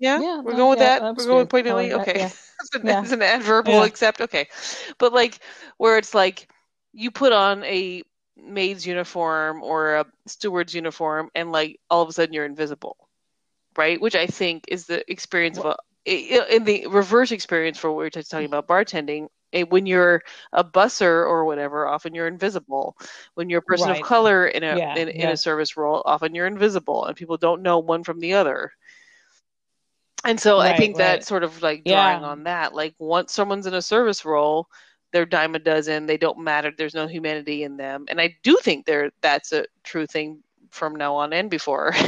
yeah, 0.00 0.18
Yeah, 0.18 0.40
we're 0.40 0.52
no, 0.52 0.56
going 0.56 0.70
with 0.70 0.78
yeah, 0.78 0.98
that. 0.98 1.02
that 1.02 1.16
We're 1.16 1.26
going. 1.26 1.42
I 1.42 1.48
poignantly. 1.50 1.90
like 1.92 2.06
that, 2.06 2.08
okay, 2.08 2.20
yeah. 2.20 2.30
an, 2.74 2.86
Yeah. 2.86 3.12
an 3.12 3.22
adverbial 3.22 3.80
Yeah. 3.80 3.84
accept. 3.84 4.22
Okay, 4.22 4.48
but 4.98 5.12
like 5.12 5.38
where 5.76 5.98
it's 5.98 6.14
like 6.14 6.48
you 6.94 7.10
put 7.10 7.32
on 7.34 7.62
a 7.64 8.02
maid's 8.44 8.86
uniform 8.86 9.62
or 9.62 9.96
a 9.96 10.06
steward's 10.26 10.74
uniform, 10.74 11.30
and 11.34 11.52
like 11.52 11.80
all 11.90 12.02
of 12.02 12.08
a 12.08 12.12
sudden 12.12 12.32
you're 12.34 12.44
invisible, 12.44 12.96
right? 13.76 14.00
Which 14.00 14.14
I 14.14 14.26
think 14.26 14.64
is 14.68 14.86
the 14.86 15.08
experience 15.10 15.58
of 15.58 15.66
a 15.66 15.76
in 16.06 16.64
the 16.64 16.86
reverse 16.88 17.30
experience 17.32 17.78
for 17.78 17.90
what 17.90 17.98
we 17.98 18.04
we're 18.04 18.10
talking 18.10 18.46
about 18.46 18.66
bartending. 18.68 19.28
When 19.68 19.86
you're 19.86 20.22
a 20.52 20.64
busser 20.64 21.26
or 21.26 21.44
whatever, 21.44 21.86
often 21.86 22.14
you're 22.14 22.26
invisible. 22.28 22.96
When 23.34 23.48
you're 23.50 23.60
a 23.60 23.62
person 23.62 23.90
Right. 23.90 23.98
of 23.98 24.00
color 24.00 24.46
in 24.46 24.62
a 24.64 24.80
Yeah, 24.80 24.94
in, 24.94 25.08
in 25.08 25.30
a 25.30 25.36
service 25.36 25.76
role, 25.76 26.02
often 26.04 26.34
you're 26.34 26.46
invisible, 26.46 27.04
and 27.06 27.16
people 27.16 27.36
don't 27.36 27.62
know 27.62 27.78
one 27.78 28.02
from 28.04 28.20
the 28.20 28.34
other. 28.34 28.72
And 30.24 30.40
so 30.40 30.60
I 30.60 30.72
think 30.72 30.96
right. 30.96 30.96
that's 30.96 31.26
sort 31.26 31.44
of 31.44 31.62
like 31.62 31.84
drawing 31.84 32.22
Yeah. 32.22 32.24
on 32.24 32.44
that. 32.44 32.74
Like 32.74 32.94
once 32.98 33.32
someone's 33.32 33.66
in 33.66 33.74
a 33.74 33.82
service 33.82 34.24
role, 34.24 34.68
they're 35.12 35.26
dime 35.26 35.54
a 35.54 35.58
dozen. 35.58 36.06
They 36.06 36.16
don't 36.16 36.38
matter. 36.40 36.72
There's 36.76 36.94
no 36.94 37.06
humanity 37.06 37.62
in 37.64 37.76
them. 37.76 38.06
And 38.08 38.20
I 38.20 38.36
do 38.42 38.56
think 38.62 38.86
there 38.86 39.10
that's 39.20 39.52
a 39.52 39.64
true 39.84 40.06
thing 40.06 40.42
from 40.70 40.94
now 40.96 41.14
on 41.16 41.32
and 41.32 41.50
before. 41.50 41.92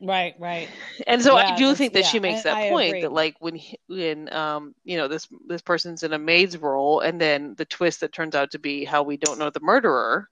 Right, 0.00 0.34
right. 0.38 0.70
And 1.06 1.22
so 1.22 1.36
Yeah, 1.36 1.42
I 1.46 1.50
do 1.52 1.74
think 1.74 1.94
that 1.94 2.04
yeah, 2.04 2.06
she 2.06 2.18
makes 2.20 2.42
that 2.42 2.60
I 2.60 2.62
point 2.62 3.00
that 3.00 3.12
like 3.12 3.36
when 3.40 3.58
when 3.88 4.32
um 4.32 4.74
you 4.84 4.96
know 4.96 5.08
this 5.08 5.28
this 5.46 5.62
person's 5.62 6.02
in 6.02 6.12
a 6.12 6.18
maid's 6.18 6.56
role 6.58 7.00
and 7.00 7.20
then 7.20 7.54
the 7.56 7.64
twist 7.66 8.00
that 8.00 8.12
turns 8.12 8.34
out 8.34 8.50
to 8.52 8.58
be 8.58 8.84
how 8.84 9.02
we 9.02 9.16
don't 9.16 9.38
know 9.38 9.50
the 9.50 9.60
murderer 9.60 10.28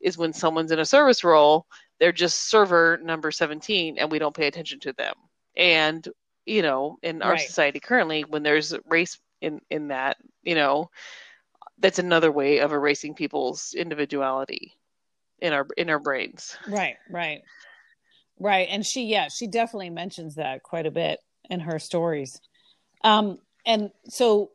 is 0.00 0.18
when 0.18 0.32
someone's 0.32 0.72
in 0.72 0.78
a 0.80 0.84
service 0.84 1.24
role 1.24 1.66
they're 2.00 2.12
just 2.12 2.48
server 2.50 2.98
number 3.02 3.30
17 3.30 3.98
and 3.98 4.10
we 4.10 4.18
don't 4.18 4.36
pay 4.36 4.46
attention 4.46 4.80
to 4.80 4.92
them. 4.94 5.14
And 5.56 6.06
you 6.46 6.62
know, 6.62 6.98
in 7.02 7.22
our 7.22 7.36
Right. 7.36 7.38
society 7.38 7.80
currently 7.80 8.22
when 8.22 8.42
there's 8.42 8.74
race 8.88 9.18
in 9.42 9.60
in 9.70 9.88
that, 9.88 10.16
you 10.42 10.54
know, 10.54 10.90
that's 11.78 11.98
another 11.98 12.32
way 12.32 12.60
of 12.60 12.72
erasing 12.72 13.14
people's 13.14 13.74
individuality 13.76 14.74
in 15.40 15.52
our 15.52 15.66
in 15.76 15.90
our 15.90 15.98
brains. 15.98 16.56
Right, 16.68 16.96
right. 17.10 17.42
Right. 18.38 18.68
And 18.70 18.86
she 18.86 19.04
yeah, 19.04 19.28
she 19.28 19.46
definitely 19.46 19.90
mentions 19.90 20.36
that 20.36 20.62
quite 20.62 20.86
a 20.86 20.90
bit 20.90 21.20
in 21.50 21.60
her 21.60 21.78
stories. 21.78 22.40
Um 23.04 23.38
and 23.66 23.90
so 24.08 24.50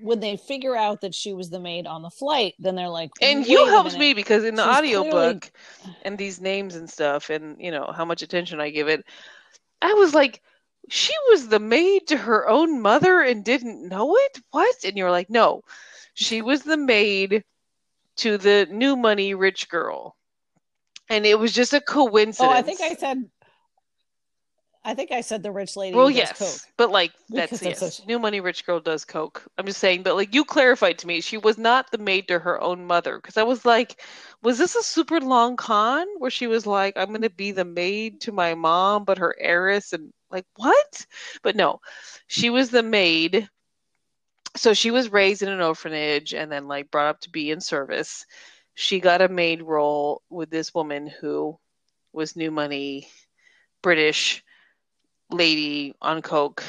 when 0.00 0.20
they 0.20 0.36
figure 0.36 0.76
out 0.76 1.00
that 1.00 1.14
she 1.14 1.32
was 1.32 1.50
the 1.50 1.60
maid 1.60 1.86
on 1.86 2.02
the 2.02 2.10
flight, 2.10 2.54
then 2.58 2.74
they're 2.74 2.88
like 2.88 3.10
And 3.20 3.46
you 3.46 3.66
a 3.66 3.70
helps 3.70 3.96
me 3.96 4.14
because 4.14 4.44
in 4.44 4.54
the 4.54 4.62
She's 4.62 4.76
audiobook 4.76 5.50
and 6.02 6.16
these 6.16 6.40
names 6.40 6.76
and 6.76 6.88
stuff 6.88 7.28
and 7.30 7.56
you 7.60 7.70
know 7.70 7.92
how 7.94 8.04
much 8.04 8.22
attention 8.22 8.60
I 8.60 8.70
give 8.70 8.88
it, 8.88 9.04
I 9.82 9.92
was 9.94 10.14
like, 10.14 10.42
she 10.88 11.12
was 11.30 11.48
the 11.48 11.60
maid 11.60 12.08
to 12.08 12.16
her 12.16 12.48
own 12.48 12.80
mother 12.80 13.20
and 13.20 13.44
didn't 13.44 13.88
know 13.88 14.16
it? 14.16 14.40
What? 14.50 14.76
And 14.84 14.96
you're 14.96 15.10
like, 15.10 15.30
no, 15.30 15.62
she 16.14 16.42
was 16.42 16.62
the 16.62 16.76
maid 16.76 17.44
to 18.16 18.38
the 18.38 18.66
new 18.70 18.96
money 18.96 19.34
rich 19.34 19.68
girl. 19.68 20.16
And 21.08 21.26
it 21.26 21.38
was 21.38 21.52
just 21.52 21.72
a 21.72 21.80
coincidence. 21.80 22.40
Oh, 22.40 22.50
I 22.50 22.62
think 22.62 22.80
I 22.80 22.94
said 22.94 23.28
I 24.82 24.94
think 24.94 25.12
I 25.12 25.20
said 25.20 25.42
the 25.42 25.52
rich 25.52 25.76
lady 25.76 25.94
Well, 25.94 26.08
does 26.08 26.16
yes, 26.16 26.38
coke. 26.38 26.72
but 26.78 26.90
like 26.90 27.12
that's 27.28 27.60
yes. 27.62 27.78
such- 27.78 28.06
New 28.06 28.18
money 28.18 28.40
rich 28.40 28.64
girl 28.64 28.80
does 28.80 29.04
coke. 29.04 29.44
I'm 29.58 29.66
just 29.66 29.78
saying, 29.78 30.02
but 30.02 30.14
like 30.16 30.34
you 30.34 30.44
clarified 30.44 30.98
to 30.98 31.06
me, 31.06 31.20
she 31.20 31.36
was 31.36 31.58
not 31.58 31.90
the 31.90 31.98
maid 31.98 32.28
to 32.28 32.38
her 32.38 32.60
own 32.60 32.86
mother 32.86 33.16
because 33.16 33.36
I 33.36 33.42
was 33.42 33.66
like, 33.66 34.00
was 34.42 34.56
this 34.56 34.76
a 34.76 34.82
super 34.82 35.20
long 35.20 35.56
con 35.56 36.06
where 36.18 36.30
she 36.30 36.46
was 36.46 36.66
like, 36.66 36.96
I'm 36.96 37.12
gonna 37.12 37.28
be 37.28 37.52
the 37.52 37.64
maid 37.64 38.22
to 38.22 38.32
my 38.32 38.54
mom, 38.54 39.04
but 39.04 39.18
her 39.18 39.36
heiress, 39.38 39.92
and 39.92 40.12
like 40.30 40.46
what? 40.56 41.06
But 41.42 41.56
no, 41.56 41.80
she 42.26 42.50
was 42.50 42.70
the 42.70 42.82
maid. 42.82 43.48
So 44.56 44.74
she 44.74 44.90
was 44.90 45.12
raised 45.12 45.42
in 45.42 45.48
an 45.48 45.60
orphanage 45.60 46.34
and 46.34 46.50
then 46.50 46.68
like 46.68 46.90
brought 46.90 47.08
up 47.08 47.20
to 47.22 47.30
be 47.30 47.50
in 47.50 47.60
service. 47.60 48.26
She 48.74 49.00
got 49.00 49.22
a 49.22 49.28
maid 49.28 49.62
role 49.62 50.22
with 50.30 50.50
this 50.50 50.74
woman 50.74 51.06
who 51.06 51.58
was 52.12 52.36
new 52.36 52.50
money, 52.50 53.08
British 53.82 54.42
lady 55.30 55.94
on 56.02 56.22
coke 56.22 56.64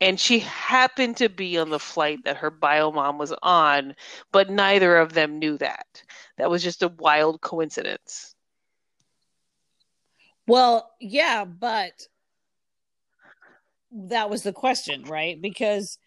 and 0.00 0.18
she 0.18 0.38
happened 0.38 1.16
to 1.18 1.28
be 1.28 1.58
on 1.58 1.70
the 1.70 1.78
flight 1.78 2.20
that 2.24 2.38
her 2.38 2.50
bio 2.50 2.92
mom 2.92 3.18
was 3.18 3.34
on 3.42 3.94
but 4.32 4.48
neither 4.48 4.96
of 4.96 5.12
them 5.12 5.38
knew 5.40 5.58
that 5.58 6.02
that 6.38 6.48
was 6.48 6.62
just 6.62 6.82
a 6.82 6.88
wild 6.88 7.40
coincidence 7.40 8.34
Well, 10.46 10.90
yeah, 10.98 11.44
but 11.44 12.08
that 13.92 14.30
was 14.30 14.42
the 14.42 14.52
question, 14.52 15.04
right? 15.04 15.40
Because 15.40 15.98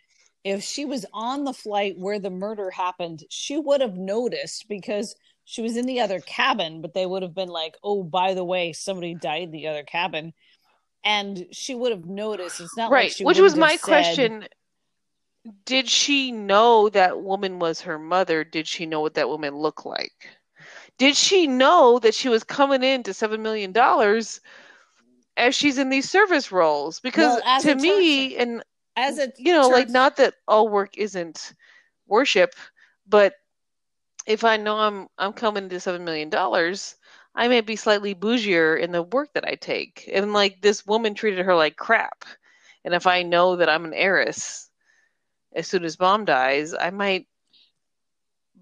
if 0.44 0.64
she 0.64 0.86
was 0.86 1.06
on 1.14 1.44
the 1.44 1.54
flight 1.54 1.96
where 1.98 2.20
the 2.20 2.30
murder 2.30 2.70
happened, 2.70 3.24
she 3.30 3.58
would 3.58 3.82
have 3.82 3.96
noticed 3.96 4.68
because 4.68 5.16
she 5.46 5.62
was 5.62 5.78
in 5.78 5.86
the 5.86 6.00
other 6.02 6.20
cabin, 6.20 6.82
but 6.82 6.94
they 6.94 7.06
would 7.06 7.22
have 7.22 7.36
been 7.36 7.50
like, 7.50 7.76
oh, 7.84 8.04
by 8.04 8.34
the 8.34 8.44
way, 8.44 8.74
somebody 8.74 9.14
died 9.14 9.44
in 9.44 9.52
the 9.52 9.68
other 9.68 9.84
cabin. 9.84 10.34
And 11.04 11.48
she 11.52 11.76
would 11.76 11.92
have 11.92 12.06
noticed. 12.06 12.62
It's 12.62 12.78
not 12.78 12.92
right 12.92 13.06
like 13.06 13.12
she 13.12 13.26
which 13.26 13.40
was 13.40 13.56
my 13.56 13.76
said- 13.76 13.82
question 13.82 14.48
did 15.66 15.90
she 15.90 16.32
know 16.32 16.88
that 16.90 17.22
woman 17.22 17.60
was 17.60 17.82
her 17.82 18.00
mother 18.00 18.46
did 18.46 18.66
she 18.68 18.86
know 18.86 19.02
what 19.02 19.16
that 19.16 19.28
woman 19.28 19.54
looked 19.54 19.86
like 19.86 20.14
did 20.98 21.18
she 21.18 21.48
know 21.48 22.00
that 22.00 22.16
she 22.16 22.30
was 22.30 22.44
coming 22.46 22.82
in 22.84 23.04
to 23.04 23.14
seven 23.14 23.42
million 23.42 23.74
dollars 23.74 24.40
as 25.38 25.56
she's 25.56 25.78
in 25.78 25.90
these 25.90 26.10
service 26.10 26.52
roles 26.52 27.00
because 27.00 27.42
Well, 27.44 27.62
to 27.62 27.76
me 27.76 28.38
and 28.38 28.64
as 28.96 29.18
a 29.18 29.32
you 29.38 29.54
know 29.54 29.70
like 29.70 29.90
not 29.90 30.18
that 30.18 30.36
all 30.48 30.70
work 30.70 30.98
isn't 30.98 31.54
worship 32.08 32.54
but 33.08 33.34
if 34.28 34.44
i 34.44 34.58
know 34.58 34.78
i'm 34.78 35.08
i'm 35.18 35.34
coming 35.34 35.70
to 35.70 35.80
seven 35.80 36.04
million 36.04 36.30
dollars 36.30 36.96
i 37.36 37.48
may 37.48 37.62
be 37.62 37.76
slightly 37.76 38.14
bougier 38.14 38.80
in 38.80 38.92
the 38.92 39.02
work 39.02 39.30
that 39.34 39.48
i 39.48 39.56
take 39.56 40.10
and 40.14 40.34
like 40.34 40.62
this 40.62 40.86
woman 40.86 41.14
treated 41.16 41.44
her 41.44 41.56
like 41.56 41.76
crap 41.76 42.26
and 42.86 42.94
if 42.94 43.08
i 43.08 43.24
know 43.24 43.56
that 43.56 43.70
i'm 43.70 43.86
an 43.86 43.94
heiress 43.94 44.70
as 45.56 45.68
soon 45.68 45.84
as 45.84 46.00
mom 46.00 46.26
dies 46.26 46.76
i 46.80 46.92
might 46.92 47.26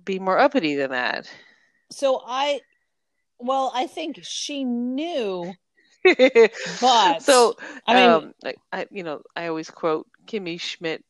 be 0.05 0.17
more 0.17 0.39
uppity 0.39 0.75
than 0.75 0.91
that 0.91 1.29
so 1.91 2.21
I, 2.25 2.61
well, 3.37 3.71
I 3.75 3.85
think 3.87 4.19
she 4.23 4.63
knew. 4.63 5.53
But, 6.81 7.21
so 7.21 7.55
I 7.87 7.93
mean, 7.93 8.09
um, 8.09 8.33
I, 8.43 8.53
I, 8.71 8.87
you 8.91 9.03
know, 9.03 9.21
I 9.35 9.47
always 9.47 9.69
quote 9.69 10.07
Kimmy 10.25 10.59
Schmidt 10.59 11.03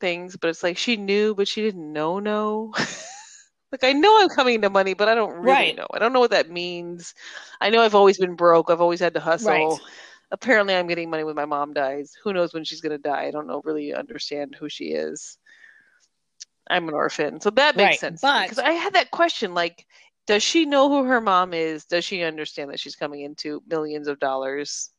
things, 0.00 0.36
but 0.36 0.48
it's 0.48 0.62
like 0.62 0.78
she 0.78 0.96
knew, 0.96 1.34
but 1.34 1.48
she 1.48 1.62
didn't 1.62 1.92
know. 1.92 2.18
No, 2.20 2.72
like 3.72 3.82
I 3.84 3.92
know 3.92 4.20
I'm 4.20 4.28
coming 4.28 4.62
to 4.62 4.70
money, 4.70 4.94
but 4.94 5.08
I 5.08 5.14
don't 5.14 5.34
really 5.34 5.44
Right. 5.46 5.76
know. 5.76 5.86
I 5.92 5.98
don't 5.98 6.12
know 6.12 6.20
what 6.20 6.30
that 6.30 6.50
means. 6.50 7.14
I 7.60 7.70
know 7.70 7.82
I've 7.82 7.94
always 7.94 8.18
been 8.18 8.36
broke. 8.36 8.70
I've 8.70 8.80
always 8.80 9.00
had 9.00 9.14
to 9.14 9.20
hustle. 9.20 9.48
Right. 9.50 9.80
Apparently, 10.30 10.74
I'm 10.76 10.86
getting 10.86 11.10
money 11.10 11.24
when 11.24 11.34
my 11.34 11.46
mom 11.46 11.72
dies. 11.72 12.12
Who 12.22 12.32
knows 12.32 12.52
when 12.52 12.62
she's 12.64 12.80
gonna 12.80 12.98
die? 12.98 13.24
I 13.24 13.30
don't 13.30 13.46
know 13.46 13.62
really 13.64 13.94
understand 13.94 14.54
who 14.54 14.68
she 14.68 14.86
is. 14.92 15.38
I'm 16.70 16.86
an 16.88 16.94
orphan, 16.94 17.40
so 17.40 17.50
that 17.50 17.76
makes 17.76 17.88
Right, 17.88 17.98
sense. 17.98 18.20
but- 18.20 18.42
because 18.42 18.58
I 18.58 18.72
had 18.72 18.92
that 18.94 19.10
question, 19.10 19.54
like. 19.54 19.86
Does 20.28 20.42
she 20.42 20.64
know 20.66 20.88
who 20.88 21.04
her 21.04 21.20
mom 21.20 21.52
is? 21.54 21.86
Does 21.86 22.04
she 22.04 22.22
understand 22.22 22.70
that 22.70 22.78
she's 22.78 22.94
coming 22.94 23.22
into 23.22 23.62
millions 23.66 24.06
of 24.06 24.20
dollars? 24.20 24.90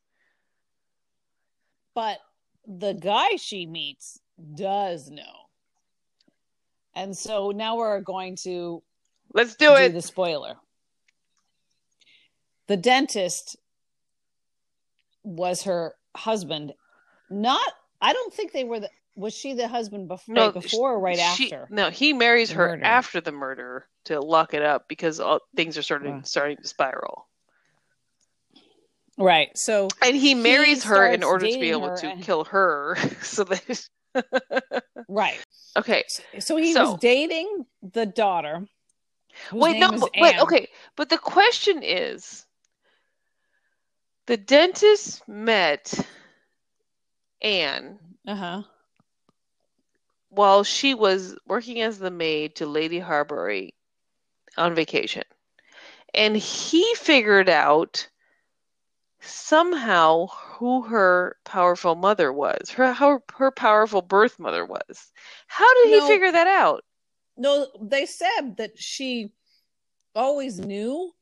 but 1.94 2.18
the 2.66 2.92
guy 2.94 3.36
she 3.36 3.66
meets 3.66 4.20
does 4.54 5.10
know. 5.10 5.22
And 6.94 7.16
so 7.16 7.50
now 7.50 7.76
we're 7.76 8.00
going 8.00 8.36
to 8.44 8.82
Let's 9.34 9.56
do 9.56 9.74
it. 9.74 9.92
the 9.92 10.02
spoiler. 10.02 10.54
The 12.68 12.76
dentist 12.76 13.56
was 15.24 15.62
her 15.64 15.94
husband. 16.16 16.72
Not, 17.28 17.72
I 18.00 18.12
don't 18.12 18.32
think 18.32 18.52
they 18.52 18.64
were 18.64 18.80
the. 18.80 18.90
Was 19.16 19.34
she 19.34 19.54
the 19.54 19.68
husband 19.68 20.08
before, 20.08 20.34
No, 20.34 20.52
before 20.52 20.92
or 20.92 21.00
right 21.00 21.18
She- 21.36 21.52
after? 21.52 21.66
No, 21.70 21.90
he 21.90 22.12
marries 22.12 22.50
her 22.52 22.68
murder? 22.68 22.84
after 22.84 23.20
the 23.20 23.32
murder 23.32 23.86
to 24.04 24.20
lock 24.20 24.54
it 24.54 24.62
up 24.62 24.88
because 24.88 25.20
all, 25.20 25.40
things 25.56 25.76
are 25.76 25.82
starting 25.82 26.12
Wow. 26.18 26.22
starting 26.22 26.56
to 26.58 26.66
spiral. 26.68 27.26
Right. 29.18 29.50
So 29.56 29.88
And 30.02 30.16
he 30.16 30.34
marries 30.34 30.84
her 30.84 31.06
in 31.08 31.22
order 31.22 31.46
to 31.46 31.58
be 31.60 31.70
able 31.70 31.94
to 31.96 32.08
and- 32.08 32.22
kill 32.22 32.44
her. 32.44 32.96
so 33.22 33.44
that 33.44 33.88
right. 35.08 35.38
okay. 35.76 36.04
So 36.38 36.56
he 36.56 36.72
So- 36.72 36.92
was 36.92 37.00
dating 37.00 37.66
the 37.82 38.06
daughter. 38.06 38.66
Wait, 39.52 39.78
no, 39.78 39.90
but, 39.92 40.10
but 40.18 40.38
okay. 40.40 40.68
But 40.96 41.08
the 41.08 41.18
question 41.18 41.82
is, 41.82 42.44
the 44.26 44.36
dentist 44.36 45.26
met 45.28 45.92
Anne 47.40 47.98
Uh 48.26 48.34
huh. 48.34 48.62
While 50.30 50.64
she 50.64 50.94
was 50.94 51.36
working 51.46 51.80
as 51.80 51.98
the 51.98 52.10
maid 52.10 52.56
to 52.56 52.66
Lady 52.66 53.00
Horbury 53.00 53.74
on 54.56 54.74
vacation. 54.74 55.24
And 56.14 56.36
he 56.36 56.94
figured 56.94 57.48
out 57.48 58.08
somehow 59.20 60.26
who 60.28 60.82
her 60.82 61.36
powerful 61.44 61.94
mother 61.94 62.32
was, 62.32 62.70
her 62.70 62.92
how 62.92 63.22
her 63.34 63.50
powerful 63.50 64.02
birth 64.02 64.38
mother 64.38 64.64
was. 64.64 65.12
How 65.46 65.72
did 65.74 65.90
No. 65.90 66.00
he 66.06 66.12
figure 66.12 66.32
that 66.32 66.46
out? 66.46 66.84
No, 67.36 67.68
they 67.80 68.06
said 68.06 68.56
that 68.56 68.78
she 68.78 69.32
always 70.14 70.58
knew 70.58 71.12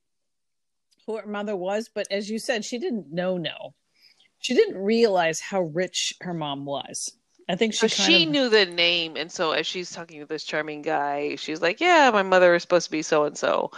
who 1.07 1.17
her 1.17 1.27
mother 1.27 1.57
was, 1.57 1.89
but 1.93 2.07
as 2.11 2.31
you 2.31 2.39
said, 2.39 2.65
she 2.65 2.79
didn't 2.79 3.13
know. 3.13 3.37
No, 3.37 3.75
she 4.39 4.55
didn't 4.55 4.79
realize 4.79 5.41
how 5.41 5.63
rich 5.63 6.15
her 6.21 6.35
mom 6.35 6.65
was. 6.65 7.13
I 7.49 7.57
think 7.57 7.73
she 7.73 7.79
So 7.79 7.87
she 7.89 8.25
of, 8.25 8.31
knew 8.31 8.49
the 8.51 8.67
name, 8.67 9.17
and 9.17 9.33
so 9.33 9.53
as 9.53 9.67
she's 9.67 9.91
talking 9.91 10.21
to 10.21 10.27
this 10.27 10.45
charming 10.45 10.83
guy, 10.83 11.37
she's 11.37 11.63
like, 11.63 11.81
"Yeah, 11.81 12.11
my 12.13 12.23
mother 12.23 12.55
is 12.55 12.63
supposed 12.63 12.87
to 12.87 12.91
be 12.91 13.03
so 13.03 13.25
and 13.25 13.39
so," 13.39 13.71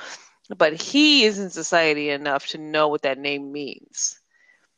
but 0.57 0.73
he 0.81 1.25
is 1.25 1.39
in 1.39 1.51
society 1.51 2.11
enough 2.11 2.49
to 2.49 2.59
know 2.59 2.89
what 2.89 3.03
that 3.03 3.19
name 3.19 3.53
means. 3.53 4.19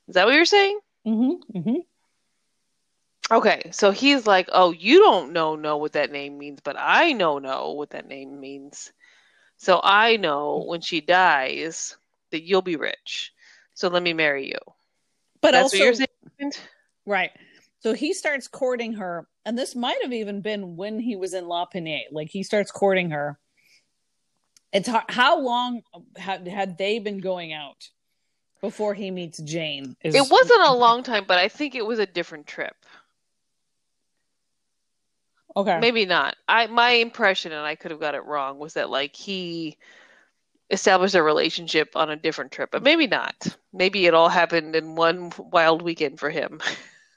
Is 0.08 0.14
that 0.14 0.26
what 0.26 0.34
you're 0.34 0.44
saying? 0.44 0.78
Mm-hmm, 1.06 1.58
mm-hmm. 1.58 3.34
Okay, 3.34 3.70
so 3.72 3.92
he's 3.92 4.26
like, 4.26 4.50
"Oh, 4.52 4.72
you 4.72 5.00
don't 5.00 5.32
know 5.32 5.56
know 5.56 5.78
what 5.78 5.92
that 5.92 6.12
name 6.12 6.36
means, 6.36 6.60
but 6.62 6.76
I 6.78 7.12
know 7.12 7.38
know 7.38 7.72
what 7.72 7.90
that 7.90 8.06
name 8.06 8.40
means. 8.40 8.92
So 9.56 9.80
I 9.82 10.16
know 10.16 10.64
when 10.66 10.82
she 10.82 11.00
dies 11.00 11.96
that 12.30 12.42
you'll 12.42 12.60
be 12.62 12.76
rich. 12.76 13.32
So 13.72 13.88
let 13.88 14.02
me 14.02 14.12
marry 14.12 14.48
you." 14.48 14.58
But 15.40 15.52
That's 15.52 15.62
also, 15.62 15.78
what 15.78 15.84
you're 15.84 15.94
saying. 15.94 16.52
right. 17.06 17.30
So 17.82 17.94
he 17.94 18.12
starts 18.14 18.46
courting 18.46 18.92
her, 18.94 19.26
and 19.44 19.58
this 19.58 19.74
might 19.74 20.00
have 20.02 20.12
even 20.12 20.40
been 20.40 20.76
when 20.76 21.00
he 21.00 21.16
was 21.16 21.34
in 21.34 21.48
Le 21.48 21.66
Pinet. 21.66 22.12
Like 22.12 22.30
he 22.30 22.44
starts 22.44 22.70
courting 22.70 23.10
her. 23.10 23.38
It's 24.72 24.88
har- 24.88 25.04
how 25.08 25.40
long 25.40 25.82
had 26.16 26.46
had 26.46 26.78
they 26.78 27.00
been 27.00 27.18
going 27.18 27.52
out 27.52 27.88
before 28.60 28.94
he 28.94 29.10
meets 29.10 29.38
Jane? 29.38 29.96
Is- 30.00 30.14
It 30.14 30.30
wasn't 30.30 30.62
a 30.62 30.72
long 30.74 31.02
time, 31.02 31.24
but 31.26 31.38
I 31.38 31.48
think 31.48 31.74
it 31.74 31.84
was 31.84 31.98
a 31.98 32.06
different 32.06 32.46
trip. 32.46 32.76
okay. 35.56 35.80
Maybe 35.80 36.06
not. 36.06 36.36
I 36.48 36.68
my 36.68 36.90
impression, 36.92 37.50
and 37.50 37.66
I 37.66 37.74
could 37.74 37.90
have 37.90 38.00
got 38.00 38.14
it 38.14 38.24
wrong, 38.24 38.58
was 38.60 38.74
that 38.74 38.90
like 38.90 39.16
he 39.16 39.76
established 40.70 41.16
a 41.16 41.22
relationship 41.22 41.96
on 41.96 42.10
a 42.10 42.16
different 42.16 42.52
trip, 42.52 42.70
but 42.70 42.84
maybe 42.84 43.08
not. 43.08 43.34
Maybe 43.72 44.06
it 44.06 44.14
all 44.14 44.28
happened 44.28 44.76
in 44.76 44.94
one 44.94 45.32
wild 45.36 45.82
weekend 45.82 46.20
for 46.20 46.30
him. 46.30 46.60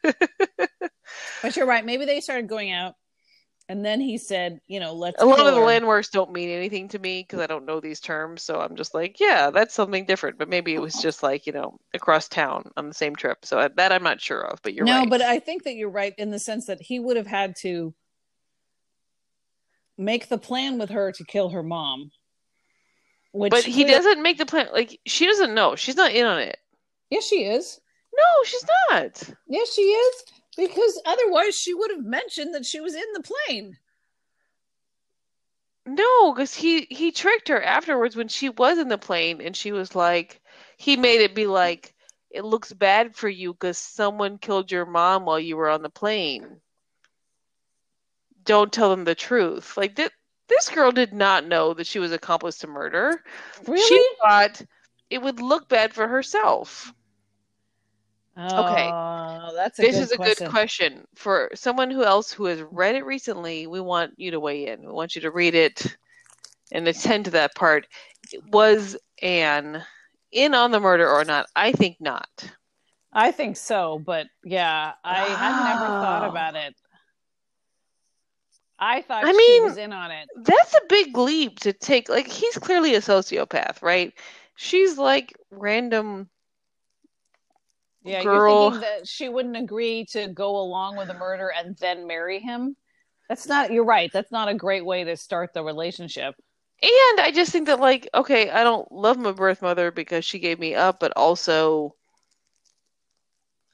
But 1.41 1.55
you're 1.55 1.67
right. 1.67 1.85
Maybe 1.85 2.05
they 2.05 2.21
started 2.21 2.47
going 2.47 2.71
out, 2.71 2.95
and 3.69 3.85
then 3.85 4.01
he 4.01 4.17
said, 4.17 4.59
"You 4.67 4.79
know, 4.79 4.93
let's." 4.93 5.21
a 5.21 5.25
lot 5.25 5.45
of 5.45 5.53
the 5.53 5.61
landmarks 5.61 6.09
don't 6.09 6.31
mean 6.31 6.49
anything 6.49 6.87
to 6.89 6.99
me 6.99 7.21
because 7.21 7.39
I 7.39 7.47
don't 7.47 7.65
know 7.65 7.79
these 7.79 7.99
terms, 7.99 8.41
so 8.41 8.59
I'm 8.59 8.75
just 8.75 8.93
like, 8.93 9.19
yeah, 9.19 9.51
that's 9.51 9.73
something 9.73 10.05
different. 10.05 10.37
But 10.37 10.49
maybe 10.49 10.73
it 10.73 10.81
was 10.81 10.95
just 10.95 11.23
like 11.23 11.45
you 11.45 11.53
know 11.53 11.77
across 11.93 12.27
town 12.27 12.71
on 12.77 12.87
the 12.87 12.93
same 12.93 13.15
trip. 13.15 13.45
So 13.45 13.69
that 13.75 13.91
I'm 13.91 14.03
not 14.03 14.21
sure 14.21 14.41
of. 14.41 14.59
But 14.63 14.73
you're 14.73 14.85
no, 14.85 14.99
right. 14.99 15.09
but 15.09 15.21
I 15.21 15.39
think 15.39 15.63
that 15.63 15.75
you're 15.75 15.89
right 15.89 16.13
in 16.17 16.31
the 16.31 16.39
sense 16.39 16.65
that 16.65 16.81
he 16.81 16.99
would 16.99 17.17
have 17.17 17.27
had 17.27 17.55
to 17.57 17.93
make 19.97 20.29
the 20.29 20.37
plan 20.37 20.77
with 20.79 20.89
her 20.89 21.11
to 21.11 21.23
kill 21.25 21.49
her 21.49 21.63
mom. 21.63 22.11
Which 23.33 23.51
but 23.51 23.65
he 23.65 23.83
doesn't 23.83 24.21
make 24.21 24.37
the 24.37 24.45
plan. 24.45 24.69
Like 24.73 24.99
she 25.05 25.25
doesn't 25.25 25.53
know. 25.53 25.75
She's 25.75 25.97
not 25.97 26.11
in 26.11 26.25
on 26.25 26.39
it. 26.39 26.57
Yes, 27.09 27.25
she 27.25 27.43
is. 27.43 27.79
No, 28.17 28.43
she's 28.43 28.65
not. 28.89 29.35
Yes, 29.47 29.73
she 29.73 29.81
is. 29.81 30.23
Because 30.57 31.01
otherwise, 31.05 31.55
she 31.55 31.73
would 31.73 31.91
have 31.91 32.05
mentioned 32.05 32.53
that 32.55 32.65
she 32.65 32.79
was 32.79 32.95
in 32.95 33.05
the 33.13 33.23
plane. 33.23 33.77
No, 35.85 36.33
because 36.33 36.55
he 36.55 36.87
he 36.89 37.11
tricked 37.11 37.49
her 37.49 37.61
afterwards 37.61 38.15
when 38.15 38.27
she 38.27 38.49
was 38.49 38.77
in 38.79 38.87
the 38.87 38.97
plane, 38.97 39.41
and 39.41 39.55
she 39.55 39.71
was 39.71 39.95
like, 39.95 40.41
he 40.77 40.97
made 40.97 41.21
it 41.21 41.35
be 41.35 41.45
like, 41.45 41.93
it 42.31 42.43
looks 42.43 42.73
bad 42.73 43.15
for 43.15 43.29
you 43.29 43.53
because 43.53 43.77
someone 43.77 44.37
killed 44.37 44.71
your 44.71 44.85
mom 44.85 45.25
while 45.25 45.39
you 45.39 45.55
were 45.57 45.69
on 45.69 45.83
the 45.83 45.89
plane. 45.89 46.59
Don't 48.43 48.73
tell 48.73 48.89
them 48.89 49.03
the 49.03 49.15
truth. 49.15 49.77
Like 49.77 49.95
th- 49.95 50.11
this 50.47 50.69
girl 50.69 50.91
did 50.91 51.13
not 51.13 51.45
know 51.47 51.73
that 51.73 51.87
she 51.87 51.99
was 51.99 52.11
accomplice 52.11 52.57
to 52.59 52.67
murder. 52.67 53.21
Really? 53.67 53.87
She 53.87 54.07
thought 54.21 54.61
it 55.09 55.21
would 55.21 55.39
look 55.39 55.69
bad 55.69 55.93
for 55.93 56.07
herself. 56.07 56.93
Oh, 58.37 59.51
that's 59.55 59.79
a 59.79 59.81
this 59.81 59.97
is 59.97 60.11
a 60.11 60.17
question. 60.17 60.45
good 60.45 60.51
question 60.51 61.07
for 61.15 61.49
someone 61.55 61.89
who 61.89 62.03
else 62.03 62.31
who 62.31 62.45
has 62.45 62.61
read 62.61 62.95
it 62.95 63.05
recently. 63.05 63.65
We 63.65 63.79
want 63.79 64.13
you 64.17 64.31
to 64.31 64.39
weigh 64.39 64.67
in. 64.67 64.81
We 64.81 64.91
want 64.91 65.15
you 65.15 65.21
to 65.21 65.31
read 65.31 65.55
it 65.55 65.95
and 66.71 66.87
attend 66.87 67.25
to 67.25 67.31
that 67.31 67.55
part. 67.55 67.87
Was 68.51 68.97
Anne 69.21 69.83
in 70.31 70.53
on 70.53 70.71
the 70.71 70.79
murder 70.79 71.09
or 71.09 71.23
not? 71.23 71.47
I 71.55 71.71
think 71.71 71.97
not. 72.01 72.27
I 73.13 73.31
think 73.31 73.55
so, 73.55 73.97
but 73.97 74.27
yeah, 74.43 74.91
I 75.03 75.19
had 75.19 75.63
never 75.63 75.85
thought 75.85 76.23
ah. 76.23 76.29
about 76.29 76.55
it. 76.55 76.75
I 78.77 79.01
thought 79.01 79.23
I 79.23 79.31
she 79.31 79.37
mean- 79.37 79.63
was 79.63 79.77
in 79.77 79.93
on 79.93 80.11
it. 80.11 80.27
That's 80.43 80.73
a 80.73 80.81
big 80.89 81.15
leap 81.15 81.59
to 81.61 81.71
take. 81.71 82.09
Like 82.09 82.27
he's 82.27 82.57
clearly 82.57 82.95
a 82.95 82.99
sociopath, 82.99 83.81
right? 83.81 84.13
She's 84.55 84.97
like 84.97 85.33
random. 85.51 86.29
Yeah, 88.05 88.23
girl. 88.23 88.35
you're 88.35 88.71
thinking 88.71 88.81
that 88.81 89.07
she 89.07 89.29
wouldn't 89.29 89.57
agree 89.57 90.05
to 90.11 90.27
go 90.27 90.57
along 90.57 90.97
with 90.97 91.07
the 91.07 91.13
murder 91.15 91.51
and 91.51 91.75
then 91.77 92.07
marry 92.07 92.39
him. 92.39 92.75
That's 93.29 93.47
not. 93.47 93.71
You're 93.71 93.85
right. 93.85 94.11
That's 94.13 94.31
not 94.31 94.47
a 94.47 94.53
great 94.53 94.85
way 94.85 95.03
to 95.03 95.17
start 95.17 95.53
the 95.53 95.63
relationship. 95.63 96.35
And 96.83 97.19
I 97.19 97.31
just 97.33 97.51
think 97.51 97.67
that 97.67 97.79
like, 97.79 98.07
okay, 98.13 98.49
I 98.49 98.63
don't 98.63 98.91
love 98.91 99.17
my 99.17 99.31
birth 99.31 99.61
mother 99.61 99.91
because 99.91 100.23
she 100.23 100.39
gave 100.39 100.59
me 100.59 100.75
up, 100.75 100.99
but 100.99 101.13
also 101.15 101.95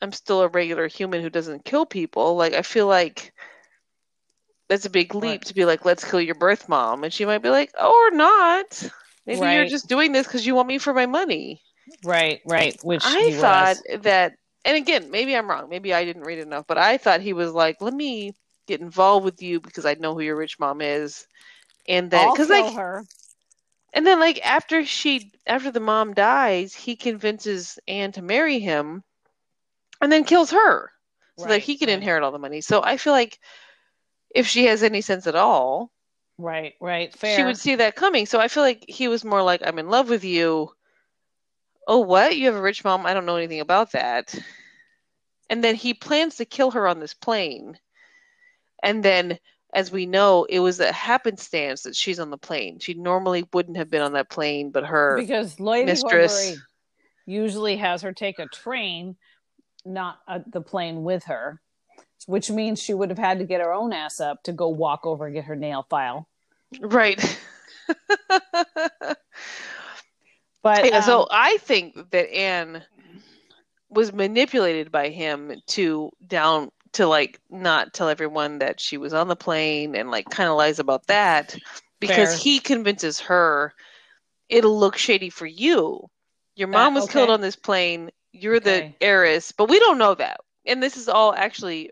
I'm 0.02 0.12
still 0.12 0.42
a 0.42 0.48
regular 0.48 0.88
human 0.88 1.22
who 1.22 1.30
doesn't 1.30 1.66
kill 1.66 1.86
people. 1.86 2.36
Like 2.36 2.54
I 2.54 2.62
feel 2.62 2.88
like 2.88 3.34
that's 4.70 4.86
a 4.86 4.90
big 4.90 5.14
leap 5.14 5.24
Right. 5.24 5.46
to 5.46 5.54
be 5.54 5.66
like, 5.66 5.84
let's 5.84 6.10
kill 6.10 6.22
your 6.22 6.36
birth 6.36 6.70
mom, 6.70 7.04
and 7.04 7.14
she 7.14 7.26
might 7.26 7.40
be 7.40 7.50
like, 7.50 7.72
oh, 7.78 8.10
or 8.10 8.16
not. 8.16 8.90
Maybe 9.26 9.42
you're 9.52 9.66
just 9.68 9.90
doing 9.90 10.14
this 10.14 10.26
because 10.26 10.46
you 10.46 10.56
want 10.56 10.70
me 10.70 10.78
for 10.78 10.94
my 10.94 11.06
money. 11.06 11.62
Right. 12.04 12.42
Right. 12.46 12.80
Which 12.84 13.06
I 13.06 13.20
he 13.20 13.34
thought 13.34 13.78
was. 13.78 14.04
that, 14.04 14.34
and 14.66 14.78
again, 14.78 15.12
maybe 15.12 15.36
I'm 15.36 15.50
wrong. 15.50 15.70
Maybe 15.70 15.94
I 15.94 16.06
didn't 16.06 16.24
read 16.24 16.40
enough, 16.40 16.66
but 16.68 16.78
I 16.78 16.98
thought 16.98 17.22
he 17.22 17.34
was 17.34 17.52
like, 17.52 17.82
let 17.82 17.94
me 17.94 18.34
get 18.68 18.82
involved 18.82 19.26
with 19.26 19.42
you 19.42 19.60
because 19.60 19.86
I 19.86 19.96
know 19.96 20.14
who 20.14 20.22
your 20.22 20.36
rich 20.36 20.60
mom 20.60 20.82
is, 20.82 21.26
and 21.88 22.10
then 22.10 22.32
because 22.32 22.48
kill 22.48 22.64
like, 22.64 22.74
her. 22.76 23.06
and 23.94 24.06
then 24.06 24.20
like 24.20 24.40
after 24.46 24.86
she, 24.86 25.32
after 25.48 25.72
the 25.72 25.80
mom 25.80 26.14
dies, 26.14 26.74
he 26.74 26.96
convinces 26.96 27.80
Anne 27.88 28.12
to 28.14 28.22
marry 28.22 28.60
him, 28.60 29.04
and 30.02 30.12
then 30.12 30.24
kills 30.24 30.52
her 30.52 30.92
so 31.38 31.48
that 31.48 31.60
he 31.60 31.78
can 31.78 31.88
right. 31.88 31.96
inherit 31.98 32.24
all 32.24 32.32
the 32.32 32.40
money. 32.40 32.62
So 32.62 32.84
I 32.84 32.98
feel 32.98 33.14
like 33.14 33.40
if 34.34 34.48
she 34.48 34.66
has 34.66 34.84
any 34.84 35.02
sense 35.02 35.28
at 35.28 35.36
all, 35.36 35.92
Right. 36.38 36.74
Right. 36.82 37.14
Fair. 37.14 37.38
she 37.38 37.44
would 37.44 37.58
see 37.58 37.76
that 37.76 37.96
coming. 37.96 38.26
So 38.26 38.40
I 38.40 38.48
feel 38.48 38.64
like 38.64 38.84
he 38.88 39.08
was 39.08 39.24
more 39.24 39.44
like, 39.44 39.62
I'm 39.66 39.80
in 39.80 39.90
love 39.90 40.10
with 40.10 40.24
you. 40.24 40.72
Oh, 41.88 42.00
what? 42.00 42.38
You 42.38 42.46
have 42.48 42.56
a 42.56 42.62
rich 42.62 42.84
mom? 42.84 43.06
I 43.06 43.14
don't 43.14 43.26
know 43.26 43.36
anything 43.36 43.60
about 43.60 43.92
that. 43.92 44.34
And 45.50 45.64
then 45.64 45.76
he 45.76 45.94
plans 45.94 46.38
to 46.38 46.46
kill 46.46 46.72
her 46.72 46.88
on 46.88 47.00
this 47.00 47.14
plane. 47.14 47.78
And 48.84 49.04
then, 49.04 49.38
as 49.74 49.92
we 49.92 50.06
know, 50.06 50.46
it 50.46 50.60
was 50.60 50.80
a 50.80 50.92
happenstance 50.92 51.84
that 51.84 51.96
she's 51.96 52.20
on 52.20 52.30
the 52.30 52.38
plane. 52.38 52.80
She 52.80 52.94
normally 52.94 53.48
wouldn't 53.54 53.78
have 53.78 53.90
been 53.90 54.02
on 54.02 54.14
that 54.14 54.30
plane, 54.30 54.72
but 54.72 54.86
her. 54.86 55.18
because 55.18 55.60
Lady 55.60 55.86
mistress- 55.86 56.32
Horbury 56.34 56.58
usually 57.26 57.78
has 57.78 58.02
her 58.02 58.14
take 58.14 58.40
a 58.40 58.48
train, 58.48 59.16
not 59.86 60.20
uh 60.28 60.40
the 60.48 60.62
plane 60.62 61.04
with 61.04 61.26
her, 61.26 61.62
which 62.26 62.50
means 62.50 62.82
she 62.82 62.94
would 62.94 63.10
have 63.10 63.20
had 63.20 63.40
to 63.40 63.46
get 63.46 63.62
her 63.62 63.74
own 63.74 63.94
ass 63.94 64.20
up 64.20 64.44
to 64.44 64.54
go 64.54 64.70
walk 64.70 65.06
over 65.06 65.26
and 65.26 65.36
get 65.36 65.46
her 65.46 65.56
nail 65.56 65.86
file. 65.90 66.28
Right. 66.80 67.40
But 70.64 70.86
yeah, 70.86 71.02
so 71.02 71.22
um, 71.22 71.28
I 71.32 71.58
think 71.58 72.12
that 72.12 72.34
Anne 72.34 72.84
was 73.90 74.14
manipulated 74.14 74.92
by 74.92 75.10
him 75.10 75.54
to 75.68 76.12
down 76.26 76.72
to 76.94 77.08
like 77.08 77.40
not 77.50 77.94
tell 77.94 78.10
everyone 78.10 78.60
that 78.60 78.80
she 78.80 78.98
was 78.98 79.14
on 79.14 79.28
the 79.28 79.36
plane 79.36 79.96
and 79.96 80.12
like 80.12 80.30
kind 80.30 80.50
of 80.50 80.58
lies 80.58 80.80
about 80.80 81.08
that 81.08 81.56
because 82.00 82.30
Fair. 82.30 82.38
he 82.38 82.60
convinces 82.60 83.20
her 83.22 83.74
it'll 84.50 84.78
look 84.78 84.98
shady 84.98 85.30
for 85.30 85.46
you. 85.46 86.10
Your 86.56 86.68
mom 86.68 86.94
That- 86.94 87.02
was 87.02 87.10
killed 87.10 87.30
on 87.30 87.42
this 87.42 87.56
plane. 87.56 88.12
You're 88.34 88.60
the 88.60 88.94
heiress, 89.02 89.52
but 89.52 89.70
we 89.70 89.80
don't 89.80 89.98
know 89.98 90.16
that. 90.16 90.40
And 90.66 90.82
this 90.82 90.96
is 90.96 91.10
all 91.10 91.34
actually 91.34 91.92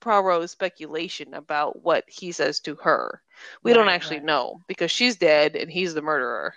Poirot's 0.00 0.52
speculation 0.52 1.34
about 1.34 1.82
what 1.82 2.04
he 2.06 2.32
says 2.32 2.60
to 2.60 2.76
her. 2.76 3.22
We 3.62 3.72
don't 3.72 3.88
actually 3.88 4.18
right. 4.18 4.26
know 4.26 4.60
because 4.66 4.90
she's 4.90 5.16
dead 5.16 5.56
and 5.56 5.70
he's 5.70 5.94
the 5.94 6.02
murderer. 6.02 6.54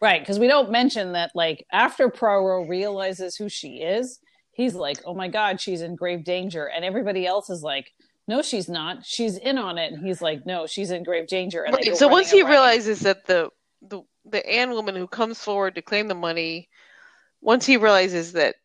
Right, 0.00 0.20
because 0.20 0.38
we 0.38 0.46
don't 0.46 0.70
mention 0.70 1.12
that 1.12 1.30
like 1.34 1.66
after 1.72 2.08
Poirot 2.08 2.68
realizes 2.68 3.36
who 3.36 3.48
she 3.48 3.82
is, 3.82 4.20
he's 4.52 4.74
like, 4.74 4.98
"Oh 5.04 5.14
my 5.14 5.28
god, 5.28 5.60
she's 5.60 5.82
in 5.82 5.96
grave 5.96 6.24
danger," 6.24 6.66
and 6.66 6.84
everybody 6.84 7.26
else 7.26 7.50
is 7.50 7.62
like, 7.62 7.92
"No, 8.28 8.42
she's 8.42 8.68
not. 8.68 9.04
She's 9.04 9.36
in 9.36 9.58
on 9.58 9.78
it." 9.78 9.92
And 9.92 10.04
he's 10.04 10.22
like, 10.22 10.46
"No, 10.46 10.66
she's 10.66 10.90
in 10.90 11.02
grave 11.02 11.26
danger." 11.26 11.64
And 11.64 11.74
Right, 11.74 11.96
so 11.96 12.08
once 12.08 12.30
he 12.30 12.42
realizes 12.42 13.00
that 13.00 13.26
the 13.26 13.50
the 13.80 14.02
the 14.24 14.46
Anne 14.48 14.70
woman 14.70 14.94
who 14.94 15.08
comes 15.08 15.38
forward 15.38 15.74
to 15.74 15.82
claim 15.82 16.08
the 16.08 16.14
money, 16.14 16.68
once 17.40 17.66
he 17.66 17.76
realizes 17.76 18.32
that 18.32 18.56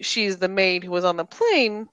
she's 0.00 0.38
the 0.38 0.48
maid 0.48 0.84
who 0.84 0.90
was 0.90 1.04
on 1.04 1.16
the 1.16 1.24
plane, 1.24 1.88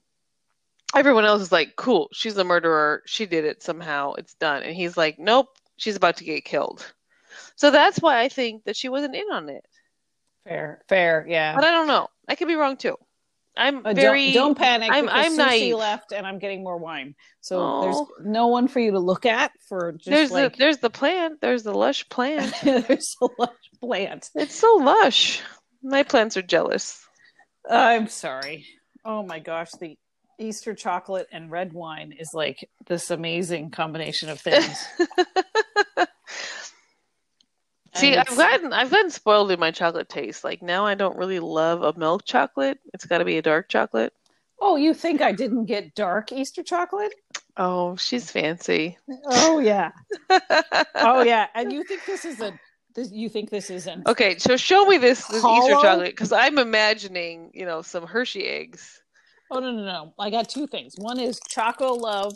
everyone 0.95 1.25
else 1.25 1.41
is 1.41 1.51
like, 1.51 1.75
"Cool, 1.75 2.09
she's 2.13 2.35
the 2.35 2.43
murderer. 2.43 3.03
She 3.05 3.25
did 3.25 3.45
it 3.45 3.63
somehow. 3.63 4.13
It's 4.13 4.35
done." 4.35 4.63
And 4.63 4.75
he's 4.75 4.95
like, 4.97 5.19
"Nope, 5.19 5.47
she's 5.77 5.95
about 5.95 6.17
to 6.17 6.23
get 6.23 6.45
killed." 6.45 6.93
So 7.55 7.72
that's 7.72 7.99
why 7.99 8.19
I 8.22 8.30
think 8.30 8.63
that 8.65 8.76
she 8.76 8.89
wasn't 8.89 9.15
in 9.15 9.26
on 9.31 9.49
it. 9.49 9.65
fair, 10.43 10.81
fair, 10.89 11.26
yeah. 11.30 11.55
But 11.55 11.63
I 11.65 11.72
don't 11.72 11.88
know. 11.88 12.07
I 12.27 12.35
could 12.35 12.47
be 12.47 12.55
wrong 12.55 12.77
too. 12.77 12.97
I'm 13.57 13.85
Uh, 13.85 13.93
very 13.93 14.31
don't, 14.31 14.49
don't 14.49 14.57
panic 14.57 14.89
I'm- 14.91 15.09
I'm 15.09 15.35
naive. 15.35 15.76
left 15.76 16.13
and 16.13 16.26
I'm 16.26 16.39
getting 16.39 16.63
more 16.63 16.77
wine. 16.77 17.15
So 17.41 17.59
Oh. 17.59 17.81
there's 17.81 18.27
no 18.27 18.47
one 18.47 18.68
for 18.69 18.80
you 18.80 18.91
to 18.91 18.99
look 18.99 19.26
at 19.26 19.51
for 19.68 19.91
just 19.91 20.05
there's 20.09 20.31
like 20.31 20.53
the 20.53 20.57
there's 20.59 20.77
the 20.77 20.89
plant. 20.89 21.41
There's 21.41 21.63
the 21.63 21.73
lush 21.73 22.07
plant. 22.09 22.53
there's 22.63 23.15
a 23.22 23.27
lush 23.38 23.69
plant. 23.81 24.30
it's 24.35 24.55
so 24.55 24.76
lush. 24.77 25.41
My 25.84 26.03
plants 26.03 26.38
are 26.38 26.41
jealous. 26.41 27.05
I'm 27.69 28.07
sorry. 28.07 28.65
Oh 29.03 29.22
my 29.23 29.39
gosh, 29.39 29.72
the 29.80 29.97
Easter 30.39 30.73
chocolate 30.73 31.27
and 31.31 31.51
red 31.51 31.73
wine 31.73 32.13
is 32.18 32.31
like 32.34 32.68
this 32.88 33.11
amazing 33.11 33.69
combination 33.72 34.30
of 34.30 34.39
things. 34.39 34.85
See, 37.95 38.15
I've 38.15 38.27
gotten 38.27 38.72
I've 38.73 38.89
gotten 38.89 39.09
spoiled 39.11 39.51
in 39.51 39.59
my 39.59 39.72
chocolate 39.72 40.07
taste. 40.07 40.43
Like 40.43 40.61
now, 40.61 40.85
I 40.85 40.95
don't 40.95 41.18
really 41.18 41.39
love 41.39 41.84
a 41.84 41.97
milk 41.97 42.26
chocolate. 42.26 42.80
It's 42.93 43.05
got 43.05 43.18
to 43.18 43.26
be 43.26 43.38
a 43.38 43.41
dark 43.41 43.68
chocolate. 43.68 44.13
Oh, 44.59 44.76
you 44.76 44.93
think 44.93 45.22
I 45.22 45.31
didn't 45.31 45.65
get 45.65 45.95
dark 45.95 46.31
Easter 46.31 46.63
chocolate? 46.63 47.13
Oh, 47.57 47.95
she's 47.97 48.31
fancy. 48.31 48.97
Oh 49.26 49.59
yeah. 49.59 49.91
Oh 50.95 51.23
yeah. 51.23 51.47
And 51.55 51.73
you 51.73 51.84
think 51.84 52.05
this 52.05 52.26
is 52.26 52.39
a 52.39 52.57
this 52.93 53.11
you 53.11 53.27
think 53.27 53.49
this 53.49 53.69
isn't 53.69 54.07
okay, 54.07 54.38
so 54.38 54.55
show 54.55 54.85
me 54.85 54.97
this, 54.97 55.26
this 55.27 55.43
Easter 55.43 55.73
chocolate 55.81 56.11
because 56.11 56.31
I'm 56.31 56.59
imagining, 56.59 57.49
you 57.53 57.65
know, 57.65 57.81
some 57.81 58.05
Hershey 58.05 58.45
eggs. 58.45 59.01
Oh 59.49 59.59
no 59.59 59.72
no 59.72 59.84
no! 59.84 60.13
I 60.19 60.30
got 60.30 60.47
two 60.47 60.68
things. 60.68 60.93
One 60.97 61.19
is 61.19 61.39
Chocolove, 61.49 62.34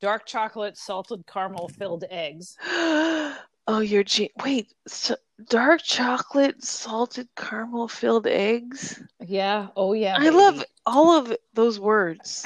dark 0.00 0.24
chocolate 0.24 0.78
salted 0.78 1.26
caramel 1.26 1.68
filled 1.68 2.04
eggs. 2.10 2.56
oh, 3.66 3.80
you're 3.80 4.04
wait, 4.42 4.72
so 4.86 5.16
dark 5.48 5.82
chocolate 5.82 6.62
salted 6.62 7.28
caramel 7.36 7.88
filled 7.88 8.26
eggs. 8.26 9.02
Yeah. 9.26 9.68
Oh 9.76 9.92
yeah. 9.92 10.16
I 10.16 10.24
baby. 10.24 10.36
love 10.36 10.64
all 10.84 11.18
of 11.18 11.36
those 11.54 11.78
words. 11.78 12.44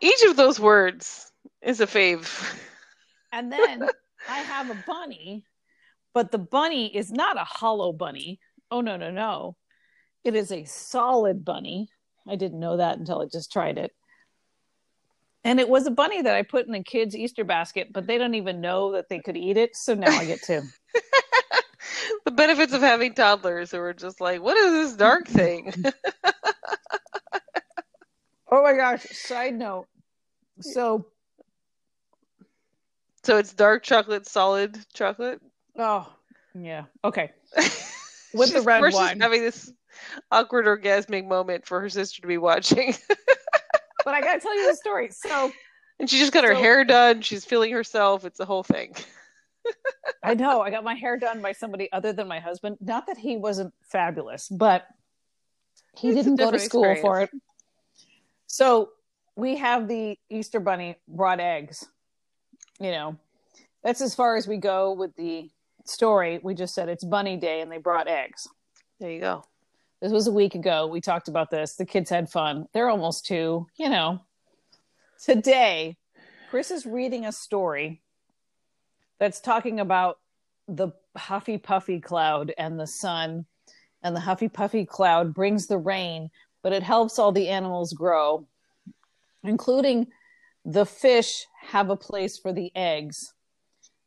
Each 0.00 0.22
of 0.24 0.36
those 0.36 0.58
words 0.58 1.30
is 1.60 1.80
a 1.80 1.86
fave. 1.86 2.56
And 3.32 3.52
then 3.52 3.88
I 4.28 4.38
have 4.38 4.70
a 4.70 4.84
bunny, 4.86 5.44
but 6.12 6.30
the 6.30 6.38
bunny 6.38 6.94
is 6.94 7.10
not 7.10 7.36
a 7.36 7.44
hollow 7.44 7.92
bunny. 7.92 8.40
Oh 8.70 8.80
no 8.80 8.96
no 8.96 9.10
no! 9.10 9.56
It 10.24 10.34
is 10.34 10.50
a 10.50 10.64
solid 10.64 11.44
bunny. 11.44 11.88
I 12.28 12.36
didn't 12.36 12.60
know 12.60 12.76
that 12.76 12.98
until 12.98 13.22
I 13.22 13.26
just 13.26 13.52
tried 13.52 13.78
it. 13.78 13.92
And 15.44 15.58
it 15.58 15.68
was 15.68 15.86
a 15.86 15.90
bunny 15.90 16.22
that 16.22 16.34
I 16.34 16.42
put 16.42 16.66
in 16.66 16.72
the 16.72 16.82
kids' 16.82 17.16
Easter 17.16 17.44
basket, 17.44 17.92
but 17.92 18.06
they 18.06 18.16
don't 18.16 18.34
even 18.34 18.60
know 18.60 18.92
that 18.92 19.08
they 19.08 19.18
could 19.18 19.36
eat 19.36 19.56
it. 19.56 19.74
So 19.74 19.94
now 19.94 20.10
I 20.10 20.24
get 20.24 20.42
to. 20.44 20.62
the 22.24 22.30
benefits 22.30 22.72
of 22.72 22.80
having 22.80 23.14
toddlers 23.14 23.72
who 23.72 23.78
are 23.78 23.92
just 23.92 24.20
like, 24.20 24.40
what 24.40 24.56
is 24.56 24.72
this 24.72 24.96
dark 24.96 25.26
thing? 25.26 25.72
Oh 28.54 28.62
my 28.62 28.74
gosh! 28.74 29.04
Side 29.04 29.54
note. 29.54 29.86
So 30.60 31.06
so 33.24 33.38
it's 33.38 33.54
dark 33.54 33.82
chocolate, 33.82 34.26
solid 34.26 34.78
chocolate. 34.92 35.40
Oh, 35.78 36.12
yeah. 36.54 36.84
Okay. 37.02 37.30
With 38.34 38.52
the 38.52 38.62
red 38.62 38.84
she's 38.84 38.94
wine. 38.94 39.20
having 39.20 39.42
this 39.42 39.72
awkward 40.30 40.66
orgasmic 40.66 41.26
moment 41.26 41.66
for 41.66 41.80
her 41.80 41.88
sister 41.88 42.20
to 42.22 42.28
be 42.28 42.38
watching. 42.38 42.94
But 44.04 44.14
I 44.14 44.20
got 44.20 44.34
to 44.34 44.40
tell 44.40 44.56
you 44.56 44.68
the 44.70 44.76
story. 44.76 45.10
So 45.10 45.52
and 45.98 46.10
she 46.10 46.18
just 46.18 46.32
got 46.32 46.44
her 46.44 46.54
hair 46.54 46.84
done. 46.84 47.20
She's 47.20 47.44
feeling 47.44 47.72
herself. 47.72 48.24
It's 48.24 48.40
a 48.40 48.44
whole 48.44 48.64
thing. 48.64 48.94
I 50.24 50.34
know 50.34 50.60
I 50.60 50.70
got 50.70 50.84
my 50.84 50.94
hair 50.94 51.16
done 51.16 51.40
by 51.40 51.52
somebody 51.52 51.90
other 51.92 52.12
than 52.12 52.26
my 52.26 52.40
husband. 52.40 52.78
Not 52.80 53.06
that 53.06 53.16
he 53.16 53.36
wasn't 53.36 53.72
fabulous, 53.84 54.48
but 54.48 54.86
he 55.96 56.08
It's 56.08 56.16
didn't 56.16 56.36
go 56.36 56.50
to 56.50 56.58
school 56.58 56.96
for 57.00 57.20
it. 57.20 57.30
So 58.46 58.90
we 59.36 59.56
have 59.56 59.88
the 59.88 60.18
Easter 60.28 60.60
bunny 60.60 60.96
brought 61.06 61.40
eggs. 61.40 61.86
You 62.80 62.90
know, 62.90 63.18
that's 63.84 64.00
as 64.00 64.14
far 64.14 64.36
as 64.36 64.48
we 64.48 64.56
go 64.56 64.92
with 64.92 65.14
the 65.16 65.50
story. 65.84 66.40
We 66.42 66.54
just 66.54 66.74
said 66.74 66.88
it's 66.88 67.04
bunny 67.04 67.36
day 67.36 67.60
and 67.60 67.70
they 67.70 67.78
brought 67.78 68.08
eggs. 68.08 68.48
There 68.98 69.10
you 69.10 69.20
go. 69.20 69.44
This 70.02 70.10
was 70.10 70.26
a 70.26 70.32
week 70.32 70.56
ago. 70.56 70.88
We 70.88 71.00
talked 71.00 71.28
about 71.28 71.48
this. 71.52 71.76
The 71.76 71.86
kids 71.86 72.10
had 72.10 72.28
fun. 72.28 72.66
They're 72.74 72.88
almost 72.88 73.24
two, 73.24 73.68
you 73.76 73.88
know. 73.88 74.18
Today, 75.24 75.96
Chris 76.50 76.72
is 76.72 76.84
reading 76.84 77.24
a 77.24 77.30
story 77.30 78.02
that's 79.20 79.40
talking 79.40 79.78
about 79.78 80.18
the 80.66 80.88
huffy 81.16 81.56
puffy 81.56 82.00
cloud 82.00 82.52
and 82.58 82.80
the 82.80 82.86
sun. 82.88 83.46
And 84.02 84.16
the 84.16 84.20
huffy 84.20 84.48
puffy 84.48 84.84
cloud 84.84 85.32
brings 85.32 85.68
the 85.68 85.78
rain, 85.78 86.30
but 86.64 86.72
it 86.72 86.82
helps 86.82 87.20
all 87.20 87.30
the 87.30 87.48
animals 87.48 87.92
grow, 87.92 88.48
including 89.44 90.08
the 90.64 90.84
fish 90.84 91.46
have 91.60 91.90
a 91.90 91.96
place 91.96 92.36
for 92.36 92.52
the 92.52 92.72
eggs. 92.74 93.34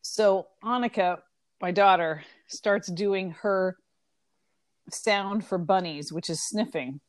So 0.02 0.48
Annika, 0.62 1.20
my 1.62 1.72
daughter, 1.72 2.22
starts 2.48 2.90
doing 2.90 3.32
her 3.32 3.78
sound 4.92 5.46
for 5.46 5.58
bunnies, 5.58 6.12
which 6.12 6.30
is 6.30 6.48
sniffing. 6.48 7.00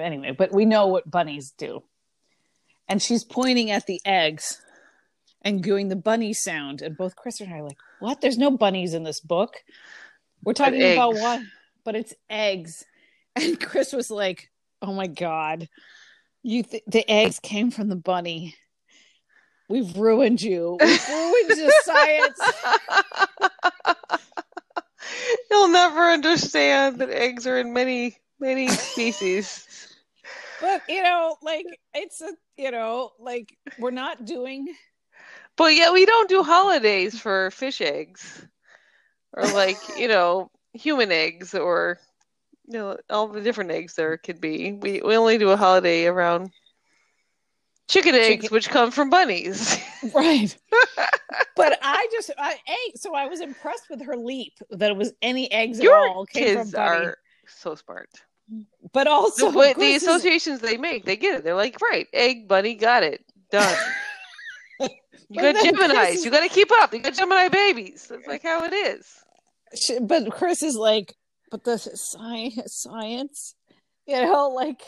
Anyway, 0.00 0.32
but 0.36 0.52
we 0.52 0.64
know 0.64 0.86
what 0.86 1.10
bunnies 1.10 1.52
do. 1.56 1.82
And 2.88 3.00
she's 3.00 3.24
pointing 3.24 3.70
at 3.70 3.86
the 3.86 4.00
eggs 4.04 4.60
and 5.42 5.62
doing 5.62 5.88
the 5.88 5.96
bunny 5.96 6.32
sound. 6.32 6.82
And 6.82 6.96
both 6.96 7.16
Chris 7.16 7.40
and 7.40 7.52
I 7.52 7.58
are 7.58 7.64
like, 7.64 7.78
what? 8.00 8.20
There's 8.20 8.38
no 8.38 8.50
bunnies 8.50 8.94
in 8.94 9.04
this 9.04 9.20
book. 9.20 9.56
We're 10.42 10.52
talking 10.52 10.82
about 10.92 11.12
eggs. 11.14 11.20
what? 11.20 11.42
But 11.84 11.96
it's 11.96 12.14
eggs. 12.28 12.84
And 13.36 13.60
Chris 13.60 13.92
was 13.92 14.12
like, 14.12 14.48
oh 14.80 14.92
my 14.94 15.08
God. 15.08 15.68
You 16.44 16.62
th- 16.62 16.84
the 16.86 17.10
eggs 17.10 17.40
came 17.40 17.72
from 17.72 17.88
the 17.88 17.96
bunny. 17.96 18.54
We've 19.68 19.96
ruined 19.96 20.40
you. 20.40 20.78
We've 20.80 21.08
ruined 21.08 21.48
the 21.50 21.72
science. 21.82 22.40
You'll 25.54 25.68
never 25.68 26.10
understand 26.10 26.98
that 27.00 27.10
eggs 27.10 27.46
are 27.46 27.58
in 27.58 27.72
many, 27.72 28.18
many 28.40 28.68
species. 28.68 29.68
But 30.60 30.82
you 30.88 31.02
know, 31.02 31.36
like 31.42 31.66
it's 31.94 32.20
a 32.22 32.32
you 32.56 32.70
know, 32.72 33.12
like 33.20 33.56
we're 33.78 33.90
not 33.90 34.24
doing 34.24 34.68
But 35.56 35.74
yet 35.74 35.92
we 35.92 36.06
don't 36.06 36.28
do 36.28 36.42
holidays 36.42 37.18
for 37.18 37.50
fish 37.50 37.80
eggs. 37.80 38.46
Or 39.32 39.48
like, 39.48 39.88
you 39.96 40.08
know, 40.08 40.50
human 40.72 41.12
eggs 41.12 41.54
or 41.54 41.98
you 42.66 42.78
know, 42.78 42.98
all 43.10 43.28
the 43.28 43.40
different 43.42 43.70
eggs 43.72 43.94
there 43.94 44.16
could 44.18 44.40
be. 44.40 44.72
We 44.72 45.00
we 45.02 45.16
only 45.16 45.38
do 45.38 45.50
a 45.50 45.56
holiday 45.56 46.06
around 46.06 46.50
chicken 47.88 48.14
eggs, 48.14 48.26
Chicken- 48.44 48.48
which 48.54 48.68
come 48.68 48.90
from 48.90 49.10
bunnies. 49.10 49.78
right. 50.14 50.56
but 51.56 51.78
I 51.82 52.06
just 52.12 52.30
I 52.38 52.56
ate, 52.68 52.98
so 52.98 53.14
I 53.14 53.26
was 53.26 53.40
impressed 53.40 53.84
with 53.90 54.02
her 54.04 54.16
leap 54.16 54.52
that 54.70 54.90
it 54.90 54.96
was 54.96 55.12
any 55.22 55.50
eggs 55.52 55.80
at 55.80 55.86
all 55.88 55.92
Your 56.16 56.26
came 56.26 56.44
from 56.54 56.62
kids 56.64 56.72
bunny. 56.72 57.06
are 57.06 57.18
so 57.46 57.74
smart. 57.74 58.08
But 58.92 59.06
also 59.06 59.50
the, 59.50 59.74
the 59.78 59.94
associations 59.94 60.60
they 60.60 60.76
make, 60.76 61.04
they 61.06 61.16
get 61.16 61.36
it. 61.36 61.44
They're 61.44 61.54
like, 61.54 61.80
right, 61.80 62.06
egg, 62.12 62.46
bunny, 62.46 62.74
got 62.74 63.02
it, 63.02 63.24
done. 63.50 63.76
You 65.30 65.40
got 65.40 65.64
Gemini's. 65.64 66.18
Is- 66.18 66.24
You 66.26 66.30
got 66.30 66.42
to 66.42 66.50
keep 66.50 66.70
up. 66.80 66.92
You 66.92 67.00
got 67.00 67.14
Gemini 67.14 67.48
babies. 67.48 68.06
That's 68.08 68.26
like 68.26 68.42
how 68.42 68.62
it 68.64 68.74
is. 68.74 69.06
but 70.02 70.30
Chris 70.30 70.62
is 70.62 70.76
like, 70.76 71.14
but 71.50 71.64
the 71.64 71.78
science, 71.78 72.60
science, 72.82 73.54
you 74.06 74.20
know, 74.20 74.48
like. 74.50 74.82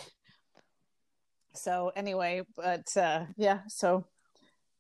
So 1.57 1.93
anyway, 1.97 2.43
but 2.57 2.97
uh 2.97 3.25
yeah, 3.37 3.61
so 3.69 4.05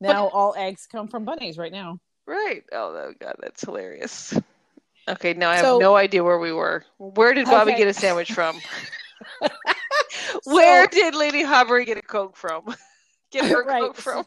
now 0.00 0.28
all 0.28 0.54
eggs 0.56 0.86
come 0.90 1.08
from 1.08 1.24
bunnies 1.24 1.58
right 1.58 1.72
now. 1.72 1.98
Right. 2.26 2.62
Oh, 2.72 3.12
God, 3.20 3.36
that's 3.40 3.62
hilarious. 3.62 4.34
Okay, 5.08 5.34
now 5.34 5.50
I 5.50 5.56
have 5.56 5.64
So- 5.64 5.78
no 5.78 5.94
idea 5.96 6.24
where 6.24 6.38
we 6.38 6.52
were. 6.52 6.84
Where 6.98 7.32
did 7.34 7.46
Bobby 7.46 7.70
Okay. 7.72 7.78
get 7.82 7.88
a 7.88 7.94
sandwich 7.94 8.32
from? 8.32 8.58
where 10.44 10.84
So- 10.84 10.90
did 10.90 11.14
Lady 11.14 11.42
Horbury 11.42 11.84
get 11.86 11.98
a 11.98 12.02
Coke 12.02 12.36
from? 12.36 12.62
Get 13.32 13.46
her 13.46 13.64
Right. 13.64 13.82
Coke 13.82 13.96
from? 13.96 14.24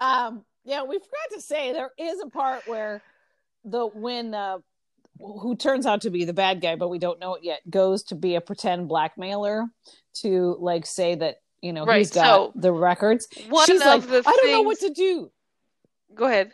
um 0.00 0.44
yeah 0.64 0.82
we 0.84 0.96
forgot 0.98 1.34
to 1.34 1.40
say 1.40 1.72
there 1.72 1.90
is 1.98 2.20
a 2.20 2.28
part 2.28 2.66
where 2.68 3.02
the 3.64 3.86
when 3.86 4.34
uh 4.34 4.58
who 5.18 5.56
turns 5.56 5.86
out 5.86 6.02
to 6.02 6.10
be 6.10 6.24
the 6.24 6.32
bad 6.32 6.60
guy 6.60 6.76
but 6.76 6.88
we 6.88 6.98
don't 6.98 7.18
know 7.20 7.34
it 7.34 7.42
yet 7.44 7.60
goes 7.70 8.02
to 8.04 8.14
be 8.14 8.34
a 8.34 8.40
pretend 8.40 8.88
blackmailer 8.88 9.66
to 10.14 10.56
like 10.60 10.84
say 10.86 11.14
that 11.14 11.36
you 11.62 11.72
know 11.72 11.84
Right, 11.84 11.98
he's 11.98 12.10
got 12.12 12.24
so- 12.24 12.52
the 12.54 12.72
records 12.72 13.26
One 13.48 13.66
she's 13.66 13.80
of 13.80 13.86
like 13.86 14.02
the 14.08 14.22
i 14.28 14.36
don't 14.42 14.50
know 14.52 14.62
what 14.62 14.78
to 14.80 14.90
do 14.90 15.30
Go 16.14 16.26
ahead. 16.26 16.52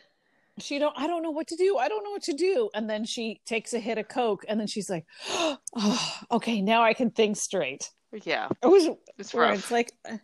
she 0.59 0.79
don't 0.79 0.97
i 0.99 1.07
don't 1.07 1.23
know 1.23 1.31
what 1.31 1.47
to 1.49 1.57
do 1.57 1.77
i 1.79 1.89
don't 1.89 2.05
know 2.05 2.11
what 2.11 2.23
to 2.25 2.33
do 2.35 2.71
and 2.75 2.89
then 2.89 3.05
she 3.05 3.41
takes 3.47 3.73
a 3.75 3.79
hit 3.79 3.99
of 3.99 4.09
coke 4.09 4.45
and 4.49 4.59
then 4.61 4.67
she's 4.67 4.89
like 4.91 5.05
oh 5.29 6.19
okay 6.31 6.61
now 6.61 6.83
i 6.83 6.93
can 6.95 7.11
think 7.11 7.37
straight 7.37 7.91
Yeah, 8.25 8.49
it 8.63 8.67
was 8.67 8.89
it's 9.19 9.35
rough. 9.35 9.55
it's 9.59 9.71
like 9.71 9.93
uh, 10.09 10.19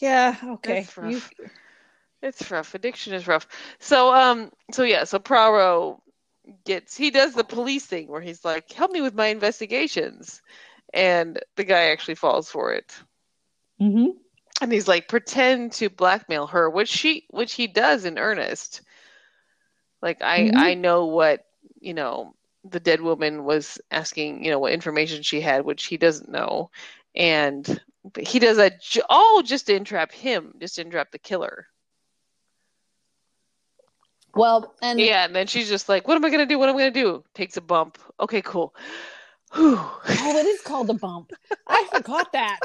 yeah 0.00 0.36
okay 0.54 0.80
It's 0.80 0.96
rough. 0.96 1.10
you 1.40 1.46
It's 2.20 2.50
rough. 2.50 2.74
Addiction 2.74 3.14
is 3.14 3.28
rough. 3.28 3.46
So 3.78 4.12
um 4.12 4.50
so 4.72 4.82
yeah, 4.82 5.04
so 5.04 5.18
Poirot 5.20 5.98
gets 6.64 6.96
he 6.96 7.10
does 7.10 7.34
the 7.34 7.44
police 7.44 7.86
thing 7.86 8.08
where 8.08 8.20
he's 8.20 8.44
like, 8.44 8.70
Help 8.72 8.90
me 8.92 9.00
with 9.00 9.14
my 9.14 9.26
investigations 9.26 10.42
and 10.92 11.38
the 11.56 11.64
guy 11.64 11.90
actually 11.90 12.14
falls 12.16 12.50
for 12.50 12.72
it. 12.72 12.94
Mhm. 13.80 14.16
And 14.60 14.72
he's 14.72 14.88
like, 14.88 15.08
pretend 15.08 15.72
to 15.74 15.88
blackmail 15.90 16.46
her, 16.48 16.68
which 16.70 16.88
she 16.88 17.26
which 17.30 17.54
he 17.54 17.66
does 17.66 18.04
in 18.04 18.18
earnest. 18.18 18.82
Like 20.02 20.22
I 20.22 20.50
Mhm. 20.50 20.52
I 20.54 20.74
know 20.74 21.06
what, 21.06 21.44
you 21.80 21.94
know, 21.94 22.34
the 22.64 22.80
dead 22.80 23.00
woman 23.00 23.44
was 23.44 23.80
asking, 23.90 24.44
you 24.44 24.50
know, 24.50 24.58
what 24.58 24.72
information 24.72 25.22
she 25.22 25.40
had, 25.40 25.64
which 25.64 25.86
he 25.86 25.96
doesn't 25.96 26.28
know. 26.30 26.70
And 27.14 27.80
he 28.18 28.38
does 28.38 28.56
that 28.58 28.80
j- 28.82 29.02
all 29.08 29.42
just 29.42 29.66
to 29.66 29.74
entrap 29.74 30.12
him, 30.12 30.54
just 30.60 30.76
to 30.76 30.82
entrap 30.82 31.10
the 31.12 31.18
killer. 31.18 31.66
Well, 34.34 34.74
and 34.82 35.00
Yeah, 35.00 35.24
and 35.24 35.34
then 35.34 35.46
she's 35.46 35.68
just 35.68 35.88
like, 35.88 36.06
"What 36.06 36.16
am 36.16 36.24
I 36.24 36.30
gonna 36.30 36.46
do? 36.46 36.58
What 36.58 36.68
am 36.68 36.76
I 36.76 36.80
gonna 36.80 36.90
do?" 36.90 37.24
Takes 37.34 37.56
a 37.56 37.60
bump. 37.60 37.98
Okay, 38.20 38.42
cool. 38.42 38.74
Whew. 39.54 39.78
oh, 39.78 40.02
it 40.06 40.46
is 40.46 40.60
called 40.60 40.90
a 40.90 40.94
bump. 40.94 41.32
I 41.66 41.86
forgot 41.90 42.32
that. 42.32 42.60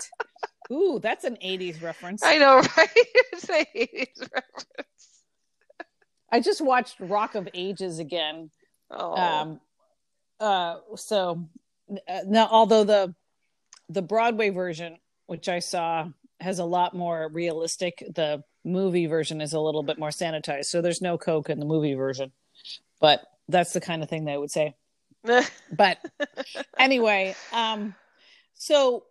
Ooh, 0.72 1.00
that's 1.02 1.24
an 1.24 1.38
'80s 1.38 1.82
reference. 1.82 2.24
I 2.24 2.38
know, 2.38 2.56
right? 2.78 2.90
It's 2.96 3.50
a 3.50 3.66
80s 3.76 4.22
reference. 4.22 5.24
I 6.32 6.40
just 6.40 6.62
watched 6.62 7.00
Rock 7.00 7.36
of 7.36 7.48
Ages 7.54 8.00
again. 8.00 8.50
Oh, 8.90 9.16
Um, 9.16 9.62
uh, 10.40 10.78
so 10.96 11.48
uh, 12.08 12.20
now, 12.26 12.48
although 12.52 12.84
the 12.84 13.16
the 13.90 14.02
Broadway 14.02 14.50
version, 14.50 14.98
which 15.28 15.48
I 15.48 15.60
saw, 15.60 16.10
has 16.40 16.60
a 16.60 16.66
lot 16.66 16.96
more 16.96 17.30
realistic. 17.32 18.04
The 18.14 18.44
movie 18.64 19.06
version 19.06 19.42
is 19.42 19.54
a 19.54 19.60
little 19.60 19.84
bit 19.84 20.00
more 20.00 20.10
sanitized, 20.10 20.66
so 20.66 20.82
there's 20.82 21.02
no 21.02 21.18
coke 21.18 21.50
in 21.50 21.60
the 21.60 21.66
movie 21.66 21.94
version. 21.94 22.32
But 23.00 23.24
that's 23.48 23.74
the 23.74 23.82
kind 23.82 24.04
of 24.04 24.10
thing 24.10 24.26
they 24.26 24.38
would 24.38 24.52
say. 24.52 24.76
But 25.72 25.98
anyway, 26.78 27.36
um, 27.52 27.96
so 28.54 29.06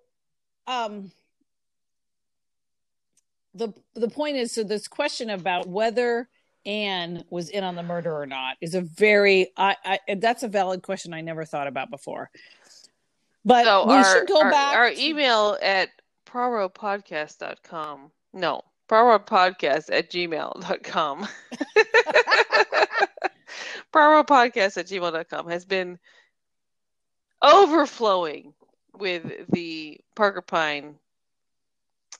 um, 0.66 1.10
the 3.54 3.72
the 3.94 4.08
point 4.08 4.36
is, 4.36 4.52
so 4.52 4.62
this 4.62 4.88
question 4.88 5.30
about 5.30 5.66
whether 5.66 6.28
Anne 6.64 7.24
was 7.30 7.48
in 7.48 7.64
on 7.64 7.74
the 7.74 7.82
murder 7.82 8.14
or 8.14 8.26
not 8.26 8.56
is 8.60 8.74
a 8.74 8.80
very 8.80 9.50
I, 9.56 9.76
I 9.84 10.14
that's 10.16 10.42
a 10.42 10.48
valid 10.48 10.82
question 10.82 11.12
I 11.12 11.20
never 11.20 11.44
thought 11.44 11.66
about 11.66 11.90
before. 11.90 12.30
But 13.44 13.64
so 13.64 13.86
we 13.86 13.94
our, 13.94 14.04
should 14.04 14.28
go 14.28 14.42
our, 14.42 14.50
back. 14.50 14.74
our 14.76 14.90
to- 14.90 15.02
email 15.02 15.58
at 15.60 15.88
praropodcast.com. 16.26 18.10
No, 18.32 18.62
praropodcast 18.92 19.88
at 19.90 20.10
gmail.com. 20.10 21.26
praropodcast 23.92 24.76
at 24.76 24.86
gmail.com 24.86 25.48
has 25.48 25.64
been 25.64 25.98
overflowing 27.40 28.52
with 28.98 29.50
the 29.50 29.98
Parker 30.14 30.42
Pyne 30.42 30.96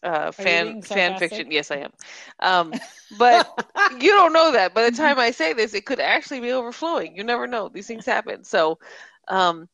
uh, 0.02 0.32
fan 0.32 0.80
fan 0.80 1.18
fiction. 1.18 1.50
Yes, 1.50 1.70
I 1.70 1.76
am. 1.76 1.92
Um, 2.40 2.72
but 3.18 3.46
you 4.00 4.10
don't 4.10 4.32
know 4.32 4.52
that. 4.52 4.72
By 4.72 4.88
the 4.88 4.96
time 4.96 5.18
I 5.18 5.30
say 5.30 5.52
this, 5.52 5.74
it 5.74 5.84
could 5.84 6.00
actually 6.00 6.40
be 6.40 6.52
overflowing. 6.52 7.14
You 7.14 7.22
never 7.22 7.46
know. 7.46 7.68
These 7.68 7.86
things 7.86 8.06
happen. 8.06 8.44
So 8.44 8.78
um, 9.28 9.68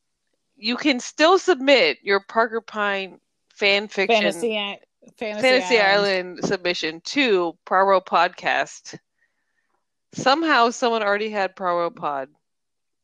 you 0.57 0.75
can 0.75 0.99
still 0.99 1.39
submit 1.39 1.99
your 2.03 2.19
Parker 2.19 2.59
Pyne 2.59 3.21
fan 3.53 3.87
fiction 3.87 4.21
fantasy, 4.21 4.57
fantasy, 5.17 5.47
Fantasy 5.47 5.79
Island. 5.79 6.27
Island 6.27 6.45
submission 6.45 7.01
to 7.05 7.57
Poirot 7.65 8.05
Podcast. 8.05 8.97
Somehow 10.13 10.69
someone 10.69 11.03
already 11.03 11.29
had 11.29 11.55
praropod 11.55 12.27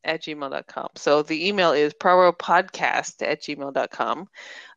at 0.03 0.23
gmail.com. 0.23 0.89
So 0.95 1.21
the 1.23 1.47
email 1.47 1.71
is 1.71 1.93
praropodcast 1.93 3.21
at 3.21 3.41
gmail.com. 3.41 4.27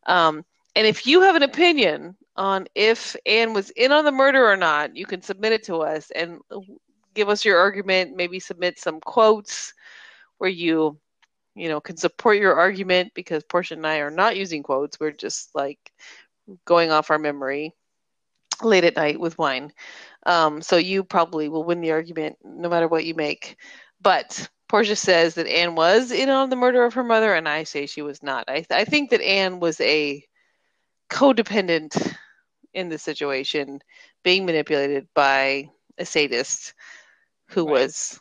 Um, 0.07 0.45
and 0.75 0.87
if 0.87 1.07
you 1.07 1.23
have 1.23 1.37
an 1.37 1.43
opinion 1.43 2.17
on 2.37 2.67
if 2.75 3.17
Anne 3.27 3.53
was 3.53 3.71
in 3.71 3.93
on 3.93 4.05
the 4.05 4.13
murder 4.13 4.47
or 4.47 4.57
not, 4.57 4.97
you 4.97 5.07
can 5.07 5.23
submit 5.23 5.53
it 5.53 5.65
to 5.65 5.79
us 5.79 6.11
and 6.15 6.39
give 7.15 7.29
us 7.29 7.45
your 7.45 7.59
argument, 7.59 8.17
maybe 8.17 8.39
submit 8.39 8.79
some 8.79 9.01
quotes 9.01 9.75
where 10.39 10.51
you 10.51 10.99
you 11.55 11.69
know 11.69 11.81
can 11.81 11.97
support 11.97 12.39
your 12.39 12.55
argument 12.55 13.11
because 13.15 13.43
Portia 13.43 13.75
and 13.75 13.87
I 13.87 13.99
are 13.99 14.11
not 14.11 14.37
using 14.37 14.63
quotes. 14.63 15.01
We're 15.01 15.11
just 15.11 15.51
like 15.55 15.93
going 16.65 16.91
off 16.91 17.11
our 17.11 17.19
memory 17.19 17.75
late 18.62 18.85
at 18.85 18.97
night 18.97 19.20
with 19.20 19.39
wine. 19.39 19.73
Um, 20.27 20.61
so 20.62 20.77
you 20.77 21.05
probably 21.05 21.49
will 21.49 21.65
win 21.65 21.81
the 21.81 21.93
argument 21.93 22.37
no 22.45 22.69
matter 22.69 22.89
what 22.89 23.05
you 23.05 23.15
make. 23.15 23.57
But 24.01 24.49
Portia 24.69 24.97
says 24.97 25.35
that 25.35 25.47
Anne 25.47 25.75
was 25.75 26.11
in 26.12 26.29
on 26.29 26.51
the 26.51 26.57
murder 26.57 26.85
of 26.85 26.95
her 26.95 27.05
mother, 27.05 27.35
and 27.35 27.49
I 27.49 27.65
say 27.65 27.87
she 27.87 28.03
was 28.03 28.23
not. 28.23 28.45
I, 28.49 28.65
I 28.70 28.85
think 28.85 29.11
that 29.11 29.23
Anne 29.23 29.61
was 29.61 29.81
a 29.81 30.25
codependent 31.11 32.15
in 32.75 32.89
the 32.89 32.99
situation, 32.99 33.81
being 34.23 34.45
manipulated 34.45 35.09
by 35.15 35.70
a 35.99 36.05
sadist 36.05 36.75
who 37.49 37.65
Right. 37.65 37.73
was 37.83 38.20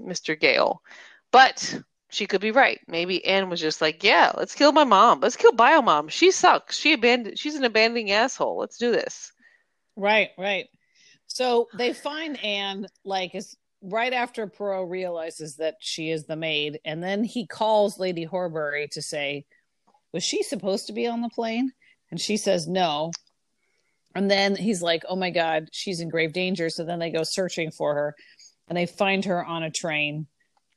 Mr. 0.00 0.38
Gale. 0.38 0.82
But 1.30 1.80
she 2.10 2.26
could 2.26 2.40
be 2.40 2.50
right. 2.50 2.80
Maybe 2.86 3.24
Anne 3.24 3.50
was 3.50 3.60
just 3.60 3.80
like, 3.80 4.04
"Yeah, 4.04 4.32
let's 4.36 4.54
kill 4.54 4.72
my 4.72 4.84
mom. 4.84 5.20
Let's 5.20 5.36
kill 5.36 5.52
Bio 5.52 5.82
Mom. 5.82 6.08
She 6.08 6.30
sucks. 6.30 6.76
She 6.78 6.92
abandoned. 6.92 7.38
She's 7.38 7.54
an 7.54 7.64
abandoning 7.64 8.10
asshole. 8.10 8.58
Let's 8.58 8.78
do 8.78 8.90
this." 8.92 9.32
Right, 9.96 10.30
right. 10.38 10.68
So 11.26 11.68
they 11.74 11.92
find 11.92 12.42
Anne 12.44 12.86
like 13.04 13.34
is 13.34 13.56
right 13.82 14.12
after 14.12 14.46
Poirot 14.46 14.90
realizes 14.90 15.56
that 15.56 15.76
she 15.80 16.10
is 16.10 16.24
the 16.24 16.36
maid, 16.36 16.80
and 16.84 17.02
then 17.02 17.24
he 17.24 17.46
calls 17.46 17.98
Lady 17.98 18.24
Horbury 18.24 18.88
to 18.88 19.02
say, 19.02 19.46
"Was 20.12 20.24
she 20.24 20.42
supposed 20.42 20.86
to 20.88 20.92
be 20.92 21.06
on 21.06 21.22
the 21.22 21.28
plane?" 21.28 21.72
And 22.10 22.20
she 22.20 22.36
says 22.36 22.66
no. 22.66 23.12
And 24.14 24.28
then 24.28 24.56
he's 24.56 24.82
like, 24.82 25.04
"Oh 25.08 25.16
my 25.16 25.30
God, 25.30 25.68
she's 25.72 26.00
in 26.00 26.08
grave 26.08 26.32
danger." 26.32 26.68
So 26.68 26.84
then 26.84 26.98
they 26.98 27.10
go 27.10 27.22
searching 27.22 27.70
for 27.70 27.94
her, 27.94 28.16
and 28.68 28.76
they 28.76 28.86
find 28.86 29.24
her 29.24 29.44
on 29.44 29.62
a 29.62 29.70
train, 29.70 30.26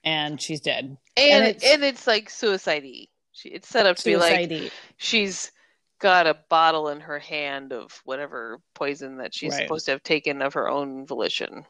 and 0.03 0.41
she's 0.41 0.61
dead. 0.61 0.97
And 1.15 1.31
And 1.31 1.45
it's, 1.45 1.63
and 1.65 1.83
it's 1.83 2.07
like 2.07 2.29
suicide 2.29 2.83
She 3.31 3.49
it's 3.49 3.67
set 3.67 3.85
up 3.85 3.97
to 3.97 4.05
be 4.05 4.17
like 4.17 4.51
she's 4.97 5.51
got 5.99 6.27
a 6.27 6.37
bottle 6.49 6.89
in 6.89 6.99
her 6.99 7.19
hand 7.19 7.71
of 7.71 8.01
whatever 8.03 8.59
poison 8.75 9.17
that 9.17 9.33
she's 9.33 9.51
Right. 9.53 9.61
supposed 9.63 9.85
to 9.85 9.91
have 9.91 10.03
taken 10.03 10.41
of 10.41 10.53
her 10.53 10.69
own 10.69 11.05
volition. 11.05 11.65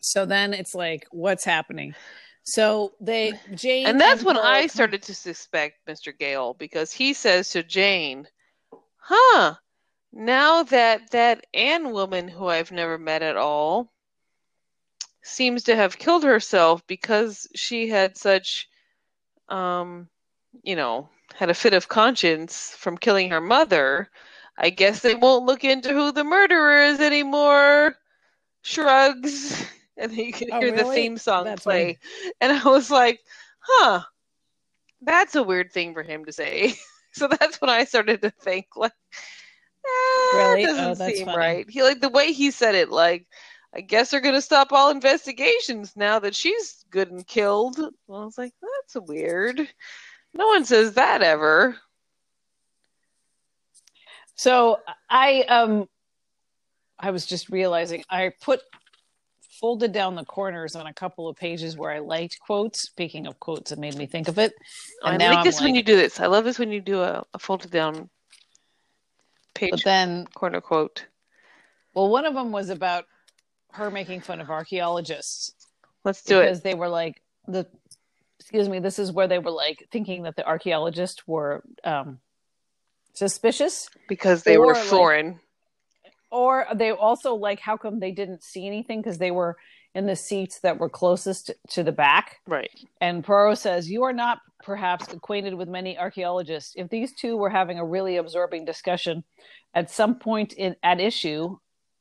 So 0.00 0.26
then 0.26 0.52
it's 0.52 0.74
like, 0.74 1.06
what's 1.12 1.44
happening? 1.44 1.94
So 2.42 2.92
they 3.00 3.40
Jane 3.54 3.86
And 3.86 4.00
that's 4.00 4.22
when 4.22 4.36
Pearl 4.36 4.44
I 4.44 4.66
started 4.66 5.02
to 5.04 5.14
suspect 5.14 5.86
Mr. 5.88 6.12
Gale 6.16 6.52
because 6.54 6.92
he 6.92 7.14
says 7.14 7.48
to 7.50 7.62
Jane, 7.62 8.28
"Huh, 8.96 9.54
now 10.12 10.62
that 10.64 11.10
that 11.12 11.46
Anne 11.54 11.92
woman 11.92 12.28
who 12.28 12.48
I've 12.48 12.70
never 12.70 12.98
met 12.98 13.22
at 13.22 13.38
all 13.38 13.93
seems 15.24 15.64
to 15.64 15.76
have 15.76 15.98
killed 15.98 16.24
herself 16.24 16.86
because 16.88 17.48
she 17.56 17.88
had 17.88 18.16
such 18.18 18.68
um 19.48 20.08
you 20.64 20.76
know, 20.76 21.08
had 21.34 21.50
a 21.50 21.54
fit 21.54 21.74
of 21.74 21.88
conscience 21.88 22.74
from 22.76 22.98
killing 22.98 23.30
her 23.30 23.40
mother, 23.40 24.10
I 24.58 24.70
guess 24.70 25.00
they 25.00 25.14
won't 25.14 25.46
look 25.46 25.64
into 25.64 25.90
who 25.92 26.12
the 26.12 26.24
murderer 26.24 26.82
is 26.84 27.00
anymore." 27.00 27.96
Shrugs. 28.62 29.64
And 29.96 30.10
then 30.12 30.18
you 30.18 30.32
can 30.32 30.48
Oh, 30.50 30.60
hear 30.60 30.72
the 30.72 30.84
theme 30.84 31.18
song 31.18 31.52
That's 31.52 31.64
play. 31.64 31.98
And 32.40 32.52
I 32.52 32.64
was 32.68 32.90
like, 32.90 33.20
huh, 33.60 34.02
that's 35.02 35.34
a 35.36 35.42
weird 35.42 35.72
thing 35.72 35.94
for 35.94 36.02
him 36.02 36.24
to 36.26 36.32
say. 36.32 36.74
so 37.12 37.28
that's 37.28 37.60
when 37.60 37.70
I 37.70 37.84
started 37.84 38.22
to 38.22 38.30
think, 38.30 38.66
like, 38.76 38.92
eh, 39.86 39.88
Really? 40.32 40.62
that 40.62 40.66
Oh, 40.76 40.94
doesn't 40.94 40.96
that's 40.96 41.20
seem 41.20 41.22
funny. 41.22 41.34
right. 41.34 41.68
He 41.68 41.82
like 41.82 42.00
the 42.00 42.08
way 42.08 42.32
he 42.32 42.50
said 42.50 42.74
it, 42.74 42.90
like, 42.90 43.26
I 43.74 43.80
guess 43.80 44.10
they're 44.10 44.20
gonna 44.20 44.40
stop 44.40 44.72
all 44.72 44.90
investigations 44.90 45.94
now 45.96 46.18
that 46.20 46.34
she's 46.34 46.84
good 46.90 47.10
and 47.10 47.26
killed. 47.26 47.78
Well, 48.06 48.22
I 48.22 48.24
was 48.24 48.38
like, 48.38 48.52
that's 48.62 49.06
weird. 49.06 49.60
No 50.32 50.46
one 50.48 50.64
says 50.64 50.94
that 50.94 51.22
ever. 51.22 51.76
So 54.36 54.78
I 55.10 55.42
um 55.42 55.88
I 56.98 57.10
was 57.10 57.26
just 57.26 57.48
realizing 57.50 58.04
I 58.08 58.32
put 58.40 58.60
folded 59.60 59.92
down 59.92 60.14
the 60.16 60.24
corners 60.24 60.74
on 60.76 60.86
a 60.86 60.92
couple 60.92 61.28
of 61.28 61.36
pages 61.36 61.76
where 61.76 61.90
I 61.90 62.00
liked 62.00 62.38
quotes. 62.40 62.80
Speaking 62.82 63.26
of 63.26 63.38
quotes, 63.40 63.72
it 63.72 63.78
made 63.78 63.96
me 63.96 64.06
think 64.06 64.28
of 64.28 64.38
it. 64.38 64.52
And 65.02 65.22
I 65.22 65.34
like 65.34 65.44
this 65.44 65.60
when 65.60 65.74
you 65.74 65.82
do 65.82 65.96
this. 65.96 66.20
I 66.20 66.26
love 66.26 66.44
this 66.44 66.58
when 66.58 66.72
you 66.72 66.80
do 66.80 67.00
a, 67.00 67.24
a 67.34 67.38
folded 67.38 67.70
down 67.70 68.08
page 69.54 69.70
But 69.70 69.84
then, 69.84 70.26
corner 70.34 70.60
quote. 70.60 71.06
well, 71.94 72.08
one 72.08 72.24
of 72.26 72.34
them 72.34 72.50
was 72.50 72.70
about 72.70 73.04
her 73.74 73.90
making 73.90 74.20
fun 74.22 74.40
of 74.40 74.50
archaeologists 74.50 75.52
Let's 76.04 76.22
do 76.22 76.40
because 76.40 76.40
it. 76.40 76.44
Because 76.44 76.60
they 76.62 76.74
were 76.74 76.88
like 76.88 77.22
the. 77.46 77.66
Excuse 78.40 78.68
me. 78.68 78.78
This 78.78 78.98
is 78.98 79.10
where 79.12 79.26
they 79.28 79.38
were 79.38 79.50
like 79.50 79.88
thinking 79.90 80.24
that 80.24 80.36
the 80.36 80.46
archaeologists 80.46 81.26
were 81.26 81.62
um, 81.82 82.18
suspicious, 83.14 83.88
Because 84.08 84.42
they 84.42 84.58
were 84.58 84.74
like- 84.74 84.84
foreign. 84.84 85.40
or 86.30 86.66
they 86.74 86.90
also 86.90 87.34
like 87.34 87.60
how 87.60 87.76
come 87.76 88.00
they 88.00 88.10
didn't 88.10 88.42
see 88.42 88.66
anything 88.66 89.00
because 89.00 89.18
they 89.18 89.30
were 89.30 89.56
in 89.94 90.06
the 90.06 90.16
seats 90.16 90.58
that 90.60 90.78
were 90.78 90.88
closest 90.90 91.52
to 91.70 91.82
the 91.84 91.92
back. 91.92 92.40
right. 92.48 92.68
And 93.00 93.22
Poirot 93.24 93.58
says, 93.58 93.88
You 93.88 94.02
are 94.02 94.12
not 94.12 94.40
perhaps 94.64 95.12
acquainted 95.12 95.54
with 95.54 95.68
many 95.68 95.96
archaeologists. 95.96 96.74
If 96.76 96.88
these 96.90 97.14
two 97.14 97.36
were 97.36 97.50
having 97.50 97.78
a 97.78 97.84
really 97.84 98.16
absorbing 98.16 98.64
discussion 98.64 99.22
at 99.72 99.90
some 99.90 100.16
point 100.18 100.52
in, 100.54 100.74
at 100.82 101.00
issue, 101.00 101.56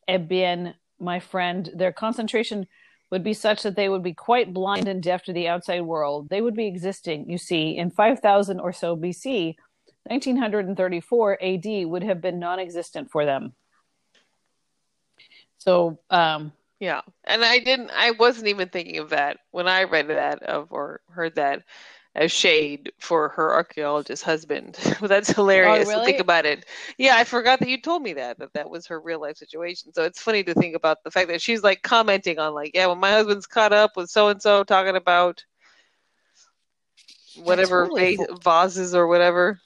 eh 0.07 0.17
bien, 0.17 0.73
my 1.03 1.19
friend, 1.19 1.69
their 1.75 1.91
concentration 1.91 2.67
would 3.11 3.23
be 3.23 3.33
such 3.33 3.63
that 3.63 3.75
they 3.75 3.89
would 3.89 4.03
be 4.03 4.13
quite 4.13 4.53
blind 4.53 4.87
and 4.87 5.03
deaf 5.03 5.23
to 5.23 5.33
the 5.33 5.47
outside 5.47 5.81
world. 5.81 6.29
They 6.29 6.41
would 6.41 6.55
be 6.55 6.67
existing, 6.67 7.29
you 7.29 7.37
see, 7.37 7.77
in 7.77 7.91
5000 7.91 8.59
or 8.59 8.73
so 8.73 8.95
BC. 8.95 9.55
1934 10.05 11.37
AD 11.41 11.65
would 11.85 12.03
have 12.03 12.21
been 12.21 12.39
non 12.39 12.59
existent 12.59 13.11
for 13.11 13.25
them. 13.25 13.53
So, 15.59 15.99
um, 16.09 16.51
Yeah. 16.79 17.01
And 17.23 17.45
I 17.45 17.59
didn't 17.59 17.91
I 17.95 18.11
wasn't 18.11 18.47
even 18.47 18.67
thinking 18.67 18.97
of 18.97 19.11
that 19.11 19.37
when 19.51 19.69
I 19.69 19.83
read 19.83 20.09
that 20.09 20.43
of 20.43 20.67
or 20.71 20.99
heard 21.09 21.35
that 21.35 21.63
as 22.15 22.31
shade 22.31 22.91
for 22.99 23.29
her 23.29 23.53
archaeologist 23.53 24.23
husband. 24.23 24.77
but 25.01 25.07
that's 25.07 25.31
hilarious 25.31 25.89
Oh, 25.89 25.99
to 25.99 26.05
think 26.05 26.19
about 26.19 26.45
it. 26.45 26.65
Yeah, 26.97 27.15
I 27.15 27.23
forgot 27.23 27.59
that 27.59 27.69
you 27.69 27.81
told 27.81 28.03
me 28.03 28.13
that 28.13 28.37
that 28.39 28.53
that 28.53 28.69
was 28.69 28.85
her 28.87 28.99
real 28.99 29.19
life 29.19 29.37
situation. 29.37 29.93
So 29.93 30.03
it's 30.03 30.21
funny 30.21 30.43
to 30.43 30.53
think 30.53 30.75
about 30.75 31.03
the 31.03 31.11
fact 31.11 31.29
that 31.29 31.41
she's 31.41 31.63
like 31.63 31.81
commenting 31.81 32.39
on 32.39 32.53
like, 32.53 32.71
yeah, 32.73 32.87
when 32.87 32.99
my 32.99 33.11
husband's 33.11 33.47
caught 33.47 33.73
up 33.73 33.97
with 33.97 34.09
so 34.09 34.29
and 34.29 34.41
so 34.41 34.63
talking 34.63 34.95
about 34.95 35.43
whatever 37.35 37.83
totally 37.85 38.17
va- 38.17 38.37
vases 38.43 38.93
or 38.93 39.07
whatever. 39.07 39.59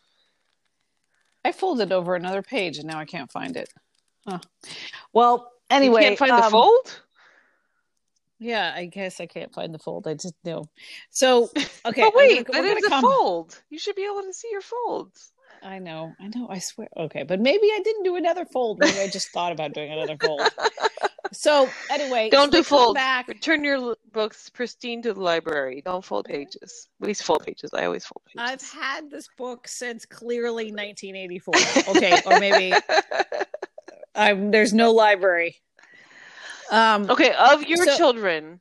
I 1.44 1.52
folded 1.52 1.92
over 1.92 2.16
another 2.16 2.42
page 2.42 2.78
and 2.78 2.88
now 2.88 3.00
I 3.00 3.06
can't 3.06 3.32
find 3.32 3.56
it. 3.56 3.70
Huh. 4.28 4.40
Well, 5.14 5.52
anyway, 5.70 6.02
you 6.02 6.08
can't 6.10 6.20
find 6.20 6.32
the 6.32 6.46
um, 6.46 6.52
fold? 6.52 7.02
Yeah, 8.40 8.72
I 8.76 8.86
guess 8.86 9.20
I 9.20 9.26
can't 9.26 9.54
find 9.54 9.74
the 9.74 9.80
fold. 9.80 10.08
I 10.08 10.14
just 10.14 10.36
know. 10.44 10.66
So 11.10 11.50
okay, 11.86 12.02
but 12.04 12.16
wait, 12.16 12.46
gonna- 12.46 12.62
that 12.64 12.78
is 12.78 12.86
a 12.86 13.02
fold. 13.02 13.62
You 13.70 13.80
should 13.80 13.96
be 13.96 14.06
able 14.06 14.22
to 14.24 14.34
see 14.34 14.50
your 14.52 14.62
folds. 14.62 15.32
I 15.64 15.80
know, 15.80 16.14
I 16.20 16.28
know, 16.28 16.48
I 16.50 16.60
swear. 16.60 16.88
Okay, 16.96 17.24
but 17.24 17.40
maybe 17.40 17.68
I 17.74 17.80
didn't 17.84 18.04
do 18.04 18.16
another 18.16 18.46
fold. 18.46 18.78
Maybe 18.80 19.00
I 19.00 19.08
just 19.08 19.32
thought 19.32 19.52
about 19.52 19.74
doing 19.74 19.92
another 19.92 20.18
fold. 20.18 20.42
So 21.34 21.70
anyway, 21.92 22.30
Don't 22.30 22.52
so 22.52 22.60
do 22.60 22.64
fold. 22.64 22.96
Back. 22.96 23.28
Return 23.28 23.64
your 23.64 23.96
books 24.14 24.50
pristine 24.50 25.02
to 25.04 25.14
the 25.14 25.22
library. 25.22 25.82
Don't 25.84 26.04
fold 26.04 26.26
pages. 26.26 26.88
At 27.02 27.08
least 27.08 27.24
fold 27.24 27.44
pages. 27.46 27.72
I 27.74 27.86
always 27.86 28.06
fold 28.06 28.22
pages. 28.26 28.50
I've 28.50 28.82
had 28.82 29.10
this 29.12 29.28
book 29.38 29.68
since 29.68 30.06
clearly 30.06 30.72
1984. 30.72 31.54
Okay, 31.96 32.22
or 32.26 32.40
maybe 32.40 32.74
I'm, 34.16 34.52
there's 34.52 34.74
no 34.74 34.92
library. 34.92 35.58
Um, 36.70 37.10
okay, 37.10 37.34
of 37.34 37.64
your 37.64 37.86
So- 37.86 37.98
children, 37.98 38.60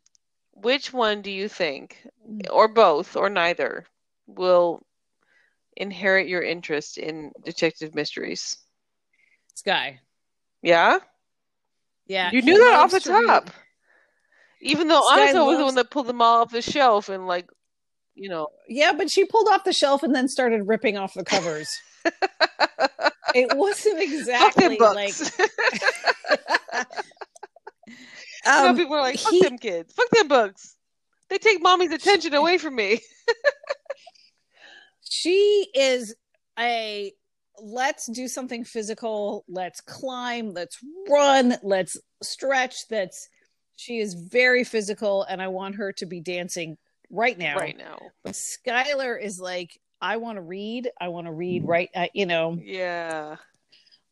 which 0.52 0.92
one 0.92 1.22
do 1.22 1.30
you 1.30 1.48
think, 1.48 2.06
or 2.50 2.68
both, 2.68 3.16
or 3.16 3.28
neither, 3.30 3.86
will 4.26 4.84
inherit 5.76 6.28
your 6.28 6.42
interest 6.42 6.98
in 6.98 7.32
detective 7.44 7.94
mysteries? 7.94 8.56
Sky. 9.54 10.00
Yeah? 10.62 10.98
Yeah, 12.06 12.30
You 12.32 12.42
knew 12.42 12.58
that 12.58 12.74
off 12.74 12.90
the 12.92 13.00
to 13.00 13.12
read- 13.12 13.26
top. 13.26 13.50
Even 14.60 14.88
though 14.88 15.00
Sky 15.02 15.32
Annika 15.32 15.46
was 15.46 15.58
the 15.58 15.64
one 15.64 15.74
that 15.74 15.90
pulled 15.90 16.06
them 16.06 16.22
all 16.22 16.42
off 16.42 16.50
the 16.50 16.62
shelf 16.62 17.08
and 17.08 17.26
like, 17.26 17.48
you 18.14 18.28
know, 18.28 18.48
Yeah, 18.68 18.92
but 18.92 19.10
she 19.10 19.24
pulled 19.26 19.48
off 19.48 19.64
the 19.64 19.72
shelf 19.72 20.02
and 20.02 20.14
then 20.14 20.28
started 20.28 20.66
ripping 20.66 20.96
off 20.96 21.14
the 21.14 21.24
covers. 21.24 21.68
it 23.34 23.54
wasn't 23.56 24.00
exactly 24.00 24.78
like 24.78 25.14
books. 28.46 28.56
You 28.58 28.62
know, 28.64 28.70
um, 28.70 28.76
people 28.76 28.94
are 28.96 29.00
like, 29.00 29.18
fuck 29.18 29.32
he- 29.32 29.42
them 29.42 29.58
kids. 29.58 29.92
Fuck 29.92 30.08
them 30.10 30.28
books. 30.28 30.76
They 31.28 31.38
take 31.38 31.60
mommy's 31.62 31.92
attention 31.92 32.34
away 32.34 32.56
from 32.58 32.74
me. 32.76 33.00
she 35.02 35.68
is 35.74 36.14
a 36.58 37.12
let's 37.62 38.06
do 38.06 38.28
something 38.28 38.64
physical 38.64 39.44
let's 39.48 39.80
climb 39.80 40.52
let's 40.52 40.78
run 41.10 41.54
let's 41.62 41.96
stretch 42.22 42.86
that's 42.88 43.28
she 43.76 43.98
is 43.98 44.12
very 44.14 44.62
physical 44.62 45.22
and 45.24 45.40
i 45.40 45.48
want 45.48 45.74
her 45.76 45.90
to 45.92 46.04
be 46.06 46.20
dancing 46.20 46.76
right 47.10 47.38
now 47.38 47.56
Right 47.56 47.76
now. 47.76 47.98
but 48.24 48.34
skylar 48.34 49.20
is 49.22 49.40
like 49.40 49.78
i 50.02 50.18
want 50.18 50.36
to 50.36 50.42
read 50.42 50.90
i 51.00 51.08
want 51.08 51.26
to 51.28 51.32
read 51.32 51.64
right 51.66 51.88
uh, 51.94 52.08
you 52.12 52.26
know 52.26 52.58
Yeah. 52.62 53.36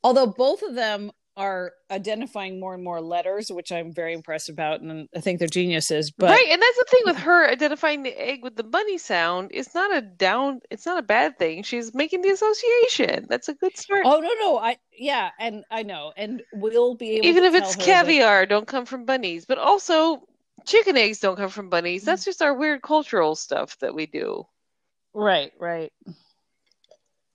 although 0.03 0.27
both 0.27 0.63
of 0.63 0.75
them 0.75 1.13
are 1.37 1.73
identifying 1.91 2.61
more 2.61 2.75
and 2.75 2.85
more 2.85 3.01
letters 3.01 3.51
which 3.51 3.73
i'm 3.73 3.93
very 3.93 4.13
impressed 4.13 4.49
about 4.49 4.81
and 4.81 5.09
i 5.17 5.21
think 5.21 5.39
they're 5.41 5.49
geniuses 5.49 6.13
but 6.13 6.31
right, 6.31 6.47
and 6.51 6.63
that's 6.63 6.77
the 6.79 6.85
thing 6.91 7.01
with 7.07 7.17
her 7.17 7.51
identifying 7.51 8.03
the 8.05 8.11
egg 8.21 8.43
with 8.45 8.55
the 8.55 8.63
bunny 8.63 8.99
sound. 8.99 9.51
It's 9.53 9.75
not 9.75 9.97
a 9.97 10.01
down. 10.01 10.61
It's 10.71 10.87
not 10.87 10.99
a 10.99 11.03
bad 11.03 11.39
thing. 11.39 11.63
She's 11.65 11.93
making 11.95 12.23
the 12.23 12.29
association. 12.31 13.27
That's 13.29 13.49
a 13.49 13.55
good 13.55 13.77
start. 13.77 14.03
oh 14.07 14.21
no 14.21 14.31
no 14.41 14.59
i 14.59 14.77
yeah 14.97 15.31
and 15.41 15.65
i 15.71 15.83
know 15.83 16.13
and 16.17 16.43
we'll 16.53 16.95
be 16.95 17.17
able 17.17 17.27
Even 17.27 17.43
if 17.45 17.55
it's 17.55 17.75
her 17.75 17.79
that- 17.79 17.85
caviar, 17.85 18.47
don't 18.47 18.67
come 18.69 18.87
from 18.87 19.05
bunnies. 19.05 19.45
But 19.45 19.59
also, 19.59 20.23
chicken 20.67 20.97
eggs 20.97 21.19
don't 21.19 21.37
come 21.37 21.51
from 21.51 21.69
bunnies. 21.69 22.05
That's 22.05 22.25
just 22.25 22.43
our 22.43 22.55
weird 22.55 22.83
cultural 22.83 23.35
stuff 23.35 23.77
that 23.81 23.95
we 23.95 24.07
do. 24.07 24.47
Right, 25.13 25.53
right. 25.59 25.93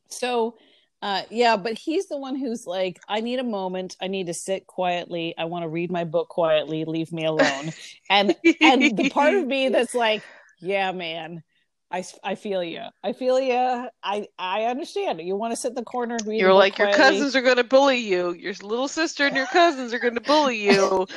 So, 0.10 0.58
uh, 1.02 1.22
yeah, 1.30 1.56
but 1.56 1.78
he's 1.78 2.08
the 2.08 2.18
one 2.18 2.36
who's 2.36 2.68
like, 2.68 3.00
I 3.08 3.22
need 3.22 3.40
a 3.40 3.44
moment. 3.44 3.96
I 4.02 4.08
need 4.08 4.28
to 4.28 4.34
sit 4.34 4.68
quietly. 4.68 5.34
I 5.38 5.46
want 5.46 5.64
to 5.64 5.70
read 5.70 5.92
my 5.92 6.04
book 6.04 6.28
quietly. 6.30 6.84
Leave 6.86 7.12
me 7.14 7.26
alone. 7.26 7.72
and 8.10 8.36
and 8.62 8.98
the 8.98 9.10
part 9.10 9.34
of 9.34 9.48
me 9.48 9.70
that's 9.70 9.94
like, 9.94 10.24
yeah, 10.60 10.92
man, 10.92 11.42
I, 11.90 12.04
I 12.24 12.36
feel 12.36 12.64
you. 12.64 12.82
I 13.02 13.14
feel 13.14 13.40
you. 13.40 13.88
I 14.04 14.28
I 14.38 14.66
understand. 14.66 15.22
You 15.22 15.38
want 15.38 15.52
to 15.54 15.58
sit 15.58 15.70
in 15.70 15.76
the 15.76 15.84
corner. 15.84 16.16
and 16.16 16.28
Read 16.28 16.42
You're 16.42 16.54
like 16.54 16.78
your 16.78 16.94
cousins 16.94 17.36
are 17.36 17.42
going 17.42 17.58
to 17.58 17.64
bully 17.64 18.00
you. 18.00 18.34
Your 18.34 18.54
little 18.62 18.90
sister 18.90 19.26
and 19.26 19.36
your 19.38 19.48
cousins 19.48 19.94
are 19.94 20.00
going 20.00 20.16
to 20.16 20.22
bully 20.22 20.58
you. 20.58 21.08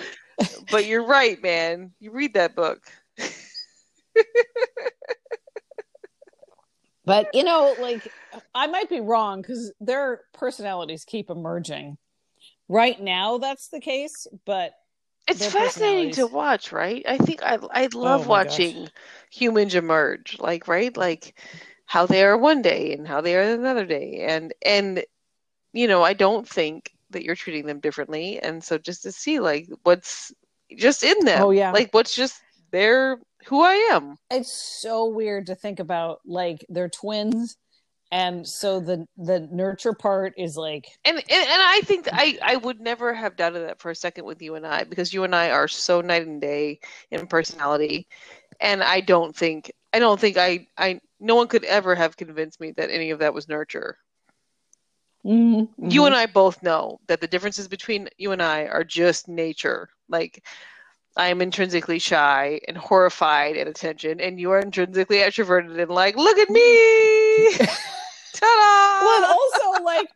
but 0.70 0.86
you're 0.86 1.04
right, 1.04 1.42
man. 1.42 1.92
You 1.98 2.12
read 2.12 2.34
that 2.34 2.54
book. 2.54 2.80
But 7.04 7.34
you 7.34 7.42
know, 7.44 7.74
like 7.80 8.12
I 8.54 8.66
might 8.66 8.88
be 8.88 9.00
wrong 9.00 9.42
because 9.42 9.72
their 9.80 10.22
personalities 10.32 11.04
keep 11.04 11.30
emerging. 11.30 11.98
Right 12.68 13.00
now, 13.00 13.38
that's 13.38 13.68
the 13.68 13.80
case, 13.80 14.26
but 14.46 14.72
It's 15.28 15.46
fascinating 15.46 16.10
to 16.12 16.26
watch, 16.26 16.72
right? 16.72 17.04
I 17.06 17.18
think 17.18 17.42
I 17.42 17.58
I 17.72 17.88
oh 17.94 17.98
love 17.98 18.22
Oh 18.22 18.24
my 18.24 18.40
gosh. 18.40 18.74
watching 18.74 18.88
humans 19.30 19.74
emerge, 19.74 20.38
like 20.38 20.68
right, 20.68 20.96
like 20.96 21.38
how 21.86 22.06
they 22.06 22.24
are 22.24 22.36
one 22.36 22.62
day 22.62 22.92
and 22.94 23.06
how 23.06 23.20
they 23.20 23.36
are 23.36 23.42
another 23.42 23.86
day, 23.86 24.24
and 24.28 24.52
and 24.64 25.04
you 25.72 25.88
know 25.88 26.02
I 26.02 26.14
don't 26.14 26.48
think 26.48 26.92
that 27.10 27.24
you're 27.24 27.36
treating 27.36 27.66
them 27.66 27.80
differently, 27.80 28.40
and 28.40 28.62
so 28.64 28.78
just 28.78 29.02
to 29.04 29.12
see 29.12 29.40
like 29.40 29.68
what's 29.84 30.32
just 30.76 31.02
in 31.02 31.24
them, 31.24 31.42
Oh, 31.42 31.50
yeah. 31.50 31.72
like 31.72 31.90
what's 31.92 32.14
just 32.14 32.42
there, 32.72 33.18
who 33.46 33.62
I 33.62 33.74
am. 33.92 34.16
it's 34.30 34.52
so 34.52 35.06
weird 35.06 35.46
to 35.46 35.54
think 35.54 35.78
about 35.78 36.20
like 36.24 36.64
they're 36.68 36.88
twins 36.88 37.56
and 38.12 38.46
so 38.46 38.78
the 38.78 39.06
the 39.16 39.48
nurture 39.50 39.94
part 39.94 40.34
is 40.36 40.56
like 40.56 40.86
And, 41.04 41.16
and 41.16 41.24
and 41.30 41.62
I 41.62 41.80
think 41.84 42.08
I 42.12 42.38
I 42.42 42.56
would 42.56 42.78
never 42.78 43.12
have 43.12 43.36
doubted 43.36 43.66
that 43.66 43.80
for 43.80 43.90
a 43.90 43.96
second 43.96 44.26
with 44.26 44.40
you 44.42 44.54
and 44.54 44.66
I 44.66 44.84
because 44.84 45.12
you 45.12 45.24
and 45.24 45.34
I 45.34 45.50
are 45.50 45.66
so 45.66 46.02
night 46.02 46.26
and 46.26 46.40
day 46.40 46.78
in 47.10 47.26
personality, 47.26 48.06
and 48.60 48.82
I 48.82 49.00
don't 49.00 49.34
think 49.34 49.72
I 49.92 49.98
don't 49.98 50.20
think 50.20 50.36
I 50.36 50.68
I 50.76 51.00
no 51.18 51.34
one 51.34 51.48
could 51.48 51.64
ever 51.64 51.94
have 51.94 52.16
convinced 52.16 52.60
me 52.60 52.72
that 52.72 52.90
any 52.90 53.10
of 53.10 53.18
that 53.20 53.34
was 53.34 53.48
nurture. 53.48 53.96
Mm-hmm. 55.24 55.88
You 55.88 56.04
and 56.04 56.14
I 56.14 56.26
both 56.26 56.62
know 56.62 56.98
that 57.06 57.20
the 57.20 57.28
differences 57.28 57.68
between 57.68 58.08
you 58.18 58.32
and 58.32 58.42
I 58.42 58.66
are 58.66 58.84
just 58.84 59.28
nature. 59.28 59.88
Like 60.08 60.44
I 61.16 61.28
am 61.28 61.42
intrinsically 61.42 61.98
shy 61.98 62.60
and 62.66 62.76
horrified 62.76 63.56
at 63.56 63.68
attention, 63.68 64.20
and 64.20 64.40
you 64.40 64.50
are 64.52 64.60
intrinsically 64.60 65.18
extroverted 65.18 65.80
and 65.80 65.90
like, 65.90 66.16
look 66.16 66.38
at 66.38 66.48
me, 66.50 67.52
ta-da! 68.32 69.04
well 69.06 69.24
also 69.24 69.84
like 69.84 70.08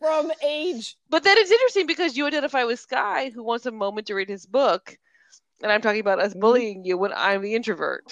from 0.00 0.30
age 0.44 0.96
But 1.10 1.24
then 1.24 1.36
it's 1.38 1.50
interesting 1.50 1.86
because 1.86 2.16
you 2.16 2.26
identify 2.26 2.64
with 2.64 2.78
Sky, 2.80 3.30
who 3.34 3.42
wants 3.42 3.66
a 3.66 3.72
moment 3.72 4.06
to 4.08 4.14
read 4.14 4.28
his 4.28 4.46
book, 4.46 4.96
and 5.62 5.72
I'm 5.72 5.80
talking 5.82 6.00
about 6.00 6.20
us 6.20 6.34
Mhm. 6.34 6.40
bullying 6.40 6.84
you 6.84 6.96
when 6.98 7.12
I'm 7.14 7.42
the 7.42 7.54
introvert, 7.54 8.04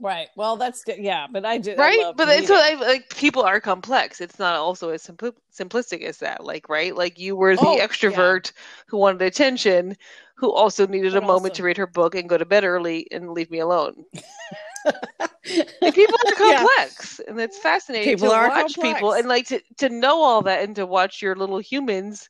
right 0.00 0.28
well 0.36 0.56
that's 0.56 0.82
good. 0.84 0.98
yeah 0.98 1.26
but 1.30 1.44
i 1.44 1.56
do. 1.58 1.74
right? 1.76 1.98
I 2.00 2.12
but 2.16 2.28
so. 2.44 2.54
I, 2.56 2.74
like 2.74 3.16
people 3.16 3.42
are 3.42 3.60
complex. 3.60 4.20
It's 4.20 4.38
not 4.38 4.56
also 4.56 4.90
as 4.90 5.04
simpli- 5.06 5.34
simplistic 5.52 6.02
as 6.02 6.18
that. 6.18 6.44
Like 6.44 6.68
right, 6.68 6.94
like 6.94 7.18
you 7.18 7.36
were 7.36 7.56
the 7.56 7.62
Oh, 7.62 7.76
yeah. 7.76 7.86
extrovert 7.86 8.52
who 8.86 8.98
wanted 8.98 9.22
attention, 9.22 9.96
who 10.36 10.52
also 10.52 10.86
needed 10.86 11.14
a 11.16 11.20
But 11.20 11.26
moment 11.26 11.54
to 11.54 11.62
read 11.62 11.76
her 11.76 11.86
book 11.86 12.14
and 12.14 12.28
go 12.28 12.36
to 12.36 12.44
bed 12.44 12.64
early 12.64 13.06
and 13.12 13.30
leave 13.30 13.50
me 13.50 13.60
alone. 13.60 14.04
Like 15.80 15.94
people 15.94 16.18
are 16.26 16.34
Yeah. 16.48 16.58
complex, 16.58 17.20
and 17.20 17.40
it's 17.40 17.58
fascinating 17.58 18.16
People 18.16 18.28
to 18.28 18.34
are 18.34 18.48
watch 18.48 18.74
people 18.80 19.12
and 19.12 19.28
like 19.28 19.46
to 19.48 19.60
to 19.78 19.88
know 19.88 20.22
all 20.22 20.42
that 20.42 20.62
and 20.64 20.76
to 20.76 20.86
watch 20.86 21.22
your 21.22 21.36
little 21.36 21.58
humans 21.58 22.28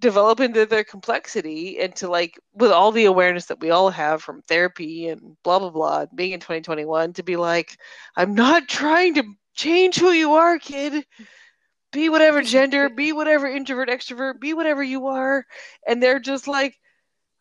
develop 0.00 0.40
into 0.40 0.66
their 0.66 0.84
complexity 0.84 1.78
and 1.78 1.94
to 1.94 2.08
like 2.08 2.38
with 2.54 2.72
all 2.72 2.90
the 2.90 3.04
awareness 3.04 3.46
that 3.46 3.60
we 3.60 3.70
all 3.70 3.90
have 3.90 4.22
from 4.22 4.42
therapy 4.42 5.08
and 5.08 5.36
blah 5.44 5.58
blah 5.58 5.70
blah 5.70 6.06
being 6.14 6.32
in 6.32 6.40
2021 6.40 7.12
to 7.12 7.22
be 7.22 7.36
like 7.36 7.76
i'm 8.16 8.34
not 8.34 8.66
trying 8.66 9.14
to 9.14 9.22
change 9.54 9.96
who 9.98 10.10
you 10.10 10.34
are 10.34 10.58
kid. 10.58 11.04
Be 11.92 12.08
whatever 12.08 12.42
gender 12.42 12.88
be 12.88 13.12
whatever 13.12 13.46
introvert 13.46 13.88
extrovert 13.88 14.40
be 14.40 14.54
whatever 14.54 14.82
you 14.82 15.08
are. 15.08 15.44
And 15.86 16.02
they're 16.02 16.20
just 16.20 16.48
like 16.48 16.76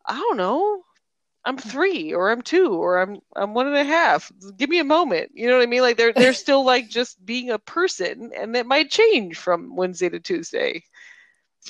i 0.06 0.16
don't 0.16 0.38
know. 0.38 0.84
I'm 1.46 1.58
three 1.58 2.14
or 2.14 2.32
i'm 2.32 2.42
two 2.42 2.74
or 2.74 3.00
i'm 3.00 3.20
i'm 3.36 3.54
one 3.54 3.68
and 3.68 3.78
a 3.78 3.84
half. 3.84 4.32
Give 4.58 4.70
me 4.70 4.80
a 4.80 4.84
moment. 4.84 5.32
You 5.34 5.48
know 5.48 5.58
what 5.58 5.64
i 5.64 5.68
mean? 5.68 5.82
Like 5.82 5.98
they're 5.98 6.14
they're 6.14 6.34
still 6.46 6.66
like 6.66 6.90
just 6.90 7.24
being 7.24 7.52
a 7.52 7.60
person 7.60 8.32
and 8.36 8.56
that 8.56 8.66
might 8.66 8.90
change 8.90 9.38
from 9.38 9.76
wednesday 9.76 10.10
to 10.10 10.20
tuesday 10.20 10.84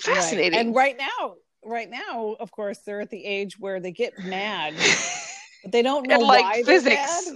Right. 0.07 0.16
fascinating 0.16 0.60
and 0.60 0.76
right 0.76 0.98
now 0.98 1.36
right 1.66 1.90
now, 1.90 2.36
of 2.40 2.52
course, 2.52 2.80
they're 2.86 3.02
at 3.02 3.10
the 3.10 3.24
age 3.24 3.60
where 3.60 3.80
they 3.80 3.91
get 3.91 4.24
mad, 4.24 4.76
but 5.64 5.72
they 5.72 5.82
don't 5.82 6.07
know 6.07 6.16
And, 6.16 6.24
like, 6.24 6.41
why 6.41 6.64
physics. 6.64 7.32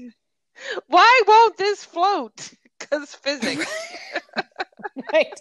Why 0.88 1.22
won't 1.28 1.58
this 1.58 1.84
float? 1.84 2.54
Because 2.80 3.16
physics. 3.16 3.66
right 5.14 5.40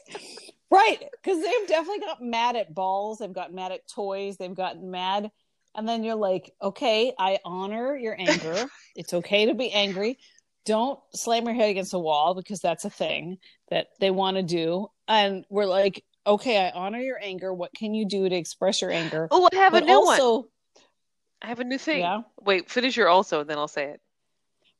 right 0.70 1.04
because 1.22 1.42
they've 1.42 1.68
definitely 1.68 2.00
got 2.00 2.22
mad 2.22 2.56
at 2.56 2.74
balls 2.74 3.18
they've 3.18 3.34
gotten 3.34 3.54
mad 3.54 3.72
at 3.72 3.86
toys 3.86 4.36
they've 4.36 4.54
gotten 4.54 4.90
mad 4.90 5.30
and 5.74 5.86
then 5.86 6.02
you're 6.02 6.14
like 6.14 6.52
okay 6.62 7.12
i 7.18 7.38
honor 7.44 7.96
your 7.96 8.16
anger 8.18 8.66
it's 8.96 9.12
okay 9.12 9.46
to 9.46 9.54
be 9.54 9.70
angry 9.72 10.18
don't 10.64 10.98
slam 11.14 11.44
your 11.44 11.54
head 11.54 11.70
against 11.70 11.92
a 11.92 11.98
wall 11.98 12.34
because 12.34 12.60
that's 12.60 12.84
a 12.84 12.90
thing 12.90 13.36
that 13.68 13.88
they 14.00 14.10
want 14.10 14.36
to 14.36 14.42
do 14.42 14.86
and 15.06 15.44
we're 15.50 15.66
like 15.66 16.02
okay 16.26 16.66
i 16.66 16.70
honor 16.70 16.98
your 17.00 17.18
anger 17.20 17.52
what 17.52 17.72
can 17.74 17.94
you 17.94 18.06
do 18.06 18.28
to 18.28 18.34
express 18.34 18.80
your 18.82 18.92
anger 18.92 19.28
oh, 19.30 19.48
I 19.52 19.56
have 19.56 19.74
a 19.74 19.80
but 19.80 19.86
new 19.86 20.04
one. 20.04 20.44
I 21.42 21.46
have 21.48 21.60
a 21.60 21.64
new 21.64 21.78
thing. 21.78 22.00
yeah 22.02 22.22
Wait, 22.40 22.70
finish 22.70 22.96
your 22.96 23.08
also, 23.08 23.40
and 23.40 23.50
then 23.50 23.58
I'll 23.58 23.68
say 23.68 23.86
it. 23.86 24.00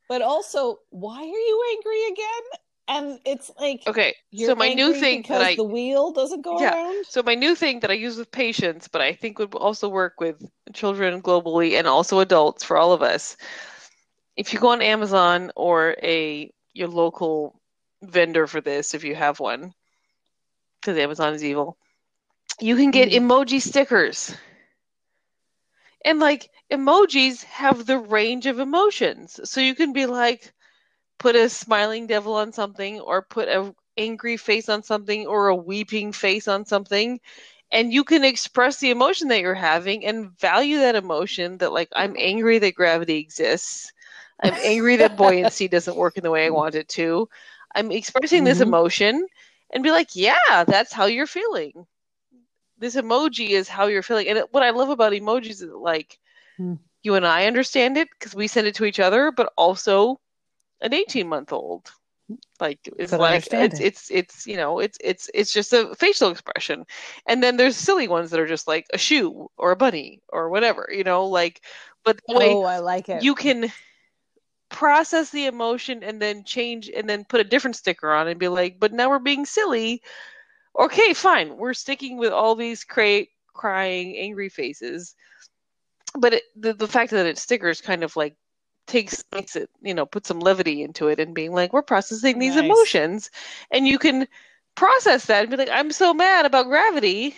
but 0.07 0.21
also 0.21 0.79
why 0.89 1.19
are 1.19 1.23
you 1.25 1.63
angry 1.71 2.03
again 2.07 2.43
and 2.87 3.19
it's 3.25 3.51
like 3.59 3.81
Okay, 3.87 4.15
so 4.35 4.55
my 4.55 4.73
new 4.73 4.93
thing 4.93 5.21
because 5.21 5.39
that 5.39 5.41
I 5.41 5.55
the 5.55 5.63
wheel 5.63 6.11
doesn't 6.11 6.41
go 6.41 6.59
Yeah. 6.59 6.73
around 6.73 7.05
So 7.09 7.23
my 7.23 7.35
new 7.35 7.55
thing 7.55 7.79
that 7.81 7.91
I 7.91 7.95
use 7.95 8.17
with 8.17 8.31
patients, 8.31 8.87
but 8.87 9.01
I 9.01 9.13
think 9.13 9.39
would 9.39 9.53
also 9.55 9.89
work 9.89 10.19
with 10.19 10.41
children 10.73 11.21
globally 11.21 11.73
and 11.77 11.87
also 11.87 12.19
adults 12.19 12.63
for 12.63 12.77
all 12.77 12.93
of 12.93 13.01
us. 13.01 13.35
If 14.35 14.53
you 14.53 14.59
go 14.59 14.69
on 14.69 14.81
Amazon 14.81 15.51
or 15.55 15.95
a 16.03 16.51
your 16.73 16.87
local 16.87 17.59
vendor 18.03 18.47
for 18.47 18.61
this, 18.61 18.93
if 18.93 19.03
you 19.03 19.15
have 19.15 19.39
one, 19.39 19.73
because 20.83 20.99
Amazon 20.99 21.33
is 21.33 21.43
evil, 21.43 21.77
you 22.59 22.75
can 22.75 22.91
get 22.91 23.11
Mhm. 23.11 23.13
emoji 23.13 23.61
stickers. 23.61 24.35
And 26.05 26.19
like 26.19 26.49
emojis 26.71 27.43
have 27.45 27.85
the 27.85 27.97
range 27.97 28.45
of 28.47 28.59
emotions. 28.59 29.39
So 29.49 29.61
you 29.61 29.75
can 29.75 29.93
be 29.93 30.05
like, 30.05 30.53
put 31.19 31.35
a 31.35 31.49
smiling 31.49 32.07
devil 32.07 32.35
on 32.35 32.51
something 32.53 32.99
or 32.99 33.21
put 33.21 33.47
a 33.49 33.73
angry 33.97 34.37
face 34.37 34.69
on 34.69 34.83
something 34.83 35.27
or 35.27 35.47
a 35.47 35.55
weeping 35.55 36.11
face 36.13 36.47
on 36.47 36.65
something 36.65 37.19
and 37.71 37.93
you 37.93 38.03
can 38.03 38.23
express 38.23 38.79
the 38.79 38.91
emotion 38.91 39.27
that 39.29 39.41
you're 39.41 39.53
having 39.55 40.05
and 40.05 40.31
value 40.39 40.79
that 40.79 40.95
emotion 40.95 41.57
that 41.57 41.71
like 41.71 41.89
i'm 41.95 42.15
angry 42.17 42.59
that 42.59 42.75
gravity 42.75 43.17
exists 43.19 43.91
i'm 44.41 44.57
angry 44.63 44.97
that 44.97 45.15
buoyancy 45.17 45.67
doesn't 45.67 45.97
work 45.97 46.17
in 46.17 46.23
the 46.23 46.31
way 46.31 46.45
i 46.45 46.49
want 46.49 46.75
it 46.75 46.87
to 46.87 47.27
i'm 47.75 47.91
expressing 47.91 48.43
this 48.43 48.59
Mhm. 48.59 48.61
emotion 48.61 49.27
and 49.73 49.83
be 49.83 49.91
like 49.91 50.15
yeah 50.15 50.65
that's 50.67 50.93
how 50.93 51.05
you're 51.07 51.27
feeling. 51.27 51.87
This 52.77 52.95
emoji 52.95 53.49
is 53.51 53.69
how 53.69 53.87
you're 53.87 54.03
feeling. 54.03 54.27
And 54.29 54.39
it, 54.39 54.53
what 54.53 54.63
i 54.63 54.71
love 54.71 54.89
about 54.89 55.13
emojis 55.13 55.61
is 55.63 55.63
like 55.63 56.19
Hmm. 56.57 56.75
you 57.03 57.15
and 57.15 57.25
i 57.27 57.45
understand 57.47 57.97
it 57.97 58.09
because 58.11 58.35
we 58.35 58.47
send 58.47 58.67
it 58.67 58.75
to 58.75 58.85
each 58.85 58.99
other 58.99 59.31
but 59.31 59.51
also 59.57 60.19
an 60.81 60.93
18 60.93 61.27
month 61.29 61.53
old 61.53 61.91
like 62.59 62.79
it's 62.99 63.17
Could 63.17 63.19
like 63.19 63.47
it's, 63.53 63.79
it. 63.81 63.81
it's 63.81 64.11
it's 64.11 64.47
you 64.47 64.57
know 64.57 64.79
it's 64.79 64.97
it's 65.03 65.29
it's 65.33 65.53
just 65.53 65.73
a 65.73 65.95
facial 65.95 66.31
expression. 66.31 66.85
And 67.27 67.43
then 67.43 67.57
there's 67.57 67.75
silly 67.77 68.07
ones 68.07 68.31
that 68.31 68.39
are 68.39 68.47
just 68.47 68.67
like 68.67 68.87
a 68.93 68.97
shoe 68.97 69.49
or 69.57 69.71
a 69.71 69.75
bunny 69.77 70.21
or 70.29 70.49
whatever 70.49 70.89
you 70.91 71.03
know 71.03 71.25
like 71.27 71.61
but 72.03 72.19
the 72.27 72.35
way 72.35 72.57
oh 72.57 72.63
i 72.65 72.79
like 72.79 73.09
it. 73.09 73.27
you 73.27 73.35
can 73.35 73.71
process 74.73 75.29
the 75.29 75.45
emotion 75.45 76.03
and 76.03 76.19
then 76.21 76.43
change 76.43 76.89
and 76.89 77.07
then 77.07 77.23
put 77.23 77.39
a 77.39 77.45
different 77.45 77.75
sticker 77.75 78.11
on 78.11 78.27
and 78.27 78.39
be 78.39 78.47
like 78.47 78.79
but 78.79 78.91
now 78.91 79.09
we're 79.09 79.19
being 79.19 79.45
silly. 79.45 80.01
Okay 80.77 81.13
fine. 81.13 81.55
We're 81.57 81.75
sticking 81.75 82.17
with 82.17 82.33
all 82.33 82.55
these 82.55 82.83
cra- 82.83 83.27
crying 83.53 84.17
angry 84.17 84.49
faces. 84.49 85.15
But 86.17 86.33
it, 86.33 86.43
the, 86.55 86.73
the 86.73 86.87
fact 86.87 87.11
that 87.11 87.27
it's 87.27 87.41
stickers 87.41 87.81
kind 87.81 88.03
of 88.03 88.15
like 88.15 88.35
takes 88.87 89.23
makes 89.31 89.55
it 89.55 89.69
you 89.81 89.93
know 89.93 90.05
put 90.05 90.25
some 90.25 90.39
levity 90.39 90.83
into 90.83 91.07
it 91.07 91.19
and 91.19 91.33
being 91.33 91.53
like 91.53 91.71
we're 91.71 91.83
processing 91.83 92.39
these 92.39 92.55
Nice. 92.55 92.65
emotions. 92.65 93.29
And 93.71 93.87
you 93.87 93.99
can 93.99 94.27
process 94.75 95.27
that 95.27 95.41
and 95.41 95.51
be 95.51 95.57
like 95.57 95.69
i'm 95.71 95.91
so 95.91 96.13
mad 96.15 96.45
about 96.47 96.65
gravity. 96.65 97.35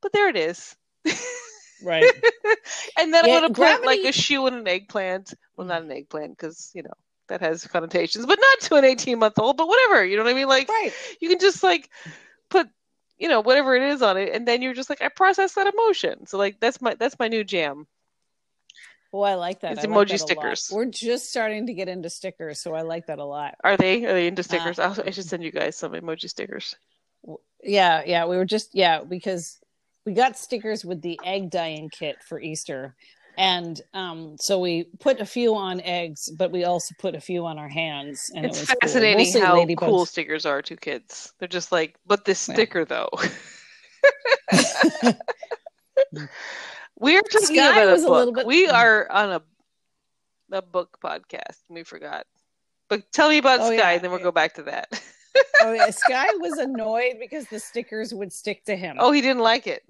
But 0.00 0.12
there 0.12 0.28
it 0.28 0.36
is 0.36 0.76
right 1.84 2.04
and 2.98 3.12
then 3.12 3.24
Yeah, 3.26 3.36
I'm 3.36 3.42
gonna 3.42 3.54
put 3.54 3.84
like 3.86 4.00
a 4.04 4.12
shoe 4.12 4.46
and 4.46 4.56
an 4.56 4.68
eggplant. 4.68 5.34
Well, 5.56 5.66
not 5.66 5.82
an 5.82 5.90
eggplant 5.92 6.36
because 6.36 6.70
you 6.74 6.82
know 6.82 6.94
that 7.28 7.40
has 7.40 7.66
connotations, 7.66 8.26
but 8.26 8.38
not 8.40 8.60
to 8.68 8.74
an 8.76 8.84
18 8.84 9.18
month 9.18 9.38
old. 9.38 9.56
But 9.56 9.68
whatever, 9.68 10.04
you 10.04 10.16
know 10.16 10.24
what 10.24 10.30
I 10.30 10.34
mean? 10.34 10.48
Like 10.48 10.68
right 10.68 10.92
you 11.20 11.28
can 11.28 11.38
just 11.38 11.62
like 11.62 11.88
put 12.50 12.68
you 13.18 13.28
know 13.28 13.40
whatever 13.40 13.74
it 13.76 13.82
is 13.82 14.02
on 14.02 14.16
it, 14.16 14.34
and 14.34 14.46
then 14.46 14.62
you're 14.62 14.74
just 14.74 14.90
like 14.90 15.02
I 15.02 15.08
process 15.08 15.54
that 15.54 15.72
emotion. 15.72 16.26
So 16.26 16.38
like 16.38 16.60
that's 16.60 16.80
my 16.80 16.94
that's 16.94 17.18
my 17.18 17.28
new 17.28 17.44
jam. 17.44 17.86
oh 19.12 19.20
i 19.22 19.34
like 19.34 19.60
that 19.60 19.72
It's 19.72 19.84
I 19.84 19.88
like 19.88 20.08
emoji 20.08 20.08
that 20.08 20.20
stickers. 20.20 20.70
we're 20.72 20.86
just 20.86 21.28
starting 21.30 21.66
to 21.66 21.74
get 21.74 21.88
into 21.88 22.08
stickers 22.10 22.60
so 22.60 22.74
i 22.74 22.82
like 22.82 23.06
that 23.06 23.18
a 23.18 23.24
lot 23.24 23.54
Are 23.62 23.76
they 23.76 24.04
are 24.04 24.12
they 24.14 24.26
into 24.26 24.42
stickers? 24.42 24.78
Uh, 24.78 24.94
I 25.04 25.10
should 25.10 25.26
send 25.26 25.42
you 25.42 25.50
guys 25.52 25.76
some 25.76 25.92
emoji 25.92 26.28
stickers. 26.30 26.76
yeah 27.62 28.02
yeah 28.06 28.26
we 28.26 28.36
were 28.36 28.44
just 28.44 28.74
yeah 28.74 29.02
because 29.04 29.58
we 30.04 30.12
got 30.12 30.36
stickers 30.38 30.84
with 30.84 31.00
the 31.02 31.18
egg 31.24 31.50
dyeing 31.50 31.88
kit 31.90 32.16
for 32.26 32.40
easter 32.40 32.94
and 33.38 33.80
um 33.94 34.36
so 34.38 34.58
we 34.58 34.84
put 35.00 35.20
a 35.20 35.24
few 35.24 35.54
on 35.54 35.80
eggs 35.80 36.28
but 36.36 36.50
we 36.52 36.64
also 36.64 36.94
put 36.98 37.14
a 37.14 37.20
few 37.20 37.46
on 37.46 37.58
our 37.58 37.68
hands 37.68 38.30
and 38.34 38.44
it's 38.44 38.58
it 38.58 38.68
was 38.68 38.76
fascinating 38.82 39.18
Mostly 39.24 39.40
how 39.40 39.56
ladybugs. 39.56 39.76
cool 39.78 40.04
stickers 40.06 40.44
are 40.44 40.60
to 40.62 40.76
kids. 40.76 41.32
They're 41.38 41.48
just 41.48 41.72
like, 41.72 41.96
but 42.06 42.24
this 42.26 42.46
Yeah. 42.48 42.54
sticker 42.54 42.84
though. 42.84 43.08
We're 46.98 47.22
talking 47.22 47.46
Sky 47.46 47.54
about 47.82 47.88
a 47.88 47.94
a 47.94 47.96
book. 47.96 48.08
little 48.10 48.32
bit- 48.34 48.46
We 48.46 48.68
are 48.68 49.10
on 49.10 49.30
a 49.32 49.42
a 50.54 50.60
book 50.62 50.98
podcast. 51.02 51.62
We 51.70 51.82
forgot. 51.84 52.26
But 52.90 53.10
tell 53.12 53.30
me 53.30 53.38
about 53.38 53.60
Oh, 53.60 53.66
Sky, 53.68 53.74
yeah. 53.76 53.90
and 53.92 54.02
then 54.04 54.10
we'll 54.10 54.20
go 54.20 54.32
back 54.32 54.54
to 54.54 54.64
that. 54.64 54.88
oh 55.62 55.72
yeah 55.72 55.90
sky 55.90 56.26
was 56.40 56.58
annoyed 56.58 57.14
because 57.20 57.46
the 57.46 57.58
stickers 57.58 58.12
would 58.12 58.32
stick 58.32 58.64
to 58.64 58.76
him 58.76 58.96
oh, 58.98 59.12
he 59.12 59.20
didn't 59.20 59.42
like 59.42 59.66
it. 59.66 59.82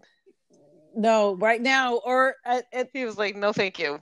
no 0.95 1.35
right 1.37 1.61
now 1.61 1.97
or 1.97 2.35
at, 2.45 2.65
at 2.73 2.89
He 2.93 3.05
was 3.05 3.17
like, 3.19 3.37
"No, 3.37 3.53
thank 3.53 3.79
you." 3.79 3.99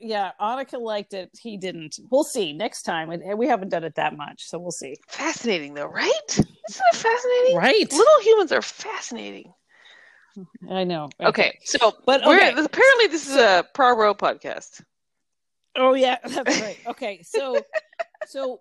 yeah 0.00 0.32
annika 0.40 0.78
liked 0.80 1.14
it 1.14 1.30
he 1.40 1.56
didn't 1.56 1.98
we'll 2.10 2.24
see 2.24 2.52
next 2.52 2.82
time 2.82 3.10
and 3.10 3.38
we 3.38 3.46
haven't 3.46 3.68
done 3.68 3.84
it 3.84 3.94
that 3.94 4.16
much 4.16 4.42
so 4.44 4.58
we'll 4.58 4.72
see 4.72 4.96
Fascinating, 5.08 5.72
though, 5.74 5.86
right? 5.86 6.10
Isn't 6.28 6.48
it 6.92 6.96
fascinating? 6.96 7.56
right 7.56 7.92
Little 7.92 8.20
humans 8.22 8.50
are 8.52 8.60
fascinating. 8.62 9.52
i 10.68 10.82
know 10.82 11.08
Okay, 11.22 11.58
so 11.64 11.92
But, 12.04 12.26
okay. 12.26 12.50
apparently 12.50 13.06
this 13.06 13.28
is 13.30 13.36
a 13.36 13.64
Poirot 13.72 14.18
podcast. 14.18 14.82
Oh 15.76 15.94
yeah, 15.94 16.18
that's 16.24 16.60
right. 16.60 16.78
Okay, 16.88 17.22
so 17.22 17.56
so 18.26 18.60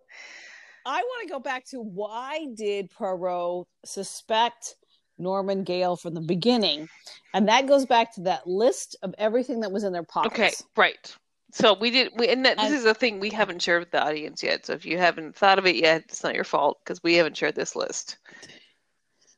I 0.85 1.01
want 1.01 1.27
to 1.27 1.33
go 1.33 1.39
back 1.39 1.65
to 1.69 1.81
why 1.81 2.47
did 2.55 2.89
Poirot 2.91 3.67
suspect 3.85 4.75
Norman 5.17 5.63
Gale 5.63 5.95
from 5.95 6.13
the 6.13 6.21
beginning, 6.21 6.89
and 7.33 7.47
that 7.47 7.67
goes 7.67 7.85
back 7.85 8.13
to 8.15 8.21
that 8.21 8.47
list 8.47 8.95
of 9.03 9.13
everything 9.17 9.61
that 9.61 9.71
was 9.71 9.83
in 9.83 9.93
their 9.93 10.03
pockets. 10.03 10.33
Okay, 10.33 10.51
right. 10.75 11.15
So 11.51 11.75
we 11.75 11.91
did, 11.91 12.11
we, 12.17 12.27
and 12.29 12.43
that, 12.45 12.57
this 12.57 12.65
And- 12.67 12.75
is 12.75 12.85
a 12.85 12.95
thing 12.95 13.19
we 13.19 13.29
haven't 13.29 13.61
shared 13.61 13.81
with 13.81 13.91
the 13.91 14.03
audience 14.03 14.41
yet. 14.41 14.65
So 14.65 14.73
if 14.73 14.85
you 14.87 14.97
haven't 14.97 15.35
thought 15.35 15.59
of 15.59 15.67
it 15.67 15.75
yet, 15.75 16.01
it's 16.07 16.23
not 16.23 16.33
your 16.33 16.43
fault 16.43 16.79
because 16.83 17.03
we 17.03 17.13
haven't 17.13 17.37
shared 17.37 17.53
this 17.53 17.75
list. 17.75 18.17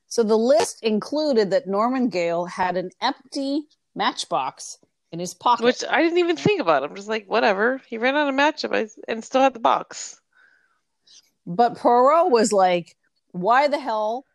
So 0.07 0.23
the 0.23 0.37
list 0.37 0.81
included 0.81 1.49
that 1.51 1.67
Norman 1.67 2.07
Gale 2.07 2.45
had 2.45 2.77
an 2.77 2.91
empty 3.01 3.63
matchbox 3.95 4.77
in 5.11 5.19
his 5.19 5.33
pocket. 5.33 5.65
Which 5.65 5.83
I 5.89 6.01
didn't 6.01 6.19
even 6.19 6.37
think 6.37 6.61
about. 6.61 6.83
I'm 6.83 6.95
just 6.95 7.09
like, 7.09 7.25
whatever. 7.27 7.81
He 7.85 7.97
ran 7.97 8.15
out 8.15 8.29
of 8.29 8.35
matchup 8.35 8.89
and 9.09 9.21
still 9.23 9.41
had 9.41 9.53
the 9.53 9.59
box. 9.59 10.21
But 11.45 11.77
Poirot 11.77 12.31
was 12.31 12.51
like, 12.51 12.95
why 13.31 13.67
the 13.67 13.79
hell 13.79 14.25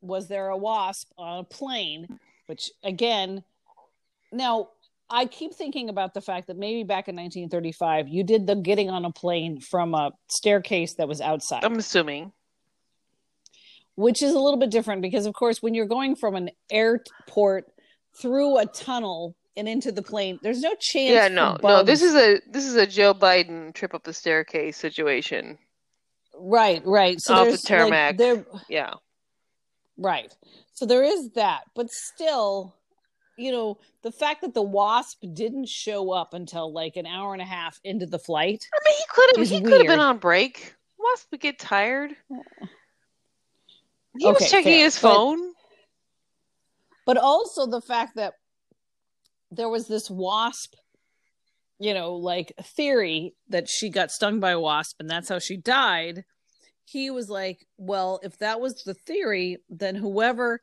was 0.00 0.28
there 0.28 0.48
a 0.48 0.56
wasp 0.56 1.10
on 1.16 1.38
a 1.38 1.44
plane? 1.44 2.18
Which, 2.46 2.70
again, 2.82 3.42
now 4.32 4.68
I 5.08 5.26
keep 5.26 5.54
thinking 5.54 5.88
about 5.88 6.14
the 6.14 6.20
fact 6.20 6.48
that 6.48 6.56
maybe 6.56 6.82
back 6.82 7.08
in 7.08 7.16
1935, 7.16 8.08
you 8.08 8.24
did 8.24 8.46
the 8.46 8.56
getting 8.56 8.90
on 8.90 9.04
a 9.04 9.12
plane 9.12 9.60
from 9.60 9.94
a 9.94 10.12
staircase 10.28 10.94
that 10.94 11.06
was 11.08 11.20
outside, 11.20 11.64
I'm 11.64 11.78
assuming. 11.78 12.32
which 13.94 14.22
is 14.22 14.32
a 14.34 14.38
little 14.38 14.58
bit 14.58 14.70
different 14.70 15.02
because, 15.02 15.26
of 15.26 15.34
course, 15.34 15.62
when 15.62 15.74
you're 15.74 15.86
going 15.86 16.16
from 16.16 16.34
an 16.34 16.50
airport 16.70 17.66
through 18.20 18.58
a 18.58 18.66
tunnel 18.66 19.36
and 19.56 19.68
into 19.68 19.92
the 19.92 20.02
plane, 20.02 20.38
there's 20.42 20.60
no 20.60 20.74
chance. 20.80 21.12
Yeah, 21.12 21.28
no, 21.28 21.56
no. 21.62 21.82
This 21.82 22.02
is 22.02 22.14
a 22.14 22.40
this 22.50 22.64
is 22.64 22.74
a 22.74 22.86
Joe 22.86 23.14
Biden 23.14 23.72
trip 23.74 23.94
up 23.94 24.04
the 24.04 24.12
staircase 24.12 24.76
situation. 24.76 25.58
Right, 26.38 26.82
right. 26.84 27.20
So 27.20 27.34
Off 27.34 27.44
the 27.46 27.50
there's 28.16 28.44
like, 28.52 28.62
Yeah, 28.68 28.94
Right. 29.98 30.34
So 30.74 30.84
there 30.86 31.02
is 31.04 31.30
that, 31.32 31.62
but 31.74 31.90
still, 31.90 32.74
you 33.38 33.50
know, 33.52 33.78
the 34.02 34.12
fact 34.12 34.42
that 34.42 34.52
the 34.54 34.62
wasp 34.62 35.22
didn't 35.32 35.68
show 35.68 36.10
up 36.12 36.34
until 36.34 36.72
like 36.72 36.96
an 36.96 37.06
hour 37.06 37.32
and 37.32 37.40
a 37.42 37.46
half 37.46 37.80
into 37.84 38.06
the 38.06 38.18
flight. 38.18 38.66
I 38.74 38.78
mean, 38.88 38.96
he 38.98 39.04
could 39.08 39.36
have 39.36 39.48
he 39.48 39.60
could 39.62 39.78
have 39.80 39.86
been 39.86 40.00
on 40.00 40.18
break. 40.18 40.74
Wasp 40.98 41.28
would 41.30 41.40
get 41.40 41.58
tired. 41.58 42.10
He 44.18 44.26
Okay, 44.26 44.32
was 44.32 44.50
checking 44.50 44.72
fair, 44.72 44.84
his 44.84 44.98
but- 45.00 45.14
phone. 45.14 45.52
but 47.06 47.16
also 47.16 47.66
the 47.66 47.80
fact 47.82 48.16
that 48.16 48.34
there 49.50 49.68
was 49.68 49.86
this 49.88 50.10
wasp 50.10 50.74
you 51.78 51.92
know 51.94 52.14
like 52.14 52.52
theory 52.62 53.34
that 53.48 53.68
she 53.68 53.90
got 53.90 54.10
stung 54.10 54.40
by 54.40 54.52
a 54.52 54.60
wasp 54.60 54.96
and 55.00 55.10
that's 55.10 55.28
how 55.28 55.38
she 55.38 55.56
died 55.56 56.24
he 56.84 57.10
was 57.10 57.28
like 57.28 57.66
well 57.76 58.20
if 58.22 58.38
that 58.38 58.60
was 58.60 58.82
the 58.84 58.94
theory 58.94 59.58
then 59.68 59.94
whoever 59.94 60.60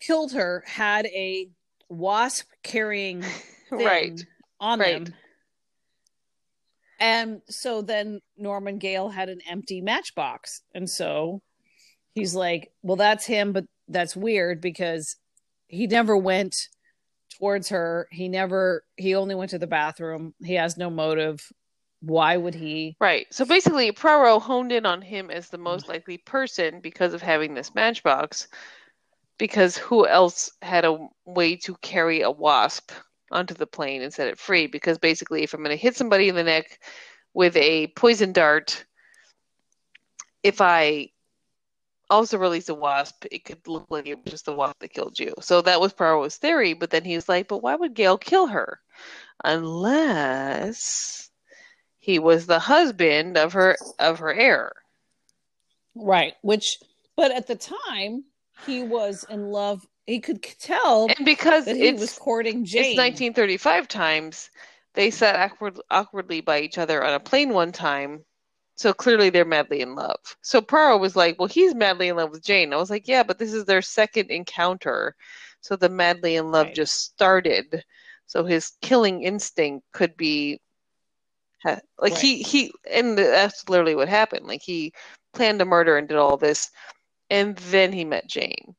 killed 0.00 0.32
her 0.32 0.62
had 0.66 1.06
a 1.06 1.48
wasp 1.88 2.46
carrying 2.62 3.24
right. 3.70 4.20
on 4.60 4.80
right. 4.80 5.04
them. 5.04 5.14
And 6.98 7.42
so 7.48 7.82
then 7.82 8.20
norman 8.36 8.78
gale 8.78 9.10
had 9.10 9.28
an 9.28 9.40
empty 9.48 9.80
matchbox. 9.80 10.62
And 10.74 10.88
so 10.88 11.42
he's 12.14 12.34
like 12.34 12.72
well 12.82 12.96
that's 12.96 13.26
him 13.26 13.52
but 13.52 13.64
that's 13.88 14.16
weird 14.16 14.60
because 14.60 15.16
he 15.68 15.86
never 15.86 16.16
went 16.16 16.56
towards 17.38 17.68
her 17.68 18.08
he 18.10 18.28
never 18.28 18.84
he 18.96 19.14
only 19.14 19.34
went 19.34 19.50
to 19.50 19.58
the 19.58 19.66
bathroom 19.66 20.34
he 20.42 20.54
has 20.54 20.76
no 20.76 20.90
motive 20.90 21.52
why 22.00 22.36
would 22.36 22.54
he 22.54 22.96
Right. 23.00 23.26
So 23.30 23.44
basically, 23.44 23.90
Poirot 23.92 24.42
honed 24.42 24.72
in 24.72 24.86
on 24.86 25.02
him 25.02 25.30
as 25.30 25.48
the 25.48 25.58
most 25.58 25.88
likely 25.88 26.18
person 26.18 26.80
because 26.80 27.14
of 27.14 27.22
having 27.22 27.54
this 27.54 27.74
matchbox. 27.74 28.48
Because 29.38 29.76
who 29.76 30.06
else 30.06 30.50
had 30.62 30.84
a 30.84 31.08
way 31.26 31.56
to 31.56 31.74
carry 31.82 32.22
a 32.22 32.30
wasp 32.30 32.90
onto 33.30 33.54
the 33.54 33.66
plane 33.66 34.02
and 34.02 34.12
set 34.12 34.28
it 34.28 34.38
free? 34.38 34.66
Because 34.66 34.98
basically, 34.98 35.42
if 35.42 35.52
I'm 35.52 35.62
going 35.62 35.76
to 35.76 35.82
hit 35.82 35.96
somebody 35.96 36.28
in 36.28 36.34
the 36.34 36.44
neck 36.44 36.80
with 37.34 37.56
a 37.56 37.88
poison 37.88 38.32
dart, 38.32 38.84
if 40.42 40.60
I 40.60 41.10
also 42.10 42.38
release 42.38 42.68
a 42.68 42.74
wasp, 42.74 43.24
it 43.30 43.44
could 43.44 43.66
look 43.66 43.86
like 43.90 44.06
it 44.06 44.18
was 44.24 44.30
just 44.30 44.44
the 44.46 44.54
wasp 44.54 44.78
that 44.80 44.92
killed 44.92 45.18
you. 45.18 45.34
So 45.40 45.62
that 45.62 45.80
was 45.80 45.92
Poirot's 45.92 46.36
theory. 46.36 46.74
But 46.74 46.90
then 46.90 47.04
he 47.04 47.14
was 47.14 47.28
like, 47.28 47.48
but 47.48 47.62
why 47.62 47.74
would 47.74 47.94
Gale 47.94 48.18
kill 48.18 48.46
her? 48.46 48.80
Unless 49.44 51.30
he 51.98 52.18
was 52.18 52.46
the 52.46 52.58
husband 52.60 53.36
of 53.36 53.52
her 53.54 53.76
of 53.98 54.20
her 54.20 54.32
heir. 54.32 54.72
right 55.94 56.34
which 56.42 56.78
but 57.16 57.32
at 57.32 57.46
the 57.46 57.56
time 57.56 58.24
he 58.66 58.82
was 58.82 59.24
in 59.28 59.50
love 59.50 59.86
he 60.06 60.20
could 60.20 60.42
tell 60.42 61.08
And 61.16 61.24
because 61.26 61.64
that 61.64 61.76
he 61.76 61.92
was 61.92 62.16
courting 62.16 62.64
Jane. 62.64 62.80
it's 62.80 62.96
1935 62.96 63.88
times, 63.88 64.50
they 64.94 65.10
sat 65.10 65.34
awkward, 65.34 65.80
awkwardly 65.90 66.40
by 66.40 66.60
each 66.60 66.78
other 66.78 67.02
on 67.04 67.12
a 67.12 67.20
plane 67.20 67.52
one 67.52 67.72
time. 67.72 68.24
So 68.76 68.92
clearly 68.92 69.30
they're 69.30 69.44
madly 69.44 69.80
in 69.80 69.94
love. 69.94 70.20
So 70.42 70.60
Poirot 70.60 71.00
was 71.00 71.16
like, 71.16 71.38
"Well, 71.38 71.48
he's 71.48 71.74
madly 71.74 72.08
in 72.08 72.16
love 72.16 72.30
with 72.30 72.44
Jane." 72.44 72.72
I 72.72 72.76
was 72.76 72.90
like, 72.90 73.08
"Yeah, 73.08 73.22
but 73.22 73.38
this 73.38 73.52
is 73.52 73.64
their 73.64 73.82
second 73.82 74.30
encounter." 74.30 75.16
So 75.62 75.76
the 75.76 75.88
madly 75.88 76.36
in 76.36 76.50
love 76.52 76.68
Right. 76.68 76.74
just 76.76 77.00
started. 77.02 77.84
So 78.26 78.44
his 78.44 78.72
killing 78.82 79.22
instinct 79.22 79.86
could 79.92 80.16
be 80.16 80.60
like 81.98 82.12
Right. 82.12 82.20
he 82.20 82.42
he 82.42 82.72
and 82.90 83.18
that's 83.18 83.68
literally 83.68 83.94
what 83.96 84.08
happened. 84.08 84.46
Like 84.46 84.62
he 84.62 84.92
planned 85.32 85.60
a 85.60 85.64
murder 85.64 85.96
and 85.96 86.08
did 86.08 86.16
all 86.18 86.36
this 86.36 86.70
and 87.30 87.56
then 87.58 87.92
he 87.92 88.04
met 88.04 88.28
Jane. 88.28 88.76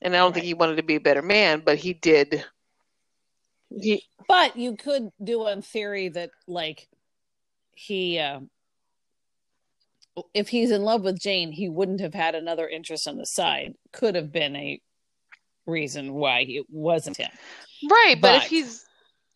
And 0.00 0.14
I 0.14 0.18
don't 0.18 0.32
think 0.32 0.46
he 0.46 0.54
wanted 0.54 0.76
to 0.76 0.82
be 0.82 0.96
a 0.96 1.00
better 1.00 1.22
man, 1.22 1.62
but 1.64 1.78
he 1.78 1.94
did 1.94 2.44
he 3.80 4.04
but 4.28 4.56
you 4.56 4.76
could 4.76 5.10
do 5.22 5.46
on 5.46 5.62
theory 5.62 6.08
that 6.08 6.30
like 6.46 6.88
he 7.72 8.18
uh, 8.18 8.40
if 10.32 10.48
he's 10.48 10.70
in 10.70 10.82
love 10.82 11.02
with 11.02 11.18
jane 11.18 11.52
he 11.52 11.68
wouldn't 11.68 12.00
have 12.00 12.14
had 12.14 12.34
another 12.34 12.68
interest 12.68 13.08
on 13.08 13.16
the 13.16 13.26
side 13.26 13.74
could 13.92 14.14
have 14.14 14.30
been 14.32 14.54
a 14.56 14.80
reason 15.66 16.12
why 16.14 16.40
it 16.40 16.64
wasn't 16.70 17.16
him 17.16 17.30
Right, 17.90 18.20
but, 18.20 18.36
if 18.36 18.48
he's 18.48 18.84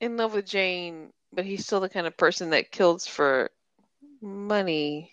in 0.01 0.17
love 0.17 0.35
with 0.35 0.47
Jane, 0.47 1.13
but 1.33 1.45
he's 1.45 1.67
still 1.67 1.81
the 1.81 1.89
kind 1.89 2.07
of 2.07 2.17
person 2.17 2.51
that 2.51 2.71
kills 2.71 3.07
for 3.07 3.51
money. 4.23 5.13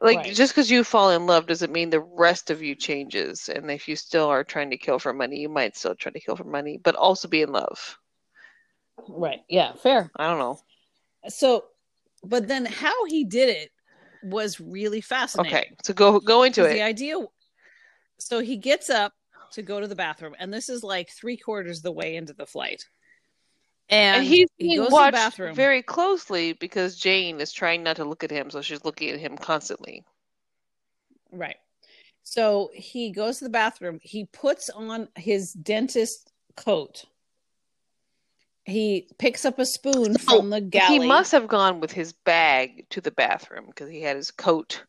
Like 0.00 0.18
Right. 0.18 0.34
just 0.34 0.52
because 0.52 0.70
you 0.70 0.82
fall 0.82 1.10
in 1.10 1.26
love 1.26 1.46
doesn't 1.46 1.72
mean 1.72 1.90
the 1.90 2.00
rest 2.00 2.50
of 2.50 2.62
you 2.62 2.74
changes. 2.74 3.48
And 3.48 3.70
if 3.70 3.86
you 3.86 3.94
still 3.96 4.26
are 4.26 4.42
trying 4.42 4.70
to 4.70 4.76
kill 4.76 4.98
for 4.98 5.12
money, 5.12 5.38
you 5.38 5.48
might 5.48 5.76
still 5.76 5.94
try 5.94 6.10
to 6.10 6.20
kill 6.20 6.36
for 6.36 6.44
money, 6.44 6.78
but 6.82 6.96
also 6.96 7.28
be 7.28 7.42
in 7.42 7.52
love. 7.52 7.98
right 9.08 9.42
yeah 9.48 9.72
fair 9.74 10.10
I 10.16 10.28
don't 10.28 10.38
know. 10.38 10.58
so 11.28 11.64
but 12.22 12.48
then 12.48 12.64
how 12.64 13.04
he 13.06 13.24
did 13.24 13.48
it 13.48 13.70
was 14.24 14.60
really 14.60 15.00
fascinating 15.00 15.54
Okay, 15.54 15.70
so 15.82 15.94
go 15.94 16.20
go 16.20 16.42
into 16.42 16.64
it. 16.64 16.72
the 16.74 16.82
idea 16.82 17.16
so 18.18 18.40
he 18.40 18.56
gets 18.56 18.90
up 18.90 19.12
to 19.52 19.62
go 19.62 19.80
to 19.80 19.86
the 19.86 19.94
bathroom 19.94 20.34
and 20.38 20.52
this 20.52 20.68
is 20.68 20.82
like 20.82 21.10
three 21.10 21.36
quarters 21.36 21.82
the 21.82 21.92
way 21.92 22.16
into 22.16 22.32
the 22.32 22.46
flight 22.46 22.84
and, 23.90 24.18
and 24.18 24.26
he's 24.26 24.48
he 24.56 24.76
goes 24.76 24.86
to 24.86 24.90
the 24.90 24.94
watched 24.94 25.12
bathroom 25.12 25.54
very 25.54 25.82
closely 25.82 26.54
because 26.54 26.96
Jane 26.96 27.40
is 27.40 27.52
trying 27.52 27.82
not 27.82 27.96
to 27.96 28.04
look 28.04 28.24
at 28.24 28.30
him, 28.30 28.50
so 28.50 28.62
she's 28.62 28.84
looking 28.84 29.10
at 29.10 29.20
him 29.20 29.36
constantly. 29.36 30.04
Right. 31.30 31.56
So 32.22 32.70
he 32.72 33.10
goes 33.10 33.38
to 33.38 33.44
the 33.44 33.50
bathroom. 33.50 33.98
He 34.02 34.24
puts 34.24 34.70
on 34.70 35.08
his 35.16 35.52
dentist 35.52 36.32
coat. 36.56 37.04
He 38.64 39.08
picks 39.18 39.44
up 39.44 39.58
a 39.58 39.66
spoon 39.66 40.16
from 40.16 40.50
the 40.50 40.60
galley. 40.60 41.00
He 41.00 41.08
must 41.08 41.32
have 41.32 41.48
gone 41.48 41.80
with 41.80 41.92
his 41.92 42.12
bag 42.12 42.86
to 42.90 43.00
the 43.00 43.10
bathroom 43.10 43.66
because 43.66 43.90
he 43.90 44.00
had 44.00 44.16
his 44.16 44.30
coat. 44.30 44.84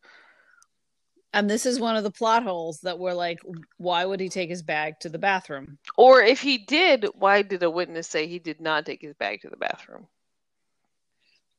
And 1.34 1.49
this 1.49 1.65
is 1.65 1.81
one 1.81 1.97
of 1.97 2.03
the 2.03 2.11
plot 2.11 2.43
holes 2.43 2.80
that 2.81 2.97
we're 2.97 3.14
like, 3.14 3.39
why 3.77 4.06
would 4.06 4.22
he 4.22 4.30
take 4.30 4.49
his 4.49 4.64
bag 4.64 5.02
to 5.02 5.10
the 5.10 5.19
bathroom? 5.19 5.77
Or 5.97 6.22
if 6.22 6.39
he 6.39 6.57
did, 6.57 7.06
why 7.14 7.41
did 7.41 7.61
a 7.64 7.69
witness 7.69 8.07
say 8.07 8.26
he 8.26 8.39
did 8.39 8.61
not 8.61 8.85
take 8.85 9.02
his 9.02 9.14
bag 9.15 9.41
to 9.41 9.49
the 9.49 9.57
bathroom? 9.57 10.07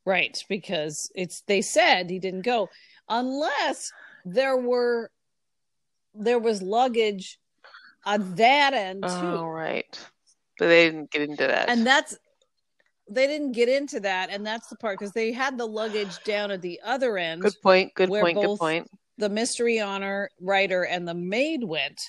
Right, 0.07 0.43
because 0.49 1.11
it's 1.15 1.43
they 1.43 1.61
said 1.61 2.09
he 2.09 2.19
didn't 2.19 2.43
go 2.43 2.71
unless 3.09 3.93
there 4.25 4.57
were 4.57 5.11
there 6.15 6.39
was 6.39 6.63
luggage 6.63 7.39
on 8.07 8.37
that 8.37 8.73
end 8.73 9.03
too. 9.03 9.09
Oh, 9.09 9.47
right. 9.47 9.99
But 10.59 10.69
they 10.69 10.87
didn't 10.87 11.11
get 11.11 11.23
into 11.23 11.47
that. 11.47 11.69
and 11.69 11.87
that's 11.87 12.17
they 13.09 13.27
didn't 13.27 13.53
get 13.53 13.69
into 13.69 14.01
that 14.01 14.31
and 14.31 14.45
that's 14.45 14.69
the 14.69 14.77
part 14.77 14.99
because 14.99 15.13
they 15.13 15.31
had 15.33 15.57
the 15.57 15.67
luggage 15.67 16.19
down 16.25 16.51
at 16.51 16.61
the 16.63 16.81
other 16.85 17.17
end 17.19 17.43
good 17.43 17.55
point. 17.63 17.95
Good 17.95 18.09
point. 18.09 18.35
Good 18.37 18.59
point. 18.59 18.91
the 19.19 19.29
mystery 19.29 19.79
honor 19.81 20.29
writer 20.41 20.83
and 20.85 21.07
the 21.07 21.15
maid 21.15 21.63
went 21.63 22.01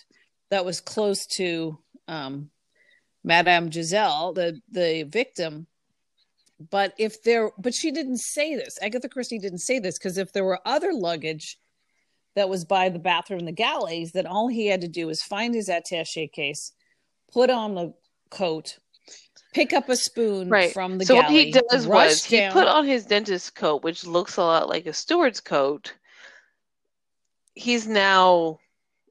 that 0.50 0.66
was 0.66 0.82
close 0.82 1.28
to 1.28 1.78
um 2.08 2.50
madame 3.24 3.72
giselle 3.72 4.34
the 4.34 4.60
the 4.72 5.04
victim 5.04 5.68
but 6.72 6.94
if 6.98 7.22
there 7.22 7.52
but 7.60 7.74
she 7.76 7.92
didn't 7.92 8.18
say 8.18 8.56
this 8.56 8.80
agatha 8.82 9.08
christie 9.10 9.38
didn't 9.40 9.60
say 9.60 9.78
this 9.78 10.00
because 10.00 10.18
if 10.18 10.32
there 10.34 10.46
were 10.46 10.60
other 10.66 10.94
luggage 10.94 11.60
that 12.36 12.50
was 12.50 12.66
by 12.66 12.90
the 12.90 12.98
bathroom 13.00 13.40
and 13.40 13.48
the 13.48 13.52
galleys 13.52 14.14
then 14.14 14.26
all 14.26 14.48
he 14.48 14.66
had 14.66 14.82
to 14.82 14.88
do 14.88 15.06
was 15.06 15.22
find 15.22 15.54
his 15.54 15.70
attache 15.70 16.28
case 16.30 16.72
put 17.32 17.52
on 17.52 17.76
the 17.76 17.94
coat 18.30 18.78
pick 19.54 19.74
up 19.74 19.90
a 19.90 19.96
spoon 19.96 20.50
Right. 20.50 20.72
from 20.72 20.98
the 20.98 21.06
so 21.06 21.16
galley 21.16 21.34
what 21.34 21.46
he 21.46 21.52
does 21.52 21.88
was 21.88 22.24
he 22.24 22.38
down- 22.38 22.54
put 22.54 22.68
on 22.68 22.86
his 22.86 23.06
dentist 23.06 23.56
coat, 23.56 23.84
which 23.84 24.06
looks 24.06 24.38
a 24.38 24.42
lot 24.42 24.70
like 24.70 24.86
a 24.86 24.94
steward's 24.94 25.40
coat. 25.40 25.94
He's 27.56 27.88
now 27.88 28.60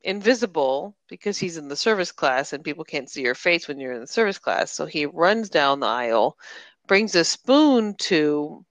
invisible 0.05 0.95
because 1.09 1.37
he's 1.37 1.57
in 1.57 1.67
the 1.67 1.75
service 1.75 2.13
class 2.13 2.53
and 2.53 2.63
people 2.63 2.85
can't 2.85 3.11
see 3.11 3.23
your 3.23 3.35
face 3.35 3.67
when 3.67 3.81
you're 3.81 3.95
in 3.95 4.01
the 4.01 4.07
service 4.07 4.39
class. 4.39 4.71
So 4.71 4.87
he 4.87 5.07
runs 5.07 5.49
down 5.49 5.81
the 5.81 5.87
aisle, 5.87 6.39
brings 6.87 7.17
a 7.17 7.25
spoon 7.25 7.95
to 8.01 8.65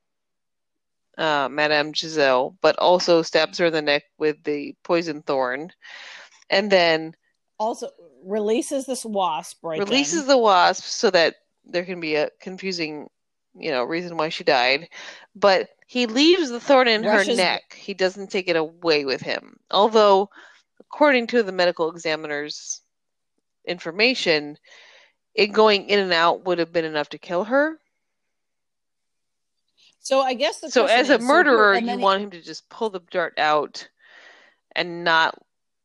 uh, 1.17 1.49
Madame 1.51 1.93
Giselle, 1.93 2.55
but 2.61 2.77
also 2.79 3.21
stabs 3.21 3.57
her 3.57 3.65
in 3.65 3.73
the 3.73 3.81
neck 3.81 4.03
with 4.17 4.41
the 4.43 4.75
poison 4.83 5.21
thorn, 5.23 5.71
and 6.49 6.71
then 6.71 7.15
also 7.59 7.89
releases 8.23 8.85
this 8.85 9.05
wasp 9.05 9.63
right 9.63 9.79
then. 9.79 9.87
releases 9.87 10.25
the 10.25 10.37
wasp 10.37 10.83
so 10.83 11.09
that 11.11 11.35
there 11.65 11.85
can 11.85 11.99
be 11.99 12.15
a 12.15 12.29
confusing, 12.39 13.09
you 13.57 13.71
know, 13.71 13.83
reason 13.83 14.17
why 14.17 14.29
she 14.29 14.43
died. 14.43 14.89
But 15.35 15.69
he 15.87 16.05
leaves 16.05 16.49
the 16.49 16.59
thorn 16.59 16.87
in 16.87 17.03
her 17.03 17.23
neck. 17.23 17.73
He 17.75 17.93
doesn't 17.93 18.31
take 18.31 18.47
it 18.47 18.55
away 18.55 19.05
with 19.05 19.21
him. 19.21 19.57
Although, 19.71 20.29
according 20.79 21.27
to 21.27 21.43
the 21.43 21.51
medical 21.51 21.89
examiner's 21.91 22.81
information, 23.67 24.57
it 25.33 25.47
going 25.47 25.89
in 25.89 25.99
and 25.99 26.13
out 26.13 26.45
would 26.45 26.59
have 26.59 26.71
been 26.71 26.85
enough 26.85 27.09
to 27.09 27.17
kill 27.17 27.43
her. 27.45 27.79
So 29.99 30.21
I 30.21 30.35
guess 30.35 30.59
the 30.59 30.69
So, 30.69 30.85
as 30.85 31.09
a 31.09 31.17
murderer, 31.17 31.73
and 31.73 31.87
you 31.87 31.97
he- 31.97 32.03
want 32.03 32.23
him 32.23 32.31
to 32.31 32.41
just 32.41 32.69
pull 32.69 32.91
the 32.91 33.01
dart 33.11 33.33
out 33.37 33.87
and 34.75 35.03
not 35.03 35.35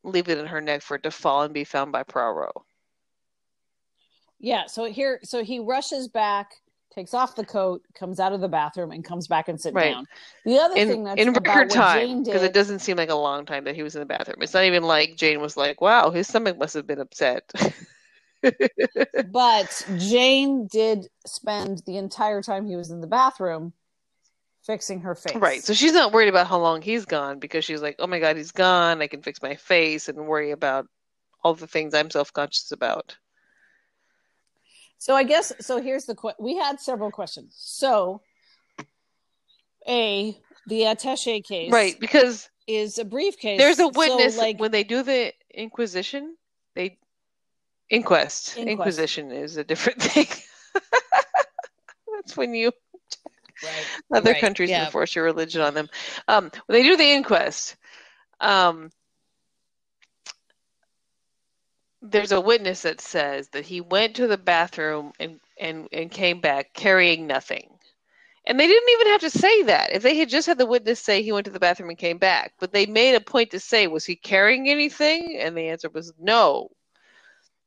leave 0.03 0.29
it 0.29 0.37
in 0.37 0.47
her 0.47 0.61
neck 0.61 0.81
for 0.81 0.95
it 0.95 1.03
to 1.03 1.11
fall 1.11 1.43
and 1.43 1.53
be 1.53 1.63
found 1.63 1.91
by 1.91 2.03
Poirot. 2.03 2.55
yeah. 4.39 4.65
So 4.67 4.85
here, 4.85 5.19
so 5.23 5.43
he 5.43 5.59
rushes 5.59 6.07
back 6.07 6.51
takes 6.93 7.13
off 7.13 7.35
the 7.35 7.45
coat, 7.45 7.81
comes 7.95 8.19
out 8.19 8.33
of 8.33 8.41
the 8.41 8.47
bathroom, 8.47 8.91
and 8.91 9.03
comes 9.03 9.27
back 9.27 9.47
and 9.47 9.59
sits 9.59 9.73
Right. 9.73 9.93
down. 9.93 10.05
The 10.45 10.59
other 10.59 10.75
thing 10.85 11.03
that's 11.03 11.21
in 11.21 11.29
about 11.29 11.47
record 11.47 11.71
time, 11.71 12.23
because 12.23 12.43
it 12.43 12.53
doesn't 12.53 12.79
seem 12.79 12.97
like 12.97 13.09
a 13.09 13.15
long 13.15 13.45
time 13.45 13.63
that 13.63 13.75
he 13.75 13.83
was 13.83 13.95
in 13.95 14.01
the 14.01 14.05
bathroom. 14.05 14.41
It's 14.41 14.53
not 14.53 14.65
even 14.65 14.83
like 14.83 15.15
Jane 15.15 15.41
was 15.41 15.55
like, 15.57 15.81
"Wow, 15.81 16.11
his 16.11 16.27
stomach 16.27 16.57
must 16.57 16.73
have 16.73 16.85
been 16.85 16.99
upset." 16.99 17.51
but 19.31 19.85
Jane 19.97 20.67
did 20.67 21.07
spend 21.25 21.81
the 21.85 21.97
entire 21.97 22.41
time 22.41 22.65
he 22.65 22.75
was 22.75 22.91
in 22.91 23.01
the 23.01 23.07
bathroom 23.07 23.73
fixing 24.65 25.01
her 25.01 25.15
face. 25.15 25.35
Right. 25.35 25.63
So 25.63 25.73
she's 25.73 25.93
not 25.93 26.11
worried 26.11 26.29
about 26.29 26.47
how 26.47 26.59
long 26.59 26.81
he's 26.81 27.05
gone 27.05 27.39
because 27.39 27.65
she's 27.65 27.81
like, 27.81 27.95
oh 27.99 28.07
my 28.07 28.19
God, 28.19 28.37
he's 28.37 28.51
gone. 28.51 29.01
I 29.01 29.07
can 29.07 29.21
fix 29.21 29.41
my 29.41 29.55
face 29.55 30.07
and 30.09 30.17
worry 30.27 30.51
about 30.51 30.87
all 31.43 31.53
the 31.53 31.67
things 31.67 31.93
I'm 31.93 32.09
self 32.09 32.31
conscious 32.33 32.71
about. 32.71 33.17
So 34.97 35.15
I 35.15 35.23
guess 35.23 35.51
so. 35.59 35.81
Here's 35.81 36.05
the 36.05 36.15
que- 36.15 36.35
we 36.39 36.55
had 36.57 36.79
several 36.79 37.09
questions. 37.09 37.55
So, 37.57 38.21
a 39.87 40.37
the 40.67 40.81
attaché 40.81 41.43
case, 41.43 41.71
Right. 41.71 41.99
Because 41.99 42.47
is 42.67 42.99
a 42.99 43.05
briefcase. 43.05 43.57
there's 43.57 43.79
a 43.79 43.91
So, 43.91 43.91
witness 43.95 44.37
like 44.37 44.59
when 44.59 44.69
they 44.71 44.83
do 44.83 45.01
the 45.01 45.33
Inquisition, 45.53 46.35
they 46.75 46.99
inquest. 47.89 48.57
Inquest. 48.57 48.69
Inquisition 48.69 49.31
is 49.31 49.57
a 49.57 49.63
different 49.63 50.01
thing. 50.03 50.27
That's 52.15 52.37
when 52.37 52.53
you 52.53 52.71
right, 53.63 53.85
other 54.13 54.31
Right, 54.31 54.41
countries 54.41 54.69
yeah. 54.69 54.85
enforce 54.85 55.15
your 55.15 55.25
religion 55.25 55.61
on 55.61 55.73
them. 55.73 55.89
Um, 56.27 56.51
when 56.65 56.79
they 56.79 56.83
do 56.83 56.97
the 56.97 57.11
inquest, 57.11 57.75
um, 58.39 58.89
there's 62.01 62.31
a 62.31 62.41
witness 62.41 62.81
that 62.81 62.99
says 62.99 63.49
that 63.49 63.65
he 63.65 63.81
went 63.81 64.15
to 64.15 64.27
the 64.27 64.37
bathroom 64.37 65.11
and, 65.19 65.39
and, 65.59 65.87
and 65.91 66.09
came 66.11 66.41
back 66.41 66.73
carrying 66.73 67.27
nothing. 67.27 67.67
And 68.47 68.59
they 68.59 68.65
didn't 68.65 68.89
even 68.89 69.07
have 69.07 69.21
to 69.21 69.29
say 69.29 69.63
that. 69.63 69.93
If 69.93 70.01
they 70.01 70.17
had 70.17 70.29
just 70.29 70.47
had 70.47 70.57
the 70.57 70.65
witness 70.65 70.99
say 70.99 71.21
he 71.21 71.31
went 71.31 71.45
to 71.45 71.51
the 71.51 71.59
bathroom 71.59 71.89
and 71.89 71.97
came 71.97 72.17
back, 72.17 72.53
but 72.59 72.73
they 72.73 72.87
made 72.87 73.13
a 73.13 73.21
point 73.21 73.51
to 73.51 73.59
say, 73.59 73.85
was 73.85 74.03
he 74.03 74.15
carrying 74.15 74.67
anything? 74.67 75.37
And 75.39 75.55
the 75.55 75.69
answer 75.69 75.89
was 75.89 76.11
no. 76.19 76.69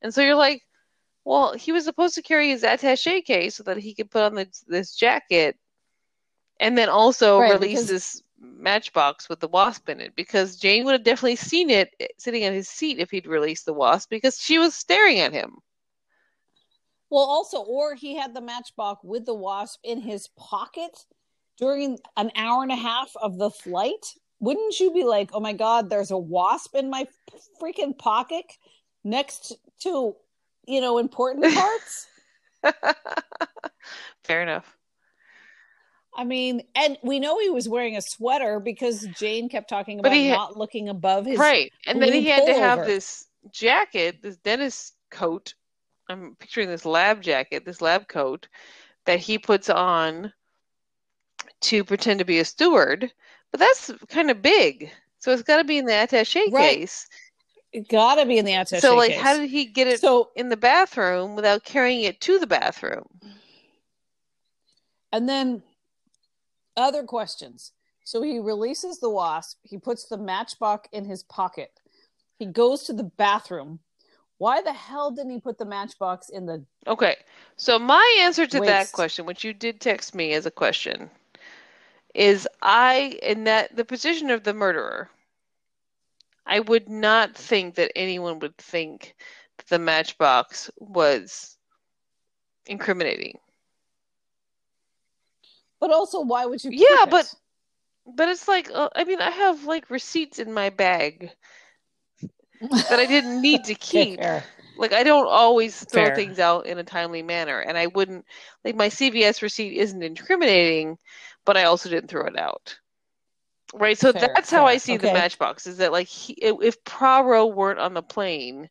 And 0.03 0.13
so 0.13 0.21
you're 0.21 0.35
like, 0.35 0.63
well, 1.25 1.55
he 1.55 1.71
was 1.71 1.85
supposed 1.85 2.17
to 2.17 2.23
carry 2.23 2.51
his 2.51 2.65
attache 2.65 3.23
case 3.23 3.55
so 3.55 3.63
that 3.63 3.79
he 3.79 3.95
could 3.95 4.11
put 4.11 4.25
on 4.25 4.35
this, 4.35 4.65
this 4.67 4.97
jacket 4.97 5.57
and 6.61 6.77
then 6.79 6.89
also 6.89 7.39
Right, 7.41 7.53
release 7.53 7.81
because- 7.83 7.89
this 7.89 8.23
matchbox 8.39 9.29
with 9.29 9.41
the 9.41 9.49
wasp 9.49 9.89
in 9.89 10.01
it 10.01 10.15
because 10.15 10.57
Jane 10.57 10.85
would 10.85 10.93
have 10.93 11.03
definitely 11.03 11.37
seen 11.37 11.71
it 11.71 11.95
eh, 11.99 12.07
sitting 12.19 12.45
on 12.45 12.53
his 12.53 12.69
seat 12.69 12.99
if 12.99 13.11
he'd 13.11 13.27
released 13.27 13.65
the 13.65 13.73
wasp 13.73 14.11
because 14.11 14.39
she 14.39 14.59
was 14.59 14.75
staring 14.75 15.19
at 15.21 15.33
him. 15.33 15.59
Well, 17.11 17.23
also, 17.25 17.59
or 17.63 17.95
he 17.95 18.17
had 18.17 18.35
the 18.35 18.41
matchbox 18.41 19.03
with 19.05 19.25
the 19.25 19.35
wasp 19.35 19.81
in 19.85 20.01
his 20.01 20.29
pocket 20.37 21.07
during 21.59 21.99
an 22.17 22.33
hour 22.37 22.63
and 22.63 22.73
a 22.73 22.77
half 22.77 23.13
of 23.23 23.39
the 23.39 23.51
flight. 23.51 24.15
Wouldn't 24.41 24.79
you 24.81 24.93
be 24.93 25.05
like, 25.05 25.31
"Oh 25.33 25.41
my 25.41 25.53
god, 25.53 25.89
there's 25.89 26.11
a 26.11 26.19
wasp 26.19 26.75
in 26.75 26.91
my 26.91 27.07
freaking 27.61 27.97
pocket 27.97 28.45
next 29.05 29.53
to, 29.81 30.17
you 30.67 30.81
know, 30.81 30.99
important 30.99 31.45
parts?" 31.55 32.09
Fair 34.25 34.43
enough. 34.43 34.77
I 36.17 36.25
mean, 36.25 36.63
and 36.75 36.97
we 37.03 37.19
know 37.19 37.39
he 37.39 37.51
was 37.51 37.69
wearing 37.69 37.97
a 37.97 38.03
sweater 38.03 38.61
because 38.61 39.07
Jane 39.19 39.49
kept 39.49 39.69
talking 39.69 39.99
about 39.99 40.13
he- 40.13 40.31
not 40.31 40.57
looking 40.57 40.89
above 40.89 41.27
his 41.27 41.39
right. 41.39 41.73
And 41.87 42.01
then 42.01 42.13
he 42.13 42.29
had 42.29 42.47
to 42.47 42.55
have 42.55 42.85
this 42.85 43.27
jacket, 43.53 44.23
this 44.23 44.37
dentist 44.37 44.95
coat. 45.11 45.55
I'm 46.09 46.37
picturing 46.39 46.69
this 46.69 46.85
lab 46.85 47.23
jacket, 47.23 47.65
this 47.65 47.81
lab 47.81 48.09
coat 48.09 48.49
that 49.07 49.19
he 49.19 49.39
puts 49.39 49.69
on 49.71 50.33
to 51.63 51.85
pretend 51.85 52.19
to 52.19 52.25
be 52.25 52.39
a 52.39 52.45
steward. 52.45 53.11
But 53.51 53.61
that's 53.61 53.91
kind 54.09 54.31
of 54.31 54.43
big. 54.43 54.91
So 55.19 55.33
it's 55.33 55.43
got 55.43 55.59
to 55.59 55.65
be 55.65 55.79
in 55.79 55.87
the 55.87 55.95
attache 55.95 56.51
Right. 56.51 56.77
case. 56.77 57.09
It 57.73 57.89
gotta 57.89 58.25
be 58.25 58.39
in 58.39 58.45
the 58.45 58.53
attaché 58.53 58.81
so 58.81 58.95
like 58.95 59.11
case. 59.11 59.21
how 59.21 59.37
did 59.37 59.51
he 59.51 59.65
get 59.65 59.89
it 59.89 60.01
so 60.01 60.31
in 60.37 60.49
the 60.49 60.57
bathroom 60.57 61.35
without 61.35 61.65
carrying 61.65 62.03
it 62.03 62.21
to 62.21 62.39
the 62.39 62.47
bathroom? 62.47 63.05
And 65.11 65.29
then 65.29 65.65
other 66.77 67.03
questions. 67.05 67.73
So 68.05 68.23
he 68.23 68.39
releases 68.39 69.01
the 69.01 69.11
wasp. 69.11 69.59
He 69.63 69.79
puts 69.79 70.05
the 70.05 70.19
matchbox 70.19 70.89
in 70.93 71.05
his 71.05 71.23
pocket. 71.23 71.81
He 72.39 72.47
goes 72.47 72.85
to 72.85 72.93
the 72.93 73.05
bathroom. 73.05 73.81
Why 74.39 74.61
the 74.61 74.73
hell 74.73 75.11
didn't 75.11 75.33
he 75.33 75.41
put 75.41 75.59
the 75.59 75.65
matchbox 75.65 76.29
in 76.29 76.45
the? 76.45 76.65
Okay. 76.87 77.17
So 77.57 77.79
my 77.79 78.19
answer 78.21 78.47
to 78.47 78.61
that 78.61 78.93
question, 78.93 79.27
which 79.27 79.45
you 79.45 79.55
did 79.55 79.81
text 79.81 80.15
me 80.15 80.33
as 80.33 80.45
a 80.45 80.51
question, 80.51 81.09
is 82.15 82.47
I 82.61 83.19
in 83.23 83.45
that 83.45 83.75
the 83.75 83.85
position 83.85 84.31
of 84.31 84.45
the 84.45 84.55
murderer, 84.55 85.09
I 86.47 86.61
would 86.61 86.89
not 86.89 87.35
think 87.35 87.77
that 87.77 87.93
anyone 87.97 88.39
would 88.41 88.57
think 88.59 89.15
that 89.59 89.69
the 89.69 89.79
matchbox 89.79 90.71
was 90.79 91.57
incriminating. 92.67 93.39
But 95.81 95.91
also, 95.91 96.21
why 96.21 96.47
would 96.47 96.63
you? 96.65 96.71
Keep 96.71 96.81
Yeah, 96.81 97.05
it? 97.05 97.11
but- 97.11 97.35
But 98.07 98.29
it's 98.29 98.47
like 98.49 98.71
uh, 98.71 98.91
I 98.95 99.05
mean, 99.05 99.21
I 99.21 99.31
have 99.31 99.65
like 99.65 99.89
receipts 99.91 100.39
in 100.39 100.53
my 100.53 100.69
bag 100.71 101.31
that 102.61 103.01
I 103.01 103.07
didn't 103.07 103.41
need 103.41 103.65
to 103.65 103.75
keep. 103.93 104.19
Fair. 104.21 104.45
like 104.77 104.93
I 104.93 105.03
don't 105.05 105.27
always 105.27 105.83
throw 105.85 106.05
Fair. 106.05 106.15
things 106.15 106.39
out 106.39 106.67
in 106.67 106.79
a 106.79 106.85
timely 106.85 107.23
manner, 107.23 107.61
and 107.61 107.79
I 107.79 107.87
wouldn't 107.87 108.27
like 108.65 108.77
my 108.77 108.89
CVS 108.89 109.41
receipt 109.41 109.77
isn't 109.79 110.03
incriminating, 110.03 110.99
but 111.47 111.57
I 111.57 111.65
also 111.65 111.89
didn't 111.89 112.09
throw 112.11 112.27
it 112.27 112.37
out. 112.39 112.79
Right, 113.73 113.97
so 113.99 114.13
Fair, 114.13 114.21
that's 114.35 114.51
how 114.51 114.67
I 114.67 114.77
see 114.77 114.99
the 114.99 115.07
Okay. 115.09 115.15
matchbox. 115.15 115.67
Is 115.67 115.79
that 115.79 115.91
like 115.91 116.07
he, 116.07 116.35
if 116.35 116.85
Poirot 116.85 117.55
weren't 117.57 117.81
on 117.81 117.95
the 117.95 118.03
plane, 118.03 118.69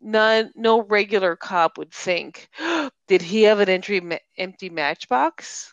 none, 0.00 0.52
no 0.54 0.82
regular 0.82 1.36
cop 1.36 1.78
would 1.78 1.90
think, 1.92 2.48
did 3.08 3.22
he 3.22 3.44
have 3.44 3.60
an 3.60 3.68
entry 3.70 4.20
empty 4.36 4.68
matchbox? 4.68 5.72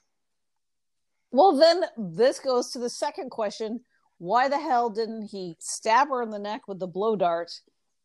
Well, 1.33 1.57
then 1.57 1.83
this 1.97 2.39
goes 2.39 2.69
to 2.71 2.79
the 2.79 2.91
second 2.91 3.31
question: 3.31 3.81
Why 4.19 4.47
the 4.47 4.59
hell 4.59 4.91
didn't 4.91 5.23
he 5.23 5.55
stab 5.59 6.09
her 6.09 6.21
in 6.21 6.29
the 6.29 6.37
neck 6.39 6.67
with 6.67 6.79
the 6.79 6.87
blow 6.87 7.15
dart, 7.15 7.51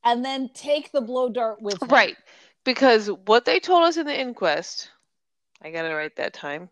and 0.03 0.25
then 0.25 0.49
take 0.55 0.91
the 0.91 1.03
blow 1.03 1.29
dart 1.29 1.61
with 1.61 1.81
him? 1.81 1.89
Right. 1.89 2.17
Because 2.65 3.09
what 3.27 3.45
they 3.45 3.61
told 3.61 3.85
us 3.85 3.99
in 3.99 4.07
the 4.07 4.19
inquest, 4.19 4.91
I 5.63 5.71
got 5.71 5.85
it 5.85 5.95
right 5.95 6.15
that 6.17 6.33
time, 6.33 6.71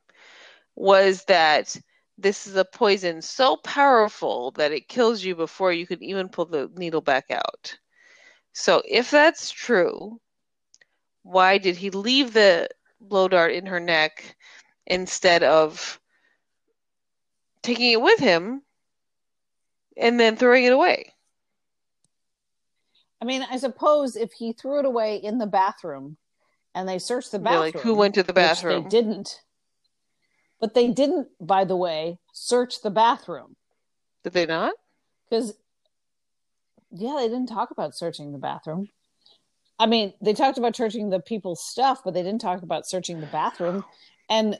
was 0.74 1.24
that 1.24 1.76
this 2.16 2.46
is 2.46 2.56
a 2.56 2.64
poison 2.64 3.20
so 3.20 3.56
powerful 3.56 4.50
that 4.52 4.72
it 4.72 4.88
kills 4.88 5.22
you 5.22 5.36
before 5.36 5.72
you 5.72 5.86
can 5.86 6.02
even 6.02 6.30
pull 6.30 6.46
the 6.46 6.70
needle 6.76 7.02
back 7.02 7.26
out. 7.30 7.78
So 8.54 8.82
if 8.88 9.10
that's 9.10 9.50
true, 9.50 10.18
why 11.22 11.58
did 11.58 11.76
he 11.76 11.90
leave 11.90 12.32
the 12.32 12.70
blow 12.98 13.28
dart 13.28 13.52
in 13.52 13.66
her 13.66 13.80
neck 13.80 14.36
instead 14.86 15.42
of 15.42 16.00
taking 17.66 17.92
it 17.92 18.00
with 18.00 18.18
him 18.18 18.62
and 19.96 20.18
then 20.18 20.36
throwing 20.36 20.64
it 20.64 20.72
away? 20.72 21.12
I 23.20 23.24
mean, 23.24 23.44
I 23.50 23.56
suppose 23.56 24.16
if 24.16 24.32
he 24.32 24.52
threw 24.52 24.78
it 24.78 24.84
away 24.84 25.16
in 25.16 25.38
the 25.38 25.46
bathroom 25.46 26.16
and 26.74 26.88
they 26.88 26.98
searched 26.98 27.32
the 27.32 27.38
bathroom, 27.38 27.60
like, 27.60 27.80
who 27.80 27.94
went 27.94 28.14
to 28.14 28.22
the 28.22 28.32
bathroom? 28.32 28.84
they 28.84 28.88
didn't. 28.88 29.40
But 30.60 30.74
they 30.74 30.88
didn't, 30.88 31.28
by 31.40 31.64
the 31.64 31.76
way, 31.76 32.18
search 32.32 32.82
the 32.82 32.90
bathroom 32.90 33.56
Did 34.24 34.32
they 34.32 34.46
not? 34.46 34.74
because, 35.28 35.54
yeah, 36.90 37.16
they 37.18 37.28
didn't 37.28 37.48
talk 37.48 37.70
about 37.70 37.94
searching 37.94 38.32
the 38.32 38.38
bathroom. 38.38 38.88
I 39.78 39.86
mean, 39.86 40.14
they 40.22 40.32
talked 40.32 40.56
about 40.56 40.76
searching 40.76 41.10
the 41.10 41.20
people's 41.20 41.62
stuff, 41.62 42.02
but 42.04 42.14
they 42.14 42.22
didn't 42.22 42.40
talk 42.40 42.62
about 42.62 42.86
searching 42.86 43.20
the 43.20 43.26
bathroom. 43.26 43.84
And 44.30 44.58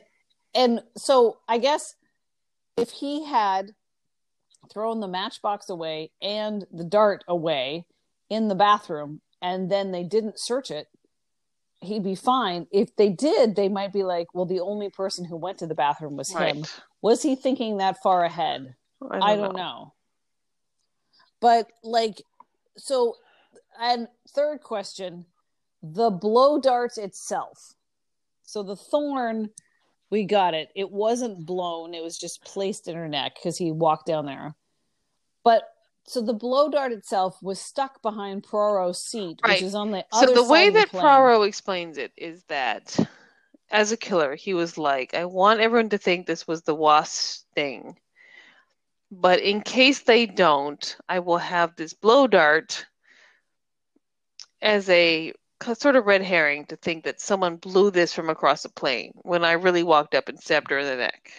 and 0.53 0.81
so 0.95 1.37
I 1.47 1.57
guess 1.57 1.95
if 2.77 2.91
he 2.91 3.25
had 3.25 3.71
thrown 4.71 4.99
the 4.99 5.07
matchbox 5.07 5.69
away 5.69 6.11
and 6.21 6.65
the 6.71 6.83
dart 6.83 7.23
away 7.27 7.85
in 8.29 8.47
the 8.47 8.55
bathroom 8.55 9.21
and 9.41 9.71
then 9.71 9.91
they 9.91 10.03
didn't 10.03 10.39
search 10.39 10.69
it, 10.71 10.87
he'd 11.81 12.03
be 12.03 12.15
fine. 12.15 12.67
If 12.71 12.95
they 12.95 13.09
did, 13.09 13.55
they 13.55 13.69
might 13.69 13.93
be 13.93 14.03
like, 14.03 14.33
well, 14.33 14.45
the 14.45 14.59
only 14.59 14.89
person 14.89 15.25
who 15.25 15.37
went 15.37 15.57
to 15.59 15.67
the 15.67 15.75
bathroom 15.75 16.15
was 16.17 16.31
him. 16.31 16.63
Was 17.01 17.21
he 17.21 17.35
thinking 17.35 17.77
that 17.77 18.01
far 18.01 18.23
ahead? 18.23 18.75
I 19.01 19.19
don't, 19.19 19.23
I 19.23 19.35
don't 19.35 19.55
know. 19.55 19.93
But 21.39 21.71
like, 21.83 22.21
so, 22.77 23.15
and 23.79 24.07
third 24.29 24.61
question, 24.61 25.25
the 25.83 26.09
blow 26.09 26.59
dart 26.59 26.97
itself. 26.97 27.75
So 28.43 28.63
the 28.63 28.75
thorn, 28.75 29.51
we 30.09 30.23
got 30.25 30.53
it. 30.53 30.69
It 30.75 30.91
wasn't 30.91 31.45
blown. 31.45 31.93
It 31.93 32.03
was 32.03 32.17
just 32.17 32.43
placed 32.43 32.87
in 32.87 32.95
her 32.95 33.07
neck 33.07 33.35
because 33.35 33.57
he 33.57 33.71
walked 33.71 34.05
down 34.07 34.25
there. 34.25 34.55
But 35.43 35.63
so 36.05 36.21
the 36.21 36.33
blow 36.33 36.69
dart 36.69 36.93
itself 36.93 37.37
was 37.41 37.59
stuck 37.59 38.01
behind 38.01 38.43
Poirot's 38.43 38.99
seat, 38.99 39.41
Right. 39.43 39.53
which 39.55 39.63
is 39.63 39.75
on 39.75 39.91
the 39.91 40.05
So 40.13 40.23
other 40.23 40.33
the 40.35 40.43
side 40.43 40.49
way 40.51 40.69
the 40.69 40.73
that 40.79 40.89
plane. 40.89 41.03
Poirot 41.03 41.47
explains 41.47 41.97
it 41.97 42.13
is 42.15 42.43
that 42.45 42.97
as 43.69 43.91
a 43.91 43.97
killer, 43.97 44.35
he 44.35 44.53
was 44.53 44.77
like, 44.77 45.13
I 45.13 45.25
want 45.25 45.59
everyone 45.59 45.89
to 45.89 45.97
think 45.97 46.25
this 46.25 46.47
was 46.47 46.61
the 46.61 46.75
wasp 46.75 47.45
thing. 47.53 47.99
But 49.11 49.39
in 49.41 49.61
case 49.61 49.99
they 49.99 50.25
don't, 50.25 50.97
I 51.09 51.19
will 51.19 51.37
have 51.37 51.75
this 51.75 51.93
blow 51.93 52.27
dart 52.27 52.85
as 54.61 54.89
a 54.89 55.33
sort 55.73 55.95
of 55.95 56.05
red 56.05 56.21
herring 56.21 56.65
to 56.65 56.75
think 56.75 57.03
that 57.03 57.19
someone 57.19 57.57
blew 57.57 57.91
this 57.91 58.13
from 58.13 58.29
across 58.29 58.65
a 58.65 58.69
plane 58.69 59.13
when 59.23 59.43
I 59.43 59.53
really 59.53 59.83
walked 59.83 60.15
up 60.15 60.29
and 60.29 60.39
stabbed 60.39 60.71
her 60.71 60.79
in 60.79 60.85
the 60.85 60.95
neck. 60.95 61.31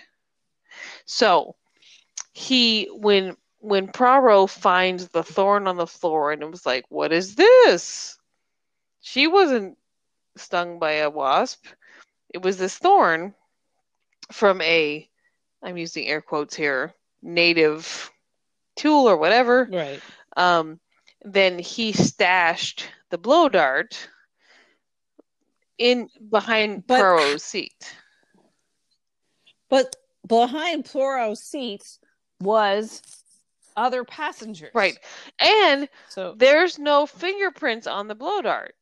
So 1.07 1.57
he 2.33 2.89
when 2.93 3.37
when 3.61 3.89
Poirot 3.89 4.51
finds 4.51 5.09
the 5.09 5.23
thorn 5.23 5.67
on 5.67 5.77
the 5.77 5.87
floor 5.87 6.33
and 6.33 6.43
it 6.43 6.51
was 6.51 6.67
like, 6.67 6.85
What 6.89 7.13
is 7.13 7.35
this? 7.35 8.19
She 9.01 9.27
wasn't 9.27 9.79
stung 10.37 10.79
by 10.79 10.93
a 10.93 11.11
wasp. 11.11 11.67
It 12.31 12.43
was 12.43 12.59
this 12.59 12.77
thorn 12.77 13.35
from 14.31 14.61
a 14.61 15.09
I'm 15.63 15.77
using 15.77 16.07
air 16.07 16.21
quotes 16.21 16.55
here, 16.55 16.95
native 17.23 18.11
tool 18.77 19.09
or 19.09 19.17
whatever. 19.17 19.69
Right. 19.71 20.01
Um, 20.37 20.79
then 21.25 21.59
he 21.59 21.93
stashed 21.93 22.87
the 23.11 23.19
blow 23.19 23.49
dart 23.49 24.09
in 25.79 26.09
behind 26.31 26.87
But- 26.87 27.39
seat. 27.41 27.95
But 29.69 29.97
behind 30.27 30.85
Poirot's 30.87 31.43
seats 31.43 32.01
was 32.41 33.03
other 33.77 34.05
passengers. 34.05 34.71
Right. 34.75 34.99
And 35.39 35.89
So 36.09 36.35
there's 36.37 36.79
no 36.79 37.07
fingerprints 37.07 37.87
on 37.87 38.09
the 38.09 38.15
blow 38.15 38.41
dart. 38.43 38.75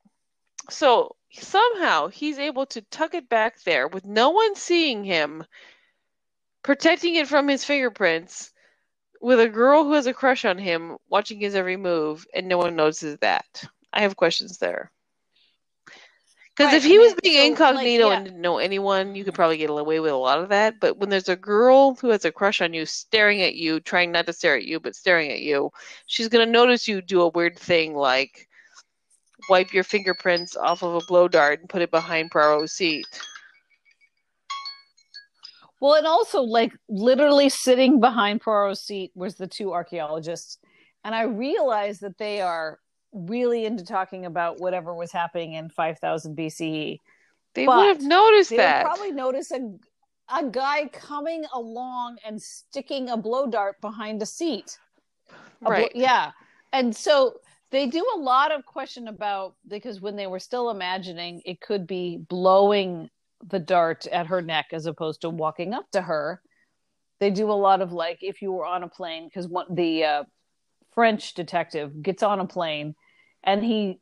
So 0.70 1.16
somehow 1.32 2.09
he's 2.09 2.39
able 2.39 2.66
to 2.66 2.82
tuck 2.82 3.15
it 3.15 3.28
back 3.28 3.62
there 3.62 3.89
with 3.89 4.05
no 4.05 4.31
one 4.31 4.55
seeing 4.55 5.05
him, 5.05 5.44
protecting 6.62 7.16
it 7.16 7.28
from 7.28 7.47
his 7.48 7.65
fingerprints, 7.65 8.53
with 9.20 9.40
a 9.40 9.48
girl 9.48 9.85
who 9.85 9.93
has 9.93 10.07
a 10.07 10.15
crush 10.15 10.44
on 10.44 10.59
him 10.59 10.97
watching 11.09 11.40
his 11.40 11.55
every 11.55 11.77
move, 11.77 12.27
and 12.35 12.48
no 12.48 12.59
one 12.59 12.77
notices 12.77 13.19
that. 13.20 13.65
I 13.97 14.02
have 14.02 14.14
questions 14.14 14.59
there. 14.59 14.93
Because 16.56 16.73
Right, 16.73 16.77
if 16.77 16.85
he 16.85 16.98
was 16.98 17.14
being 17.23 17.56
so, 17.56 17.64
like, 17.64 17.73
incognito 17.73 18.09
yeah. 18.09 18.16
and 18.16 18.24
didn't 18.24 18.40
know 18.40 18.59
anyone, 18.59 19.14
you 19.14 19.24
could 19.24 19.35
probably 19.35 19.56
get 19.59 19.68
away 19.68 20.01
with 20.01 20.12
a 20.12 20.16
lot 20.16 20.39
of 20.39 20.51
that. 20.51 20.81
But 20.81 20.98
when 20.98 21.09
there's 21.10 21.28
a 21.28 21.36
girl 21.36 21.97
who 21.97 22.09
has 22.10 22.24
a 22.24 22.32
crush 22.32 22.60
on 22.60 22.73
you, 22.73 22.86
staring 22.86 23.43
at 23.43 23.56
you, 23.56 23.81
trying 23.81 24.12
not 24.12 24.27
to 24.27 24.32
stare 24.32 24.56
at 24.56 24.64
you, 24.64 24.81
but 24.81 24.94
staring 24.94 25.31
at 25.32 25.40
you, 25.40 25.70
she's 26.06 26.28
gonna 26.28 26.47
notice 26.47 26.86
you 26.86 27.02
do 27.02 27.23
a 27.23 27.28
weird 27.28 27.59
thing 27.59 27.94
like 27.94 28.48
wipe 29.48 29.73
your 29.73 29.85
fingerprints 29.85 30.56
off 30.56 30.82
of 30.82 30.94
a 30.94 31.06
blow 31.06 31.28
dart 31.28 31.60
and 31.60 31.68
put 31.68 31.82
it 31.82 31.90
behind 31.90 32.31
Poirot's 32.31 32.73
seat. 32.73 33.06
well, 35.81 35.94
and 35.94 36.06
also 36.06 36.40
like 36.40 36.73
literally 36.89 37.48
sitting 37.48 38.01
behind 38.01 38.40
Poirot's 38.40 38.81
seat 38.81 39.12
was 39.14 39.36
the 39.36 39.47
two 39.47 39.73
archaeologists, 39.73 40.59
and 41.05 41.14
I 41.14 41.23
realized 41.24 42.01
that 42.01 42.18
they 42.18 42.40
are 42.40 42.78
really 43.17 43.65
into 43.65 43.85
talking 43.85 44.27
about 44.27 44.61
whatever 44.61 44.95
was 44.95 45.13
happening 45.13 45.55
in 45.55 45.69
5000 45.71 46.37
BCE. 46.37 47.01
They 47.55 47.67
But 47.67 47.77
would 47.79 47.87
have 47.89 48.03
noticed 48.03 48.51
They 48.51 48.57
that. 48.59 48.85
would 48.85 48.89
probably 48.95 49.13
notice 49.13 49.51
a 49.51 49.75
a 50.29 50.45
guy 50.45 50.89
coming 50.89 51.45
along 51.55 52.19
and 52.27 52.43
sticking 52.43 53.09
a 53.11 53.17
blow 53.17 53.47
dart 53.47 53.81
behind 53.81 54.21
a 54.23 54.27
seat. 54.27 54.77
A 55.31 55.35
blo- 55.65 55.71
right. 55.71 55.93
yeah. 55.95 56.33
And 56.73 56.95
so 56.95 57.35
they 57.71 57.87
do 57.87 58.05
a 58.17 58.19
lot 58.19 58.51
of 58.53 58.67
question 58.67 59.07
about 59.09 59.55
because 59.69 60.01
when 60.01 60.17
they 60.17 60.27
were 60.27 60.41
still 60.41 60.71
imagining 60.71 61.43
it 61.45 61.61
could 61.61 61.87
be 61.87 62.19
blowing 62.29 63.09
the 63.49 63.59
dart 63.59 64.07
at 64.09 64.27
her 64.27 64.43
neck 64.43 64.67
as 64.73 64.87
opposed 64.87 65.21
to 65.21 65.31
walking 65.31 65.73
up 65.75 65.89
to 65.93 66.03
her. 66.03 66.43
They 67.21 67.31
do 67.31 67.51
a 67.51 67.53
lot 67.55 67.81
of 67.81 67.93
like 67.93 68.19
if 68.23 68.43
you 68.43 68.53
were 68.53 68.67
on 68.67 68.83
a 68.83 68.89
plane 68.89 69.27
because 69.29 69.49
the 69.71 70.05
uh, 70.05 70.25
French 70.93 71.35
detective 71.35 72.03
gets 72.03 72.23
on 72.23 72.41
a 72.41 72.47
plane 72.47 72.95
and 73.47 73.64
he 73.64 74.01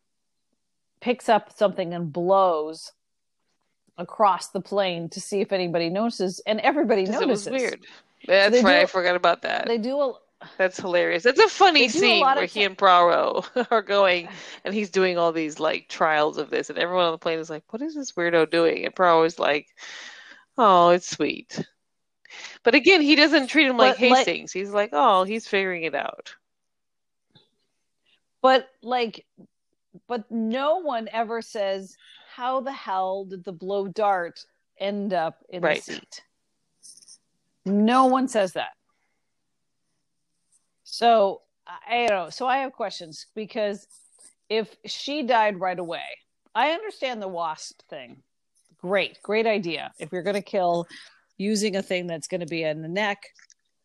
picks 1.00 1.28
up 1.28 1.52
something 1.56 1.92
and 1.94 2.12
blows 2.12 2.92
across 3.98 4.48
the 4.48 4.60
plane 4.60 5.08
to 5.10 5.20
see 5.20 5.40
if 5.40 5.52
anybody 5.52 5.88
notices 5.90 6.40
and 6.46 6.58
everybody 6.60 7.04
'Cause 7.06 7.14
it 7.16 7.20
notices. 7.20 7.50
was 7.52 7.60
weird. 7.62 7.86
That's 8.26 8.50
they 8.56 8.62
right. 8.62 8.78
do- 8.78 8.82
I 8.82 8.86
forgot 8.86 9.14
about 9.16 9.42
that. 9.42 9.66
They 9.66 9.78
do 9.78 10.00
a 10.00 10.14
That's 10.58 10.78
hilarious. 10.78 11.22
That's 11.22 11.38
a 11.40 11.48
funny 11.48 11.80
do 11.80 11.86
a 11.86 11.90
scene 11.90 12.24
where 12.24 12.44
he 12.46 12.64
and 12.64 12.76
Poirot 12.76 13.48
are 13.70 13.82
going, 13.82 14.28
and 14.64 14.74
he's 14.74 14.90
doing 14.90 15.16
all 15.16 15.30
these 15.32 15.60
like 15.60 15.88
trials 15.88 16.38
of 16.38 16.50
this, 16.50 16.68
and 16.70 16.78
everyone 16.78 17.04
on 17.06 17.12
the 17.12 17.18
plane 17.18 17.38
is 17.38 17.48
like, 17.50 17.62
"What 17.72 17.80
is 17.82 17.94
this 17.94 18.12
weirdo 18.12 18.50
doing?" 18.50 18.84
And 18.84 18.94
Poirot 18.94 19.26
is 19.26 19.38
like, 19.38 19.68
"Oh, 20.58 20.90
it's 20.90 21.08
sweet." 21.08 21.64
But 22.62 22.74
again, 22.74 23.00
he 23.00 23.14
doesn't 23.14 23.46
treat 23.46 23.66
him 23.68 23.76
like 23.78 24.00
like- 24.00 24.26
Hastings. 24.26 24.52
He's 24.52 24.70
like, 24.70 24.90
"Oh, 24.92 25.24
he's 25.24 25.46
figuring 25.46 25.84
it 25.84 25.94
out." 25.94 26.34
But 28.44 28.68
like 28.82 29.24
but 30.06 30.30
no 30.30 30.76
one 30.76 31.08
ever 31.12 31.40
says 31.40 31.96
how 32.36 32.60
the 32.60 32.72
hell 32.72 33.24
did 33.24 33.42
the 33.42 33.52
blow 33.52 33.88
dart 33.88 34.38
end 34.78 35.14
up 35.14 35.42
in 35.48 35.62
Right. 35.62 35.82
the 35.82 35.94
seat? 35.94 36.22
No 37.64 38.04
one 38.04 38.28
says 38.28 38.52
that. 38.52 38.72
So 40.84 41.40
i 41.66 42.06
don't 42.06 42.24
know. 42.26 42.30
So 42.30 42.46
i 42.46 42.58
have 42.58 42.72
questions 42.72 43.26
because 43.34 43.86
if 44.50 44.76
she 44.84 45.22
died 45.22 45.58
right 45.58 45.78
away 45.78 46.04
i 46.54 46.72
understand 46.72 47.22
the 47.22 47.28
wasp 47.28 47.80
thing. 47.88 48.22
Great 48.82 49.22
great 49.22 49.46
idea. 49.46 49.90
If 49.98 50.12
you're 50.12 50.22
going 50.22 50.34
to 50.34 50.42
kill 50.42 50.86
using 51.38 51.76
a 51.76 51.82
thing 51.82 52.06
that's 52.06 52.28
going 52.28 52.42
to 52.42 52.46
be 52.46 52.62
in 52.62 52.82
the 52.82 52.88
neck 52.88 53.22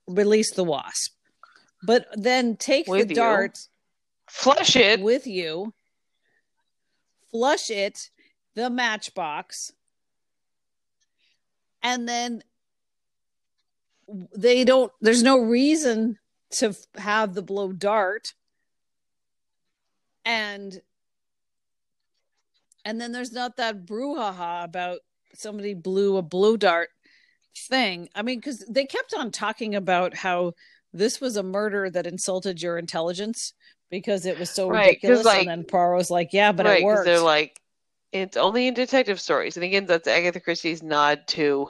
release 0.06 0.52
the 0.54 0.66
wasp. 0.66 1.14
But 1.84 2.08
then 2.14 2.58
take 2.58 2.88
With 2.88 3.08
the 3.08 3.14
dart 3.14 3.58
Flush 4.30 4.76
it. 4.76 5.02
with 5.02 5.28
you, 5.28 5.74
flush 7.32 7.70
it, 7.70 8.10
the 8.56 8.70
matchbox, 8.70 9.74
and 11.82 12.08
then 12.08 12.44
they 14.36 14.64
don't, 14.64 14.92
there's 15.02 15.24
no 15.24 15.40
reason 15.40 16.18
to 16.52 16.76
have 16.96 17.34
the 17.34 17.42
blow 17.42 17.72
dart. 17.72 18.34
And 20.26 20.82
and 22.86 23.00
then 23.00 23.12
there's 23.12 23.32
not 23.32 23.58
that 23.58 23.86
brouhaha 23.86 24.64
about 24.64 25.00
somebody 25.34 25.74
blew 25.74 26.18
a 26.18 26.22
blow 26.22 26.58
dart 26.58 26.90
thing. 27.56 28.10
I 28.16 28.22
mean, 28.22 28.40
because 28.40 28.66
they 28.70 28.86
kept 28.86 29.14
on 29.14 29.32
talking 29.32 29.76
about 29.76 30.16
how 30.16 30.54
this 30.94 31.22
was 31.22 31.36
a 31.36 31.44
murder 31.44 31.90
that 31.90 32.08
insulted 32.08 32.62
your 32.62 32.78
intelligence 32.78 33.54
because 33.90 34.26
it 34.26 34.38
was 34.38 34.50
so 34.50 34.68
Right, 34.70 34.88
ridiculous. 34.88 35.26
like- 35.26 35.40
and 35.40 35.50
then 35.50 35.64
Poirot's 35.66 36.10
like, 36.12 36.34
"Yeah, 36.34 36.52
but 36.52 36.66
right, 36.66 36.82
it 36.82 36.84
worked." 36.86 37.06
they're 37.06 37.20
like, 37.20 37.60
it's 38.12 38.38
only 38.38 38.68
in 38.68 38.74
detective 38.74 39.20
stories, 39.22 39.58
and 39.58 39.64
again, 39.64 39.86
that's 39.86 40.08
Agatha 40.08 40.40
Christie's 40.40 40.82
nod 40.82 41.28
to 41.28 41.70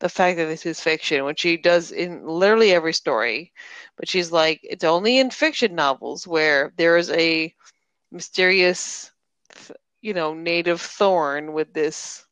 the 0.00 0.08
fact 0.08 0.36
that 0.38 0.46
this 0.46 0.64
is 0.64 0.80
fiction, 0.80 1.24
which 1.24 1.40
she 1.40 1.56
does 1.56 1.90
in 1.90 2.24
literally 2.26 2.72
every 2.72 2.92
story. 2.92 3.52
But 3.96 4.08
she's 4.08 4.30
like, 4.30 4.60
it's 4.62 4.84
only 4.84 5.18
in 5.18 5.28
fiction 5.30 5.74
novels 5.74 6.26
where 6.26 6.72
there 6.76 6.96
is 6.96 7.10
a 7.10 7.52
mysterious, 8.12 9.10
you 10.00 10.14
know, 10.14 10.34
native 10.34 10.80
thorn 10.80 11.52
with 11.52 11.72
this 11.74 12.24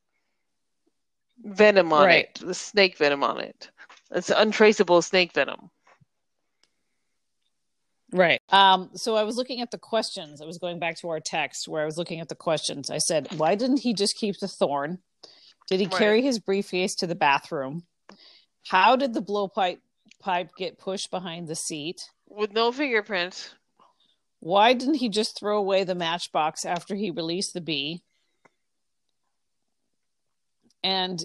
venom 1.45 1.93
on 1.93 2.07
Right. 2.07 2.29
it, 2.35 2.47
the 2.47 2.55
snake 2.55 2.97
venom 2.97 3.25
on 3.25 3.41
it. 3.41 3.71
It's 4.13 4.31
untraceable 4.31 5.03
snake 5.03 5.33
venom. 5.33 5.71
Right. 8.17 8.41
Um, 8.49 8.91
so 8.95 9.15
I 9.15 9.25
was 9.25 9.37
looking 9.37 9.61
at 9.61 9.71
the 9.71 9.79
questions. 9.79 10.41
I 10.41 10.47
was 10.47 10.57
going 10.57 10.79
back 10.79 10.97
to 11.01 11.11
our 11.11 11.21
text 11.21 11.69
where 11.69 11.83
I 11.83 11.85
was 11.85 11.99
looking 11.99 12.19
at 12.21 12.31
the 12.31 12.35
questions. 12.35 12.91
I 12.91 12.97
said, 12.97 13.29
why 13.37 13.55
didn't 13.55 13.81
he 13.81 13.93
just 13.93 14.17
keep 14.17 14.39
the 14.39 14.49
thorn? 14.49 15.01
Did 15.69 15.81
he 15.81 15.87
Right. 15.87 15.95
carry 15.99 16.23
his 16.23 16.39
briefcase 16.39 16.95
to 16.97 17.07
the 17.07 17.15
bathroom? 17.15 17.85
How 18.69 18.97
did 18.97 19.13
the 19.13 19.21
blowpipe 19.21 19.81
pipe 20.19 20.51
get 20.57 20.79
pushed 20.79 21.11
behind 21.11 21.47
the 21.47 21.55
seat? 21.55 22.11
With 22.29 22.53
no 22.53 22.73
fingerprints. 22.73 23.51
Why 24.41 24.73
didn't 24.73 24.95
he 24.95 25.11
just 25.11 25.39
throw 25.39 25.59
away 25.59 25.85
the 25.85 25.95
matchbox 25.95 26.65
after 26.65 26.95
he 26.95 27.11
released 27.11 27.53
the 27.53 27.61
bee? 27.61 28.03
And 30.83 31.25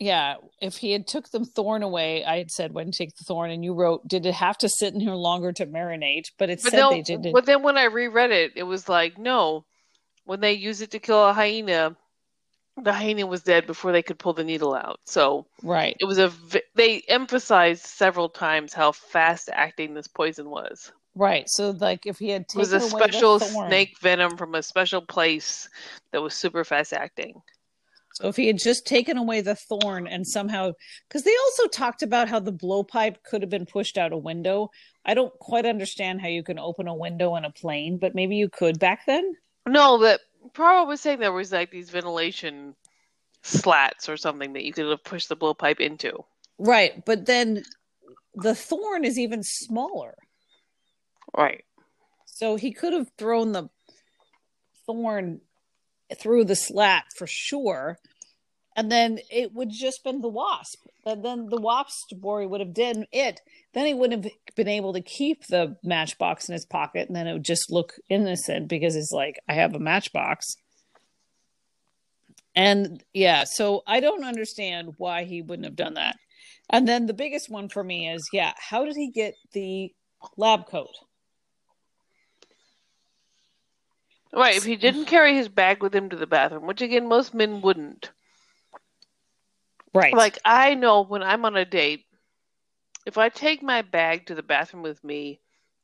yeah, 0.00 0.36
if 0.62 0.78
he 0.78 0.92
had 0.92 1.06
took 1.06 1.30
the 1.30 1.44
thorn 1.44 1.82
away, 1.82 2.24
I 2.24 2.38
had 2.38 2.50
said 2.50 2.72
when 2.72 2.90
take 2.90 3.14
the 3.16 3.24
thorn, 3.24 3.50
and 3.50 3.62
you 3.62 3.74
wrote, 3.74 4.08
did 4.08 4.24
it 4.24 4.34
have 4.34 4.56
to 4.58 4.68
sit 4.68 4.94
in 4.94 5.00
here 5.00 5.12
longer 5.12 5.52
to 5.52 5.66
marinate? 5.66 6.24
But 6.38 6.48
it 6.48 6.62
But 6.62 6.72
said 6.72 6.90
they 6.90 7.02
didn't. 7.02 7.32
but 7.32 7.44
then 7.44 7.62
when 7.62 7.76
I 7.76 7.84
reread 7.84 8.30
it, 8.30 8.52
it 8.56 8.62
was 8.62 8.88
like, 8.88 9.18
no, 9.18 9.66
when 10.24 10.40
they 10.40 10.54
use 10.54 10.80
it 10.80 10.90
to 10.92 10.98
kill 10.98 11.28
a 11.28 11.34
hyena, 11.34 11.96
the 12.82 12.94
hyena 12.94 13.26
was 13.26 13.42
dead 13.42 13.66
before 13.66 13.92
they 13.92 14.02
could 14.02 14.18
pull 14.18 14.32
the 14.32 14.42
needle 14.42 14.74
out. 14.74 15.00
So 15.04 15.46
right. 15.62 15.94
it 16.00 16.06
was 16.06 16.16
a. 16.18 16.28
v- 16.28 16.62
They 16.74 17.02
emphasized 17.06 17.84
several 17.84 18.30
times 18.30 18.72
how 18.72 18.92
fast 18.92 19.50
acting 19.52 19.92
this 19.92 20.08
poison 20.08 20.48
was. 20.48 20.92
Right. 21.14 21.44
So, 21.48 21.72
like, 21.72 22.06
if 22.06 22.18
he 22.18 22.30
had 22.30 22.42
It 22.42 22.56
was 22.56 22.72
a 22.72 22.80
special 22.80 23.38
snake 23.38 23.98
venom 24.00 24.38
from 24.38 24.54
a 24.54 24.62
special 24.62 25.02
place 25.02 25.68
that 26.12 26.22
was 26.22 26.32
super 26.34 26.64
fast 26.64 26.94
acting. 26.94 27.42
So 28.12 28.28
if 28.28 28.36
he 28.36 28.46
had 28.46 28.58
just 28.58 28.86
taken 28.86 29.16
away 29.16 29.40
the 29.40 29.54
thorn 29.54 30.06
and 30.06 30.26
somehow, 30.26 30.72
because 31.08 31.22
they 31.22 31.34
also 31.44 31.68
talked 31.68 32.02
about 32.02 32.28
how 32.28 32.40
the 32.40 32.52
blowpipe 32.52 33.22
could 33.22 33.42
have 33.42 33.50
been 33.50 33.66
pushed 33.66 33.96
out 33.96 34.12
a 34.12 34.16
window. 34.16 34.70
I 35.04 35.14
don't 35.14 35.32
quite 35.38 35.64
understand 35.64 36.20
how 36.20 36.28
you 36.28 36.42
can 36.42 36.58
open 36.58 36.88
a 36.88 36.94
window 36.94 37.36
in 37.36 37.44
a 37.44 37.50
plane, 37.50 37.98
but 37.98 38.14
maybe 38.14 38.36
you 38.36 38.48
could 38.48 38.78
back 38.78 39.06
then. 39.06 39.34
No, 39.66 39.98
but 39.98 40.20
Poirot 40.54 40.86
was 40.86 41.00
saying 41.00 41.20
there 41.20 41.32
was 41.32 41.52
like 41.52 41.70
these 41.70 41.90
ventilation 41.90 42.74
slats 43.42 44.08
or 44.08 44.16
something 44.16 44.52
that 44.54 44.64
you 44.64 44.72
could 44.72 44.86
have 44.86 45.04
pushed 45.04 45.28
the 45.28 45.36
blowpipe 45.36 45.80
into. 45.80 46.24
Right, 46.58 47.04
but 47.04 47.26
then 47.26 47.62
the 48.34 48.54
thorn 48.54 49.04
is 49.04 49.18
even 49.18 49.42
smaller. 49.42 50.14
Right. 51.36 51.64
So 52.26 52.56
he 52.56 52.72
could 52.72 52.92
have 52.92 53.10
thrown 53.16 53.52
the 53.52 53.68
thorn 54.86 55.40
through 56.18 56.44
the 56.44 56.56
slat 56.56 57.04
for 57.16 57.26
sure. 57.26 57.98
And 58.76 58.90
then 58.90 59.18
it 59.30 59.52
would 59.52 59.70
just 59.70 60.04
been 60.04 60.20
the 60.20 60.28
wasp. 60.28 60.86
And 61.04 61.24
then 61.24 61.48
the 61.48 61.60
wasp 61.60 62.08
story 62.08 62.46
would 62.46 62.60
have 62.60 62.74
done 62.74 63.06
it. 63.12 63.40
Then 63.74 63.86
he 63.86 63.94
wouldn't 63.94 64.24
have 64.24 64.32
been 64.54 64.68
able 64.68 64.92
to 64.92 65.00
keep 65.00 65.46
the 65.46 65.76
matchbox 65.82 66.48
in 66.48 66.52
his 66.52 66.66
pocket, 66.66 67.08
and 67.08 67.16
then 67.16 67.26
it 67.26 67.32
would 67.32 67.44
just 67.44 67.70
look 67.70 67.94
innocent 68.08 68.68
because 68.68 68.96
it's 68.96 69.12
like 69.12 69.38
I 69.48 69.54
have 69.54 69.74
a 69.74 69.78
matchbox. 69.80 70.56
And 72.54 73.02
yeah, 73.12 73.44
so 73.44 73.82
I 73.86 74.00
don't 74.00 74.24
understand 74.24 74.94
why 74.98 75.24
he 75.24 75.42
wouldn't 75.42 75.66
have 75.66 75.76
done 75.76 75.94
that. 75.94 76.16
And 76.68 76.86
then 76.86 77.06
the 77.06 77.14
biggest 77.14 77.50
one 77.50 77.68
for 77.68 77.82
me 77.82 78.08
is 78.08 78.28
yeah, 78.32 78.52
how 78.56 78.84
did 78.84 78.96
he 78.96 79.10
get 79.10 79.34
the 79.52 79.92
lab 80.36 80.66
coat? 80.66 80.94
Right. 84.32 84.56
If 84.56 84.64
he 84.64 84.76
didn't 84.76 85.06
carry 85.06 85.34
his 85.34 85.48
bag 85.48 85.82
with 85.82 85.94
him 85.94 86.08
to 86.10 86.16
the 86.16 86.26
bathroom, 86.26 86.66
which 86.66 86.82
again 86.82 87.08
most 87.08 87.34
men 87.34 87.60
wouldn't. 87.60 88.10
Right. 89.92 90.14
Like 90.14 90.38
I 90.44 90.74
know 90.74 91.02
when 91.02 91.22
I'm 91.22 91.44
on 91.44 91.56
a 91.56 91.64
date, 91.64 92.04
if 93.06 93.18
I 93.18 93.28
take 93.28 93.62
my 93.62 93.82
bag 93.82 94.26
to 94.26 94.34
the 94.34 94.42
bathroom 94.42 94.82
with 94.82 95.02
me, 95.02 95.40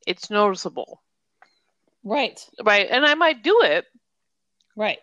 it's 0.07 0.31
noticeable. 0.31 1.03
Right. 2.05 2.41
Right. 2.63 2.87
And 2.89 3.05
I 3.05 3.15
might 3.15 3.43
do 3.43 3.63
it. 3.63 3.85
Right. 4.77 4.99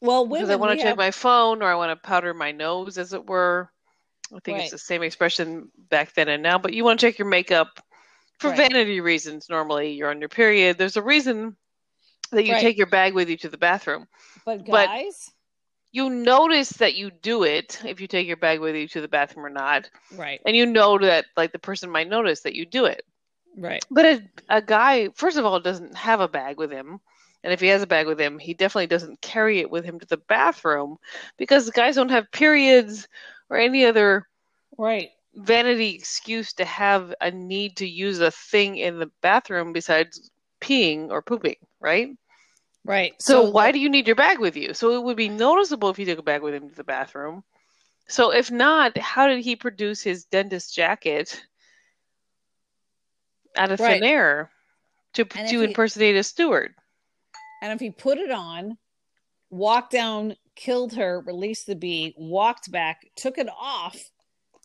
Well, 0.00 0.26
because 0.26 0.50
I 0.50 0.56
want 0.56 0.72
to 0.72 0.76
check 0.78 0.88
have... 0.88 0.96
my 0.96 1.10
phone 1.10 1.62
or 1.62 1.66
I 1.70 1.74
want 1.74 1.90
to 1.90 2.06
powder 2.08 2.32
my 2.32 2.52
nose, 2.52 2.96
as 2.96 3.12
it 3.12 3.26
were. 3.26 3.70
I 4.34 4.38
think 4.40 4.56
right. 4.56 4.62
it's 4.62 4.72
the 4.72 4.78
same 4.78 5.02
expression 5.02 5.70
back 5.90 6.14
then 6.14 6.28
and 6.28 6.42
now, 6.42 6.58
but 6.58 6.72
you 6.72 6.82
want 6.82 6.98
to 6.98 7.06
check 7.06 7.18
your 7.18 7.28
makeup 7.28 7.80
for 8.38 8.48
right. 8.50 8.56
vanity 8.56 9.00
reasons. 9.00 9.48
Normally, 9.48 9.92
you're 9.92 10.10
on 10.10 10.20
your 10.20 10.28
period. 10.28 10.78
There's 10.78 10.96
a 10.96 11.02
reason 11.02 11.56
that 12.32 12.44
you 12.44 12.52
right. 12.52 12.60
take 12.60 12.76
your 12.76 12.88
bag 12.88 13.14
with 13.14 13.28
you 13.28 13.36
to 13.38 13.48
the 13.48 13.58
bathroom. 13.58 14.06
But 14.44 14.64
guys, 14.66 14.70
but 14.70 15.32
you 15.92 16.10
notice 16.10 16.70
that 16.70 16.94
you 16.94 17.10
do 17.10 17.44
it 17.44 17.80
if 17.84 18.00
you 18.00 18.06
take 18.06 18.26
your 18.26 18.36
bag 18.36 18.60
with 18.60 18.76
you 18.76 18.86
to 18.88 19.00
the 19.00 19.08
bathroom 19.08 19.46
or 19.46 19.50
not. 19.50 19.88
Right. 20.14 20.40
And 20.44 20.56
you 20.56 20.66
know 20.66 20.98
that 20.98 21.26
like 21.36 21.52
the 21.52 21.58
person 21.58 21.90
might 21.90 22.08
notice 22.08 22.40
that 22.42 22.54
you 22.54 22.66
do 22.66 22.84
it. 22.84 23.02
Right. 23.56 23.84
But 23.90 24.04
a, 24.04 24.22
a 24.50 24.62
guy, 24.62 25.08
first 25.14 25.38
of 25.38 25.46
all, 25.46 25.58
doesn't 25.58 25.96
have 25.96 26.20
a 26.20 26.28
bag 26.28 26.58
with 26.58 26.70
him. 26.70 27.00
And 27.42 27.52
if 27.52 27.60
he 27.60 27.68
has 27.68 27.82
a 27.82 27.86
bag 27.86 28.06
with 28.06 28.20
him, 28.20 28.38
he 28.38 28.54
definitely 28.54 28.88
doesn't 28.88 29.22
carry 29.22 29.60
it 29.60 29.70
with 29.70 29.84
him 29.84 30.00
to 30.00 30.06
the 30.06 30.16
bathroom 30.16 30.98
because 31.38 31.70
guys 31.70 31.94
don't 31.94 32.10
have 32.10 32.30
periods 32.32 33.08
or 33.48 33.56
any 33.56 33.84
other 33.84 34.26
right 34.76 35.10
vanity 35.36 35.94
excuse 35.94 36.52
to 36.54 36.64
have 36.64 37.14
a 37.20 37.30
need 37.30 37.76
to 37.76 37.86
use 37.86 38.20
a 38.20 38.30
thing 38.30 38.78
in 38.78 38.98
the 38.98 39.10
bathroom 39.20 39.72
besides 39.72 40.30
peeing 40.66 41.10
or 41.10 41.22
pooping, 41.22 41.56
right? 41.80 42.10
Right. 42.84 43.14
So, 43.18 43.44
so 43.44 43.50
why 43.50 43.72
do 43.72 43.78
you 43.78 43.88
need 43.88 44.06
your 44.06 44.16
bag 44.16 44.38
with 44.38 44.56
you? 44.56 44.74
So 44.74 44.92
it 44.92 45.02
would 45.02 45.16
be 45.16 45.28
noticeable 45.28 45.90
if 45.90 45.98
you 45.98 46.06
took 46.06 46.18
a 46.18 46.22
bag 46.22 46.42
with 46.42 46.54
him 46.54 46.68
to 46.68 46.74
the 46.74 46.84
bathroom. 46.84 47.42
So 48.08 48.32
if 48.32 48.50
not, 48.50 48.96
how 48.96 49.26
did 49.26 49.40
he 49.40 49.56
produce 49.56 50.02
his 50.02 50.24
dentist 50.24 50.74
jacket 50.74 51.42
out 53.56 53.72
of 53.72 53.80
right. 53.80 54.00
thin 54.00 54.04
air 54.04 54.50
to 55.14 55.24
to 55.24 55.62
impersonate 55.62 56.14
he, 56.14 56.20
a 56.20 56.22
steward? 56.22 56.74
And 57.62 57.72
if 57.72 57.80
he 57.80 57.90
put 57.90 58.18
it 58.18 58.30
on, 58.30 58.78
walked 59.50 59.90
down, 59.90 60.36
killed 60.54 60.94
her, 60.94 61.20
released 61.20 61.66
the 61.66 61.74
bee, 61.74 62.14
walked 62.16 62.70
back, 62.70 63.06
took 63.16 63.38
it 63.38 63.48
off, 63.58 63.96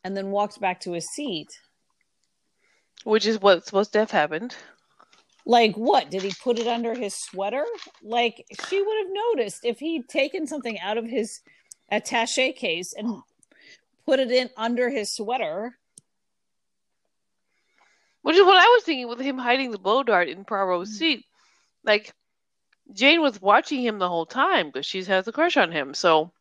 and 0.04 0.16
then 0.16 0.30
walked 0.30 0.60
back 0.60 0.80
to 0.82 0.92
his 0.92 1.10
seat. 1.10 1.48
Which 3.04 3.26
is 3.26 3.42
what's 3.42 3.66
supposed 3.66 3.94
to 3.94 4.00
have 4.00 4.12
happened. 4.12 4.56
Like 5.46 5.76
what? 5.76 6.12
Did 6.12 6.22
he 6.22 6.34
put 6.42 6.60
it 6.60 6.68
under 6.68 6.94
his 6.94 7.16
sweater? 7.16 7.66
Like 8.04 8.46
she 8.68 8.82
would 8.82 8.98
have 9.00 9.14
noticed 9.36 9.66
if 9.66 9.80
he'd 9.80 10.08
taken 10.08 10.48
something 10.48 10.80
out 10.80 10.98
of 10.98 11.06
his 11.06 11.42
attache 11.90 12.54
case 12.54 12.94
and 12.94 13.22
put 14.06 14.20
it 14.20 14.32
in 14.32 14.50
under 14.56 14.90
his 14.90 15.12
sweater. 15.12 15.78
Which 18.22 18.36
is 18.36 18.46
what 18.46 18.58
I 18.58 18.68
was 18.68 18.84
thinking 18.84 19.08
with 19.08 19.20
him 19.20 19.38
hiding 19.38 19.72
the 19.72 19.80
blow 19.80 20.04
dart 20.04 20.30
in 20.30 20.46
Poirot's 20.46 20.92
mm. 20.92 20.98
seat. 20.98 21.26
Like 21.84 22.14
Jane 22.94 23.22
was 23.22 23.42
watching 23.42 23.82
him 23.82 23.98
the 23.98 24.10
whole 24.10 24.28
time 24.28 24.68
because 24.68 24.86
she 24.86 25.04
has 25.06 25.28
a 25.28 25.32
crush 25.32 25.58
on 25.58 25.72
him. 25.72 25.94
So 25.94 26.32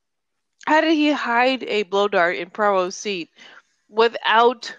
how 0.67 0.83
did 0.83 0.93
he 0.93 1.11
hide 1.11 1.63
a 1.63 1.85
blow 1.85 2.09
dart 2.09 2.37
in 2.37 2.51
Poirot's 2.51 2.97
seat 2.97 3.31
without 3.89 4.77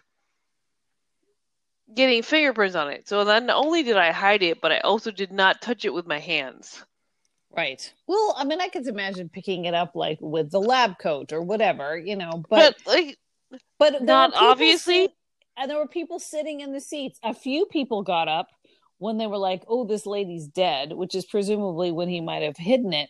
getting 1.95 2.23
fingerprints 2.23 2.75
on 2.75 2.89
it. 2.89 3.07
So 3.07 3.23
not 3.23 3.49
only 3.49 3.83
did 3.83 3.97
I 3.97 4.11
hide 4.11 4.43
it, 4.43 4.61
but 4.61 4.71
I 4.71 4.79
also 4.79 5.11
did 5.11 5.31
not 5.31 5.61
touch 5.61 5.85
it 5.85 5.93
with 5.93 6.07
my 6.07 6.19
hands. 6.19 6.83
Right. 7.55 7.93
Well, 8.07 8.33
I 8.37 8.45
mean, 8.45 8.61
I 8.61 8.69
could 8.69 8.87
imagine 8.87 9.29
picking 9.29 9.65
it 9.65 9.73
up 9.73 9.95
like 9.95 10.17
with 10.21 10.51
the 10.51 10.61
lab 10.61 10.99
coat 10.99 11.33
or 11.33 11.41
whatever, 11.41 11.97
you 11.97 12.15
know, 12.15 12.43
but, 12.49 12.77
but 12.85 12.93
like, 12.93 13.17
but 13.77 14.01
not 14.03 14.31
obviously. 14.35 15.03
Sit- 15.03 15.13
and 15.57 15.69
there 15.69 15.77
were 15.77 15.87
people 15.87 16.17
sitting 16.17 16.61
in 16.61 16.71
the 16.71 16.79
seats. 16.79 17.19
A 17.23 17.33
few 17.33 17.65
people 17.65 18.03
got 18.03 18.29
up 18.29 18.47
when 18.99 19.17
they 19.17 19.27
were 19.27 19.37
like, 19.37 19.63
"Oh, 19.67 19.83
this 19.83 20.05
lady's 20.05 20.47
dead," 20.47 20.93
which 20.93 21.13
is 21.13 21.25
presumably 21.25 21.91
when 21.91 22.07
he 22.07 22.21
might 22.21 22.41
have 22.41 22.55
hidden 22.55 22.93
it. 22.93 23.09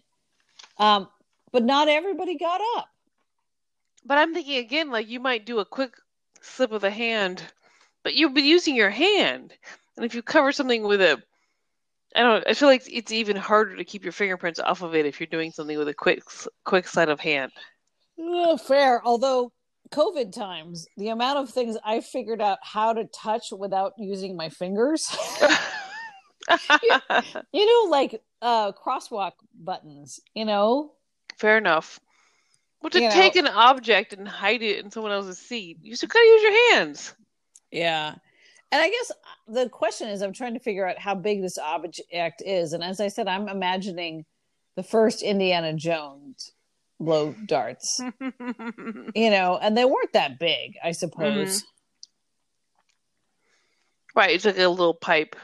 Um, 0.79 1.07
but 1.51 1.63
not 1.63 1.87
everybody 1.87 2.37
got 2.37 2.59
up. 2.77 2.89
But 4.03 4.17
I'm 4.17 4.33
thinking 4.33 4.57
again, 4.57 4.89
like 4.89 5.07
you 5.07 5.19
might 5.19 5.45
do 5.45 5.59
a 5.59 5.65
quick 5.65 5.93
slip 6.41 6.71
of 6.71 6.81
the 6.81 6.89
hand 6.89 7.43
but 8.03 8.15
you'll 8.15 8.32
be 8.32 8.41
using 8.41 8.76
your 8.76 8.90
hand. 8.90 9.53
And 9.95 10.06
if 10.06 10.15
you 10.15 10.22
cover 10.22 10.52
something 10.52 10.84
with 10.84 11.02
a 11.02 11.22
I 12.15 12.22
don't 12.22 12.44
I 12.48 12.53
feel 12.53 12.68
like 12.68 12.84
it's 12.91 13.11
even 13.11 13.36
harder 13.36 13.76
to 13.78 13.86
keep 13.86 14.03
your 14.03 14.11
fingerprints 14.11 14.60
off 14.60 14.82
of 14.82 14.95
it 14.95 15.06
if 15.06 15.19
you're 15.19 15.28
doing 15.28 15.52
something 15.52 15.78
with 15.78 15.88
a 15.88 15.94
quick 15.94 16.23
quick 16.65 16.88
sleight 16.88 17.10
of 17.10 17.19
hand. 17.19 17.52
Oh, 18.19 18.57
fair. 18.57 19.02
Although 19.06 19.52
COVID 19.91 20.34
times, 20.34 20.88
the 20.98 21.10
amount 21.10 21.40
of 21.40 21.49
things 21.49 21.78
I 21.84 22.02
figured 22.02 22.41
out 22.41 22.60
how 22.61 22.94
to 22.94 23.06
touch 23.06 23.48
without 23.52 23.94
using 23.98 24.36
my 24.36 24.49
fingers. 24.49 25.07
you, 25.41 25.48
you, 27.53 27.65
know, 27.65 27.90
like 27.90 28.22
uh 28.41 28.72
crosswalk 28.73 29.34
buttons, 29.53 30.19
you 30.34 30.45
know? 30.45 30.94
Fair 31.38 31.57
enough. 31.57 31.99
But 32.82 32.94
to 32.94 33.02
you 33.02 33.11
take 33.11 33.36
know, 33.36 33.41
an 33.41 33.48
object 33.48 34.14
and 34.14 34.28
hide 34.28 34.64
it 34.64 34.84
in 34.84 34.91
someone 34.91 35.11
else's 35.11 35.38
seat, 35.38 35.78
you 35.82 35.95
still 35.95 36.10
gotta 36.10 36.26
use 36.26 36.41
your 36.41 36.76
hands. 36.76 37.15
Yeah. 37.72 38.15
And 38.72 38.81
I 38.81 38.89
guess 38.89 39.11
uh, 39.11 39.53
the 39.53 39.69
question 39.69 40.10
is 40.10 40.22
I'm 40.22 40.34
trying 40.34 40.53
to 40.53 40.60
figure 40.60 40.88
out 40.88 40.98
how 40.98 41.15
big 41.15 41.41
this 41.41 41.57
object 41.57 42.41
is. 42.45 42.73
And 42.73 42.84
as 42.84 42.99
I 42.99 43.10
said, 43.10 43.27
I'm 43.27 43.49
imagining 43.49 44.26
the 44.76 44.84
first 44.84 45.22
Indiana 45.22 45.73
Jones 45.73 46.53
blow 46.99 47.35
darts. 47.45 47.99
you 49.15 49.30
know, 49.30 49.60
and 49.61 49.77
they 49.77 49.85
weren't 49.85 50.14
that 50.14 50.39
big, 50.39 50.77
I 50.84 50.91
suppose. 50.91 51.57
Mm-hmm. 51.57 51.68
Right, 54.14 54.35
it's 54.35 54.45
like 54.45 54.57
a 54.57 54.68
little 54.68 54.93
pipe. 54.93 55.35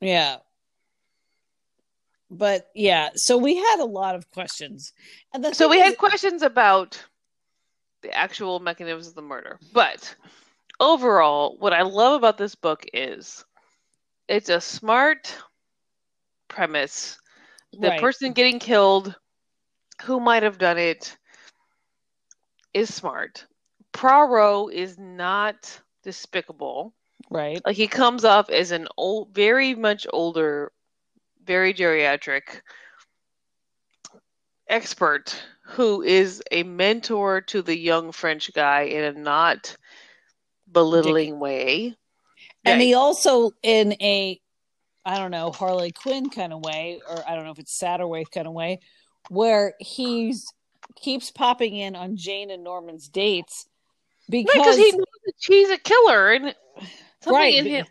Yeah. 0.00 0.36
But 2.30 2.68
yeah, 2.74 3.10
so 3.14 3.36
we 3.36 3.56
had 3.56 3.80
a 3.80 3.84
lot 3.84 4.14
of 4.14 4.30
questions. 4.30 4.92
And 5.34 5.54
so 5.54 5.68
we 5.68 5.76
is, 5.76 5.84
had 5.84 5.98
questions 5.98 6.42
about 6.42 7.02
the 8.02 8.10
actual 8.16 8.58
mechanisms 8.60 9.08
of 9.08 9.14
the 9.14 9.22
murder. 9.22 9.58
But 9.72 10.14
overall, 10.82 11.56
what 11.58 11.72
I 11.72 11.82
love 11.82 12.14
about 12.14 12.36
this 12.36 12.56
book 12.56 12.84
is 12.92 13.44
it's 14.28 14.50
a 14.50 14.60
smart 14.60 15.34
premise. 16.48 17.18
The 17.72 17.88
right. 17.88 18.00
person 18.00 18.32
getting 18.32 18.58
killed, 18.58 19.14
who 20.02 20.20
might 20.20 20.42
have 20.42 20.58
done 20.58 20.76
it, 20.76 21.16
is 22.74 22.92
smart. 22.92 23.46
Poirot 23.92 24.74
is 24.74 24.98
not 24.98 25.80
despicable. 26.02 26.92
Right. 27.30 27.62
Like 27.64 27.76
he 27.76 27.86
comes 27.86 28.24
off 28.24 28.50
as 28.50 28.72
an 28.72 28.88
old, 28.96 29.32
very 29.32 29.74
much 29.74 30.06
older, 30.12 30.72
very 31.44 31.72
geriatric 31.72 32.60
expert 34.68 35.40
who 35.64 36.02
is 36.02 36.42
a 36.50 36.62
mentor 36.62 37.40
to 37.40 37.62
the 37.62 37.76
young 37.76 38.10
French 38.10 38.52
guy 38.52 38.82
in 38.82 39.04
a 39.04 39.12
not 39.12 39.76
belittling 40.72 41.38
way. 41.38 41.96
And 42.64 42.80
he 42.80 42.94
also, 42.94 43.50
in 43.62 43.92
a, 44.00 44.40
I 45.04 45.18
don't 45.18 45.30
know, 45.32 45.50
Harley 45.50 45.90
Quin 45.90 46.30
kind 46.30 46.52
of 46.52 46.60
way, 46.60 47.00
or 47.08 47.28
I 47.28 47.34
don't 47.34 47.44
know 47.44 47.50
if 47.50 47.58
it's 47.58 47.78
Satterthwaite 47.78 48.30
kind 48.30 48.46
of 48.46 48.52
way, 48.52 48.80
where 49.28 49.74
he's 49.80 50.46
keeps 50.96 51.30
popping 51.30 51.76
in 51.76 51.96
on 51.96 52.16
Jane 52.16 52.50
and 52.50 52.64
Norman's 52.64 53.08
dates 53.08 53.66
because 54.28 54.52
because 54.54 54.76
he 54.76 54.92
knows 54.92 55.06
that 55.24 55.34
she's 55.38 55.70
a 55.70 55.78
killer 55.78 56.32
and 56.32 56.54
something 57.20 57.34
Right, 57.34 57.54
in 57.54 57.66
him. 57.66 57.86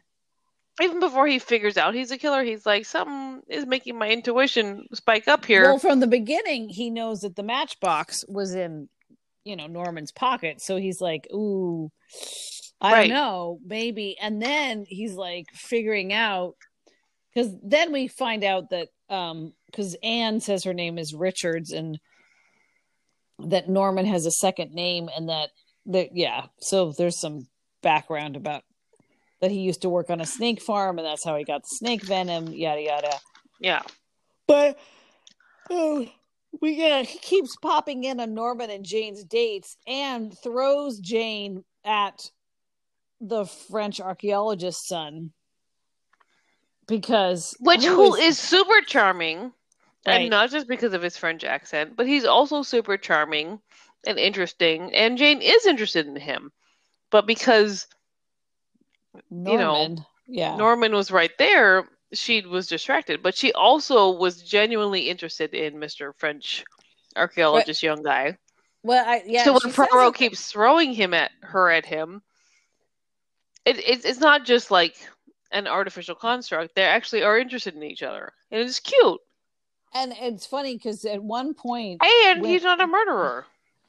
Even 0.82 1.00
before 1.00 1.28
he 1.28 1.40
figures 1.40 1.78
out 1.78 1.94
he's 1.94 2.12
a 2.12 2.18
killer, 2.18 2.44
he's 2.44 2.66
like, 2.66 2.86
something 2.86 3.42
is 3.50 3.66
making 3.66 3.98
my 3.98 4.10
intuition 4.10 4.88
spike 4.94 5.28
up 5.28 5.46
here. 5.46 5.64
well 5.64 5.80
from 5.80 6.00
the 6.00 6.08
beginning 6.08 6.70
he 6.70 6.90
knows 6.90 7.22
that 7.22 7.36
the 7.36 7.44
matchbox 7.44 8.24
was 8.28 8.56
in 8.56 8.90
you 9.44 9.56
know 9.56 9.68
Norman's 9.68 10.12
pocket, 10.12 10.62
so 10.62 10.78
he's 10.78 11.02
like, 11.02 11.28
ooh, 11.34 11.92
I 12.82 12.92
Right. 12.92 13.02
don't 13.08 13.16
know, 13.16 13.60
maybe. 13.66 14.18
And 14.20 14.42
then 14.42 14.86
he's 14.88 15.14
like 15.14 15.46
figuring 15.54 16.12
out 16.14 16.56
because 17.34 17.54
then 17.64 17.92
we 17.92 18.08
find 18.08 18.44
out 18.44 18.70
that 18.72 18.90
um 19.10 19.54
because 19.68 19.96
Anne 20.04 20.40
says 20.42 20.64
her 20.64 20.74
name 20.74 20.98
is 20.98 21.14
Richards 21.14 21.72
and 21.72 22.00
that 23.40 23.70
Norman 23.70 24.06
has 24.06 24.26
a 24.26 24.32
second 24.32 24.74
name 24.74 25.10
and 25.16 25.30
that 25.30 25.50
that 25.88 26.10
yeah, 26.16 26.46
so 26.60 26.92
there's 26.92 27.20
some 27.20 27.48
background 27.82 28.36
about 28.36 28.64
that 29.42 29.52
he 29.52 29.60
used 29.62 29.82
to 29.82 29.90
work 29.90 30.10
on 30.10 30.22
a 30.22 30.26
snake 30.26 30.62
farm 30.62 30.98
and 31.00 31.08
that's 31.08 31.26
how 31.26 31.36
he 31.36 31.44
got 31.44 31.62
the 31.64 31.76
snake 31.78 32.04
venom, 32.04 32.48
yada 32.48 32.82
yada. 32.82 33.14
yeah. 33.60 33.82
But 34.48 34.78
oh, 35.70 36.08
we 36.62 36.74
yeah, 36.74 37.02
he 37.04 37.18
keeps 37.20 37.56
popping 37.62 38.04
in 38.04 38.20
on 38.20 38.34
Norman 38.34 38.70
and 38.70 38.86
Jane's 38.86 39.24
dates 39.24 39.78
and 39.88 40.38
throws 40.44 41.00
Jane 41.00 41.64
at 41.86 42.20
the 43.22 43.46
French 43.46 44.02
archaeologist's 44.02 44.88
son 44.88 45.32
because 46.88 47.56
Which 47.60 47.86
who 47.86 47.96
who 47.96 48.16
is 48.16 48.38
super 48.38 48.82
charming, 48.86 49.54
Right. 50.06 50.22
and 50.22 50.30
not 50.32 50.50
just 50.50 50.68
because 50.68 50.94
of 50.94 51.04
his 51.04 51.16
French 51.16 51.44
accent, 51.44 51.96
but 51.96 52.08
he's 52.08 52.26
also 52.26 52.64
super 52.64 52.98
charming 52.98 53.60
and 54.08 54.18
interesting. 54.18 54.92
And 54.96 55.16
Jane 55.18 55.42
is 55.44 55.68
interested 55.68 56.08
in 56.08 56.16
him, 56.16 56.52
but 57.12 57.28
because 57.28 57.86
you 59.14 59.22
know, 59.44 59.54
Norman. 59.54 60.06
yeah, 60.28 60.56
Norman 60.58 60.94
was 60.94 61.12
right 61.12 61.32
there, 61.38 61.88
she 62.14 62.42
was 62.42 62.68
distracted. 62.68 63.22
But 63.22 63.38
she 63.38 63.54
also 63.54 64.10
was 64.10 64.42
genuinely 64.42 65.02
interested 65.02 65.54
in 65.54 65.78
Mister 65.78 66.14
French 66.14 66.64
archaeologist, 67.16 67.84
young 67.84 68.02
guy. 68.02 68.38
well, 68.82 69.06
I, 69.08 69.22
yeah. 69.28 69.44
so 69.44 69.54
when 69.54 69.72
Poirot 69.72 70.16
keeps 70.16 70.52
throwing 70.52 70.94
him 70.94 71.14
at 71.14 71.30
her 71.42 71.70
at 71.70 71.86
him, 71.86 72.24
it, 73.66 73.78
it 73.80 74.06
it's 74.06 74.20
not 74.20 74.46
just 74.46 74.72
like 74.72 74.96
an 75.52 75.68
artificial 75.68 76.16
construct. 76.16 76.76
They 76.76 76.84
actually 76.84 77.24
are 77.24 77.38
interested 77.38 77.76
in 77.76 77.84
each 77.84 78.04
other, 78.04 78.32
and 78.52 78.62
it's 78.62 78.80
cute. 78.80 79.20
and 79.94 80.14
it's 80.20 80.46
funny 80.46 80.76
because 80.76 81.04
at 81.06 81.22
one 81.22 81.54
point 81.54 82.02
And 82.04 82.42
When- 82.42 82.50
he's 82.52 82.64
not 82.64 82.80
a 82.82 82.88
murderer, 82.88 83.46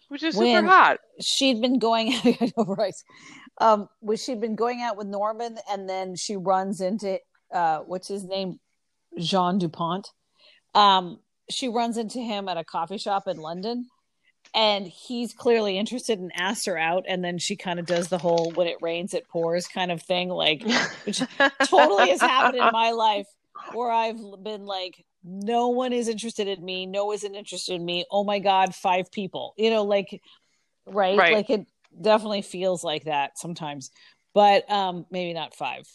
which 0.09 0.23
is 0.23 0.35
super 0.37 0.63
hot. 0.67 0.99
she'd 1.21 1.61
been 1.61 1.79
going 1.79 2.13
right 2.57 2.95
um 3.59 3.89
was 4.01 4.23
she'd 4.23 4.41
been 4.41 4.57
going 4.57 4.81
out 4.83 4.97
with 4.97 5.07
norman 5.07 5.59
and 5.71 5.89
then 5.89 6.17
she 6.17 6.37
runs 6.37 6.81
into 6.81 7.19
uh 7.53 7.79
what's 7.81 8.09
his 8.09 8.25
name 8.25 8.59
jean 9.19 9.59
dupont 9.59 10.09
um 10.75 11.19
she 11.51 11.69
runs 11.69 11.97
into 11.99 12.19
him 12.19 12.49
at 12.49 12.57
a 12.57 12.65
coffee 12.65 12.97
shop 12.99 13.29
in 13.29 13.37
london 13.37 13.87
and 14.55 14.87
he's 14.87 15.33
clearly 15.33 15.79
interested 15.79 16.19
and 16.19 16.31
asks 16.37 16.67
her 16.67 16.77
out 16.77 17.05
and 17.09 17.25
then 17.25 17.39
she 17.39 17.57
kind 17.57 17.81
of 17.81 17.87
does 17.87 18.09
the 18.09 18.19
whole 18.19 18.53
when 18.55 18.67
it 18.67 18.77
rains 18.83 19.15
it 19.15 19.27
pours 19.29 19.67
kind 19.67 19.91
of 19.91 20.03
thing 20.03 20.29
like 20.29 20.63
which 21.05 21.23
totally 21.65 22.11
has 22.11 22.21
happened 22.21 22.63
in 22.63 22.73
my 22.73 22.91
life 22.91 23.27
where 23.73 23.91
I've 23.91 24.21
been 24.43 24.67
like, 24.67 25.05
no 25.25 25.69
one 25.69 25.93
is 25.93 26.09
interested 26.09 26.49
in 26.49 26.65
me. 26.65 26.87
No 26.87 27.07
one 27.07 27.15
isn't 27.17 27.35
interested 27.35 27.75
in 27.75 27.85
me. 27.85 28.05
Oh 28.11 28.25
my 28.25 28.39
God, 28.39 28.75
five 28.75 29.11
people. 29.13 29.55
You 29.57 29.71
know, 29.71 29.85
like, 29.85 30.21
right? 30.87 31.17
Right. 31.17 31.35
Like 31.35 31.51
it 31.51 31.67
definitely 32.01 32.43
feels 32.43 32.83
like 32.83 33.05
that 33.05 33.39
sometimes, 33.39 33.91
but 34.35 34.71
um, 34.71 35.07
maybe 35.11 35.33
not 35.33 35.55
five, 35.55 35.87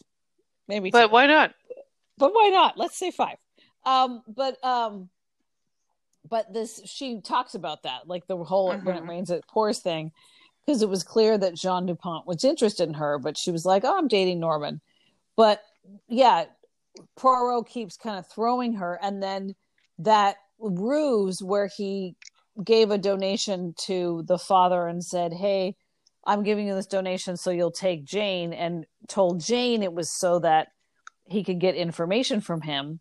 maybe. 0.67 0.91
But 0.91 1.07
two. 1.07 1.13
why 1.13 1.27
not? 1.27 1.53
but 2.17 2.33
why 2.33 2.49
not? 2.49 2.77
Let's 2.77 2.97
say 2.97 3.11
five. 3.11 3.37
Um, 3.85 4.23
but 4.27 4.63
um, 4.63 5.09
but 6.29 6.51
this 6.53 6.81
she 6.85 7.21
talks 7.21 7.55
about 7.55 7.83
that, 7.83 8.07
like 8.07 8.27
the 8.27 8.37
whole 8.37 8.75
when 8.81 8.95
it 8.95 9.03
Mhm. 9.03 9.09
rains 9.09 9.29
it 9.29 9.47
pours 9.47 9.79
thing, 9.79 10.11
because 10.65 10.81
it 10.81 10.89
was 10.89 11.03
clear 11.03 11.37
that 11.37 11.55
Jean 11.55 11.85
Dupont 11.85 12.27
was 12.27 12.43
interested 12.43 12.87
in 12.87 12.95
her, 12.95 13.17
but 13.19 13.37
she 13.37 13.51
was 13.51 13.65
like, 13.65 13.83
"Oh, 13.85 13.97
I'm 13.97 14.07
dating 14.07 14.39
Norman." 14.39 14.81
But 15.35 15.61
yeah, 16.07 16.45
Poirot 17.15 17.67
keeps 17.67 17.95
kind 17.97 18.17
of 18.17 18.27
throwing 18.27 18.73
her, 18.73 18.99
and 19.01 19.21
then 19.21 19.55
that 19.99 20.37
ruse 20.59 21.41
where 21.41 21.67
he 21.67 22.15
gave 22.63 22.89
a 22.89 22.97
donation 22.97 23.73
to 23.77 24.23
the 24.23 24.39
father 24.39 24.87
and 24.87 25.03
said, 25.03 25.33
"Hey, 25.33 25.75
I'm 26.25 26.43
giving 26.43 26.67
you 26.67 26.73
this 26.73 26.87
donation 26.87 27.37
so 27.37 27.51
you'll 27.51 27.71
take 27.71 28.03
Jane," 28.03 28.51
and 28.51 28.85
told 29.07 29.39
Jane 29.39 29.83
it 29.83 29.93
was 29.93 30.09
so 30.09 30.39
that 30.39 30.69
he 31.25 31.43
could 31.43 31.59
get 31.59 31.75
information 31.75 32.41
from 32.41 32.61
him. 32.61 32.99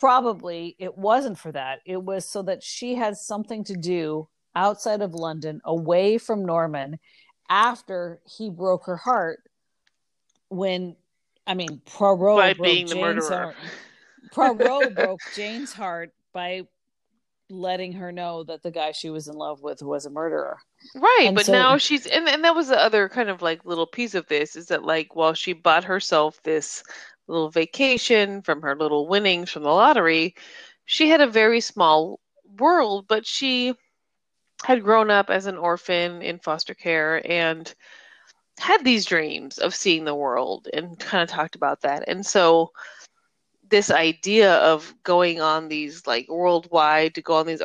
Probably 0.00 0.76
it 0.78 0.96
wasn't 0.96 1.38
for 1.38 1.52
that. 1.52 1.80
It 1.84 2.02
was 2.02 2.24
so 2.26 2.42
that 2.42 2.62
she 2.62 2.94
had 2.94 3.16
something 3.16 3.64
to 3.64 3.74
do 3.74 4.28
outside 4.56 5.02
of 5.02 5.14
London, 5.14 5.60
away 5.64 6.18
from 6.18 6.44
Norman, 6.44 6.98
after 7.48 8.20
he 8.26 8.50
broke 8.50 8.86
her 8.86 8.96
heart. 8.96 9.40
When, 10.48 10.96
I 11.46 11.54
mean, 11.54 11.80
Poirot 11.86 12.36
By 12.38 12.52
broke 12.54 12.64
being 12.66 12.86
the 12.86 12.94
Jane's 12.94 13.30
murderer. 13.30 13.54
heart. 13.54 13.56
Poirot 14.32 14.94
broke 14.94 15.20
Jane's 15.34 15.72
heart 15.72 16.12
by 16.32 16.62
letting 17.50 17.92
her 17.92 18.10
know 18.10 18.42
that 18.44 18.62
the 18.62 18.70
guy 18.70 18.92
she 18.92 19.10
was 19.10 19.28
in 19.28 19.34
love 19.34 19.62
with 19.62 19.82
was 19.82 20.06
a 20.06 20.10
murderer. 20.10 20.58
Right, 20.94 21.24
And 21.26 21.34
but 21.36 21.46
so- 21.46 21.52
now 21.52 21.76
she's 21.76 22.06
and 22.06 22.28
and 22.28 22.42
that 22.44 22.54
was 22.54 22.68
the 22.68 22.78
other 22.78 23.08
kind 23.08 23.28
of 23.28 23.42
like 23.42 23.64
little 23.64 23.86
piece 23.86 24.14
of 24.14 24.26
this 24.28 24.56
is 24.56 24.66
that 24.68 24.82
like 24.84 25.14
while 25.14 25.34
she 25.34 25.52
bought 25.52 25.84
herself 25.84 26.40
this 26.42 26.82
little 27.26 27.50
vacation 27.50 28.42
from 28.42 28.62
her 28.62 28.76
little 28.76 29.08
winnings 29.08 29.50
from 29.50 29.62
the 29.62 29.70
lottery, 29.70 30.34
she 30.84 31.08
had 31.08 31.20
a 31.20 31.26
very 31.26 31.60
small 31.60 32.20
world, 32.58 33.06
but 33.08 33.26
she 33.26 33.74
had 34.62 34.82
grown 34.82 35.10
up 35.10 35.30
as 35.30 35.46
an 35.46 35.56
orphan 35.56 36.22
in 36.22 36.38
foster 36.38 36.74
care 36.74 37.22
and 37.30 37.74
had 38.58 38.84
these 38.84 39.04
dreams 39.04 39.58
of 39.58 39.74
seeing 39.74 40.04
the 40.04 40.14
world 40.14 40.68
and 40.72 40.98
kind 40.98 41.22
of 41.22 41.28
talked 41.28 41.56
about 41.56 41.80
that. 41.82 42.04
And 42.08 42.24
so 42.24 42.70
this 43.68 43.90
idea 43.90 44.54
of 44.56 44.94
going 45.02 45.40
on 45.40 45.68
these 45.68 46.06
like 46.06 46.28
worldwide 46.28 47.14
to 47.14 47.22
go 47.22 47.34
on 47.34 47.46
these 47.46 47.62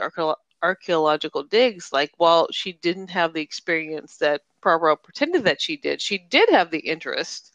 archaeological 0.61 1.43
digs 1.43 1.91
like 1.91 2.11
while 2.17 2.47
she 2.51 2.73
didn't 2.73 3.09
have 3.09 3.33
the 3.33 3.41
experience 3.41 4.17
that 4.17 4.41
Poirot 4.61 5.03
pretended 5.03 5.43
that 5.43 5.61
she 5.61 5.77
did 5.77 6.01
she 6.01 6.17
did 6.17 6.49
have 6.49 6.71
the 6.71 6.79
interest 6.79 7.53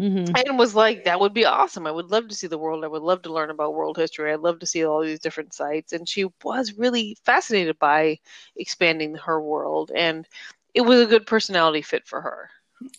Mm-hmm. 0.00 0.32
and 0.36 0.58
was 0.58 0.76
like 0.76 1.04
that 1.04 1.18
would 1.18 1.34
be 1.34 1.44
awesome 1.44 1.84
i 1.84 1.90
would 1.90 2.12
love 2.12 2.28
to 2.28 2.34
see 2.34 2.46
the 2.46 2.56
world 2.56 2.84
i 2.84 2.86
would 2.86 3.02
love 3.02 3.22
to 3.22 3.32
learn 3.32 3.50
about 3.50 3.74
world 3.74 3.96
history 3.96 4.32
i'd 4.32 4.38
love 4.38 4.60
to 4.60 4.66
see 4.66 4.84
all 4.84 5.02
these 5.02 5.18
different 5.18 5.52
sites 5.52 5.92
and 5.92 6.08
she 6.08 6.24
was 6.44 6.72
really 6.74 7.16
fascinated 7.24 7.76
by 7.80 8.16
expanding 8.54 9.16
her 9.16 9.40
world 9.40 9.90
and 9.96 10.28
it 10.72 10.82
was 10.82 11.00
a 11.00 11.06
good 11.06 11.26
personality 11.26 11.82
fit 11.82 12.06
for 12.06 12.20
her 12.20 12.50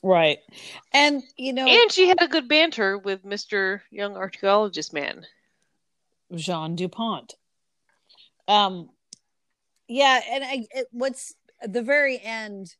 Right. 0.04 0.40
And, 0.92 1.24
you 1.38 1.54
know, 1.54 1.66
and 1.66 1.90
she 1.90 2.10
had 2.10 2.22
a 2.22 2.28
good 2.28 2.50
banter 2.50 2.98
with 2.98 3.24
mr 3.24 3.80
young 3.92 4.18
archaeologist 4.18 4.92
man 4.92 5.26
Jean 6.36 6.76
Dupont. 6.76 7.36
Um, 8.48 8.90
yeah, 9.88 10.22
and 10.30 10.44
I, 10.44 10.68
it, 10.72 10.88
what's 10.92 11.36
at 11.62 11.74
the 11.74 11.82
very 11.82 12.20
end, 12.20 12.76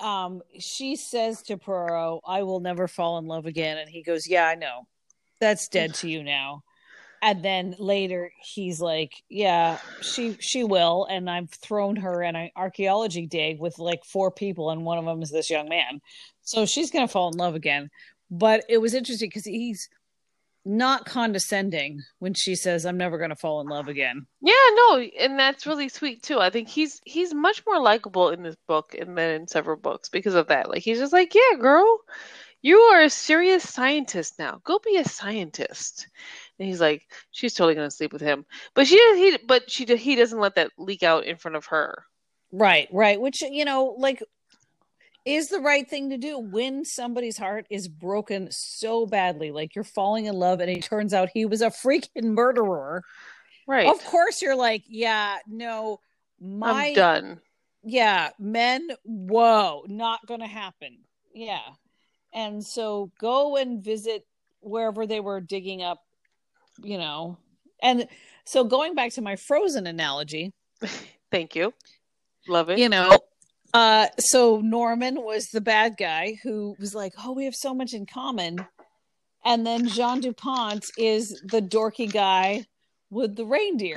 um, 0.00 0.42
she 0.58 0.96
says 0.96 1.42
to 1.44 1.56
Poirot, 1.56 2.20
"I 2.26 2.42
will 2.42 2.60
never 2.60 2.88
fall 2.88 3.18
in 3.18 3.26
love 3.26 3.46
again," 3.46 3.78
and 3.78 3.88
he 3.88 4.02
goes, 4.02 4.26
"Yeah, 4.26 4.46
I 4.46 4.54
know, 4.54 4.86
that's 5.40 5.68
dead 5.68 5.94
to 5.96 6.08
you 6.08 6.22
now." 6.22 6.62
And 7.22 7.42
then 7.42 7.74
later, 7.78 8.30
he's 8.42 8.80
like, 8.80 9.22
"Yeah, 9.28 9.78
she 10.02 10.36
she 10.40 10.64
will," 10.64 11.06
and 11.06 11.30
I've 11.30 11.50
thrown 11.50 11.96
her 11.96 12.22
in 12.22 12.36
an 12.36 12.50
archaeology 12.56 13.26
dig 13.26 13.60
with 13.60 13.78
like 13.78 14.04
four 14.04 14.30
people, 14.30 14.70
and 14.70 14.84
one 14.84 14.98
of 14.98 15.04
them 15.04 15.22
is 15.22 15.30
this 15.30 15.50
young 15.50 15.68
man, 15.68 16.00
so 16.42 16.66
she's 16.66 16.90
gonna 16.90 17.08
fall 17.08 17.28
in 17.30 17.38
love 17.38 17.54
again. 17.54 17.90
But 18.30 18.64
it 18.68 18.78
was 18.78 18.94
interesting 18.94 19.28
because 19.28 19.44
he's 19.44 19.88
not 20.64 21.04
condescending 21.04 22.00
when 22.18 22.34
she 22.34 22.54
says 22.54 22.84
i'm 22.86 22.96
never 22.96 23.18
going 23.18 23.30
to 23.30 23.36
fall 23.36 23.60
in 23.60 23.66
love 23.68 23.88
again 23.88 24.26
Yeah, 24.40 24.52
no, 24.76 24.98
and 24.98 25.38
that's 25.38 25.66
really 25.66 25.88
sweet 25.88 26.22
too. 26.22 26.38
I 26.38 26.50
think 26.50 26.68
he's 26.68 27.00
he's 27.04 27.32
much 27.34 27.64
more 27.66 27.80
likable 27.80 28.28
in 28.30 28.42
this 28.42 28.56
book 28.68 28.94
and 28.98 29.16
then 29.16 29.40
in 29.40 29.48
several 29.48 29.76
books 29.76 30.08
because 30.10 30.34
of 30.34 30.48
that. 30.48 30.68
Like 30.68 30.82
he's 30.82 30.98
just 30.98 31.12
like, 31.12 31.34
yeah, 31.34 31.58
girl, 31.58 32.00
you 32.62 32.78
are 32.78 33.02
a 33.02 33.10
serious 33.10 33.68
scientist 33.68 34.38
now. 34.38 34.60
Go 34.64 34.78
be 34.84 34.96
a 34.98 35.04
scientist. 35.04 36.08
And 36.58 36.68
he's 36.68 36.80
like, 36.80 37.02
she's 37.30 37.54
totally 37.54 37.74
gonna 37.74 37.90
sleep 37.90 38.12
with 38.12 38.22
him, 38.22 38.44
but 38.74 38.86
she 38.86 38.96
he 39.16 39.38
but 39.46 39.70
she 39.70 39.84
he 39.86 40.14
doesn't 40.16 40.40
let 40.40 40.56
that 40.56 40.70
leak 40.78 41.02
out 41.02 41.24
in 41.24 41.36
front 41.36 41.56
of 41.56 41.66
her. 41.66 42.04
right 42.52 42.88
right 42.92 43.20
which 43.20 43.42
you 43.42 43.64
know 43.64 43.94
like 43.98 44.22
is 45.24 45.48
the 45.48 45.60
right 45.60 45.88
thing 45.88 46.10
to 46.10 46.18
do 46.18 46.38
when 46.38 46.84
somebody's 46.84 47.38
heart 47.38 47.66
is 47.70 47.88
broken 47.88 48.48
so 48.50 49.06
badly 49.06 49.50
like 49.50 49.74
you're 49.74 49.84
falling 49.84 50.26
in 50.26 50.34
love 50.34 50.60
and 50.60 50.70
it 50.70 50.82
turns 50.82 51.14
out 51.14 51.28
he 51.32 51.46
was 51.46 51.62
a 51.62 51.70
freaking 51.70 52.24
murderer 52.34 53.02
Right. 53.66 53.86
of 53.88 54.04
course 54.04 54.42
you're 54.42 54.56
like 54.56 54.84
yeah 54.86 55.38
no 55.48 56.00
my 56.40 56.88
I'm 56.88 56.94
done. 56.94 57.40
yeah, 57.82 58.30
men, 58.38 58.88
whoa, 59.04 59.84
not 59.88 60.26
gonna 60.26 60.46
happen. 60.48 60.98
Yeah. 61.32 61.62
And 62.34 62.62
so 62.62 63.10
go 63.18 63.56
and 63.56 63.82
visit 63.82 64.26
wherever 64.60 65.06
they 65.06 65.20
were 65.20 65.40
digging 65.40 65.80
up, 65.82 66.00
you 66.82 66.98
know. 66.98 67.38
And 67.82 68.08
so 68.44 68.64
going 68.64 68.94
back 68.94 69.12
to 69.12 69.22
my 69.22 69.36
frozen 69.36 69.86
analogy, 69.86 70.52
Thank 71.30 71.54
you. 71.54 71.72
Love 72.48 72.68
it. 72.68 72.78
you 72.78 72.88
know, 72.90 73.16
uh 73.74 74.06
so 74.18 74.60
Norman 74.60 75.22
was 75.22 75.48
the 75.48 75.60
bad 75.60 75.96
guy 75.98 76.38
who 76.42 76.74
was 76.78 76.94
like, 76.94 77.12
"Oh, 77.22 77.32
we 77.32 77.44
have 77.44 77.54
so 77.54 77.74
much 77.74 77.92
in 77.92 78.06
common." 78.06 78.66
And 79.44 79.66
then 79.66 79.88
Jean 79.88 80.20
Dupont 80.20 80.86
is 80.96 81.38
the 81.44 81.60
dorky 81.60 82.10
guy 82.10 82.64
with 83.10 83.36
the 83.36 83.44
reindeer. 83.44 83.96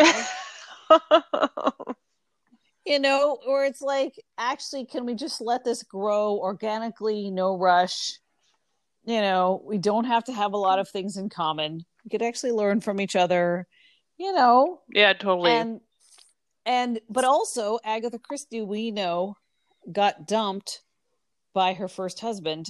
you 2.85 2.99
know, 2.99 3.37
or 3.45 3.63
it's 3.65 3.81
like, 3.81 4.13
actually, 4.37 4.85
can 4.85 5.05
we 5.05 5.15
just 5.15 5.39
let 5.39 5.63
this 5.63 5.83
grow 5.83 6.37
organically, 6.37 7.31
no 7.31 7.57
rush? 7.57 8.19
You 9.05 9.21
know, 9.21 9.61
we 9.65 9.77
don't 9.77 10.03
have 10.03 10.25
to 10.25 10.33
have 10.33 10.51
a 10.53 10.57
lot 10.57 10.79
of 10.79 10.89
things 10.89 11.15
in 11.15 11.29
common. 11.29 11.85
We 12.03 12.09
could 12.09 12.21
actually 12.21 12.51
learn 12.51 12.81
from 12.81 12.99
each 12.99 13.15
other, 13.15 13.67
you 14.17 14.33
know, 14.33 14.81
yeah, 14.89 15.13
totally. 15.13 15.51
and 15.51 15.79
and 16.65 16.99
but 17.09 17.23
also 17.23 17.79
Agatha 17.85 18.19
Christie, 18.19 18.61
we 18.61 18.91
know, 18.91 19.37
got 19.91 20.27
dumped 20.27 20.81
by 21.53 21.73
her 21.73 21.87
first 21.87 22.19
husband, 22.19 22.69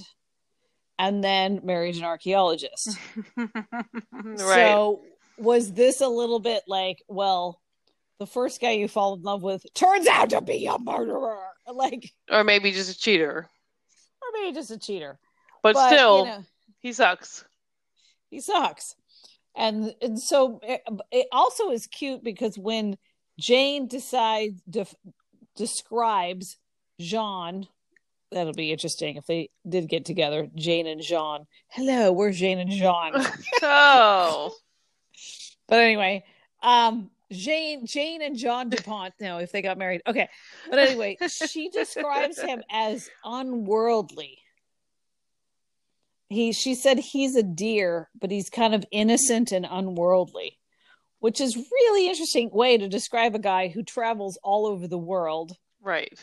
and 0.98 1.22
then 1.22 1.60
married 1.64 1.96
an 1.96 2.04
archaeologist. 2.04 2.96
right. 3.36 4.38
So 4.38 5.02
was 5.36 5.72
this 5.72 6.00
a 6.00 6.08
little 6.08 6.40
bit 6.40 6.62
like, 6.66 7.02
well, 7.08 7.60
the 8.18 8.26
first 8.26 8.60
guy 8.60 8.72
you 8.72 8.88
fall 8.88 9.14
in 9.14 9.22
love 9.22 9.42
with 9.42 9.64
turns 9.74 10.06
out 10.06 10.30
to 10.30 10.40
be 10.40 10.66
a 10.66 10.78
murderer, 10.78 11.38
like, 11.72 12.10
or 12.30 12.42
maybe 12.44 12.72
just 12.72 12.90
a 12.90 12.98
cheater. 12.98 13.48
or 14.22 14.28
maybe 14.40 14.54
just 14.54 14.70
a 14.70 14.78
cheater. 14.78 15.18
But, 15.62 15.74
But, 15.74 15.88
still, 15.88 16.18
you 16.18 16.24
know, 16.24 16.44
he 16.80 16.92
sucks. 16.92 17.44
he 18.30 18.40
sucks. 18.40 18.94
And 19.54 19.94
and 20.00 20.20
so 20.20 20.60
it, 20.62 20.82
it 21.10 21.26
also 21.32 21.70
is 21.70 21.86
cute 21.86 22.22
because 22.22 22.56
when 22.56 22.96
Jane 23.38 23.86
decides 23.88 24.60
def, 24.68 24.94
describes 25.56 26.56
Jean, 27.00 27.66
that'll 28.30 28.52
be 28.52 28.72
interesting 28.72 29.16
if 29.16 29.26
they 29.26 29.50
did 29.68 29.88
get 29.88 30.04
together. 30.04 30.48
Jane 30.54 30.86
and 30.86 31.00
Jean. 31.00 31.46
Hello, 31.68 32.12
we're 32.12 32.32
Jane 32.32 32.58
and 32.58 32.70
Jean. 32.70 33.12
oh. 33.62 34.54
But 35.68 35.80
anyway, 35.80 36.24
um, 36.62 37.10
Jane, 37.30 37.86
Jane 37.86 38.22
and 38.22 38.36
John 38.36 38.70
Dupont. 38.70 39.14
No, 39.20 39.38
if 39.38 39.52
they 39.52 39.62
got 39.62 39.78
married, 39.78 40.02
okay. 40.06 40.28
But 40.68 40.78
anyway, 40.78 41.18
she 41.28 41.68
describes 41.72 42.40
him 42.40 42.62
as 42.70 43.10
unworldly. 43.24 44.38
He, 46.30 46.52
she 46.52 46.74
said 46.74 46.98
he's 46.98 47.36
a 47.36 47.42
deer, 47.42 48.10
but 48.18 48.30
he's 48.30 48.50
kind 48.50 48.74
of 48.74 48.84
innocent 48.90 49.52
and 49.52 49.66
unworldly, 49.70 50.58
which 51.20 51.40
is 51.40 51.56
really 51.56 52.08
interesting 52.08 52.50
way 52.52 52.76
to 52.76 52.88
describe 52.88 53.34
a 53.34 53.38
guy 53.38 53.68
who 53.68 53.82
travels 53.82 54.38
all 54.42 54.66
over 54.66 54.86
the 54.86 54.98
world. 54.98 55.56
Right. 55.80 56.18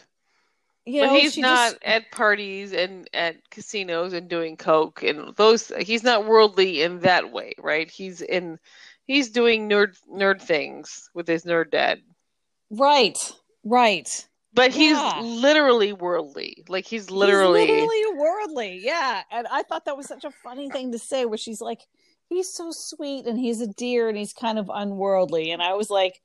You 0.85 1.01
but 1.01 1.07
know, 1.07 1.13
he's 1.15 1.37
not 1.37 1.71
just- 1.71 1.83
at 1.83 2.11
parties 2.11 2.71
and 2.73 3.09
at 3.13 3.49
casinos 3.49 4.13
and 4.13 4.27
doing 4.29 4.55
coke 4.55 5.01
and 5.03 5.35
those 5.35 5.71
he's 5.79 6.03
not 6.03 6.25
worldly 6.25 6.81
in 6.83 6.99
that 6.99 7.31
way, 7.31 7.53
right? 7.57 7.89
He's 7.89 8.21
in 8.21 8.59
he's 9.05 9.29
doing 9.29 9.67
nerd 9.69 9.97
nerd 10.11 10.41
things 10.41 11.09
with 11.15 11.27
his 11.27 11.43
nerd 11.43 11.71
dad. 11.71 12.01
right, 12.69 13.17
right. 13.63 14.27
But 14.53 14.71
he's 14.71 14.95
Yeah. 14.97 15.19
literally 15.21 15.91
worldly. 15.91 16.63
Like 16.69 16.85
he's 16.85 17.09
literally, 17.11 17.61
He's 17.67 17.69
literally 17.71 18.17
worldly. 18.17 18.79
Yeah. 18.83 19.21
And 19.29 19.47
I 19.47 19.63
thought 19.63 19.83
that 19.85 19.97
was 19.97 20.05
such 20.07 20.23
a 20.23 20.31
funny 20.31 20.69
thing 20.69 20.91
to 20.93 20.99
say 20.99 21.25
where 21.25 21.37
she's 21.37 21.59
like, 21.59 21.81
he's 22.29 22.53
so 22.53 22.69
sweet 22.71 23.25
and 23.27 23.37
he's 23.37 23.59
a 23.59 23.67
dear 23.67 24.07
and 24.07 24.17
he's 24.17 24.31
kind 24.33 24.57
of 24.57 24.69
unworldly. 24.73 25.51
And 25.51 25.61
I 25.61 25.73
was 25.73 25.89
like, 25.89 26.21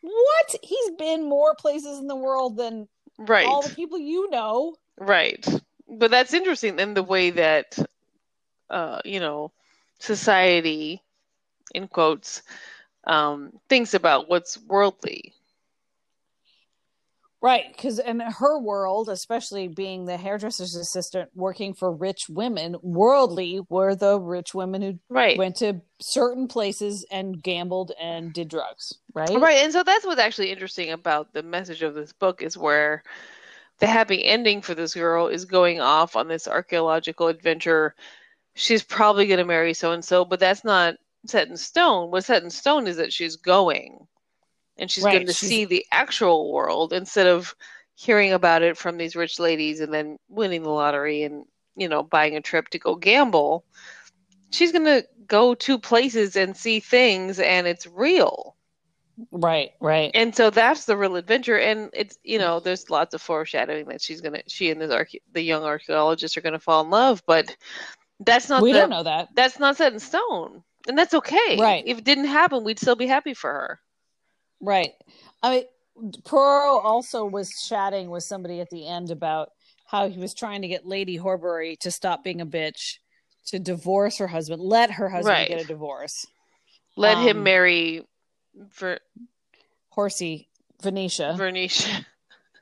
what? 0.00 0.54
He's 0.62 0.90
been 0.98 1.28
more 1.28 1.54
places 1.54 1.98
in 1.98 2.06
the 2.06 2.16
world 2.16 2.56
than 2.56 2.88
right. 3.18 3.46
all 3.46 3.62
the 3.62 3.74
people 3.74 3.98
you 3.98 4.30
know. 4.30 4.74
Right. 4.98 5.46
But 5.88 6.10
that's 6.10 6.34
interesting 6.34 6.78
in 6.78 6.94
the 6.94 7.02
way 7.02 7.30
that 7.30 7.78
uh, 8.70 9.00
you 9.04 9.20
know, 9.20 9.52
society 9.98 11.02
in 11.74 11.88
quotes 11.88 12.42
um 13.06 13.52
thinks 13.68 13.94
about 13.94 14.28
what's 14.28 14.58
worldly. 14.58 15.32
Right. 17.44 17.70
Because 17.76 17.98
in 17.98 18.20
her 18.20 18.58
world, 18.58 19.10
especially 19.10 19.68
being 19.68 20.06
the 20.06 20.16
hairdresser's 20.16 20.74
assistant 20.74 21.28
working 21.34 21.74
for 21.74 21.92
rich 21.92 22.26
women, 22.30 22.76
worldly 22.82 23.60
were 23.68 23.94
the 23.94 24.18
rich 24.18 24.54
women 24.54 24.80
who 24.80 24.98
Right. 25.10 25.36
went 25.36 25.56
to 25.56 25.82
certain 26.00 26.48
places 26.48 27.04
and 27.10 27.42
gambled 27.42 27.92
and 28.00 28.32
did 28.32 28.48
drugs. 28.48 28.94
Right. 29.12 29.38
Right. 29.38 29.58
And 29.58 29.74
so 29.74 29.82
that's 29.82 30.06
what's 30.06 30.22
actually 30.22 30.52
interesting 30.52 30.90
about 30.90 31.34
the 31.34 31.42
message 31.42 31.82
of 31.82 31.94
this 31.94 32.14
book 32.14 32.40
is 32.40 32.56
where 32.56 33.02
the 33.78 33.88
happy 33.88 34.24
ending 34.24 34.62
for 34.62 34.74
this 34.74 34.94
girl 34.94 35.28
is 35.28 35.44
going 35.44 35.82
off 35.82 36.16
on 36.16 36.28
this 36.28 36.48
archaeological 36.48 37.28
adventure. 37.28 37.94
She's 38.54 38.82
probably 38.82 39.26
going 39.26 39.36
to 39.36 39.44
marry 39.44 39.74
so 39.74 39.92
and 39.92 40.02
so, 40.02 40.24
but 40.24 40.40
that's 40.40 40.64
not 40.64 40.94
set 41.26 41.48
in 41.48 41.58
stone. 41.58 42.10
What's 42.10 42.28
set 42.28 42.42
in 42.42 42.48
stone 42.48 42.86
is 42.86 42.96
that 42.96 43.12
she's 43.12 43.36
going 43.36 44.06
and 44.78 44.90
she's 44.90 45.04
Right, 45.04 45.12
going 45.14 45.26
to 45.26 45.32
she's- 45.32 45.48
see 45.50 45.64
the 45.64 45.84
actual 45.92 46.52
world 46.52 46.92
instead 46.92 47.26
of 47.26 47.54
hearing 47.96 48.32
about 48.32 48.62
it 48.62 48.76
from 48.76 48.96
these 48.96 49.14
rich 49.16 49.38
ladies 49.38 49.80
and 49.80 49.92
then 49.94 50.18
winning 50.28 50.62
the 50.62 50.70
lottery 50.70 51.22
and, 51.22 51.44
you 51.76 51.88
know, 51.88 52.02
buying 52.02 52.36
a 52.36 52.40
trip 52.40 52.68
to 52.70 52.78
go 52.78 52.96
gamble. 52.96 53.64
She's 54.50 54.72
going 54.72 54.84
to 54.84 55.06
go 55.26 55.54
to 55.54 55.78
places 55.78 56.34
and 56.36 56.56
see 56.56 56.80
things 56.80 57.38
and 57.38 57.66
it's 57.66 57.86
real 57.86 58.56
Right. 59.30 59.70
Right. 59.80 60.10
and 60.12 60.34
so 60.34 60.50
that's 60.50 60.86
the 60.86 60.96
real 60.96 61.14
adventure 61.16 61.56
and 61.56 61.88
it's 61.92 62.18
you 62.24 62.36
know 62.38 62.58
there's 62.58 62.90
lots 62.90 63.14
of 63.14 63.22
foreshadowing 63.22 63.86
that 63.86 64.02
she's 64.02 64.20
gonna 64.20 64.42
she 64.48 64.70
and 64.72 64.80
this 64.80 64.90
arche- 64.92 65.22
the 65.32 65.40
young 65.40 65.62
archaeologist 65.62 66.36
are 66.36 66.40
gonna 66.40 66.58
fall 66.58 66.82
in 66.84 66.90
love 66.90 67.22
but 67.26 67.56
that's 68.20 68.48
not 68.48 68.60
we 68.60 68.72
the, 68.72 68.80
don't 68.80 68.90
know 68.90 69.04
that. 69.04 69.28
that's 69.36 69.60
not 69.60 69.76
set 69.76 69.92
in 69.92 70.00
stone 70.00 70.62
and 70.88 70.98
that's 70.98 71.14
okay 71.14 71.56
Right. 71.60 71.84
if 71.86 71.98
it 71.98 72.04
didn't 72.04 72.24
happen 72.26 72.64
we'd 72.64 72.80
still 72.80 72.96
be 72.96 73.06
happy 73.06 73.34
for 73.34 73.50
her 73.52 73.80
Right. 74.64 74.92
I 75.42 75.50
mean, 76.00 76.12
Poirot 76.24 76.82
also 76.84 77.24
was 77.24 77.50
chatting 77.68 78.10
with 78.10 78.24
somebody 78.24 78.60
at 78.60 78.70
the 78.70 78.86
end 78.88 79.10
about 79.10 79.50
how 79.86 80.08
he 80.08 80.18
was 80.18 80.34
trying 80.34 80.62
to 80.62 80.68
get 80.68 80.86
Lady 80.86 81.16
Horbury 81.18 81.76
to 81.80 81.90
stop 81.90 82.24
being 82.24 82.40
a 82.40 82.46
bitch, 82.46 82.98
to 83.46 83.58
divorce 83.58 84.16
her 84.18 84.26
husband, 84.26 84.62
let 84.62 84.92
her 84.92 85.08
husband 85.10 85.26
Right. 85.36 85.48
get 85.48 85.60
a 85.60 85.66
divorce. 85.66 86.26
let 86.96 87.18
him 87.18 87.38
Um, 87.38 87.42
marry 87.44 88.06
Ver- 88.54 89.00
Horsey, 89.90 90.48
Venetia. 90.82 91.34
Venetia. 91.36 92.06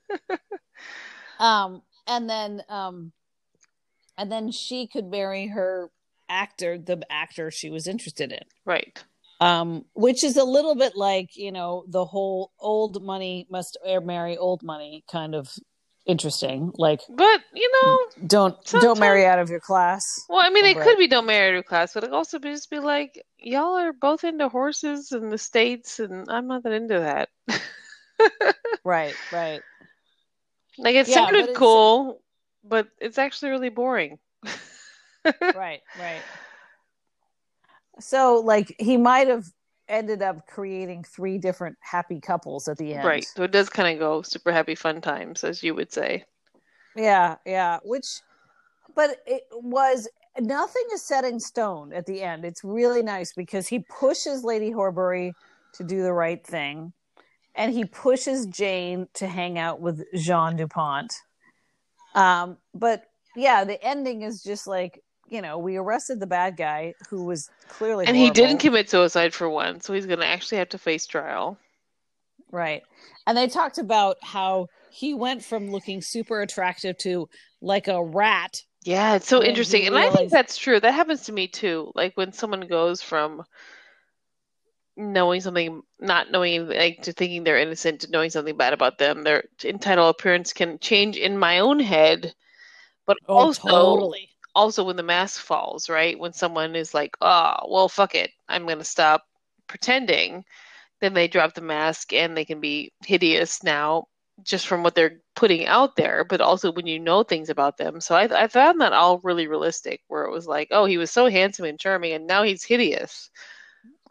um, 1.39 1.83
and 2.07 2.29
then, 2.29 2.63
um, 2.69 3.13
and 4.19 4.31
then 4.33 4.51
she 4.51 4.87
could 4.87 5.07
marry 5.07 5.47
her 5.49 5.91
actor, 6.29 6.79
the 6.79 7.07
actor 7.11 7.51
she 7.51 7.71
was 7.71 7.87
interested 7.87 8.33
in. 8.33 8.43
right 8.65 9.05
um, 9.43 9.85
which 9.95 10.23
is 10.25 10.37
a 10.37 10.45
little 10.45 10.75
bit 10.75 10.93
like 10.97 11.37
you 11.37 11.51
know 11.53 11.85
the 11.89 12.05
whole 12.05 12.53
old 12.61 13.03
money 13.03 13.47
must 13.51 13.77
marry 14.03 14.37
old 14.37 14.63
money 14.63 15.05
kind 15.11 15.35
of 15.35 15.53
interesting. 16.07 16.71
Like 16.75 17.01
but 17.09 17.41
you 17.55 17.71
know 17.75 17.99
don't 18.27 18.57
don't 18.81 18.99
marry 18.99 19.25
out 19.25 19.39
of 19.39 19.49
your 19.51 19.61
class. 19.61 20.03
well 20.29 20.41
i 20.41 20.51
mean 20.51 20.65
it 20.65 20.77
could 20.77 20.99
be 20.99 21.07
don't 21.07 21.27
marry 21.27 21.49
out 21.49 21.53
your 21.55 21.63
class 21.63 21.95
but 21.95 22.05
it 22.05 22.13
also 22.13 22.39
be 22.41 22.51
just 22.51 22.71
be 22.71 22.81
like 22.81 23.23
y'all 23.39 23.79
are 23.79 23.93
both 23.93 24.25
into 24.25 24.49
horses 24.49 25.13
and 25.13 25.31
the 25.31 25.39
states 25.39 26.01
and 26.01 26.29
i'm 26.29 26.49
not 26.49 26.63
that 26.65 26.73
into 26.73 26.99
that 26.99 27.29
Right, 28.85 29.15
right. 29.33 29.61
Like 30.79 30.95
it 30.97 31.07
Yeah, 31.09 31.15
but 31.15 31.25
sounded 31.25 31.43
it's- 31.45 31.57
cool, 31.57 32.21
but 32.65 32.89
it's 33.01 33.19
actually 33.19 33.51
really 33.51 33.69
boring. 33.69 34.19
right, 35.25 35.81
right. 35.99 36.23
So 38.03 38.41
like 38.41 38.75
he 38.79 38.97
might 38.97 39.29
have 39.29 39.47
ended 39.89 40.23
up 40.23 40.47
creating 40.47 41.05
three 41.05 41.39
different 41.39 41.77
happy 41.81 42.21
couples 42.21 42.69
at 42.69 42.79
the 42.79 42.95
end. 42.95 43.05
Right. 43.05 43.25
So 43.25 43.43
it 43.43 43.53
does 43.53 43.69
kind 43.69 43.93
of 43.93 43.99
go 43.99 44.23
super 44.23 44.53
happy 44.53 44.75
fun 44.75 45.01
times, 45.01 45.45
as 45.45 45.63
you 45.63 45.75
would 45.75 45.93
say. 45.93 46.25
Yeah, 46.97 47.37
yeah. 47.47 47.79
Which 47.85 48.21
but 48.95 49.19
it 49.27 49.43
was 49.53 50.09
nothing 50.39 50.85
is 50.93 51.03
set 51.03 51.25
in 51.25 51.41
stone 51.41 51.93
at 51.93 52.07
the 52.07 52.23
end. 52.23 52.45
It's 52.45 52.65
really 52.65 53.03
nice 53.03 53.33
because 53.33 53.69
he 53.69 53.81
pushes 53.81 54.45
Lady 54.45 54.71
Horbury 54.71 55.33
to 55.75 55.85
do 55.85 56.03
the 56.03 56.13
right 56.13 56.45
thing. 56.45 56.93
And 57.55 57.73
he 57.73 57.85
pushes 57.85 58.47
Jane 58.47 59.09
to 59.15 59.27
hang 59.27 59.59
out 59.59 59.81
with 59.81 60.05
Jean 60.15 60.57
Dupont. 60.57 61.13
Um, 62.15 62.57
but 62.75 63.05
yeah, 63.37 63.65
the 63.65 63.83
ending 63.85 64.23
is 64.23 64.43
just 64.43 64.67
like, 64.67 65.03
you 65.33 65.41
know, 65.41 65.59
we 65.59 65.77
arrested 65.77 66.21
the 66.21 66.27
bad 66.27 66.57
guy 66.59 66.95
who 67.09 67.25
was 67.25 67.49
clearly 67.69 68.07
And 68.07 68.17
he 68.17 68.31
didn't 68.31 68.59
commit 68.59 68.91
suicide 68.91 69.33
for 69.33 69.49
one, 69.49 69.81
so 69.81 69.95
he's 69.95 70.07
going 70.07 70.19
to 70.21 70.27
actually 70.27 70.59
have 70.59 70.69
to 70.71 70.79
face 70.79 71.07
trial. 71.07 71.59
right. 72.51 72.83
And 73.27 73.37
they 73.37 73.49
talked 73.49 73.79
about 73.79 74.19
how 74.23 74.67
he 74.91 75.15
went 75.15 75.43
from 75.43 75.71
looking 75.71 76.03
super 76.03 76.43
attractive 76.43 76.99
to 76.99 77.29
like 77.63 77.89
a 77.89 78.05
rat. 78.05 78.63
Yeah, 78.85 79.15
it's 79.15 79.29
so 79.29 79.43
interesting. 79.43 79.87
And 79.87 79.97
I 79.97 80.11
think 80.11 80.31
that's 80.31 80.57
true. 80.59 80.79
That 80.79 80.93
happens 80.93 81.23
to 81.23 81.33
me 81.33 81.49
too. 81.49 81.93
Like 81.95 82.17
when 82.17 82.33
someone 82.33 82.67
goes 82.69 83.01
from 83.01 83.45
knowing 84.97 85.41
something, 85.41 85.83
not 86.01 86.31
knowing, 86.31 86.69
like 86.69 87.03
to 87.03 87.13
thinking 87.13 87.45
they're 87.45 87.59
innocent, 87.59 88.03
to 88.03 88.11
knowing 88.11 88.31
something 88.31 88.57
bad 88.57 88.73
about 88.73 88.99
them, 88.99 89.23
their 89.23 89.45
entitled 89.65 90.11
appearance 90.15 90.53
can 90.53 90.79
change 90.79 91.17
in 91.17 91.39
my 91.39 91.61
own 91.61 91.81
head. 91.81 92.35
But 93.07 93.19
Oh, 93.29 93.39
also, 93.39 93.61
totally. 93.71 94.32
Also 94.55 94.85
when 94.85 94.97
the 94.97 95.03
mask 95.03 95.41
falls, 95.41 95.89
right? 95.89 96.19
When 96.19 96.33
someone 96.33 96.77
is 96.77 96.95
like, 96.95 97.17
oh, 97.21 97.57
well, 97.69 97.89
fuck 97.89 98.15
it, 98.15 98.31
I'm 98.49 98.67
going 98.67 98.79
to 98.79 98.85
stop 98.85 99.25
pretending, 99.67 100.45
then 101.01 101.15
they 101.15 101.29
drop 101.29 101.55
the 101.55 101.61
mask 101.61 102.13
and 102.13 102.37
they 102.37 102.45
can 102.45 102.61
be 102.61 102.93
hideous 103.05 103.63
now 103.63 104.07
just 104.43 104.67
from 104.67 104.83
what 104.83 104.95
they're 104.95 105.21
putting 105.37 105.67
out 105.67 105.97
there, 105.97 106.25
but 106.25 106.41
also 106.41 106.73
when 106.73 106.87
you 106.87 106.99
know 106.99 107.23
things 107.23 107.49
about 107.49 107.77
them. 107.77 108.01
So 108.01 108.15
I, 108.15 108.45
I 108.45 108.49
found 108.49 108.81
that 108.81 108.93
all 108.93 109.21
really 109.23 109.47
realistic, 109.47 110.01
where 110.09 110.25
it 110.25 110.33
was 110.33 110.47
like, 110.47 110.69
oh, 110.71 110.85
he 110.85 110.99
was 110.99 111.11
so 111.11 111.29
handsome 111.29 111.67
and 111.67 111.79
charming, 111.79 112.13
and 112.13 112.27
now 112.27 112.43
he's 112.43 112.65
hideous. 112.65 113.31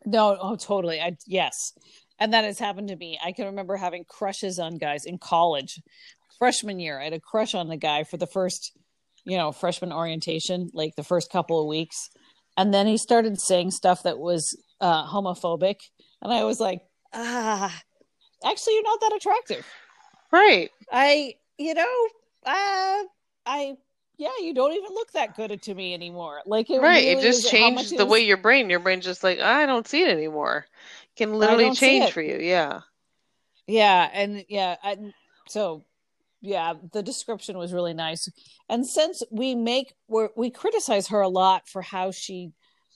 No, 0.05 0.37
oh, 0.39 0.55
totally. 0.55 0.99
I 1.01 1.17
yes, 1.25 1.73
and 2.19 2.33
that 2.33 2.43
has 2.43 2.59
happened 2.59 2.89
to 2.89 2.95
me. 2.95 3.19
I 3.23 3.31
can 3.31 3.45
remember 3.45 3.77
having 3.77 4.05
crushes 4.05 4.59
on 4.59 4.77
guys 4.77 5.05
in 5.05 5.17
college, 5.17 5.81
freshman 6.37 6.79
year. 6.79 6.99
I 6.99 7.05
had 7.05 7.13
a 7.13 7.19
crush 7.19 7.53
on 7.53 7.67
the 7.67 7.77
guy 7.77 8.03
for 8.03 8.17
the 8.17 8.27
first, 8.27 8.75
you 9.25 9.37
know, 9.37 9.51
freshman 9.51 9.91
orientation, 9.91 10.69
like 10.73 10.95
the 10.95 11.03
first 11.03 11.31
couple 11.31 11.59
of 11.59 11.67
weeks, 11.67 12.09
and 12.57 12.73
then 12.73 12.87
he 12.87 12.97
started 12.97 13.39
saying 13.39 13.71
stuff 13.71 14.03
that 14.03 14.19
was 14.19 14.57
uh, 14.79 15.05
homophobic, 15.07 15.75
and 16.21 16.33
I 16.33 16.43
was 16.43 16.59
like, 16.59 16.81
ah, 17.13 17.81
actually, 18.43 18.73
you're 18.75 18.83
not 18.83 19.01
that 19.01 19.13
attractive. 19.15 19.65
Right. 20.31 20.69
I, 20.91 21.35
you 21.57 21.73
know, 21.73 22.07
uh, 22.45 23.03
I. 23.45 23.75
Yeah, 24.17 24.29
you 24.39 24.53
don't 24.53 24.73
even 24.73 24.91
look 24.93 25.11
that 25.13 25.35
good 25.35 25.59
to 25.63 25.73
me 25.73 25.95
anymore. 25.95 26.41
Like 26.45 26.69
it 26.69 26.79
Right. 26.79 27.05
really 27.05 27.19
it 27.19 27.21
just 27.23 27.45
is 27.45 27.51
how 27.51 27.71
much 27.71 27.85
changed 27.85 27.97
the 27.97 28.05
way 28.05 28.19
your 28.19 28.37
brain, 28.37 28.69
your 28.69 28.79
brain 28.79 29.01
just 29.01 29.23
like, 29.23 29.39
I 29.39 29.65
don't 29.65 29.87
see 29.87 30.03
it 30.03 30.09
anymore. 30.09 30.67
Can 31.15 31.33
literally 31.33 31.73
change 31.73 32.11
for 32.11 32.21
you. 32.21 32.37
Yeah. 32.37 32.81
Yeah, 33.65 34.09
and 34.13 34.45
yeah, 34.47 34.75
I, 34.83 34.97
so 35.47 35.85
yeah, 36.41 36.73
the 36.91 37.01
description 37.01 37.57
was 37.57 37.73
really 37.73 37.95
nice. 37.95 38.29
And 38.71 38.87
since 38.87 39.21
we 39.29 39.53
make 39.53 39.93
we 40.07 40.29
we 40.35 40.49
criticize 40.49 41.09
her 41.09 41.19
a 41.19 41.27
lot 41.27 41.67
for 41.67 41.81
how 41.81 42.11
she 42.11 42.53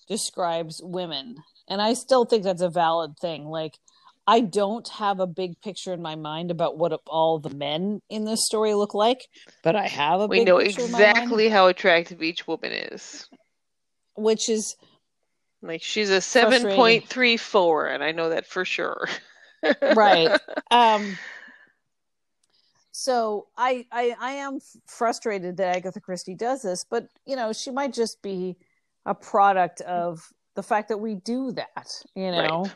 describes 0.08 0.80
women, 0.82 1.36
and 1.68 1.82
I 1.82 1.96
still 1.96 2.24
think 2.24 2.44
that's 2.46 2.62
a 2.62 2.70
valid 2.70 3.20
thing. 3.20 3.50
Like 3.50 3.74
I 4.26 4.40
don't 4.40 4.88
have 4.88 5.20
a 5.20 5.28
big 5.28 5.60
picture 5.62 5.92
in 5.92 6.02
my 6.02 6.16
mind 6.16 6.50
about 6.50 6.78
what 6.78 7.00
all 7.08 7.40
the 7.40 7.54
men 7.54 8.02
in 8.10 8.24
this 8.24 8.46
story 8.46 8.74
look 8.74 8.94
like, 8.94 9.28
but 9.64 9.76
I 9.76 9.88
have 9.88 10.22
a 10.22 10.28
We 10.28 10.40
big 10.40 10.48
know 10.48 10.60
picture 10.60 10.86
in 10.86 10.92
my 10.92 11.00
mind, 11.00 11.10
exactly 11.18 11.50
how 11.50 11.68
attractive 11.68 12.24
each 12.24 12.48
woman 12.48 12.72
is. 12.72 13.28
which 14.16 14.48
is 14.48 14.78
Like 15.62 15.84
she's 15.84 16.10
a 16.10 16.20
7.34, 16.20 17.94
and 17.94 18.02
I 18.02 18.14
know 18.14 18.30
that 18.30 18.48
for 18.48 18.64
sure. 18.64 19.10
right. 19.82 20.40
Um 20.72 21.18
so 22.98 23.48
I, 23.58 23.86
I 23.92 24.16
I 24.22 24.32
am 24.32 24.60
frustrated 24.88 25.58
that 25.58 25.76
Agatha 25.76 26.00
Christie 26.00 26.34
does 26.34 26.62
this, 26.62 26.86
but 26.90 27.10
you 27.26 27.36
know, 27.36 27.52
she 27.52 27.70
might 27.70 27.94
just 27.94 28.22
be 28.22 28.56
a 29.06 29.14
product 29.14 29.82
of 29.82 30.32
the 30.56 30.64
fact 30.64 30.88
that 30.88 31.00
we 31.00 31.16
do 31.16 31.52
that, 31.52 31.88
you 32.16 32.32
know. 32.32 32.72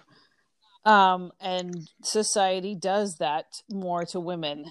Um 0.83 1.31
and 1.39 1.73
society 2.03 2.75
does 2.75 3.15
that 3.19 3.45
more 3.71 4.03
to 4.07 4.19
women. 4.19 4.65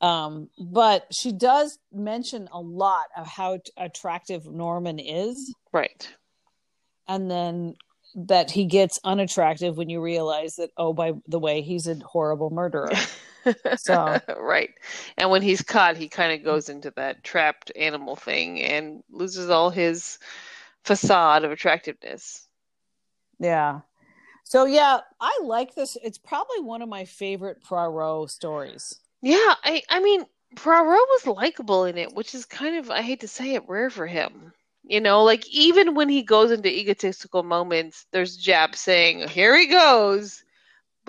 Um 0.00 0.48
but 0.58 1.06
she 1.12 1.32
does 1.32 1.78
mention 1.92 2.48
a 2.50 2.60
lot 2.60 3.08
of 3.18 3.26
how 3.26 3.58
t- 3.58 3.72
attractive 3.76 4.46
Norman 4.46 4.98
is 4.98 5.54
Right. 5.70 6.08
and 7.06 7.30
then 7.30 7.74
that 8.14 8.50
he 8.50 8.64
gets 8.64 8.98
unattractive 9.04 9.76
when 9.76 9.90
you 9.90 10.00
realize 10.00 10.56
that 10.56 10.70
oh 10.78 10.94
by 10.94 11.12
the 11.28 11.38
way 11.38 11.60
he's 11.60 11.86
a 11.86 11.96
horrible 11.96 12.48
murderer. 12.48 12.90
So- 13.76 14.20
right. 14.38 14.70
And 15.16 15.30
when 15.30 15.42
he's 15.42 15.62
caught, 15.62 15.96
he 15.96 16.08
kind 16.08 16.32
of 16.32 16.40
mm. 16.40 16.44
goes 16.44 16.68
into 16.68 16.92
that 16.96 17.24
trapped 17.24 17.72
animal 17.76 18.16
thing 18.16 18.60
and 18.60 19.02
loses 19.10 19.50
all 19.50 19.70
his 19.70 20.18
facade 20.84 21.44
of 21.44 21.50
attractiveness. 21.50 22.46
Yeah. 23.38 23.80
So 24.44 24.64
yeah, 24.64 25.00
I 25.20 25.40
like 25.44 25.74
this. 25.74 25.96
It's 26.02 26.18
probably 26.18 26.60
one 26.60 26.82
of 26.82 26.88
my 26.88 27.04
favorite 27.04 27.62
Poirot 27.62 28.30
stories. 28.30 28.98
Yeah, 29.22 29.54
I 29.64 29.82
I 29.88 30.00
mean, 30.00 30.24
Poirot 30.56 30.86
was 30.88 31.26
likable 31.26 31.84
in 31.84 31.96
it, 31.96 32.14
which 32.14 32.34
is 32.34 32.46
kind 32.46 32.76
of 32.76 32.90
I 32.90 33.02
hate 33.02 33.20
to 33.20 33.28
say 33.28 33.54
it, 33.54 33.68
rare 33.68 33.90
for 33.90 34.06
him. 34.06 34.52
You 34.82 35.00
know, 35.00 35.22
like 35.22 35.48
even 35.48 35.94
when 35.94 36.08
he 36.08 36.22
goes 36.22 36.50
into 36.50 36.68
egotistical 36.68 37.42
moments, 37.42 38.06
there's 38.10 38.44
Japp 38.44 38.74
saying, 38.74 39.28
"Here 39.28 39.56
he 39.56 39.66
goes." 39.66 40.42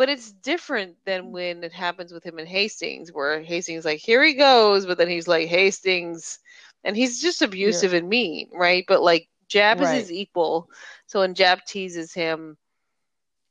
But 0.02 0.10
it's 0.10 0.32
different 0.32 0.96
than 1.06 1.26
mm. 1.26 1.30
when 1.30 1.64
it 1.64 1.72
happens 1.72 2.12
with 2.12 2.24
him 2.24 2.40
and 2.40 2.48
Hastings, 2.48 3.14
where 3.14 3.40
Hastings 3.40 3.82
is 3.82 3.86
like, 3.86 4.00
"Here 4.00 4.24
he 4.24 4.34
goes," 4.34 4.88
but 4.88 4.98
then 4.98 5.08
he's 5.08 5.28
like, 5.28 5.48
"Hastings," 5.48 6.40
and 6.84 6.98
he's 6.98 7.22
just 7.22 7.44
abusive 7.44 7.94
and 7.94 8.10
mean, 8.10 8.50
right? 8.52 8.84
But 8.88 9.04
like 9.04 9.30
Japp 9.48 9.80
is 9.80 9.92
his 9.92 10.12
equal, 10.12 10.72
so 11.06 11.20
when 11.20 11.36
Japp 11.36 11.66
teases 11.66 12.16
him, 12.16 12.58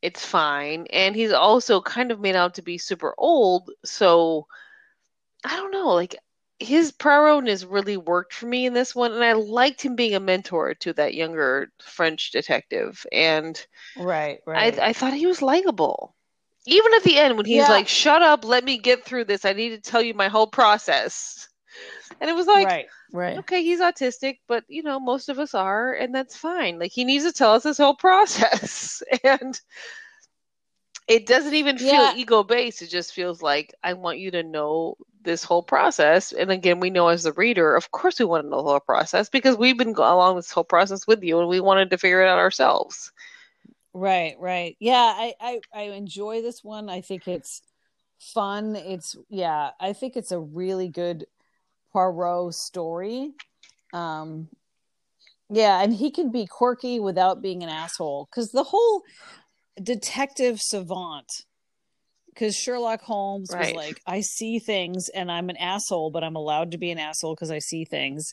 it's 0.03 0.27
fine. 0.27 0.89
And 0.91 1.15
he's 1.15 1.31
also 1.31 1.81
kind 1.81 2.11
of 2.11 2.19
made 2.19 2.35
out 2.35 2.55
to 2.55 2.63
be 2.63 2.79
super 2.79 3.15
old, 3.17 3.71
so 3.85 4.49
I 5.45 5.55
don't 5.55 5.71
know, 5.71 5.91
like 5.91 6.17
his 6.59 6.91
Poirotness 6.91 7.65
really 7.65 7.97
worked 7.97 8.35
for 8.35 8.47
me 8.47 8.67
in 8.67 8.75
this 8.75 8.93
one, 8.93 9.13
and 9.13 9.23
I 9.23 9.35
liked 9.35 9.83
him 9.83 9.95
being 9.95 10.17
a 10.17 10.21
mentor 10.21 10.75
to 10.75 10.93
that 10.95 11.15
younger 11.15 11.71
French 11.81 12.33
detective, 12.33 13.07
and 13.13 13.65
Right, 14.45 14.83
I, 14.83 14.89
I 14.89 14.93
thought 14.95 15.15
he 15.15 15.27
was 15.27 15.43
likable. 15.43 16.17
Even 16.67 16.95
at 16.95 17.03
the 17.05 17.19
end, 17.19 17.37
when 17.37 17.47
he's 17.47 17.69
Yeah. 17.69 17.69
like, 17.69 17.89
"Shut 17.89 18.23
up, 18.23 18.45
let 18.45 18.65
me 18.65 18.79
get 18.79 19.05
through 19.05 19.25
this. 19.25 19.45
I 19.45 19.53
need 19.53 19.71
to 19.71 19.81
tell 19.81 20.03
you 20.03 20.15
my 20.15 20.29
whole 20.29 20.47
process," 20.47 21.49
and 22.21 22.29
it 22.31 22.35
was 22.35 22.47
like, 22.47 22.67
right, 22.67 22.89
right. 23.13 23.39
okay, 23.39 23.63
he's 23.63 23.81
autistic, 23.81 24.39
but 24.47 24.65
you 24.69 24.83
know, 24.83 25.01
most 25.01 25.29
of 25.29 25.39
us 25.39 25.55
are, 25.55 25.93
and 25.93 26.15
that's 26.15 26.37
fine. 26.37 26.79
Like 26.79 26.93
he 26.93 27.05
needs 27.05 27.25
to 27.25 27.33
tell 27.33 27.55
us 27.55 27.65
his 27.65 27.79
whole 27.79 27.95
process, 27.97 29.03
and 29.25 29.61
it 31.09 31.27
doesn't 31.27 31.55
even 31.55 31.77
feel 31.79 32.05
Yeah. 32.05 32.13
ego 32.15 32.43
based. 32.45 32.83
It 32.83 32.89
just 32.89 33.13
feels 33.13 33.43
like 33.43 33.75
I 33.83 33.95
want 33.95 34.19
you 34.19 34.31
to 34.33 34.43
know 34.43 34.97
this 35.23 35.43
whole 35.43 35.63
process. 35.63 36.33
And 36.33 36.51
again, 36.51 36.79
we 36.81 36.91
know 36.91 37.09
as 37.09 37.25
the 37.25 37.33
reader, 37.33 37.75
of 37.75 37.91
course, 37.91 38.19
we 38.19 38.25
want 38.27 38.45
to 38.45 38.49
know 38.51 38.63
the 38.63 38.71
whole 38.71 38.81
process 38.81 39.29
because 39.29 39.57
we've 39.57 39.77
been 39.77 39.95
along 39.95 40.37
this 40.37 40.53
whole 40.53 40.65
process 40.65 41.07
with 41.07 41.23
you, 41.23 41.39
and 41.41 41.49
we 41.49 41.61
wanted 41.61 41.91
to 41.91 41.99
figure 41.99 42.23
it 42.23 42.29
out 42.29 42.39
ourselves. 42.39 43.13
Right, 43.93 44.37
right. 44.39 44.77
Yeah, 44.79 44.95
I, 45.17 45.35
I 45.41 45.61
I 45.75 45.83
enjoy 45.83 46.43
this 46.43 46.63
one. 46.63 46.89
I 46.89 47.01
think 47.01 47.27
it's 47.27 47.61
fun. 48.21 48.77
It's 48.77 49.17
yeah, 49.29 49.71
I 49.81 49.93
think 49.93 50.17
it's 50.17 50.31
a 50.33 50.39
really 50.39 50.89
good 50.89 51.27
Poirot 51.93 52.55
story. 52.55 53.33
Um 53.93 54.49
yeah, 55.51 55.83
and 55.83 55.93
he 55.95 56.11
can 56.13 56.31
be 56.31 56.47
quirky 56.47 57.01
without 57.01 57.43
being 57.43 57.63
an 57.63 57.69
asshole 57.69 58.29
cuz 58.33 58.51
the 58.53 58.65
whole 58.65 59.03
detective 59.83 60.61
savant 60.61 61.45
cuz 62.37 62.57
Sherlock 62.57 63.03
Holmes 63.03 63.51
Right. 63.53 63.59
was 63.59 63.75
like 63.75 64.01
I 64.07 64.21
see 64.21 64.59
things 64.61 65.09
and 65.11 65.33
I'm 65.33 65.51
an 65.51 65.57
asshole, 65.57 66.11
but 66.13 66.25
I'm 66.25 66.37
allowed 66.37 66.71
to 66.73 66.79
be 66.79 66.91
an 66.93 66.99
asshole 66.99 67.37
cuz 67.37 67.51
I 67.51 67.59
see 67.59 67.85
things. 67.85 68.33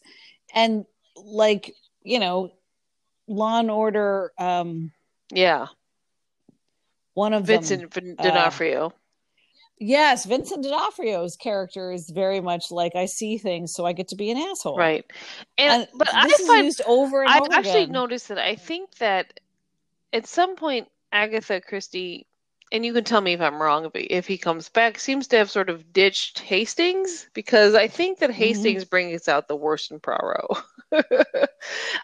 And 0.54 0.86
like, 1.16 1.74
you 2.04 2.20
know, 2.20 2.52
Law 3.28 3.60
and 3.60 3.72
Order 3.72 4.32
um 4.38 4.92
Yeah, 5.32 5.68
one 7.14 7.34
of 7.34 7.46
Vincent 7.46 7.94
Vin- 7.94 8.16
D'Onofrio. 8.16 8.94
Yes, 9.80 10.26
Vincent 10.26 10.64
D'Onofrio's 10.64 11.36
character 11.36 11.92
is 11.92 12.10
very 12.10 12.42
much 12.42 12.72
like 12.72 12.96
I 12.96 13.06
see 13.06 13.38
things, 13.38 13.74
so 13.76 13.86
I 13.86 13.94
get 13.94 14.08
to 14.08 14.16
be 14.16 14.32
an 14.32 14.38
asshole. 14.38 14.78
right? 14.78 15.06
And, 15.58 15.84
And 15.84 15.88
but 15.94 16.08
I 16.12 16.28
find 16.48 16.66
used 16.66 16.82
over 16.88 17.24
and 17.24 17.32
I've 17.32 17.44
over 17.44 17.54
actually 17.54 17.84
again. 17.84 17.94
noticed 17.94 18.30
that 18.30 18.40
I 18.40 18.56
think 18.56 18.96
that 18.96 19.40
at 20.14 20.26
some 20.26 20.56
point 20.56 20.88
Agatha 21.12 21.62
Christie, 21.62 22.26
and 22.72 22.84
you 22.86 22.92
can 22.92 23.04
tell 23.04 23.22
me 23.22 23.34
if 23.34 23.42
I'm 23.42 23.62
wrong 23.62 23.86
if 23.86 23.94
he, 23.94 24.00
if 24.02 24.26
he 24.28 24.38
comes 24.40 24.68
back, 24.70 24.98
seems 25.00 25.28
to 25.28 25.38
have 25.38 25.52
sort 25.52 25.70
of 25.70 25.94
ditched 25.94 26.40
Hastings 26.40 27.30
because 27.34 27.76
I 27.76 27.88
think 27.88 28.18
that 28.20 28.32
Mm-hmm. 28.32 28.40
Hastings 28.40 28.86
brings 28.86 29.28
out 29.28 29.48
the 29.48 29.56
worst 29.56 29.92
in 29.92 30.00
Poirot. 30.00 30.46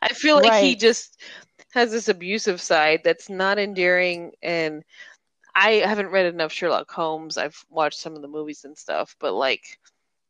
I 0.02 0.10
feel 0.14 0.36
like 0.36 0.62
he 0.62 0.76
just 0.76 1.20
has 1.74 1.92
this 1.92 2.08
abusive 2.08 2.62
side 2.62 3.02
that's 3.04 3.30
not 3.30 3.58
endearing 3.58 4.32
and 4.44 4.84
I 5.56 5.74
haven't 5.86 6.10
read 6.10 6.26
enough 6.26 6.52
Sherlock 6.52 6.90
Holmes. 6.92 7.38
I've 7.38 7.64
watched 7.70 8.00
some 8.00 8.16
of 8.16 8.22
the 8.22 8.28
movies 8.28 8.66
and 8.66 8.78
stuff, 8.78 9.16
but 9.20 9.34
like 9.34 9.80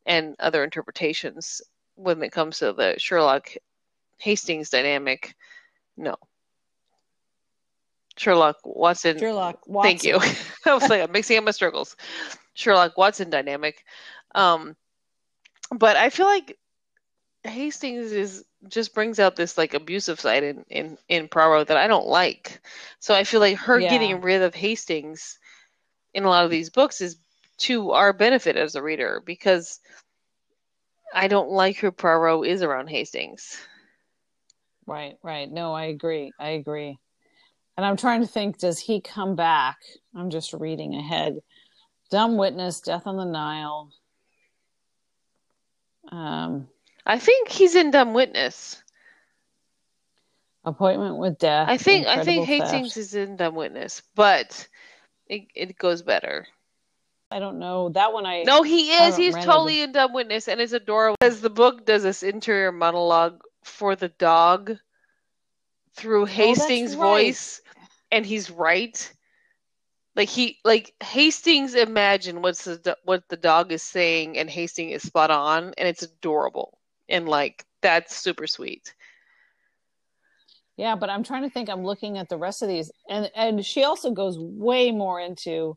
and 0.06 0.36
other 0.38 0.64
interpretations 0.64 1.62
when 1.96 2.22
it 2.22 2.32
comes 2.32 2.58
to 2.58 2.72
the 2.72 2.94
Sherlock 2.98 3.50
Hastings 4.18 4.70
dynamic. 4.70 5.34
No. 5.96 6.16
Sherlock 8.16 8.56
Watson. 8.64 9.18
Sherlock 9.18 9.66
Watson. 9.66 9.98
Thank 9.98 10.04
you. 10.04 10.18
I 10.66 10.74
was 10.74 10.88
like, 10.88 11.02
I'm 11.02 11.12
mixing 11.12 11.38
up 11.38 11.44
my 11.44 11.50
struggles. 11.50 11.96
Sherlock 12.54 12.96
Watson 12.96 13.30
dynamic. 13.30 13.84
Um, 14.34 14.76
but 15.70 15.96
I 15.96 16.10
feel 16.10 16.26
like 16.26 16.58
Hastings 17.44 18.12
is 18.12 18.44
just 18.68 18.94
brings 18.94 19.18
out 19.18 19.36
this 19.36 19.58
like 19.58 19.74
abusive 19.74 20.18
side 20.18 20.42
in 20.42 20.64
in 20.70 20.98
in 21.08 21.28
Poirot 21.28 21.68
that 21.68 21.76
I 21.76 21.86
don't 21.86 22.06
like. 22.06 22.60
So 22.98 23.14
I 23.14 23.24
feel 23.24 23.40
like 23.40 23.58
her 23.58 23.80
Yeah. 23.80 23.90
getting 23.90 24.20
rid 24.20 24.42
of 24.42 24.54
Hastings 24.54 25.38
in 26.14 26.24
a 26.24 26.28
lot 26.28 26.44
of 26.44 26.50
these 26.50 26.70
books 26.70 27.00
is 27.00 27.16
to 27.58 27.92
our 27.92 28.12
benefit 28.12 28.56
as 28.56 28.74
a 28.74 28.82
reader 28.82 29.22
because 29.24 29.80
I 31.14 31.28
don't 31.28 31.50
like 31.50 31.76
who 31.76 31.92
Poirot 31.92 32.46
is 32.48 32.62
around 32.62 32.88
Hastings. 32.88 33.58
Right, 34.86 35.16
right. 35.22 35.50
No, 35.50 35.72
I 35.72 35.84
agree. 35.84 36.32
I 36.38 36.50
agree. 36.50 36.98
And 37.76 37.84
I'm 37.84 37.96
trying 37.96 38.20
to 38.20 38.26
think, 38.26 38.58
does 38.58 38.78
he 38.78 39.00
come 39.00 39.34
back? 39.34 39.78
I'm 40.14 40.30
just 40.30 40.52
reading 40.52 40.94
ahead. 40.94 41.40
Dumb 42.10 42.36
Witness, 42.36 42.80
Death 42.80 43.06
on 43.06 43.16
the 43.16 43.24
Nile. 43.24 43.90
Um, 46.12 46.68
I 47.06 47.18
think 47.18 47.48
he's 47.48 47.74
in 47.74 47.90
Dumb 47.90 48.14
Witness. 48.14 48.82
Appointment 50.64 51.18
with 51.18 51.38
Death. 51.38 51.68
I 51.68 51.76
think 51.76 52.06
I 52.06 52.24
think 52.24 52.46
Hastings 52.46 52.94
Theft. 52.94 52.96
is 52.96 53.14
in 53.14 53.36
Dumb 53.36 53.54
Witness, 53.54 54.02
but 54.14 54.66
it 55.26 55.42
it 55.54 55.78
goes 55.78 56.02
better. 56.02 56.46
I 57.30 57.38
don't 57.38 57.58
know. 57.58 57.88
That 57.90 58.12
one 58.12 58.24
I 58.24 58.44
No, 58.44 58.62
he 58.62 58.92
is. 58.92 59.16
He's 59.16 59.34
it. 59.34 59.42
totally 59.42 59.82
in 59.82 59.92
Dumb 59.92 60.12
Witness, 60.14 60.48
and 60.48 60.60
it's 60.60 60.72
adorable. 60.72 61.16
Because 61.20 61.40
the 61.40 61.50
book 61.50 61.84
does 61.84 62.02
this 62.02 62.22
interior 62.22 62.72
monologue 62.72 63.40
for 63.62 63.96
the 63.96 64.08
dog 64.08 64.76
through 65.94 66.22
oh, 66.22 66.26
Hastings' 66.26 66.94
Oh, 66.94 67.00
right. 67.00 67.24
voice, 67.24 67.60
and 68.10 68.24
he's 68.24 68.50
right. 68.50 69.12
Like 70.16 70.28
he, 70.28 70.60
like 70.64 70.94
Hastings, 71.02 71.74
imagine 71.74 72.40
what's 72.40 72.64
the 72.64 72.96
what 73.04 73.28
the 73.28 73.36
dog 73.36 73.72
is 73.72 73.82
saying, 73.82 74.38
and 74.38 74.48
Hastings 74.48 74.94
is 74.94 75.02
spot 75.02 75.30
on, 75.30 75.74
and 75.76 75.88
it's 75.88 76.02
adorable, 76.02 76.78
and 77.08 77.28
like 77.28 77.64
that's 77.82 78.16
super 78.16 78.46
sweet. 78.46 78.94
Yeah, 80.76 80.96
but 80.96 81.08
I'm 81.10 81.22
trying 81.22 81.42
to 81.42 81.50
think. 81.50 81.68
I'm 81.68 81.84
looking 81.84 82.18
at 82.18 82.28
the 82.28 82.36
rest 82.36 82.62
of 82.62 82.68
these, 82.68 82.90
and 83.08 83.30
and 83.34 83.64
she 83.64 83.84
also 83.84 84.10
goes 84.10 84.38
way 84.38 84.90
more 84.90 85.20
into 85.20 85.76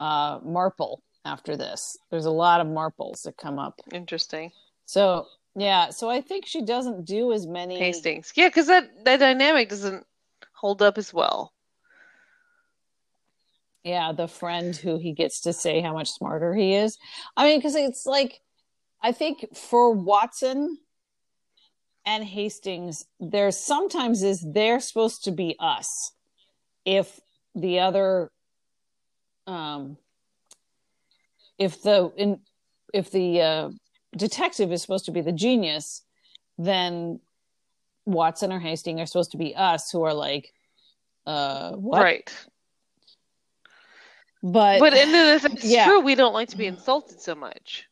uh 0.00 0.40
Marple 0.42 1.02
after 1.24 1.56
this. 1.56 1.96
There's 2.10 2.26
a 2.26 2.30
lot 2.30 2.60
of 2.60 2.66
Marples 2.66 3.22
that 3.22 3.36
come 3.36 3.58
up. 3.58 3.80
Interesting, 3.92 4.50
So 4.86 5.26
yeah, 5.54 5.90
so 5.90 6.08
I 6.08 6.20
think 6.20 6.46
she 6.46 6.62
doesn't 6.62 7.04
do 7.04 7.32
as 7.32 7.46
many. 7.46 7.78
Hastings. 7.78 8.32
Yeah, 8.34 8.48
because 8.48 8.66
that 8.66 9.04
that 9.04 9.18
dynamic 9.18 9.68
doesn't 9.68 10.04
hold 10.52 10.82
up 10.82 10.98
as 10.98 11.12
well. 11.12 11.52
Yeah, 13.84 14.12
the 14.12 14.28
friend 14.28 14.76
who 14.76 14.98
he 14.98 15.12
gets 15.12 15.40
to 15.42 15.52
say 15.52 15.80
how 15.80 15.92
much 15.92 16.10
smarter 16.10 16.54
he 16.54 16.74
is. 16.74 16.98
I 17.36 17.44
mean, 17.44 17.58
because 17.58 17.74
it's 17.74 18.04
like, 18.06 18.40
I 19.02 19.12
think 19.12 19.54
for 19.54 19.92
Watson 19.92 20.78
and 22.04 22.24
Hastings, 22.24 23.06
there 23.20 23.50
sometimes 23.50 24.22
is 24.22 24.44
they're 24.52 24.80
supposed 24.80 25.24
to 25.24 25.30
be 25.30 25.56
us. 25.60 26.12
If 26.84 27.20
the 27.54 27.80
other, 27.80 28.30
um, 29.46 29.98
if 31.58 31.82
the 31.82 32.12
in, 32.16 32.40
if 32.94 33.10
the 33.10 33.40
uh, 33.42 33.70
detective 34.16 34.72
is 34.72 34.82
supposed 34.82 35.04
to 35.04 35.12
be 35.12 35.20
the 35.20 35.32
genius, 35.32 36.02
then 36.56 37.20
Watson 38.06 38.52
or 38.52 38.58
Hastings 38.58 39.00
are 39.00 39.06
supposed 39.06 39.32
to 39.32 39.36
be 39.38 39.54
us, 39.54 39.90
who 39.90 40.02
are 40.02 40.14
like, 40.14 40.52
uh, 41.26 41.72
what? 41.72 42.02
Right. 42.02 42.46
But 44.42 44.80
But 44.80 44.94
and 44.94 45.14
if 45.14 45.44
it's 45.44 45.64
Yeah. 45.70 45.84
true, 45.84 46.00
we 46.00 46.14
don't 46.14 46.32
like 46.32 46.48
to 46.50 46.56
be 46.56 46.66
insulted 46.66 47.20
so 47.20 47.34
much. 47.34 47.87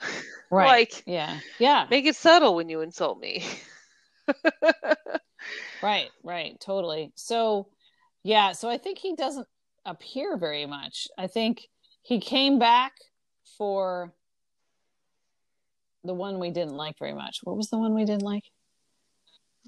right, 0.50 0.66
Like, 0.66 1.02
yeah, 1.06 1.40
yeah. 1.58 1.86
make 1.90 2.06
it 2.06 2.16
subtle 2.16 2.54
when 2.54 2.68
you 2.68 2.80
insult 2.80 3.18
me. 3.20 3.44
Right, 5.82 6.10
right, 6.24 6.58
totally. 6.60 7.12
So, 7.14 7.68
yeah, 8.24 8.52
so 8.52 8.68
I 8.68 8.78
think 8.78 8.98
he 8.98 9.14
doesn't 9.14 9.46
appear 9.84 10.36
very 10.36 10.66
much. 10.66 11.08
I 11.16 11.26
think 11.26 11.68
he 12.02 12.20
came 12.20 12.58
back 12.58 12.92
for 13.56 14.12
the 16.04 16.14
one 16.14 16.38
we 16.38 16.50
didn't 16.50 16.76
like 16.76 16.98
very 16.98 17.14
much. 17.14 17.40
What 17.42 17.56
was 17.56 17.70
the 17.70 17.78
one 17.78 17.94
we 17.94 18.04
didn't 18.04 18.22
like? 18.22 18.44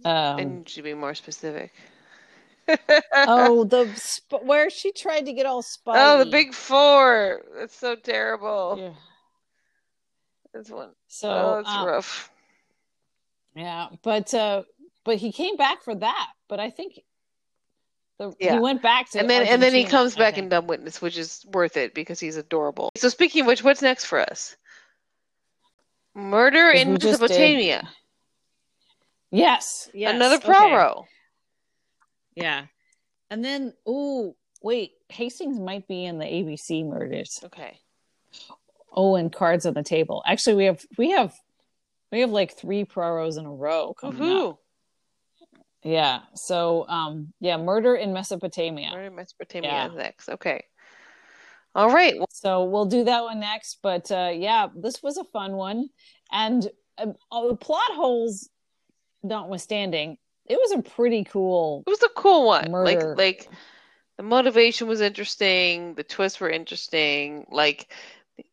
Um, 0.05 0.39
and 0.39 0.68
should 0.68 0.84
be 0.84 0.94
more 0.94 1.15
specific. 1.15 1.73
oh, 3.15 3.65
the 3.65 3.89
sp- 3.94 4.42
where 4.42 4.70
she 4.70 4.92
tried 4.92 5.26
to 5.26 5.33
get 5.33 5.47
all 5.47 5.62
spy. 5.62 5.92
Oh, 5.97 6.25
the 6.25 6.31
big 6.31 6.55
four. 6.55 7.42
That's 7.59 7.76
so 7.76 7.94
terrible. 7.94 8.76
Yeah. 8.78 8.92
That's 10.53 10.70
one. 10.70 10.91
So, 11.09 11.31
oh, 11.31 11.59
it's 11.61 11.69
um, 11.69 11.87
rough. 11.87 12.31
yeah, 13.55 13.89
but 14.03 14.33
uh, 14.35 14.62
but 15.05 15.17
he 15.17 15.33
came 15.33 15.57
back 15.57 15.83
for 15.83 15.95
that. 15.95 16.29
But 16.49 16.61
I 16.61 16.70
think 16.70 17.01
the 18.19 18.33
Yeah. 18.41 18.55
he 18.55 18.59
went 18.59 18.83
back 18.83 19.11
to 19.11 19.20
And 19.20 19.31
then 19.31 19.47
and 19.47 19.62
then 19.62 19.75
he 19.75 19.85
comes 19.85 20.17
back 20.17 20.39
in 20.39 20.49
Dumb 20.49 20.67
Witness, 20.67 21.01
which 21.01 21.17
is 21.17 21.45
worth 21.53 21.77
it 21.77 21.95
because 21.95 22.19
he's 22.20 22.37
adorable. 22.37 22.91
So 22.97 23.09
speaking 23.09 23.43
of 23.43 23.47
which, 23.47 23.62
what's 23.62 23.83
next 23.83 24.07
for 24.07 24.19
us? 24.20 24.57
Murder 26.15 26.69
in 26.70 26.93
we 26.93 26.99
just 26.99 27.20
did- 27.20 27.31
Mesopotamia. 27.31 27.89
Yes, 29.31 29.89
yes. 29.95 30.15
Another 30.15 30.37
okay. 30.37 30.47
Poirot. 30.53 31.05
Yeah. 32.35 32.65
And 33.31 33.45
then, 33.45 33.73
ooh, 33.89 34.35
wait, 34.61 34.95
Hastings 35.09 35.59
might 35.61 35.87
be 35.87 36.05
in 36.05 36.19
the 36.19 36.25
ABC 36.25 36.85
murders. 36.85 37.41
Okay. 37.45 37.79
Oh, 38.93 39.15
and 39.17 39.33
cards 39.33 39.67
on 39.67 39.75
the 39.75 39.83
table. 39.83 40.23
Actually, 40.27 40.57
we 40.57 40.65
have 40.65 40.85
we 40.99 41.10
have 41.10 41.35
we 42.10 42.20
have 42.20 42.31
like 42.31 42.57
three 42.57 42.85
Poirots 42.85 43.39
in 43.39 43.47
a 43.47 43.52
row 43.52 43.94
coming 43.94 44.20
up. 44.31 44.59
Yeah. 45.83 46.20
So, 46.35 46.86
um, 46.89 47.33
yeah, 47.41 47.57
murder 47.57 47.94
in 47.94 48.12
Mesopotamia. 48.12 48.91
Murder 48.91 49.05
in 49.07 49.15
Mesopotamia 49.15 49.70
Yeah. 49.70 49.89
next. 49.97 50.28
Okay. 50.28 50.65
All 51.75 51.91
right. 51.91 52.17
So 52.31 52.65
we'll 52.65 52.86
do 52.86 53.05
that 53.05 53.23
one 53.23 53.41
next. 53.41 53.78
But 53.83 54.10
uh, 54.10 54.33
yeah, 54.35 54.69
this 54.75 55.02
was 55.02 55.17
a 55.17 55.25
fun 55.25 55.52
one, 55.52 55.89
and 56.33 56.69
all 57.31 57.49
the 57.49 57.57
plot 57.57 57.93
holes 57.93 58.49
notwithstanding, 59.23 60.19
it 60.47 60.57
was 60.57 60.73
a 60.73 60.83
pretty 60.83 61.25
cool. 61.25 61.85
it 61.86 61.91
was 61.91 62.02
a 62.02 62.09
cool 62.17 62.47
one. 62.47 62.70
Murder. 62.70 63.15
Like 63.15 63.17
like 63.17 63.49
the 64.17 64.23
motivation 64.25 64.89
was 64.89 65.01
interesting, 65.01 65.94
the 65.94 66.02
twists 66.02 66.41
were 66.41 66.51
interesting, 66.51 67.47
like 67.51 67.93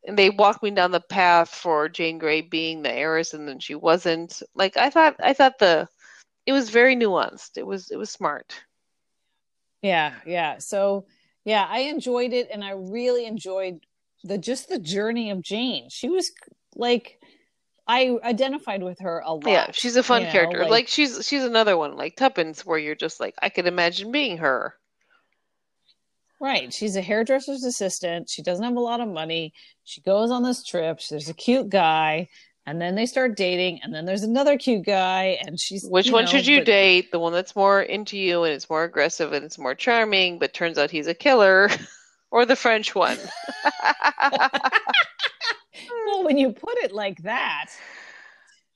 and 0.05 0.17
they 0.17 0.29
walked 0.29 0.63
me 0.63 0.71
down 0.71 0.91
the 0.91 0.99
path 1.01 1.49
for 1.49 1.89
Jane 1.89 2.17
Grey 2.17 2.41
being 2.41 2.81
the 2.81 2.91
heiress 2.91 3.33
and 3.33 3.47
then 3.47 3.59
she 3.59 3.75
wasn't. 3.75 4.41
Like 4.55 4.77
I 4.77 4.89
thought 4.89 5.15
I 5.19 5.33
thought 5.33 5.59
the 5.59 5.87
it 6.45 6.53
was 6.53 6.69
very 6.69 6.95
nuanced. 6.95 7.57
It 7.57 7.65
was 7.65 7.91
it 7.91 7.97
was 7.97 8.09
smart. 8.09 8.53
Yeah, 9.81 10.13
yeah. 10.25 10.57
So 10.59 11.05
yeah, 11.45 11.65
I 11.69 11.79
enjoyed 11.79 12.33
it, 12.33 12.49
and 12.51 12.63
I 12.63 12.71
really 12.71 13.25
enjoyed 13.25 13.79
the 14.23 14.37
just 14.37 14.69
the 14.69 14.79
journey 14.79 15.29
of 15.31 15.41
Jane. 15.41 15.89
She 15.89 16.09
was 16.09 16.31
like, 16.75 17.19
I 17.87 18.17
identified 18.23 18.83
with 18.83 18.99
her 18.99 19.19
a 19.19 19.33
lot. 19.33 19.45
Yeah, 19.47 19.71
she's 19.71 19.95
a 19.95 20.03
fun 20.03 20.21
you 20.21 20.27
know, 20.27 20.31
character. 20.33 20.59
like- 20.61 20.71
Like, 20.71 20.87
she's 20.87 21.25
she's 21.25 21.43
another 21.43 21.77
one 21.77 21.95
like 21.95 22.15
Tuppence 22.15 22.65
where 22.65 22.77
you're 22.79 22.95
just 22.95 23.19
like 23.19 23.35
I 23.41 23.49
could 23.49 23.67
imagine 23.67 24.11
being 24.11 24.37
her. 24.39 24.75
Right. 26.39 26.71
She's 26.71 26.95
a 26.95 27.01
hairdresser's 27.01 27.63
assistant. 27.63 28.29
She 28.29 28.43
doesn't 28.43 28.63
have 28.63 28.75
a 28.75 28.79
lot 28.79 29.01
of 29.01 29.07
money. 29.07 29.53
She 29.85 30.01
goes 30.01 30.29
on 30.29 30.43
this 30.43 30.63
trip. 30.63 30.99
There's 31.09 31.29
a 31.29 31.33
cute 31.33 31.69
guy, 31.69 32.29
and 32.67 32.79
then 32.79 32.93
they 32.95 33.07
start 33.07 33.35
dating, 33.35 33.79
and 33.81 33.91
then 33.93 34.05
there's 34.05 34.23
another 34.23 34.57
cute 34.57 34.85
guy, 34.85 35.39
and 35.45 35.59
she's 35.59 35.83
Which 35.85 36.11
one 36.11 36.25
know, 36.25 36.31
should 36.31 36.45
you 36.45 36.59
but- 36.59 36.65
date? 36.65 37.11
The 37.11 37.19
one 37.19 37.33
that's 37.33 37.55
more 37.55 37.81
into 37.81 38.17
you 38.17 38.43
and 38.43 38.53
it's 38.53 38.69
more 38.69 38.83
aggressive 38.83 39.33
and 39.33 39.43
it's 39.45 39.57
more 39.57 39.73
charming, 39.73 40.37
but 40.37 40.53
turns 40.53 40.77
out 40.77 40.91
he's 40.91 41.07
a 41.07 41.13
killer, 41.15 41.69
or 42.31 42.45
the 42.45 42.55
French 42.55 42.93
one? 42.93 43.17
well, 46.05 46.23
when 46.23 46.37
you 46.37 46.51
put 46.51 46.77
it 46.79 46.91
like 46.91 47.23
that, 47.23 47.67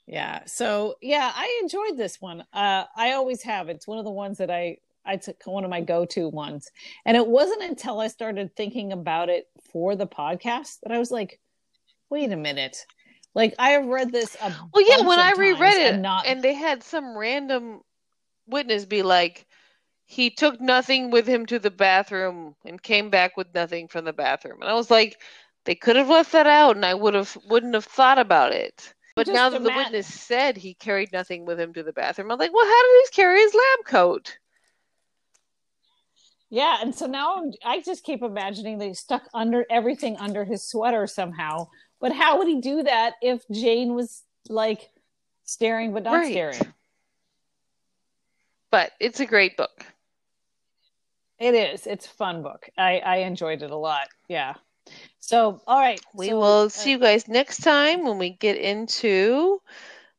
yeah. 0.08 0.46
So 0.46 0.96
yeah, 1.02 1.32
I 1.34 1.60
enjoyed 1.62 1.98
this 1.98 2.20
one. 2.20 2.42
Uh, 2.54 2.86
I 2.96 3.12
always 3.12 3.44
have. 3.44 3.70
It's 3.70 3.88
one 3.88 4.00
of 4.00 4.06
the 4.06 4.12
ones 4.12 4.40
that 4.40 4.50
I 4.50 4.78
I 5.06 5.18
took 5.18 5.42
one 5.46 5.64
of 5.64 5.70
my 5.70 5.82
go 5.82 6.06
to 6.06 6.30
ones, 6.30 6.70
and 7.06 7.18
it 7.18 7.26
wasn't 7.26 7.64
until 7.64 8.00
I 8.00 8.08
started 8.08 8.56
thinking 8.56 8.92
about 8.92 9.30
it 9.30 9.48
for 9.72 9.96
the 9.96 10.08
podcast 10.08 10.80
that 10.84 10.92
I 10.92 11.00
was 11.00 11.12
like, 11.12 11.40
wait 12.10 12.32
a 12.32 12.38
minute. 12.38 12.78
Like 13.34 13.56
I 13.58 13.70
have 13.70 13.86
read 13.86 14.12
this. 14.12 14.36
A 14.42 14.54
Well, 14.74 14.86
yeah, 14.88 15.08
when 15.08 15.20
I 15.20 15.34
reread 15.38 15.78
it, 15.78 15.94
and 15.94 16.02
not 16.02 16.26
and 16.26 16.44
they 16.44 16.54
had 16.54 16.84
some 16.84 17.18
random 17.18 17.82
witness 18.46 18.86
be 18.86 19.04
like, 19.04 19.48
he 20.06 20.30
took 20.30 20.60
nothing 20.60 21.12
with 21.12 21.28
him 21.28 21.46
to 21.48 21.58
the 21.58 21.72
bathroom 21.72 22.56
and 22.66 22.82
came 22.82 23.10
back 23.10 23.38
with 23.38 23.48
nothing 23.56 23.88
from 23.88 24.06
the 24.06 24.14
bathroom, 24.14 24.62
and 24.62 24.70
I 24.70 24.74
was 24.74 24.92
like, 24.92 25.22
they 25.66 25.76
could 25.76 25.96
have 25.96 26.10
left 26.10 26.34
that 26.34 26.48
out, 26.48 26.76
and 26.76 26.86
I 26.86 26.94
would 26.94 27.14
have 27.14 27.38
wouldn't 27.48 27.74
have 27.74 27.86
thought 27.86 28.20
about 28.20 28.52
it. 28.52 28.94
But 29.16 29.28
Just 29.28 29.36
now 29.36 29.50
that 29.50 29.64
the 29.64 29.70
witness 29.70 30.08
said 30.08 30.58
he 30.58 30.74
carried 30.74 31.12
nothing 31.12 31.46
with 31.46 31.60
him 31.60 31.74
to 31.74 31.84
the 31.84 31.94
bathroom, 31.94 32.32
I'm 32.32 32.40
like, 32.40 32.54
well, 32.54 32.66
how 32.66 32.82
did 32.84 33.02
he 33.04 33.16
carry 33.16 33.40
his 33.40 33.54
lab 33.54 33.86
coat? 33.86 34.38
Yeah, 36.54 36.80
and 36.82 36.94
so 36.94 37.06
now 37.06 37.38
I'm, 37.38 37.54
I 37.64 37.82
just 37.82 38.04
keep 38.04 38.22
imagining 38.22 38.78
that 38.80 38.86
he 38.86 38.94
stuck 38.94 39.24
under 39.34 39.66
everything 39.70 40.18
under 40.18 40.44
his 40.44 40.62
sweater 40.68 41.08
somehow. 41.08 41.70
But 42.02 42.12
how 42.12 42.38
would 42.38 42.48
he 42.48 42.60
do 42.60 42.84
that 42.84 43.14
if 43.22 43.48
Jane 43.50 43.96
was 43.96 44.24
like 44.50 44.90
staring 45.46 45.94
but 45.94 46.04
not 46.04 46.12
Right. 46.16 46.32
staring? 46.34 46.74
But 48.70 48.92
it's 49.00 49.22
a 49.22 49.26
great 49.26 49.56
book. 49.56 49.86
It 51.40 51.56
is. 51.56 51.88
It's 51.88 52.06
a 52.06 52.10
fun 52.10 52.44
book. 52.44 52.70
I 52.78 53.00
I 53.00 53.16
enjoyed 53.18 53.64
it 53.64 53.72
a 53.72 53.78
lot. 53.78 54.10
Yeah. 54.28 54.56
So 55.22 55.62
all 55.66 55.80
right, 55.80 56.02
We 56.14 56.28
so, 56.28 56.38
will 56.38 56.66
uh, 56.66 56.70
see 56.70 56.92
you 56.92 57.00
guys 57.00 57.30
next 57.30 57.64
time 57.64 58.04
when 58.04 58.18
we 58.18 58.32
get 58.32 58.58
into 58.58 59.62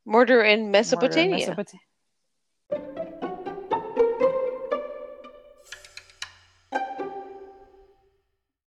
Murder 0.07 0.41
in 0.43 0.61
Murder 0.61 0.65
in 0.65 0.71
Mesopotamia. 0.71 1.57
Mesopota- 2.71 3.22